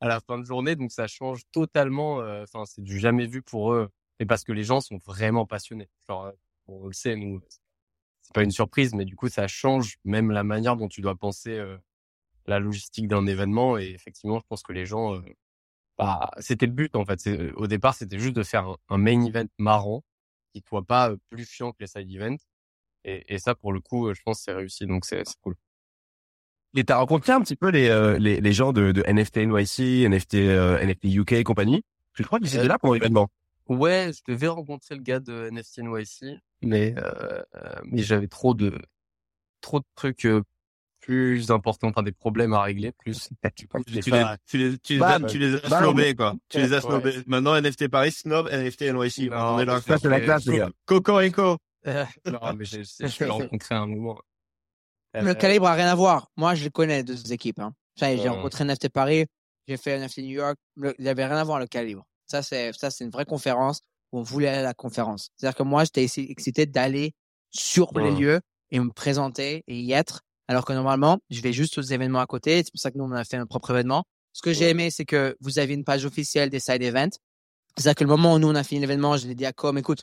à 0.02 0.08
la 0.08 0.20
fin 0.20 0.36
de 0.38 0.44
journée, 0.44 0.76
donc 0.76 0.92
ça 0.92 1.06
change 1.06 1.44
totalement, 1.50 2.20
euh, 2.20 2.42
enfin, 2.42 2.66
c'est 2.66 2.82
du 2.82 2.98
jamais 2.98 3.26
vu 3.26 3.40
pour 3.40 3.72
eux, 3.72 3.88
et 4.20 4.26
parce 4.26 4.44
que 4.44 4.52
les 4.52 4.64
gens 4.64 4.80
sont 4.80 4.98
vraiment 4.98 5.46
passionnés. 5.46 5.88
Genre, 6.08 6.26
euh, 6.26 6.32
on 6.68 6.86
le 6.86 6.92
sait, 6.92 7.16
nous, 7.16 7.40
c'est 8.22 8.34
pas 8.34 8.42
une 8.44 8.50
surprise, 8.50 8.94
mais 8.94 9.04
du 9.04 9.16
coup, 9.16 9.28
ça 9.28 9.48
change 9.48 9.98
même 10.04 10.30
la 10.30 10.44
manière 10.44 10.76
dont 10.76 10.88
tu 10.88 11.00
dois 11.00 11.16
penser, 11.16 11.52
euh, 11.58 11.78
la 12.46 12.58
logistique 12.58 13.08
d'un 13.08 13.26
événement 13.26 13.78
et 13.78 13.90
effectivement 13.90 14.38
je 14.40 14.44
pense 14.48 14.62
que 14.62 14.72
les 14.72 14.86
gens 14.86 15.14
euh, 15.14 15.20
bah 15.98 16.30
c'était 16.38 16.66
le 16.66 16.72
but 16.72 16.96
en 16.96 17.04
fait 17.04 17.26
euh, 17.26 17.52
au 17.56 17.66
départ 17.66 17.94
c'était 17.94 18.18
juste 18.18 18.34
de 18.36 18.42
faire 18.42 18.66
un, 18.66 18.76
un 18.88 18.98
main 18.98 19.24
event 19.24 19.46
marrant 19.58 20.02
qui 20.54 20.62
soit 20.66 20.84
pas 20.84 21.10
euh, 21.10 21.16
plus 21.30 21.44
chiant 21.44 21.72
que 21.72 21.78
les 21.80 21.86
side 21.86 22.10
events 22.10 22.38
et, 23.04 23.34
et 23.34 23.38
ça 23.38 23.54
pour 23.54 23.72
le 23.72 23.80
coup 23.80 24.12
je 24.14 24.22
pense 24.22 24.40
c'est 24.40 24.52
réussi 24.52 24.86
donc 24.86 25.04
c'est 25.04 25.24
cool 25.42 25.56
Et 26.74 26.84
t'as 26.84 26.96
rencontré 26.98 27.32
un 27.32 27.40
petit 27.40 27.56
peu 27.56 27.68
les 27.70 27.88
euh, 27.88 28.18
les, 28.18 28.40
les 28.40 28.52
gens 28.52 28.72
de, 28.72 28.92
de 28.92 29.02
NFT 29.06 29.38
NYC, 29.38 30.08
NFT 30.08 30.34
euh, 30.36 30.84
NFT 30.84 31.04
UK 31.06 31.32
et 31.32 31.44
compagnie? 31.44 31.82
Je 32.14 32.22
crois 32.22 32.38
qu'ils 32.40 32.54
étaient 32.56 32.66
là 32.66 32.78
pour 32.78 32.94
l'événement. 32.94 33.28
Ouais 33.68 34.10
je 34.12 34.20
devais 34.32 34.48
rencontrer 34.48 34.94
le 34.96 35.02
gars 35.02 35.20
de 35.20 35.48
NFT 35.50 35.78
NYC 35.78 36.38
mais 36.62 36.94
euh, 36.98 37.42
euh, 37.56 37.74
mais 37.84 38.02
j'avais 38.02 38.26
trop 38.28 38.54
de 38.54 38.78
trop 39.60 39.80
de 39.80 39.84
trucs 39.94 40.24
euh, 40.26 40.42
plus 41.00 41.50
importants 41.50 41.88
enfin 41.88 42.02
des 42.02 42.12
problèmes 42.12 42.52
à 42.54 42.62
régler 42.62 42.92
plus 42.92 43.28
Tu 43.56 43.66
les, 43.94 44.00
tu 44.46 44.58
les, 44.58 44.78
tu 44.78 44.94
les 44.94 45.02
as, 45.02 45.18
Bam. 45.18 45.26
tu 45.30 45.38
les 45.38 45.54
as 45.54 45.68
Bam. 45.68 45.82
snobés, 45.84 46.14
quoi. 46.14 46.34
Tu 46.48 46.58
les 46.58 46.72
as 46.72 46.76
Ouais. 46.76 46.80
snobés. 46.82 47.14
Maintenant, 47.26 47.54
NFT 47.60 47.88
Paris, 47.88 48.12
snob, 48.12 48.48
NFT 48.50 48.92
NYC. 48.92 49.30
Non, 49.30 49.54
on 49.54 49.58
est 49.60 49.64
là. 49.64 49.80
Ça 49.80 49.96
c'est 49.96 50.08
la 50.08 50.20
classe 50.20 50.44
les 50.46 50.58
gars. 50.58 50.70
Cocorico. 50.84 51.56
non 51.86 52.52
mais 52.56 52.64
je 52.64 52.78
l'ai 53.24 53.30
rencontré 53.30 53.74
à 53.76 53.78
un 53.78 53.86
moment 53.86 54.18
Mais 55.14 55.22
le 55.22 55.28
Euh, 55.30 55.34
calibre 55.34 55.66
a 55.66 55.74
rien 55.74 55.86
à 55.88 55.94
voir. 55.94 56.28
Moi, 56.36 56.54
je 56.56 56.64
les 56.64 56.70
connais, 56.70 57.02
deux 57.04 57.32
équipes. 57.32 57.60
Hein. 57.60 57.72
Ça, 57.96 58.14
J'ai 58.14 58.28
rencontré 58.28 58.64
NFT 58.64 58.88
Paris, 58.90 59.26
j'ai 59.66 59.76
fait 59.76 59.96
NFT 59.98 60.18
New 60.18 60.34
York. 60.34 60.56
Le- 60.76 60.94
il 60.98 61.04
n'y 61.04 61.08
avait 61.08 61.24
rien 61.26 61.36
à 61.36 61.44
voir 61.44 61.58
le 61.60 61.66
calibre. 61.66 62.04
Ça, 62.28 62.42
c'est 62.42 62.72
ça, 62.74 62.90
c'est 62.90 63.04
une 63.04 63.10
vraie 63.10 63.24
conférence 63.24 63.80
où 64.12 64.20
on 64.20 64.22
voulait 64.22 64.48
aller 64.48 64.58
à 64.58 64.62
la 64.62 64.74
conférence. 64.74 65.30
C'est-à-dire 65.36 65.56
que 65.56 65.62
moi, 65.62 65.84
j'étais 65.84 66.04
excité 66.04 66.66
d'aller 66.66 67.14
sur 67.50 67.98
les 67.98 68.10
lieux 68.10 68.40
et 68.70 68.78
me 68.78 68.90
présenter 68.90 69.64
et 69.66 69.80
y 69.80 69.92
être. 69.92 70.22
Alors 70.46 70.64
que 70.64 70.72
normalement, 70.72 71.18
je 71.30 71.40
vais 71.40 71.52
juste 71.52 71.78
aux 71.78 71.82
événements 71.82 72.20
à 72.20 72.26
côté. 72.26 72.62
C'est 72.62 72.70
pour 72.70 72.80
ça 72.80 72.90
que 72.90 72.98
nous, 72.98 73.04
on 73.04 73.12
a 73.12 73.24
fait 73.24 73.36
notre 73.36 73.48
propre 73.48 73.70
événement. 73.70 74.04
Ce 74.32 74.42
que 74.42 74.52
j'ai 74.52 74.68
aimé, 74.68 74.90
c'est 74.90 75.04
que 75.04 75.36
vous 75.40 75.58
avez 75.58 75.74
une 75.74 75.84
page 75.84 76.04
officielle 76.04 76.48
des 76.48 76.60
side 76.60 76.82
events. 76.82 77.18
C'est-à-dire 77.76 77.96
que 77.96 78.04
le 78.04 78.10
moment 78.10 78.34
où 78.34 78.38
nous, 78.38 78.48
on 78.48 78.54
a 78.54 78.64
fini 78.64 78.80
l'événement, 78.80 79.16
je 79.16 79.26
l'ai 79.26 79.34
dit 79.34 79.46
à 79.46 79.52
Com, 79.52 79.76
écoute, 79.78 80.02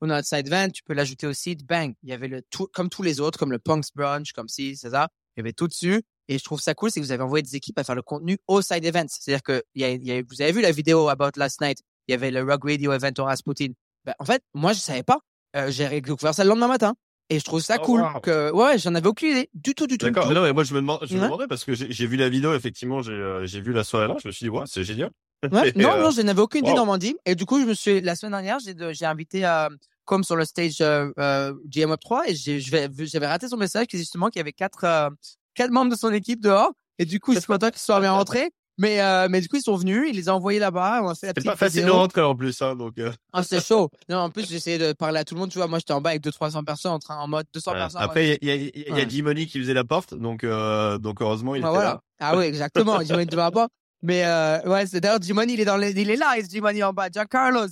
on 0.00 0.10
a 0.10 0.16
notre 0.16 0.28
side 0.28 0.46
event, 0.46 0.68
tu 0.70 0.82
peux 0.82 0.92
l'ajouter 0.92 1.26
au 1.26 1.32
site, 1.32 1.64
bang. 1.64 1.94
Il 2.02 2.10
y 2.10 2.12
avait 2.12 2.28
le 2.28 2.42
tout, 2.50 2.68
comme 2.72 2.88
tous 2.88 3.02
les 3.02 3.20
autres, 3.20 3.38
comme 3.38 3.52
le 3.52 3.58
Punks 3.58 3.86
Brunch, 3.94 4.32
comme 4.32 4.48
si, 4.48 4.76
c'est 4.76 4.90
ça. 4.90 5.08
Il 5.36 5.40
y 5.40 5.42
avait 5.42 5.52
tout 5.52 5.68
dessus. 5.68 6.02
Et 6.28 6.38
je 6.38 6.44
trouve 6.44 6.60
ça 6.60 6.74
cool, 6.74 6.90
c'est 6.90 7.00
que 7.00 7.04
vous 7.04 7.12
avez 7.12 7.22
envoyé 7.22 7.42
des 7.42 7.54
équipes 7.56 7.78
à 7.78 7.84
faire 7.84 7.94
le 7.94 8.02
contenu 8.02 8.38
au 8.48 8.62
side 8.62 8.84
events. 8.84 9.06
C'est-à-dire 9.08 9.42
que 9.42 9.62
y 9.74 9.84
a, 9.84 9.90
y 9.92 10.12
a- 10.12 10.22
vous 10.28 10.42
avez 10.42 10.52
vu 10.52 10.60
la 10.60 10.72
vidéo 10.72 11.08
about 11.08 11.30
last 11.36 11.60
night. 11.60 11.78
Il 12.08 12.12
y 12.12 12.14
avait 12.14 12.30
le 12.30 12.42
Rug 12.42 12.64
Radio 12.64 12.92
event 12.92 13.12
au 13.18 13.24
Rasputin. 13.24 13.68
Ben, 14.04 14.14
en 14.18 14.24
fait, 14.24 14.42
moi, 14.54 14.72
je 14.72 14.78
savais 14.80 15.02
pas. 15.02 15.18
Euh, 15.56 15.70
j'ai 15.70 15.88
découvert 16.00 16.34
ça 16.34 16.44
le 16.44 16.50
lendemain 16.50 16.68
matin. 16.68 16.94
Et 17.28 17.40
je 17.40 17.44
trouve 17.44 17.60
ça 17.60 17.76
Oh, 17.80 17.84
cool. 17.84 18.00
wow. 18.02 18.20
Que, 18.20 18.52
ouais, 18.52 18.78
j'en 18.78 18.94
avais 18.94 19.08
aucune 19.08 19.30
idée. 19.32 19.50
Du 19.54 19.74
tout, 19.74 19.86
du 19.88 19.98
tout. 19.98 20.06
D'accord. 20.06 20.30
non, 20.32 20.42
mais 20.42 20.52
moi, 20.52 20.62
je 20.62 20.74
me 20.74 20.80
demande, 20.80 21.00
je 21.02 21.14
me 21.14 21.20
Ouais. 21.20 21.26
demandais 21.26 21.46
parce 21.48 21.64
que 21.64 21.74
j'ai 21.74 22.06
vu 22.06 22.16
la 22.16 22.28
vidéo, 22.28 22.54
effectivement, 22.54 23.02
j'ai 23.02 23.12
euh, 23.12 23.44
vu 23.46 23.72
la 23.72 23.82
soirée 23.82 24.06
là, 24.06 24.16
je 24.22 24.28
me 24.28 24.32
suis 24.32 24.44
dit, 24.44 24.50
ouais, 24.50 24.62
c'est 24.66 24.84
génial. 24.84 25.10
Ouais, 25.52 25.72
non, 25.76 25.90
euh, 25.92 26.02
non, 26.02 26.10
je 26.12 26.22
n'avais 26.22 26.40
aucune 26.40 26.60
idée 26.60 26.70
wow. 26.70 26.76
Normandie. 26.76 27.16
Et 27.26 27.34
du 27.34 27.44
coup, 27.46 27.60
je 27.60 27.66
me 27.66 27.74
suis, 27.74 28.00
la 28.00 28.14
semaine 28.16 28.32
dernière, 28.32 28.58
j'ai, 28.60 29.04
invité, 29.04 29.44
euh, 29.44 29.68
comme 30.04 30.22
sur 30.24 30.36
le 30.36 30.44
stage, 30.44 30.80
euh, 30.80 31.10
euh, 31.18 31.52
GM 31.66 31.90
Up 31.90 32.00
3 32.00 32.28
et 32.28 32.34
j'avais 32.36 33.26
raté 33.26 33.48
son 33.48 33.56
message 33.56 33.86
qui 33.88 33.98
justement 33.98 34.28
qu'il 34.28 34.38
y 34.38 34.42
avait 34.42 34.52
quatre, 34.52 34.84
euh, 34.84 35.10
quatre 35.56 35.70
membres 35.72 35.90
de 35.90 35.96
son 35.96 36.12
équipe 36.12 36.40
dehors. 36.40 36.70
Et 36.98 37.04
du 37.04 37.18
coup, 37.18 37.32
je 37.34 37.38
suis 37.38 37.46
content 37.46 37.70
qu'ils 37.70 37.80
soient 37.80 38.00
bien 38.00 38.12
rentrés. 38.12 38.50
Mais, 38.78 39.00
euh, 39.00 39.26
mais 39.30 39.40
du 39.40 39.48
coup, 39.48 39.56
ils 39.56 39.62
sont 39.62 39.74
venus, 39.76 40.04
il 40.10 40.16
les 40.16 40.28
a 40.28 40.34
envoyés 40.34 40.58
là-bas, 40.58 41.00
on 41.02 41.08
a 41.08 41.14
fait 41.14 41.28
la 41.28 41.30
C'est 41.30 41.34
petite 41.36 41.50
pas 41.50 41.56
facile 41.56 41.86
de 41.86 41.90
rentrer 41.90 42.20
en 42.20 42.36
plus, 42.36 42.60
hein, 42.60 42.76
donc. 42.76 42.98
euh, 42.98 43.10
Ah, 43.32 43.42
c'était 43.42 43.62
chaud. 43.62 43.88
Non, 44.10 44.18
en 44.18 44.28
plus, 44.30 44.46
j'essayais 44.46 44.76
de 44.76 44.92
parler 44.92 45.18
à 45.18 45.24
tout 45.24 45.34
le 45.34 45.40
monde, 45.40 45.50
tu 45.50 45.56
vois. 45.56 45.66
Moi, 45.66 45.78
j'étais 45.78 45.94
en 45.94 46.02
bas 46.02 46.10
avec 46.10 46.22
200-300 46.22 46.62
personnes 46.62 46.92
en 46.92 46.98
train, 46.98 47.16
en 47.16 47.26
mode 47.26 47.46
200 47.54 47.70
voilà. 47.70 47.84
personnes. 47.86 48.02
Après, 48.02 48.36
il 48.42 48.46
y 48.46 48.50
a, 48.50 48.54
il 48.54 48.66
y 48.66 48.68
a, 48.68 48.70
il 48.74 48.82
y 48.88 48.90
a 48.92 48.94
Ouais. 48.96 49.08
Jimony 49.08 49.46
qui 49.46 49.58
faisait 49.60 49.72
la 49.72 49.84
porte, 49.84 50.12
donc, 50.12 50.44
euh, 50.44 50.98
donc 50.98 51.22
heureusement, 51.22 51.54
il 51.54 51.64
Ah, 51.64 51.68
était 51.68 51.74
voilà. 51.74 51.90
là. 51.90 52.00
Ah 52.20 52.36
oui, 52.36 52.44
exactement. 52.44 53.00
Jimmy 53.02 53.24
ne 53.24 53.34
va 53.36 53.50
pas. 53.50 53.68
Mais 54.02 54.26
euh, 54.26 54.60
ouais, 54.66 54.86
c'est 54.86 55.00
d'ailleurs 55.00 55.22
Jimmy, 55.22 55.44
il 55.54 55.58
est 55.60 55.64
dans 55.64 55.78
les, 55.78 55.92
il 55.98 56.10
est 56.10 56.16
là, 56.16 56.34
il 56.38 56.46
Jimmy 56.46 56.82
en 56.82 56.92
bas. 56.92 57.08
Giancarlo, 57.10 57.66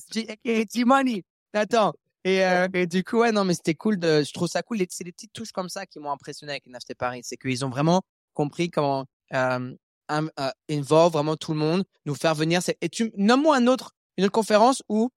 Jimmy. 0.73 1.23
Attends. 1.53 1.93
Et, 2.25 2.45
euh, 2.45 2.69
et 2.73 2.87
du 2.87 3.05
coup, 3.05 3.19
ouais, 3.19 3.33
non, 3.33 3.45
mais 3.45 3.55
c'était 3.55 3.75
cool 3.75 3.99
de, 3.99 4.23
je 4.23 4.33
trouve 4.33 4.49
ça 4.49 4.63
cool. 4.63 4.79
C'est 4.89 5.05
des 5.05 5.13
petites 5.13 5.33
touches 5.33 5.53
comme 5.53 5.69
ça 5.69 5.85
qui 5.87 5.99
m'ont 5.99 6.11
impressionné 6.11 6.53
avec 6.53 6.67
NFT 6.67 6.95
Paris. 6.95 7.21
C'est 7.23 7.37
qu'ils 7.37 7.65
ont 7.65 7.69
vraiment 7.71 8.03
compris 8.33 8.71
comment, 8.71 9.05
euh, 9.35 9.75
un- 10.09 10.27
euh, 10.41 10.51
involve 10.71 11.13
vraiment 11.13 11.37
tout 11.37 11.53
le 11.53 11.59
monde, 11.59 11.85
nous 12.07 12.15
faire 12.15 12.35
venir. 12.35 12.61
Et 12.81 12.89
tu, 12.89 13.13
nomme-moi 13.17 13.57
un 13.57 13.67
autre, 13.67 13.93
une 14.17 14.25
autre 14.25 14.33
conférence 14.33 14.83
où 14.89 15.11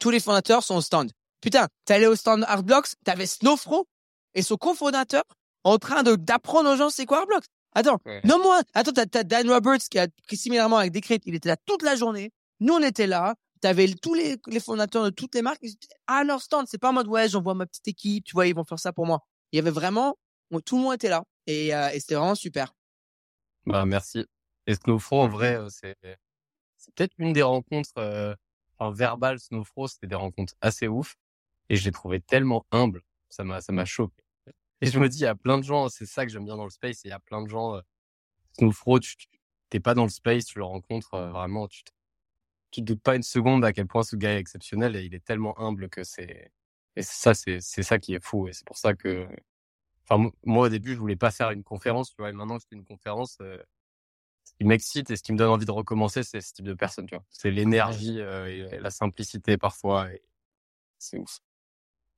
tous 0.00 0.10
les 0.10 0.20
fondateurs 0.20 0.62
sont 0.62 0.76
au 0.76 0.80
stand. 0.80 1.10
Putain, 1.40 1.68
t'es 1.84 1.94
allé 1.94 2.06
au 2.06 2.16
stand 2.16 2.44
Artblocks, 2.46 2.88
t'avais 3.04 3.26
Snowfro 3.26 3.86
et 4.34 4.42
son 4.42 4.56
cofondateur 4.56 5.22
en 5.64 5.78
train 5.78 6.02
de, 6.02 6.16
d'apprendre 6.16 6.70
aux 6.72 6.76
gens 6.76 6.90
c'est 6.90 7.06
quoi 7.06 7.18
Artblocks. 7.20 7.44
Attends, 7.74 7.98
Ouais. 8.04 8.20
non 8.24 8.38
moi, 8.42 8.60
attends, 8.74 8.92
t'as, 8.92 9.06
t'as 9.06 9.22
Dan 9.24 9.50
Roberts 9.50 9.78
qui 9.90 9.98
a, 9.98 10.06
qui 10.28 10.36
similairement 10.36 10.76
avec 10.76 10.92
Decrypt, 10.92 11.24
il 11.26 11.34
était 11.34 11.48
là 11.48 11.56
toute 11.64 11.82
la 11.82 11.96
journée. 11.96 12.30
Nous, 12.60 12.74
on 12.74 12.82
était 12.82 13.06
là. 13.06 13.34
T'avais 13.62 13.88
tous 13.94 14.12
les, 14.12 14.36
les 14.48 14.60
fondateurs 14.60 15.04
de 15.04 15.10
toutes 15.10 15.34
les 15.34 15.40
marques. 15.40 15.64
À 16.06 16.24
leur 16.24 16.42
stand. 16.42 16.66
C'est 16.68 16.78
pas 16.78 16.90
en 16.90 16.92
mode, 16.92 17.06
ouais, 17.06 17.28
j'envoie 17.28 17.54
ma 17.54 17.64
petite 17.64 17.88
équipe, 17.88 18.24
tu 18.24 18.34
vois, 18.34 18.46
ils 18.46 18.54
vont 18.54 18.64
faire 18.64 18.78
ça 18.78 18.92
pour 18.92 19.06
moi. 19.06 19.20
Il 19.52 19.56
y 19.56 19.58
avait 19.58 19.70
vraiment, 19.70 20.18
tout 20.66 20.76
le 20.76 20.82
monde 20.82 20.94
était 20.94 21.08
là. 21.08 21.24
Et, 21.46 21.74
euh, 21.74 21.88
et 21.90 22.00
c'était 22.00 22.16
vraiment 22.16 22.34
super. 22.34 22.74
Bah 23.64 23.86
merci. 23.86 24.26
Et 24.66 24.74
Snowfro 24.74 25.22
en 25.22 25.28
vrai 25.28 25.56
euh, 25.56 25.68
c'est 25.70 25.96
c'est 26.82 26.94
peut-être 26.94 27.14
une 27.18 27.32
des 27.32 27.42
rencontres, 27.42 27.92
euh, 27.98 28.34
enfin, 28.76 28.92
verbales 28.92 29.38
Snowfro, 29.38 29.86
c'était 29.86 30.08
des 30.08 30.16
rencontres 30.16 30.54
assez 30.60 30.88
ouf. 30.88 31.14
Et 31.68 31.76
je 31.76 31.84
l'ai 31.84 31.92
trouvé 31.92 32.20
tellement 32.20 32.66
humble. 32.72 33.02
Ça 33.28 33.44
m'a, 33.44 33.60
ça 33.60 33.72
m'a 33.72 33.84
choqué. 33.84 34.22
Et 34.80 34.86
je 34.86 34.98
me 34.98 35.08
dis, 35.08 35.18
il 35.18 35.22
y 35.22 35.26
a 35.26 35.36
plein 35.36 35.58
de 35.58 35.62
gens, 35.62 35.88
c'est 35.88 36.06
ça 36.06 36.26
que 36.26 36.32
j'aime 36.32 36.44
bien 36.44 36.56
dans 36.56 36.64
le 36.64 36.70
space, 36.70 37.04
et 37.04 37.08
il 37.08 37.10
y 37.10 37.14
a 37.14 37.20
plein 37.20 37.40
de 37.40 37.48
gens, 37.48 37.76
euh, 37.76 37.80
Snowfro, 38.58 38.98
tu, 38.98 39.14
t'es 39.70 39.78
pas 39.78 39.94
dans 39.94 40.02
le 40.02 40.10
space, 40.10 40.44
tu 40.46 40.58
le 40.58 40.64
rencontres, 40.64 41.14
euh, 41.14 41.30
vraiment, 41.30 41.68
tu, 41.68 41.84
tu 42.72 42.82
te 42.82 42.86
doutes 42.86 43.02
pas 43.02 43.16
une 43.16 43.24
seconde 43.24 43.64
à 43.66 43.72
quel 43.74 43.88
point 43.88 44.04
ce 44.04 44.16
gars 44.16 44.34
est 44.34 44.40
exceptionnel 44.40 44.96
et 44.96 45.04
il 45.04 45.14
est 45.14 45.24
tellement 45.24 45.58
humble 45.60 45.90
que 45.90 46.04
c'est, 46.04 46.52
et 46.96 47.02
ça, 47.02 47.34
c'est, 47.34 47.60
c'est 47.60 47.82
ça 47.84 47.98
qui 48.00 48.14
est 48.14 48.24
fou. 48.24 48.48
Et 48.48 48.54
c'est 48.54 48.66
pour 48.66 48.78
ça 48.78 48.94
que, 48.94 49.28
enfin, 50.04 50.18
mo- 50.24 50.34
moi, 50.44 50.66
au 50.66 50.70
début, 50.70 50.94
je 50.94 50.98
voulais 51.00 51.16
pas 51.16 51.30
faire 51.32 51.50
une 51.52 51.64
conférence, 51.64 52.10
tu 52.10 52.16
vois, 52.18 52.30
et 52.30 52.32
maintenant 52.32 52.58
que 52.58 52.64
c'est 52.68 52.76
une 52.76 52.84
conférence, 52.84 53.38
euh, 53.42 53.58
ce 54.44 54.52
qui 54.58 54.64
m'excite 54.64 55.10
et 55.10 55.16
ce 55.16 55.22
qui 55.22 55.32
me 55.32 55.38
donne 55.38 55.50
envie 55.50 55.66
de 55.66 55.70
recommencer, 55.70 56.22
c'est 56.22 56.40
ce 56.40 56.52
type 56.52 56.66
de 56.66 56.74
personne, 56.74 57.06
tu 57.06 57.14
vois. 57.14 57.24
C'est 57.30 57.50
l'énergie 57.50 58.20
euh, 58.20 58.46
et 58.72 58.78
la 58.80 58.90
simplicité 58.90 59.56
parfois. 59.58 60.12
Et 60.12 60.22
c'est 60.98 61.18
ouf. 61.18 61.40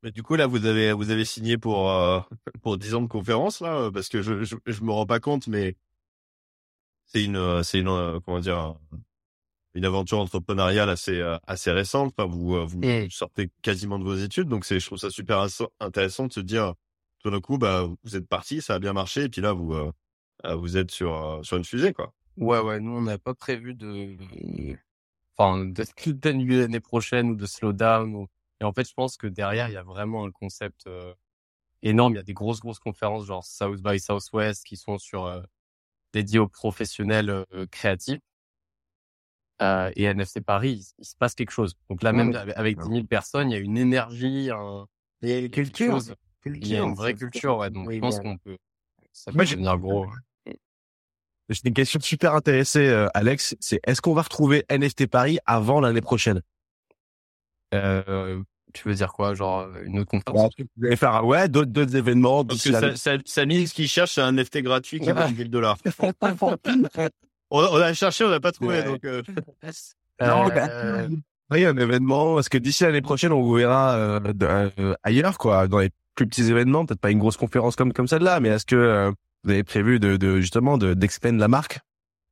Mais 0.02 0.12
du 0.12 0.22
coup, 0.22 0.36
là, 0.36 0.46
vous 0.46 0.66
avez, 0.66 0.92
vous 0.92 1.10
avez 1.10 1.24
signé 1.24 1.58
pour, 1.58 1.90
euh, 1.90 2.20
pour 2.62 2.78
10 2.78 2.94
ans 2.94 3.02
de 3.02 3.08
conférence, 3.08 3.60
là, 3.60 3.90
parce 3.92 4.08
que 4.08 4.22
je, 4.22 4.44
je, 4.44 4.56
je 4.66 4.82
me 4.82 4.92
rends 4.92 5.06
pas 5.06 5.20
compte, 5.20 5.46
mais 5.48 5.76
c'est 7.06 7.24
une, 7.24 7.36
euh, 7.36 7.62
c'est 7.62 7.80
une, 7.80 8.20
comment 8.24 8.40
dire, 8.40 8.76
une 9.74 9.84
aventure 9.84 10.18
entrepreneuriale 10.18 10.88
assez, 10.88 11.20
euh, 11.20 11.36
assez 11.46 11.70
récente. 11.70 12.14
Enfin, 12.16 12.28
vous, 12.28 12.54
euh, 12.54 12.64
vous 12.64 12.80
sortez 13.10 13.50
quasiment 13.62 13.98
de 13.98 14.04
vos 14.04 14.16
études, 14.16 14.48
donc 14.48 14.64
c'est, 14.64 14.80
je 14.80 14.86
trouve 14.86 14.98
ça 14.98 15.10
super 15.10 15.46
intéressant 15.80 16.26
de 16.26 16.32
se 16.32 16.40
dire, 16.40 16.74
tout 17.18 17.30
d'un 17.30 17.40
coup, 17.40 17.58
bah, 17.58 17.88
vous 18.02 18.16
êtes 18.16 18.28
parti, 18.28 18.62
ça 18.62 18.74
a 18.74 18.78
bien 18.78 18.92
marché, 18.92 19.24
et 19.24 19.28
puis 19.28 19.40
là, 19.40 19.52
vous, 19.52 19.74
euh, 20.44 20.54
vous 20.54 20.76
êtes 20.76 20.90
sur, 20.90 21.14
euh, 21.14 21.42
sur 21.42 21.56
une 21.56 21.64
fusée, 21.64 21.92
quoi. 21.92 22.12
Ouais, 22.36 22.58
ouais, 22.58 22.80
nous, 22.80 22.90
on 22.92 23.02
n'a 23.02 23.18
pas 23.18 23.34
prévu 23.34 23.74
de, 23.74 24.16
enfin, 25.36 25.64
d'annuler 26.06 26.60
l'année 26.60 26.80
prochaine 26.80 27.30
ou 27.30 27.36
de 27.36 27.46
slow 27.46 27.72
down. 27.72 28.14
Ou... 28.14 28.26
Et 28.60 28.64
en 28.64 28.72
fait, 28.72 28.88
je 28.88 28.94
pense 28.94 29.16
que 29.16 29.26
derrière, 29.26 29.68
il 29.68 29.74
y 29.74 29.76
a 29.76 29.82
vraiment 29.82 30.24
un 30.24 30.30
concept 30.30 30.86
euh, 30.86 31.14
énorme. 31.82 32.14
Il 32.14 32.16
y 32.16 32.20
a 32.20 32.24
des 32.24 32.34
grosses, 32.34 32.60
grosses 32.60 32.80
conférences 32.80 33.26
genre 33.26 33.44
South 33.44 33.80
by 33.82 34.00
Southwest 34.00 34.64
qui 34.64 34.76
sont 34.76 34.98
sur 34.98 35.26
euh, 35.26 35.42
dédiées 36.12 36.40
aux 36.40 36.48
professionnels 36.48 37.30
euh, 37.30 37.66
créatifs. 37.70 38.20
Euh, 39.62 39.90
et 39.94 40.02
NFC 40.04 40.40
Paris, 40.40 40.72
il, 40.72 40.84
il 40.98 41.04
se 41.04 41.14
passe 41.16 41.34
quelque 41.34 41.52
chose. 41.52 41.74
Donc 41.88 42.02
là, 42.02 42.12
même 42.12 42.34
avec, 42.34 42.56
avec 42.56 42.78
10 42.78 42.88
000 42.90 43.04
personnes, 43.04 43.50
il 43.50 43.54
y 43.54 43.56
a 43.56 43.60
une 43.60 43.78
énergie, 43.78 44.50
un, 44.50 44.86
Il 45.22 45.28
y 45.28 45.32
a 45.32 45.38
une 45.38 45.50
culture. 45.50 45.92
chose. 45.92 46.14
Il 46.46 46.66
y 46.66 46.76
a 46.76 46.82
une 46.82 46.94
vraie 46.94 47.14
culture, 47.14 47.58
ouais. 47.58 47.70
Donc 47.70 47.86
Oui, 47.88 47.96
je 47.96 48.00
pense 48.00 48.20
bien. 48.20 48.32
qu'on 48.32 48.38
peut, 48.38 48.56
ça 49.12 49.30
peut 49.30 49.36
Moi, 49.36 49.44
j'ai- 49.44 49.54
devenir 49.54 49.78
gros. 49.78 50.06
J'ai 51.50 51.60
une 51.66 51.74
question 51.74 52.00
super 52.00 52.34
intéressée, 52.34 52.86
euh, 52.88 53.06
Alex. 53.14 53.54
C'est 53.60 53.78
est-ce 53.86 54.00
qu'on 54.02 54.14
va 54.14 54.22
retrouver 54.22 54.64
NFT 54.70 55.06
Paris 55.06 55.38
avant 55.46 55.80
l'année 55.80 56.00
prochaine? 56.00 56.40
Euh, 57.74 58.42
tu 58.72 58.88
veux 58.88 58.94
dire 58.94 59.12
quoi, 59.12 59.34
genre 59.34 59.60
euh, 59.60 59.82
une 59.84 59.98
autre 60.00 60.10
conférence? 60.10 60.52
Vous 60.76 60.86
allez 60.86 60.96
faire 60.96 61.24
ouais, 61.24 61.48
d'autres 61.48 61.70
d'autres 61.70 61.96
événements. 61.96 62.44
Parce 62.44 62.62
que 62.64 62.72
ça, 62.72 62.96
ça, 62.96 63.16
Samy, 63.26 63.66
ce 63.66 63.74
qu'il 63.74 63.88
cherche, 63.88 64.12
c'est 64.12 64.20
un 64.22 64.32
NFT 64.32 64.62
gratuit 64.62 65.00
qui 65.00 65.10
vaut 65.10 65.28
1000 65.28 65.50
dollars. 65.50 65.76
On, 67.50 67.60
on 67.60 67.76
a 67.76 67.92
cherché, 67.94 68.24
on 68.24 68.30
n'a 68.30 68.40
pas 68.40 68.52
trouvé, 68.52 68.78
Ouais. 68.78 68.84
donc, 68.84 69.04
euh, 69.04 69.22
Non, 70.20 70.48
Euh, 70.50 71.08
bah, 71.08 71.16
Oui, 71.50 71.64
un 71.64 71.76
événement. 71.76 72.38
Est-ce 72.38 72.48
que 72.50 72.58
d'ici 72.58 72.84
l'année 72.84 73.02
prochaine, 73.02 73.32
on 73.32 73.42
vous 73.42 73.54
verra 73.54 73.94
euh, 73.96 74.20
de- 74.20 74.46
euh, 74.78 74.94
ailleurs, 75.02 75.38
quoi, 75.38 75.68
dans 75.68 75.78
les 75.78 75.90
plus 76.14 76.26
petits 76.26 76.48
événements, 76.50 76.86
peut-être 76.86 77.00
pas 77.00 77.10
une 77.10 77.18
grosse 77.18 77.36
conférence 77.36 77.74
comme 77.76 77.92
comme 77.92 78.06
celle-là, 78.06 78.38
mais 78.40 78.48
est-ce 78.50 78.64
que 78.66 78.76
euh, 78.76 79.10
vous 79.42 79.50
avez 79.50 79.64
prévu 79.64 79.98
de, 79.98 80.16
de 80.16 80.40
justement 80.40 80.78
de 80.78 80.94
d'expand 80.94 81.36
la 81.38 81.48
marque? 81.48 81.80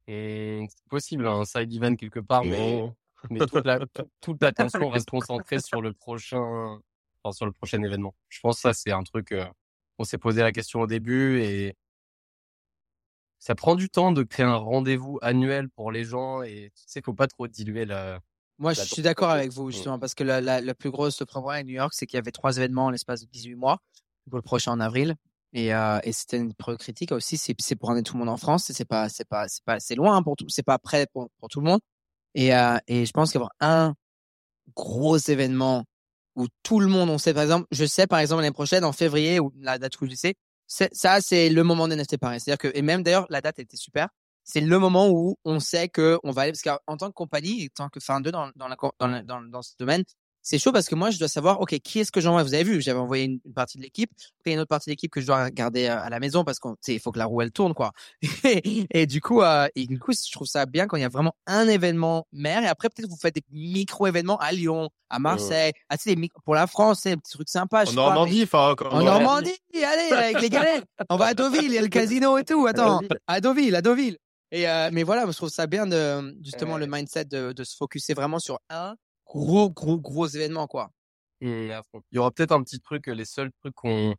C'est 0.06 0.66
possible, 0.88 1.26
un 1.26 1.44
side 1.44 1.72
event 1.72 1.94
quelque 1.96 2.20
part, 2.20 2.44
mais, 2.44 2.82
mais 3.30 3.40
toute 3.40 3.64
la, 3.64 3.80
toute- 3.80 4.08
toute 4.20 4.42
l'attention 4.42 4.88
reste 4.90 5.10
concentrée 5.10 5.58
sur 5.60 5.80
le 5.82 5.92
prochain, 5.92 6.78
enfin, 7.22 7.32
sur 7.32 7.46
le 7.46 7.52
prochain 7.52 7.82
événement. 7.82 8.14
Je 8.28 8.38
pense 8.40 8.56
que 8.56 8.62
ça, 8.62 8.72
c'est 8.72 8.92
un 8.92 9.02
truc, 9.02 9.32
euh, 9.32 9.44
on 9.98 10.04
s'est 10.04 10.18
posé 10.18 10.40
la 10.42 10.52
question 10.52 10.80
au 10.80 10.86
début 10.86 11.40
et 11.40 11.74
ça 13.42 13.56
prend 13.56 13.74
du 13.74 13.90
temps 13.90 14.12
de 14.12 14.22
créer 14.22 14.46
un 14.46 14.54
rendez-vous 14.54 15.18
annuel 15.20 15.68
pour 15.68 15.90
les 15.90 16.04
gens 16.04 16.42
et 16.42 16.70
tu 16.76 16.84
sais, 16.86 17.02
faut 17.04 17.12
pas 17.12 17.26
trop 17.26 17.48
diluer 17.48 17.84
la, 17.86 18.20
Moi, 18.58 18.72
je 18.72 18.82
suis 18.82 19.02
d'accord 19.02 19.30
avec 19.30 19.50
vous, 19.50 19.66
Mm. 19.66 19.72
justement, 19.72 19.98
parce 19.98 20.14
que 20.14 20.22
la, 20.22 20.40
la, 20.40 20.60
la 20.60 20.74
plus 20.74 20.92
grosse 20.92 21.18
problème 21.26 21.58
à 21.58 21.62
New 21.64 21.74
York, 21.74 21.92
c'est 21.92 22.06
qu'il 22.06 22.16
y 22.18 22.20
avait 22.20 22.30
trois 22.30 22.56
événements 22.58 22.84
en 22.86 22.90
l'espace 22.90 23.22
de 23.22 23.26
18 23.26 23.56
mois, 23.56 23.78
pour 24.30 24.36
le 24.36 24.42
prochain 24.42 24.70
en 24.70 24.78
avril. 24.78 25.16
Et, 25.54 25.74
euh, 25.74 25.98
et 26.04 26.12
c'était 26.12 26.36
une 26.36 26.54
preuve 26.54 26.76
critique 26.76 27.10
aussi, 27.10 27.36
c'est, 27.36 27.74
pour 27.74 27.88
ramener 27.88 28.04
tout 28.04 28.14
le 28.14 28.20
monde 28.20 28.28
en 28.28 28.36
France, 28.36 28.70
c'est 28.72 28.84
pas, 28.84 29.08
c'est 29.08 29.26
pas, 29.28 29.48
c'est 29.48 29.64
pas, 29.64 29.80
c'est 29.80 29.96
loin 29.96 30.22
pour 30.22 30.36
tout, 30.36 30.46
c'est 30.48 30.62
pas 30.62 30.78
prêt 30.78 31.08
pour, 31.12 31.28
pour 31.40 31.48
tout 31.48 31.60
le 31.60 31.66
monde. 31.66 31.80
Et, 32.36 32.54
euh, 32.54 32.78
et 32.86 33.06
je 33.06 33.10
pense 33.10 33.32
qu'avoir 33.32 33.50
un 33.58 33.94
gros 34.76 35.18
événement 35.18 35.84
où 36.36 36.46
tout 36.62 36.78
le 36.78 36.86
monde, 36.86 37.10
on 37.10 37.18
sait, 37.18 37.34
par 37.34 37.42
exemple, 37.42 37.66
je 37.72 37.84
sais, 37.86 38.06
par 38.06 38.20
exemple, 38.20 38.42
l'année 38.42 38.52
prochaine, 38.54 38.84
en 38.84 38.92
février, 38.92 39.40
ou 39.40 39.52
la 39.58 39.78
date 39.80 40.00
où 40.00 40.06
je 40.06 40.14
sais, 40.14 40.34
ça, 40.92 41.20
c'est 41.20 41.48
le 41.48 41.62
moment 41.64 41.88
de 41.88 41.94
NFT 41.94 42.18
Paris. 42.18 42.40
C'est-à-dire 42.40 42.58
que, 42.58 42.76
et 42.76 42.82
même 42.82 43.02
d'ailleurs, 43.02 43.26
la 43.30 43.40
date 43.40 43.58
était 43.58 43.76
super. 43.76 44.08
C'est 44.44 44.60
le 44.60 44.78
moment 44.78 45.08
où 45.08 45.36
on 45.44 45.60
sait 45.60 45.88
que 45.88 46.18
on 46.24 46.32
va 46.32 46.42
aller, 46.42 46.52
parce 46.52 46.62
qu'en 46.62 46.96
tant 46.96 47.08
que 47.08 47.14
compagnie, 47.14 47.64
en 47.64 47.84
tant 47.84 47.88
que 47.88 48.00
fin 48.00 48.20
2 48.20 48.32
dans, 48.32 48.50
dans, 48.56 48.68
dans, 48.68 49.22
dans, 49.22 49.42
dans 49.42 49.62
ce 49.62 49.74
domaine, 49.78 50.02
c'est 50.42 50.58
chaud 50.58 50.72
parce 50.72 50.86
que 50.88 50.94
moi, 50.94 51.10
je 51.10 51.18
dois 51.18 51.28
savoir, 51.28 51.60
OK, 51.60 51.78
qui 51.78 52.00
est-ce 52.00 52.10
que 52.12 52.20
j'envoie? 52.20 52.42
Vous 52.42 52.54
avez 52.54 52.64
vu, 52.64 52.80
j'avais 52.82 52.98
envoyé 52.98 53.24
une, 53.24 53.38
une 53.44 53.52
partie 53.54 53.78
de 53.78 53.82
l'équipe. 53.82 54.10
Après, 54.40 54.50
il 54.50 54.50
y 54.50 54.52
a 54.52 54.54
une 54.54 54.60
autre 54.60 54.68
partie 54.68 54.90
de 54.90 54.92
l'équipe 54.92 55.10
que 55.10 55.20
je 55.20 55.26
dois 55.26 55.50
garder 55.50 55.86
euh, 55.86 56.00
à 56.02 56.10
la 56.10 56.18
maison 56.20 56.44
parce 56.44 56.58
qu'on, 56.58 56.72
tu 56.72 56.78
sais, 56.82 56.94
il 56.94 57.00
faut 57.00 57.12
que 57.12 57.18
la 57.18 57.26
roue, 57.26 57.42
elle 57.42 57.52
tourne, 57.52 57.74
quoi. 57.74 57.92
et, 58.44 58.86
et 58.90 59.06
du 59.06 59.20
coup, 59.20 59.40
euh, 59.42 59.68
et 59.76 59.86
du 59.86 59.98
coup, 59.98 60.12
je 60.12 60.32
trouve 60.32 60.46
ça 60.48 60.66
bien 60.66 60.86
quand 60.86 60.96
il 60.96 61.02
y 61.02 61.04
a 61.04 61.08
vraiment 61.08 61.34
un 61.46 61.68
événement 61.68 62.26
mère 62.32 62.62
et 62.64 62.66
après, 62.66 62.88
peut-être 62.88 63.08
vous 63.08 63.16
faites 63.16 63.34
des 63.36 63.44
micro-événements 63.50 64.38
à 64.38 64.52
Lyon, 64.52 64.90
à 65.10 65.18
Marseille, 65.18 65.72
ah, 65.88 65.96
tu 65.96 66.04
sais, 66.04 66.14
des 66.14 66.20
micro- 66.20 66.40
pour 66.44 66.54
la 66.54 66.66
France, 66.66 67.00
c'est 67.02 67.12
un 67.12 67.16
petit 67.18 67.32
truc 67.32 67.48
sympa. 67.48 67.82
en 67.82 67.90
mais- 67.90 67.94
Normandie, 67.94 68.42
enfin, 68.44 68.70
encore. 68.70 68.94
en 68.94 69.02
Normandie, 69.02 69.52
allez, 69.74 70.12
avec 70.12 70.40
les 70.40 70.50
galets. 70.50 70.84
On 71.08 71.16
va 71.16 71.26
à 71.26 71.34
Deauville, 71.34 71.64
il 71.64 71.72
y 71.74 71.78
a 71.78 71.82
le 71.82 71.88
casino 71.88 72.38
et 72.38 72.44
tout. 72.44 72.66
Attends, 72.68 73.00
à 73.26 73.40
Deauville, 73.40 73.74
à 73.76 73.82
Deauville. 73.82 74.16
Et 74.50 74.68
euh, 74.68 74.90
mais 74.92 75.02
voilà, 75.02 75.24
je 75.26 75.32
trouve 75.36 75.48
ça 75.48 75.66
bien 75.66 75.86
de 75.86 76.36
justement 76.42 76.76
le 76.76 76.86
mindset 76.86 77.24
de, 77.24 77.52
de 77.52 77.64
se 77.64 77.74
focuser 77.74 78.12
vraiment 78.12 78.38
sur 78.38 78.58
un 78.68 78.96
gros, 79.32 79.70
gros, 79.70 79.98
gros 79.98 80.26
événement, 80.26 80.66
quoi. 80.66 80.90
Fond. 81.42 82.02
Il 82.12 82.16
y 82.16 82.18
aura 82.18 82.30
peut-être 82.30 82.52
un 82.52 82.62
petit 82.62 82.78
truc, 82.80 83.06
les 83.08 83.24
seuls 83.24 83.50
trucs 83.60 83.74
qu'on, 83.74 84.14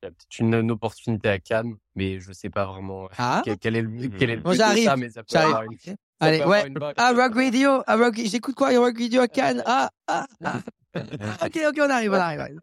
il 0.00 0.04
y 0.04 0.06
a 0.06 0.10
peut-être 0.10 0.38
une, 0.38 0.54
une 0.54 0.70
opportunité 0.70 1.28
à 1.28 1.38
Cannes, 1.40 1.74
mais 1.96 2.20
je 2.20 2.32
sais 2.32 2.50
pas 2.50 2.66
vraiment 2.66 3.06
euh, 3.06 3.08
Ah, 3.18 3.42
quel, 3.44 3.58
quel 3.58 3.74
est 3.76 3.82
le, 3.82 4.08
quel 4.08 4.30
est 4.30 4.36
le 4.36 4.42
de 4.42 4.52
j'arrive, 4.52 4.84
ça, 4.84 4.96
mais 4.96 5.10
ça 5.10 5.22
peut 5.22 5.28
j'arrive. 5.32 5.48
avoir 5.48 5.62
une, 5.64 5.78
ça 5.78 5.92
Allez, 6.20 6.44
ouais. 6.44 6.72
ah, 6.96 7.12
Rock 7.12 7.34
Radio, 7.34 7.82
ah, 7.86 7.96
Rock, 7.96 8.14
j'écoute 8.16 8.54
quoi, 8.54 8.68
Rock 8.78 8.98
Radio 8.98 9.22
à 9.22 9.28
Cannes? 9.28 9.62
Ah, 9.66 9.90
ah, 10.06 10.26
ah. 10.44 10.60
Ok, 11.44 11.58
ok, 11.68 11.78
on 11.80 11.90
arrive, 11.90 12.12
on 12.12 12.14
arrive. 12.14 12.60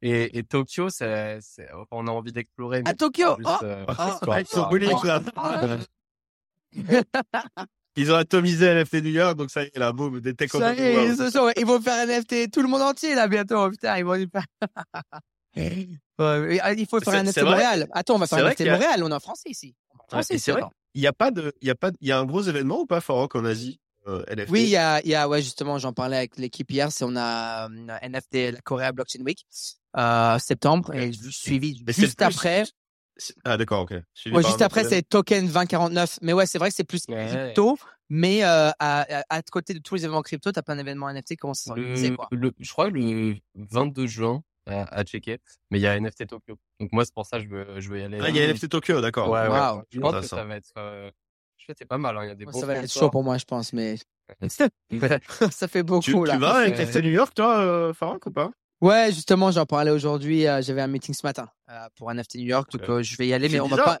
Et, 0.00 0.38
et 0.38 0.42
Tokyo, 0.42 0.88
c'est, 0.88 1.40
on 1.90 2.06
a 2.06 2.10
envie 2.10 2.32
d'explorer. 2.32 2.82
mais 2.82 2.90
À 2.90 2.94
Tokyo. 2.94 3.36
plus, 3.36 3.44
Oh, 3.46 3.58
euh, 3.64 3.84
ah, 3.88 4.18
histoire 4.40 4.72
Ils 6.72 7.04
Ils 7.96 8.10
ont 8.10 8.16
atomisé 8.16 8.74
NFT 8.74 8.94
New 8.94 9.10
York, 9.10 9.36
donc 9.36 9.50
ça 9.50 9.64
y 9.64 9.66
est, 9.66 9.78
là, 9.78 9.92
boum, 9.92 10.20
des 10.20 10.34
tech 10.34 10.50
ça 10.50 10.74
y 10.74 10.80
est, 10.80 11.14
ils 11.58 11.66
vont 11.66 11.80
faire 11.80 12.06
NFT 12.06 12.50
tout 12.50 12.62
le 12.62 12.68
monde 12.68 12.82
entier 12.82 13.14
là 13.14 13.28
bientôt. 13.28 13.68
Putain, 13.70 13.98
ils 13.98 14.04
vont 14.04 14.14
y 14.14 14.28
faire. 14.28 14.46
Ouais, 16.18 16.56
et, 16.56 16.60
ah, 16.60 16.72
il 16.72 16.86
faut 16.86 17.00
faire 17.00 17.14
un 17.14 17.24
NFT 17.24 17.42
Montréal. 17.42 17.86
Attends, 17.92 18.14
on 18.14 18.18
va 18.18 18.26
faire 18.26 18.44
un 18.44 18.50
NFT 18.50 18.66
Montréal. 18.66 19.02
On 19.02 19.10
est 19.10 19.14
en 19.14 19.20
français 19.20 19.50
ici. 19.50 19.74
Français 20.08 20.38
c'est 20.38 20.52
vrai. 20.52 20.62
Il 20.94 21.02
y 21.02 21.06
a 21.06 21.12
pas 21.12 21.30
de, 21.30 21.52
il 21.60 21.68
y 21.68 21.70
a 21.70 21.74
pas, 21.74 21.90
il 22.00 22.08
y 22.08 22.12
a 22.12 22.18
un 22.18 22.24
gros 22.24 22.42
événement 22.42 22.80
ou 22.80 22.86
pas, 22.86 23.00
Farok, 23.00 23.34
en 23.34 23.44
Asie, 23.44 23.80
euh, 24.06 24.24
NFT? 24.34 24.50
Oui, 24.50 24.62
il 24.62 24.68
y 24.68 24.76
a, 24.76 25.00
il 25.02 25.08
y 25.08 25.14
a, 25.14 25.28
ouais, 25.28 25.40
justement, 25.42 25.78
j'en 25.78 25.92
parlais 25.92 26.18
avec 26.18 26.36
l'équipe 26.36 26.70
hier. 26.70 26.92
C'est 26.92 27.04
on 27.04 27.16
a 27.16 27.68
euh, 27.68 28.08
NFT, 28.08 28.52
la 28.52 28.60
Korea 28.62 28.92
Blockchain 28.92 29.22
Week, 29.24 29.46
euh, 29.96 30.38
septembre, 30.38 30.94
et 30.94 31.12
suivi 31.30 31.82
Mais 31.86 31.92
juste 31.92 32.20
après. 32.20 32.64
Ah, 33.44 33.56
d'accord, 33.56 33.80
ok. 33.82 33.94
Suivi 34.14 34.36
Ouais, 34.36 34.42
par 34.42 34.50
juste 34.50 34.62
après, 34.62 34.84
c'est 34.84 35.02
Token 35.02 35.46
2049. 35.46 36.18
Mais 36.22 36.32
ouais, 36.32 36.46
c'est 36.46 36.58
vrai 36.58 36.68
que 36.70 36.74
c'est 36.74 36.84
plus 36.84 37.02
Ouais. 37.08 37.26
crypto. 37.26 37.76
Mais 38.08 38.44
euh, 38.44 38.70
à, 38.78 39.20
à, 39.20 39.22
à 39.30 39.42
côté 39.42 39.72
de 39.74 39.78
tous 39.78 39.94
les 39.94 40.04
événements 40.04 40.22
crypto, 40.22 40.52
t'as 40.52 40.62
plein 40.62 40.76
d'événements 40.76 41.10
NFT 41.10 41.28
qui 41.30 41.36
commencent 41.36 41.66
à 41.66 41.74
s'organiser, 41.74 42.08
je 42.60 42.70
crois 42.72 42.90
que 42.90 42.94
le 42.96 43.36
22 43.54 44.06
juin 44.06 44.42
à, 44.66 44.82
à 44.94 45.02
checker, 45.04 45.38
mais 45.70 45.78
il 45.78 45.82
y 45.82 45.86
a 45.86 45.98
NFT 45.98 46.26
Tokyo. 46.26 46.58
Donc 46.78 46.90
moi, 46.92 47.04
c'est 47.06 47.14
pour 47.14 47.24
ça 47.26 47.38
que 47.38 47.44
je 47.44 47.48
veux, 47.48 47.80
je 47.80 47.88
veux 47.88 47.98
y 48.00 48.02
aller. 48.02 48.18
Ah, 48.20 48.28
il 48.28 48.36
y 48.36 48.40
a 48.40 48.46
NFT 48.52 48.68
Tokyo, 48.68 49.00
d'accord. 49.00 49.30
Ouais, 49.30 49.40
ouais. 49.42 49.48
Waouh. 49.48 49.82
Je 49.90 49.98
pense 50.00 50.14
que 50.20 50.26
ça 50.26 50.44
va 50.44 50.56
être, 50.56 50.72
euh, 50.76 51.10
je 51.56 51.64
sais, 51.66 51.74
c'est 51.78 51.84
pas 51.88 51.96
mal, 51.98 52.16
hein. 52.18 52.24
Il 52.24 52.28
y 52.28 52.32
a 52.32 52.34
des 52.34 52.44
Moi, 52.44 52.52
ça 52.52 52.66
va 52.66 52.74
être 52.76 52.92
chaud 52.92 53.08
pour 53.10 53.24
moi, 53.24 53.38
je 53.38 53.44
pense, 53.46 53.72
mais 53.72 53.96
ça 55.50 55.68
fait 55.68 55.82
beaucoup, 55.82 56.02
Tu, 56.02 56.12
là. 56.26 56.34
tu 56.34 56.38
vas 56.38 56.54
avec. 56.56 56.78
NFT 56.78 56.96
New 57.02 57.10
York, 57.10 57.34
toi, 57.34 57.58
euh, 57.60 57.94
Farok, 57.94 58.26
ou 58.26 58.30
pas? 58.30 58.50
Ouais, 58.82 59.12
justement, 59.12 59.50
j'en 59.52 59.64
parlais 59.64 59.92
aujourd'hui. 59.92 60.46
euh, 60.46 60.60
J'avais 60.60 60.80
un 60.82 60.88
meeting 60.88 61.14
ce 61.14 61.24
matin 61.24 61.48
euh, 61.70 61.86
pour 61.96 62.10
un 62.10 62.14
NFT 62.14 62.34
New 62.36 62.46
York, 62.46 62.70
donc 62.72 62.88
euh, 62.88 63.02
je 63.02 63.16
vais 63.16 63.28
y 63.28 63.32
aller, 63.32 63.48
mais 63.48 63.60
on 63.60 63.68
va 63.68 63.76
pas, 63.76 64.00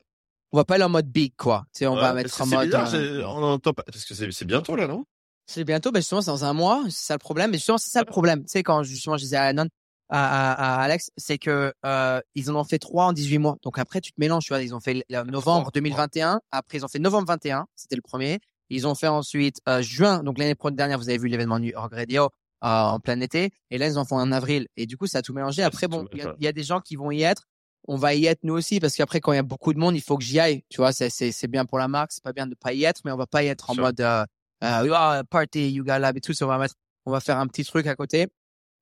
on 0.50 0.56
va 0.56 0.64
pas 0.64 0.74
aller 0.74 0.82
en 0.84 0.88
mode 0.88 1.06
big, 1.06 1.32
quoi. 1.36 1.64
Tu 1.72 1.78
sais, 1.78 1.86
on 1.86 1.94
va 1.94 2.12
mettre 2.12 2.40
en 2.42 2.46
mode. 2.46 2.66
bizarre, 2.66 2.92
euh, 2.94 3.22
on 3.24 3.42
entend 3.44 3.72
pas, 3.72 3.84
parce 3.84 4.04
que 4.04 4.14
c'est, 4.14 4.44
bientôt, 4.44 4.74
là, 4.74 4.88
non? 4.88 5.04
C'est 5.46 5.62
bientôt, 5.64 5.92
ben 5.92 6.00
justement, 6.00 6.20
c'est 6.20 6.30
dans 6.32 6.44
un 6.44 6.52
mois, 6.52 6.82
c'est 6.90 7.06
ça 7.06 7.14
le 7.14 7.18
problème. 7.20 7.50
Mais 7.52 7.58
justement, 7.58 7.78
c'est 7.78 7.90
ça 7.90 8.00
le 8.00 8.06
problème. 8.06 8.40
Tu 8.40 8.48
sais, 8.48 8.62
quand 8.64 8.82
justement, 8.82 9.16
je 9.16 9.22
disais 9.22 9.36
à 9.36 9.44
Anon, 9.44 9.68
à, 10.08 10.52
à, 10.52 10.80
à 10.80 10.82
Alex, 10.82 11.10
c'est 11.16 11.38
que 11.38 11.72
euh, 11.86 12.20
ils 12.34 12.50
en 12.50 12.56
ont 12.56 12.64
fait 12.64 12.78
trois 12.80 13.06
en 13.06 13.12
18 13.12 13.38
mois. 13.38 13.56
Donc 13.62 13.78
après, 13.78 14.00
tu 14.00 14.10
te 14.12 14.20
mélanges, 14.20 14.44
tu 14.44 14.52
vois. 14.52 14.62
Ils 14.62 14.74
ont 14.74 14.80
fait 14.80 15.04
le 15.08 15.22
novembre 15.30 15.70
2021, 15.72 16.40
après 16.50 16.78
ils 16.78 16.84
ont 16.84 16.88
fait 16.88 16.98
novembre 16.98 17.26
21, 17.28 17.66
c'était 17.76 17.96
le 17.96 18.02
premier. 18.02 18.40
Ils 18.68 18.86
ont 18.86 18.94
fait 18.94 19.08
ensuite 19.08 19.60
euh, 19.68 19.80
juin. 19.80 20.22
Donc 20.22 20.38
l'année 20.38 20.56
dernière, 20.72 20.98
vous 20.98 21.08
avez 21.08 21.18
vu 21.18 21.28
l'événement 21.28 21.58
New 21.58 21.70
York 21.70 21.92
Radio 21.94 22.30
en 22.62 23.00
plein 23.00 23.20
été. 23.20 23.50
Et 23.70 23.78
là, 23.78 23.86
ils 23.88 23.98
en 23.98 24.04
font 24.04 24.16
en 24.16 24.32
avril. 24.32 24.66
Et 24.76 24.86
du 24.86 24.96
coup, 24.96 25.06
ça 25.06 25.18
a 25.18 25.22
tout 25.22 25.32
mélangé. 25.34 25.62
Après, 25.62 25.88
bon, 25.88 26.04
il 26.12 26.18
y, 26.18 26.22
a- 26.22 26.50
y 26.50 26.52
des 26.52 26.62
gens 26.62 26.80
qui 26.80 26.96
vont 26.96 27.10
y 27.10 27.22
être. 27.22 27.42
On 27.88 27.96
va 27.96 28.14
y 28.14 28.26
être 28.26 28.44
nous 28.44 28.54
aussi 28.54 28.78
parce 28.78 28.94
qu'après, 28.94 29.20
quand 29.20 29.32
il 29.32 29.36
y 29.36 29.38
a 29.38 29.42
beaucoup 29.42 29.74
de 29.74 29.78
monde, 29.78 29.96
il 29.96 30.00
faut 30.02 30.16
que 30.16 30.22
j'y 30.22 30.38
aille. 30.38 30.62
Tu 30.68 30.76
vois, 30.76 30.92
c'est 30.92 31.10
c'est 31.10 31.32
c'est 31.32 31.48
bien 31.48 31.64
pour 31.66 31.78
la 31.78 31.88
marque. 31.88 32.12
C'est 32.12 32.22
pas 32.22 32.32
bien 32.32 32.46
de 32.46 32.54
pas 32.54 32.72
y 32.72 32.84
être, 32.84 33.00
mais 33.04 33.10
on 33.10 33.16
va 33.16 33.26
pas 33.26 33.42
y 33.42 33.48
être 33.48 33.68
en 33.70 33.74
mode 33.82 34.00
euh, 34.00 34.24
euh, 34.62 34.92
Ah, 34.94 35.22
party, 35.28 35.70
you 35.72 35.82
got 35.84 35.98
lab 35.98 36.16
et 36.16 36.20
tout. 36.20 36.32
On 36.42 36.46
va 36.46 36.58
mettre, 36.58 36.76
on 37.06 37.10
va 37.10 37.18
faire 37.20 37.38
un 37.38 37.48
petit 37.48 37.64
truc 37.64 37.88
à 37.88 37.96
côté 37.96 38.28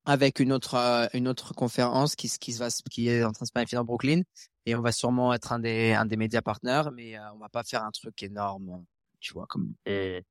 avec 0.05 0.41
une 0.41 0.53
autre 0.53 0.75
euh, 0.75 1.07
une 1.15 1.29
autre 1.29 1.55
conférence 1.55 2.15
qui 2.17 2.29
se- 2.29 2.39
qui 2.39 2.53
se 2.53 2.59
va 2.59 2.69
qui 2.91 3.09
est 3.09 3.25
en 3.25 3.33
train 3.33 3.45
de 3.45 3.49
se 3.49 3.53
planifier 3.53 3.77
dans 3.77 3.85
Brooklyn 3.85 4.23
et 4.67 4.75
on 4.75 4.81
va 4.83 4.93
sûrement 4.93 5.33
être 5.35 5.53
un 5.53 5.59
des 5.59 5.93
un 5.95 6.05
des 6.07 6.17
médias 6.17 6.43
partenaires, 6.43 6.91
mais 6.93 7.17
euh, 7.19 7.33
on 7.35 7.39
va 7.39 7.49
pas 7.49 7.63
faire 7.65 7.83
un 7.85 7.91
truc 7.91 8.23
énorme, 8.23 8.85
tu 9.21 9.33
vois, 9.35 9.47
comme 9.49 9.75
Ouais, 9.87 10.23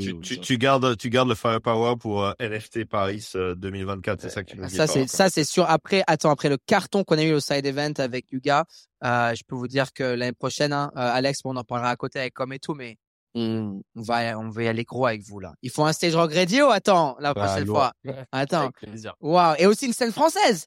tu, 0.00 0.12
ou 0.12 0.20
tu, 0.20 0.34
les 0.34 0.40
tu 0.40 0.58
gardes, 0.58 0.96
tu 0.96 1.10
gardes 1.10 1.28
le 1.28 1.34
firepower 1.34 1.96
pour 1.96 2.24
euh, 2.24 2.32
NFT 2.40 2.84
Paris 2.84 3.26
euh, 3.34 3.54
2024, 3.54 4.20
c'est 4.20 4.28
ça 4.30 4.44
que 4.44 4.50
tu 4.50 4.56
nous 4.58 4.64
Ah, 4.64 4.68
dis. 4.68 4.74
Ça 4.76 4.86
c'est 4.86 5.00
rapport. 5.00 5.10
ça 5.14 5.30
c'est 5.30 5.44
sûr. 5.44 5.64
Après, 5.68 6.04
attends, 6.06 6.30
après 6.30 6.48
le 6.48 6.58
carton 6.58 7.02
qu'on 7.04 7.18
a 7.18 7.22
eu 7.22 7.32
au 7.32 7.40
side 7.40 7.64
event 7.66 7.92
avec 7.98 8.30
Yuga, 8.30 8.64
euh, 9.04 9.34
je 9.34 9.42
peux 9.46 9.56
vous 9.56 9.68
dire 9.68 9.92
que 9.92 10.02
l'année 10.04 10.32
prochaine, 10.32 10.72
hein, 10.72 10.90
euh, 10.96 11.00
Alex, 11.00 11.42
bon, 11.42 11.54
on 11.54 11.56
en 11.56 11.64
parlera 11.64 11.90
à 11.90 11.96
côté 11.96 12.18
avec 12.20 12.34
comme 12.34 12.52
et 12.52 12.58
tout, 12.58 12.74
mais 12.74 12.96
on, 13.34 13.82
on 13.94 14.02
va 14.02 14.38
on 14.38 14.48
va 14.50 14.62
y 14.62 14.68
aller 14.68 14.84
gros 14.84 15.06
avec 15.06 15.22
vous 15.22 15.40
là. 15.40 15.52
Il 15.62 15.70
faut 15.70 15.84
un 15.84 15.92
stage 15.92 16.14
rock 16.16 16.32
radio. 16.32 16.70
Attends, 16.70 17.16
la 17.20 17.34
prochaine 17.34 17.64
lourd. 17.66 17.76
fois. 17.76 17.92
Attends. 18.32 18.70
Waouh. 19.20 19.54
Et 19.58 19.66
aussi 19.66 19.86
une 19.86 19.92
scène 19.92 20.12
française. 20.12 20.66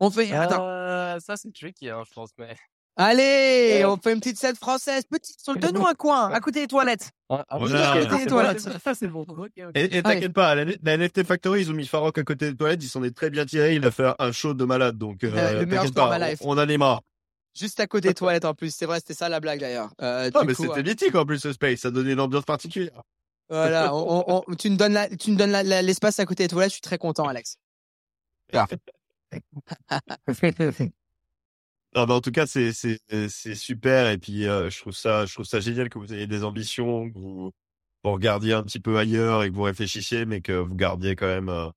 On 0.00 0.10
fait. 0.10 0.30
Attends. 0.32 0.66
Euh, 0.66 1.18
ça, 1.20 1.36
c'est 1.36 1.52
tricky, 1.54 1.88
hein, 1.88 2.02
je 2.06 2.12
pense, 2.12 2.30
mais. 2.38 2.54
Allez, 2.98 3.84
on 3.84 3.96
fait 3.98 4.12
une 4.14 4.20
petite 4.20 4.38
scène 4.38 4.56
française. 4.56 5.04
Petite, 5.10 5.38
sur- 5.42 5.54
donne-nous 5.56 5.86
un 5.86 5.92
coin, 5.94 6.30
à 6.30 6.40
côté 6.40 6.60
des 6.60 6.66
toilettes. 6.66 7.10
Ah, 7.28 7.44
Voilà. 7.58 7.92
À 7.92 7.98
côté 8.00 8.10
des 8.16 8.20
c'est 8.22 8.26
toilettes. 8.26 8.60
Ça, 8.82 8.94
c'est 8.94 9.08
bon. 9.08 9.20
Ok, 9.28 9.38
ok. 9.38 9.52
Et, 9.74 9.98
et 9.98 10.02
t'inquiète 10.02 10.32
pas, 10.32 10.54
la, 10.54 10.64
la 10.82 10.96
NFT 10.96 11.24
Factory, 11.24 11.60
ils 11.62 11.70
ont 11.70 11.74
mis 11.74 11.86
Farok 11.86 12.16
à 12.16 12.22
côté 12.22 12.50
des 12.50 12.56
toilettes, 12.56 12.82
ils 12.82 12.88
s'en 12.88 13.02
est 13.04 13.14
très 13.14 13.28
bien 13.28 13.44
tiré, 13.44 13.74
il 13.74 13.84
a 13.84 13.90
fait 13.90 14.06
un 14.18 14.32
show 14.32 14.54
de 14.54 14.64
malade, 14.64 14.96
donc 14.96 15.24
euh, 15.24 15.30
Euh, 15.34 15.60
le 15.60 15.66
meilleur 15.66 15.92
pas, 15.92 16.18
ma 16.18 16.30
life. 16.30 16.38
on, 16.42 16.54
on 16.54 16.58
animera. 16.58 17.02
Juste 17.54 17.80
à 17.80 17.86
côté 17.86 18.08
des 18.08 18.14
toilettes 18.14 18.44
en 18.46 18.54
plus. 18.54 18.74
C'est 18.74 18.86
vrai, 18.86 18.98
c'était 19.00 19.14
ça 19.14 19.28
la 19.28 19.40
blague 19.40 19.60
d'ailleurs. 19.60 19.90
Euh, 20.00 20.30
Ah, 20.34 20.44
mais 20.44 20.54
c'était 20.54 20.78
euh, 20.78 20.82
mythique 20.82 21.14
en 21.14 21.26
plus 21.26 21.38
ce 21.38 21.52
space, 21.52 21.80
ça 21.80 21.90
donnait 21.90 22.12
une 22.14 22.20
ambiance 22.20 22.44
particulière. 22.44 23.02
Voilà, 23.50 23.94
on, 23.94 24.24
on- 24.26 24.42
on- 24.48 24.54
tu 24.56 24.68
me 24.70 24.76
donnes 24.76 24.92
la- 24.94 25.08
tu 25.08 25.30
me 25.30 25.36
donnes 25.36 25.52
la- 25.52 25.62
la- 25.62 25.80
l'espace 25.82 26.18
à 26.18 26.24
côté 26.26 26.44
des 26.44 26.48
toilettes, 26.48 26.70
je 26.70 26.74
suis 26.74 26.80
très 26.82 26.98
content, 26.98 27.28
Alex. 27.28 27.58
Non, 31.96 32.06
mais 32.06 32.12
en 32.12 32.20
tout 32.20 32.30
cas, 32.32 32.46
c'est 32.46 32.72
c'est 32.74 33.00
c'est 33.30 33.54
super 33.54 34.08
et 34.10 34.18
puis 34.18 34.46
euh, 34.46 34.68
je 34.70 34.80
trouve 34.80 34.92
ça 34.94 35.24
je 35.26 35.32
trouve 35.34 35.46
ça 35.46 35.60
génial 35.60 35.88
que 35.88 35.98
vous 35.98 36.12
ayez 36.12 36.26
des 36.26 36.44
ambitions, 36.44 37.10
que 37.10 37.18
vous, 37.18 37.52
vous 38.04 38.12
regardiez 38.12 38.52
un 38.54 38.62
petit 38.64 38.80
peu 38.80 38.98
ailleurs 38.98 39.42
et 39.44 39.50
que 39.50 39.54
vous 39.56 39.62
réfléchissiez, 39.62 40.26
mais 40.26 40.42
que 40.42 40.52
vous 40.52 40.74
gardiez 40.76 41.16
quand 41.16 41.26
même 41.26 41.48
euh, 41.48 41.70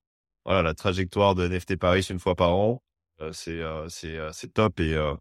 voilà 0.46 0.62
la 0.64 0.74
trajectoire 0.74 1.36
de 1.36 1.46
NFT 1.48 1.78
Paris 1.78 2.02
une 2.10 2.20
fois 2.20 2.36
par 2.36 2.52
an. 2.56 2.84
Euh, 3.22 3.32
c'est 3.34 3.62
euh, 3.62 3.88
c'est 3.90 4.18
euh, 4.18 4.32
c'est 4.34 4.54
top 4.54 4.80
et 4.82 4.94
euh, 4.96 5.16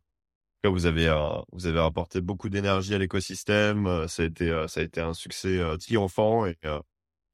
vous 0.65 0.87
avez 0.87 1.09
euh, 1.09 1.41
vous 1.53 1.67
avez 1.67 1.81
apporté 1.81 2.21
beaucoup 2.21 2.49
d'énergie 2.51 2.95
à 2.95 2.99
l'écosystème. 2.99 3.87
euh, 3.87 4.09
ça 4.09 4.23
a 4.25 4.27
été 4.27 4.51
euh, 4.51 4.69
ça 4.69 4.81
a 4.81 4.85
été 4.85 5.01
un 5.01 5.15
succès 5.15 5.59
euh, 5.59 5.77
triomphant 5.79 6.47
et 6.47 6.57
euh, 6.67 6.81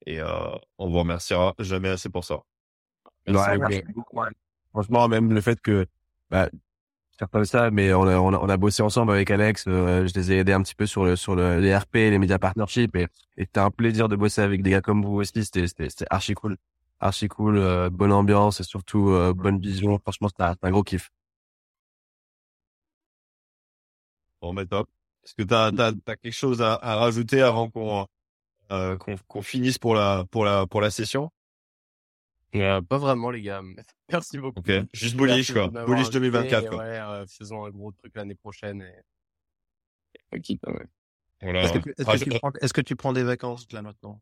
et 0.07 0.21
euh, 0.21 0.29
on 0.79 0.91
vous 0.91 0.99
remerciera 1.01 1.55
jamais 1.61 1.91
assez 1.91 2.11
pour 2.11 2.25
ça. 2.25 2.41
Ouais, 3.29 3.57
ouais. 3.59 3.85
Franchement, 4.73 5.09
même 5.09 5.33
le 5.33 5.41
fait 5.41 5.61
que, 5.61 5.87
bah, 6.31 6.51
faire 7.19 7.31
comme 7.31 7.45
ça, 7.45 7.71
mais 7.71 7.93
on 7.95 8.05
a, 8.05 8.17
on 8.19 8.33
a, 8.33 8.39
on 8.39 8.49
a 8.49 8.57
bossé 8.57 8.83
ensemble 8.83 9.13
avec 9.13 9.31
Alex, 9.31 9.65
euh, 9.69 10.07
je 10.07 10.15
les 10.15 10.33
ai 10.33 10.39
aidés 10.39 10.53
un 10.53 10.63
petit 10.63 10.75
peu 10.75 10.87
sur 10.87 11.05
le, 11.05 11.17
sur 11.17 11.35
le, 11.37 11.61
les 11.61 11.77
RP, 11.77 11.95
les 11.95 12.19
médias 12.19 12.39
partnerships, 12.39 12.95
et, 12.97 13.09
c'était 13.37 13.61
un 13.61 13.71
plaisir 13.71 14.09
de 14.09 14.17
bosser 14.17 14.43
avec 14.43 14.63
des 14.63 14.71
gars 14.71 14.81
comme 14.81 15.05
vous 15.05 15.17
aussi, 15.17 15.45
c'était, 15.45 15.67
c'était, 15.67 16.07
archi 16.11 16.35
cool. 16.35 16.57
Archi 17.01 17.29
cool, 17.29 17.59
euh, 17.59 17.91
bonne 17.91 18.13
ambiance 18.13 18.61
et 18.61 18.65
surtout, 18.65 19.11
euh, 19.11 19.33
bonne 19.35 19.59
vision. 19.61 19.99
Franchement, 19.99 20.29
c'était 20.29 20.45
un, 20.45 20.57
un 20.63 20.71
gros 20.71 20.83
kiff. 20.85 21.11
Bon, 24.41 24.53
mais 24.53 24.67
top. 24.67 24.89
Est-ce 25.25 25.35
que 25.35 25.43
t'as 25.43 25.73
t'as 25.73 25.93
t'as 26.05 26.17
quelque 26.17 26.33
chose 26.35 26.61
à, 26.63 26.75
à 26.75 26.97
rajouter 26.97 27.41
avant 27.41 27.71
qu'on 27.71 28.07
euh, 28.73 28.97
qu'on 28.99 29.17
qu'on 29.29 29.43
finisse 29.43 29.79
pour 29.79 29.95
la 29.95 30.25
pour 30.31 30.45
la 30.45 30.67
pour 30.67 30.81
la 30.81 30.91
session? 30.91 31.31
Euh, 32.57 32.81
pas 32.83 32.99
vraiment, 32.99 33.31
les 33.31 33.43
gars. 33.43 33.63
Merci 34.11 34.39
beaucoup. 34.39 34.63
Juste 34.93 35.17
bullish 35.17 35.53
quoi. 35.53 35.69
Bullish 35.69 36.07
invité, 36.07 36.13
2024 36.13 36.65
et 36.65 36.69
quoi. 36.69 36.79
Ouais, 36.79 36.99
euh, 37.01 37.27
faisons 37.27 37.65
un 37.65 37.71
gros 37.71 37.93
truc 37.93 38.13
l'année 38.15 38.35
prochaine 38.35 38.83
et. 38.83 40.37
Ok, 40.37 40.59
quand 40.63 40.73
même. 40.73 40.89
Voilà. 41.43 41.63
Est-ce 41.63 41.73
que, 41.73 41.79
tu- 41.79 41.91
est-ce 41.91 42.09
Ah, 42.09 42.19
que 42.19 42.25
tu 42.25 42.39
prends, 42.39 42.53
est-ce 42.61 42.73
que 42.73 42.81
tu 42.81 42.97
prends 42.97 43.13
des 43.13 43.23
vacances 43.23 43.67
là 43.73 43.83
maintenant? 43.83 44.21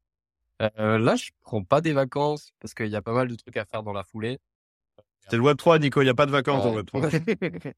Euh, 0.79 0.99
là, 0.99 1.17
je 1.17 1.31
prends 1.41 1.63
pas 1.65 1.81
des 1.81 1.93
vacances 1.93 2.53
parce 2.61 2.75
qu'il 2.75 2.89
y 2.89 2.97
a 2.97 3.03
pas 3.03 3.13
mal 3.13 3.29
de 3.29 3.35
trucs 3.35 3.57
à 3.57 3.65
faire 3.65 3.83
dans 3.83 3.93
la 3.93 4.05
foulée. 4.05 4.39
C'est 5.29 5.37
le 5.37 5.43
Web 5.43 5.57
3, 5.57 5.79
Nico. 5.79 6.03
Il 6.03 6.07
y 6.07 6.11
a 6.11 6.15
pas 6.15 6.27
de 6.27 6.33
vacances 6.33 6.65
dans 6.65 6.71
le 6.71 6.77
Web 6.77 6.87
3. 6.87 7.09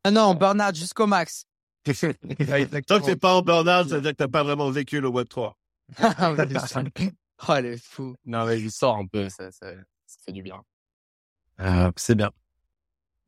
Ah 0.05 0.11
non, 0.11 0.35
Bernard 0.35 0.75
jusqu'au 0.75 1.07
max. 1.07 1.47
Tant 1.85 1.93
que 1.93 3.05
t'es 3.05 3.17
pas 3.17 3.35
en 3.35 3.43
burn-out, 3.43 3.89
ça 3.89 3.97
veut 3.97 4.01
dire 4.01 4.13
que 4.13 4.17
t'as 4.17 4.29
pas 4.29 4.43
vraiment 4.43 4.71
vécu 4.71 5.01
le 5.01 5.09
Web 5.09 5.29
3. 5.29 5.57
oh 7.49 7.55
les 7.61 7.77
fous. 7.77 8.17
Non, 8.25 8.47
mais 8.47 8.59
je 8.59 8.69
sors 8.71 8.97
un 8.97 9.07
peu, 9.07 9.29
ça 9.29 9.51
fait 10.24 10.32
du 10.32 10.43
bien. 10.43 10.62
Euh, 11.61 11.91
C'est 11.97 12.15
bien. 12.15 12.31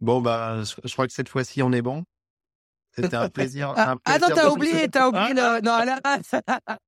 Bon 0.00 0.20
bah, 0.20 0.62
je, 0.62 0.74
je 0.84 0.92
crois 0.92 1.06
que 1.06 1.12
cette 1.12 1.28
fois-ci 1.28 1.62
on 1.62 1.72
est 1.72 1.82
bon. 1.82 2.04
C'était 2.94 3.16
un 3.16 3.28
plaisir. 3.28 3.74
Ah, 3.76 3.92
un 3.92 3.96
plaisir 3.98 4.24
attends, 4.24 4.34
t'as 4.34 4.48
oublié, 4.50 4.88
t'as 4.88 5.08
oublié 5.08 5.34
le. 5.34 5.60
Non, 5.62 5.84
là. 5.84 6.00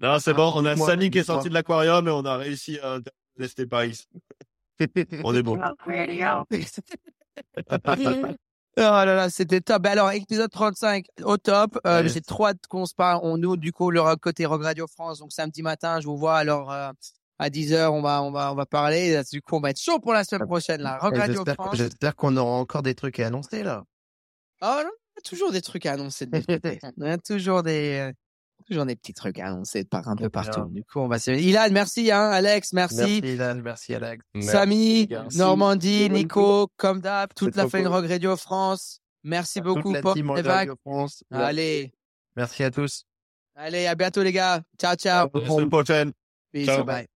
Non, 0.00 0.18
c'est 0.18 0.32
bon. 0.32 0.52
On 0.54 0.64
a 0.64 0.74
Moi- 0.76 0.86
Samy 0.88 1.10
qui 1.10 1.18
est 1.18 1.24
sorti 1.24 1.48
de 1.48 1.54
l'aquarium 1.54 2.06
et 2.08 2.10
on 2.10 2.24
a 2.24 2.36
réussi 2.38 2.78
à 2.80 2.98
tester 3.36 3.66
Paris. 3.66 4.06
On 5.24 5.34
est 5.34 5.42
bon. 5.42 5.60
Oh 8.76 8.80
là 8.82 9.04
là, 9.04 9.30
c'était 9.30 9.60
top. 9.60 9.82
Ben 9.82 9.90
alors, 9.90 10.12
épisode 10.12 10.50
35, 10.50 11.04
au 11.24 11.36
top. 11.36 11.78
Euh, 11.86 12.02
Yes. 12.02 12.12
J'ai 12.14 12.20
trop 12.20 12.46
hâte 12.46 12.66
qu'on 12.68 12.86
se 12.86 12.94
parle. 12.94 13.20
On 13.24 13.36
nous, 13.36 13.56
du 13.56 13.72
coup, 13.72 13.90
le 13.90 14.00
côté 14.16 14.46
Rock 14.46 14.62
Radio 14.62 14.86
France. 14.86 15.18
Donc, 15.18 15.32
samedi 15.32 15.62
matin, 15.62 16.00
je 16.00 16.06
vous 16.06 16.16
vois. 16.16 16.36
Alors, 16.38 16.70
euh, 16.72 16.90
à 17.40 17.48
10h, 17.48 17.88
on 17.88 18.02
va, 18.02 18.22
on 18.22 18.30
va, 18.30 18.52
on 18.52 18.54
va 18.54 18.66
parler. 18.66 19.18
Du 19.32 19.40
coup, 19.40 19.56
on 19.56 19.60
va 19.60 19.70
être 19.70 19.80
chaud 19.80 19.98
pour 19.98 20.12
la 20.12 20.24
semaine 20.24 20.46
prochaine, 20.46 20.82
là. 20.82 20.98
J'espère 21.26 21.54
France. 21.54 21.76
j'espère 21.76 22.14
qu'on 22.14 22.36
aura 22.36 22.58
encore 22.58 22.82
des 22.82 22.94
trucs 22.94 23.18
à 23.18 23.28
annoncer 23.28 23.62
là. 23.62 23.84
Oh 24.60 24.66
non, 24.84 24.90
il 24.90 25.16
y 25.16 25.20
a 25.20 25.22
toujours 25.24 25.50
des 25.50 25.62
trucs 25.62 25.86
à 25.86 25.92
annoncer. 25.92 26.28
y 26.30 26.36
a 27.06 27.18
toujours 27.18 27.62
des, 27.62 28.10
euh, 28.10 28.12
toujours 28.66 28.84
des 28.84 28.94
petits 28.94 29.14
trucs 29.14 29.38
à 29.38 29.46
annoncer 29.46 29.84
de 29.84 29.88
par 29.88 30.06
un 30.08 30.16
peu 30.16 30.28
partout. 30.28 30.66
Du 30.66 30.84
coup, 30.84 31.00
on 31.00 31.08
va 31.08 31.18
se. 31.18 31.30
Ilan, 31.30 31.68
merci, 31.72 32.12
hein. 32.12 32.28
Alex, 32.30 32.74
merci. 32.74 32.96
Merci 32.96 33.18
Ilan, 33.32 33.54
merci 33.64 33.94
Alex. 33.94 34.22
Samy, 34.42 35.06
Merci. 35.08 35.38
Normandie, 35.38 36.10
Nico, 36.10 36.68
comme 36.76 37.00
d'hab, 37.00 37.32
toute 37.34 37.56
la 37.56 37.70
Fine 37.70 37.84
cool. 37.84 37.92
Rock 37.92 38.06
Radio 38.06 38.36
France. 38.36 39.00
Merci 39.22 39.62
beaucoup, 39.62 39.94
Pop 40.02 40.14
et 40.14 40.22
Rock 40.22 40.40
Vague. 40.40 40.68
Radio 40.68 40.76
France. 40.84 41.24
Allez, 41.30 41.90
Merci 42.36 42.64
à 42.64 42.70
tous. 42.70 43.04
allez, 43.54 43.86
à 43.86 43.94
bientôt 43.94 44.22
les 44.22 44.32
gars. 44.32 44.60
Ciao, 44.78 44.94
ciao. 44.94 45.28
À 45.32 45.38
la 45.40 45.46
semaine 45.46 45.70
prochaine. 45.70 46.12
Peace, 46.52 46.66
Ciao. 46.66 46.84
bye. 46.84 47.06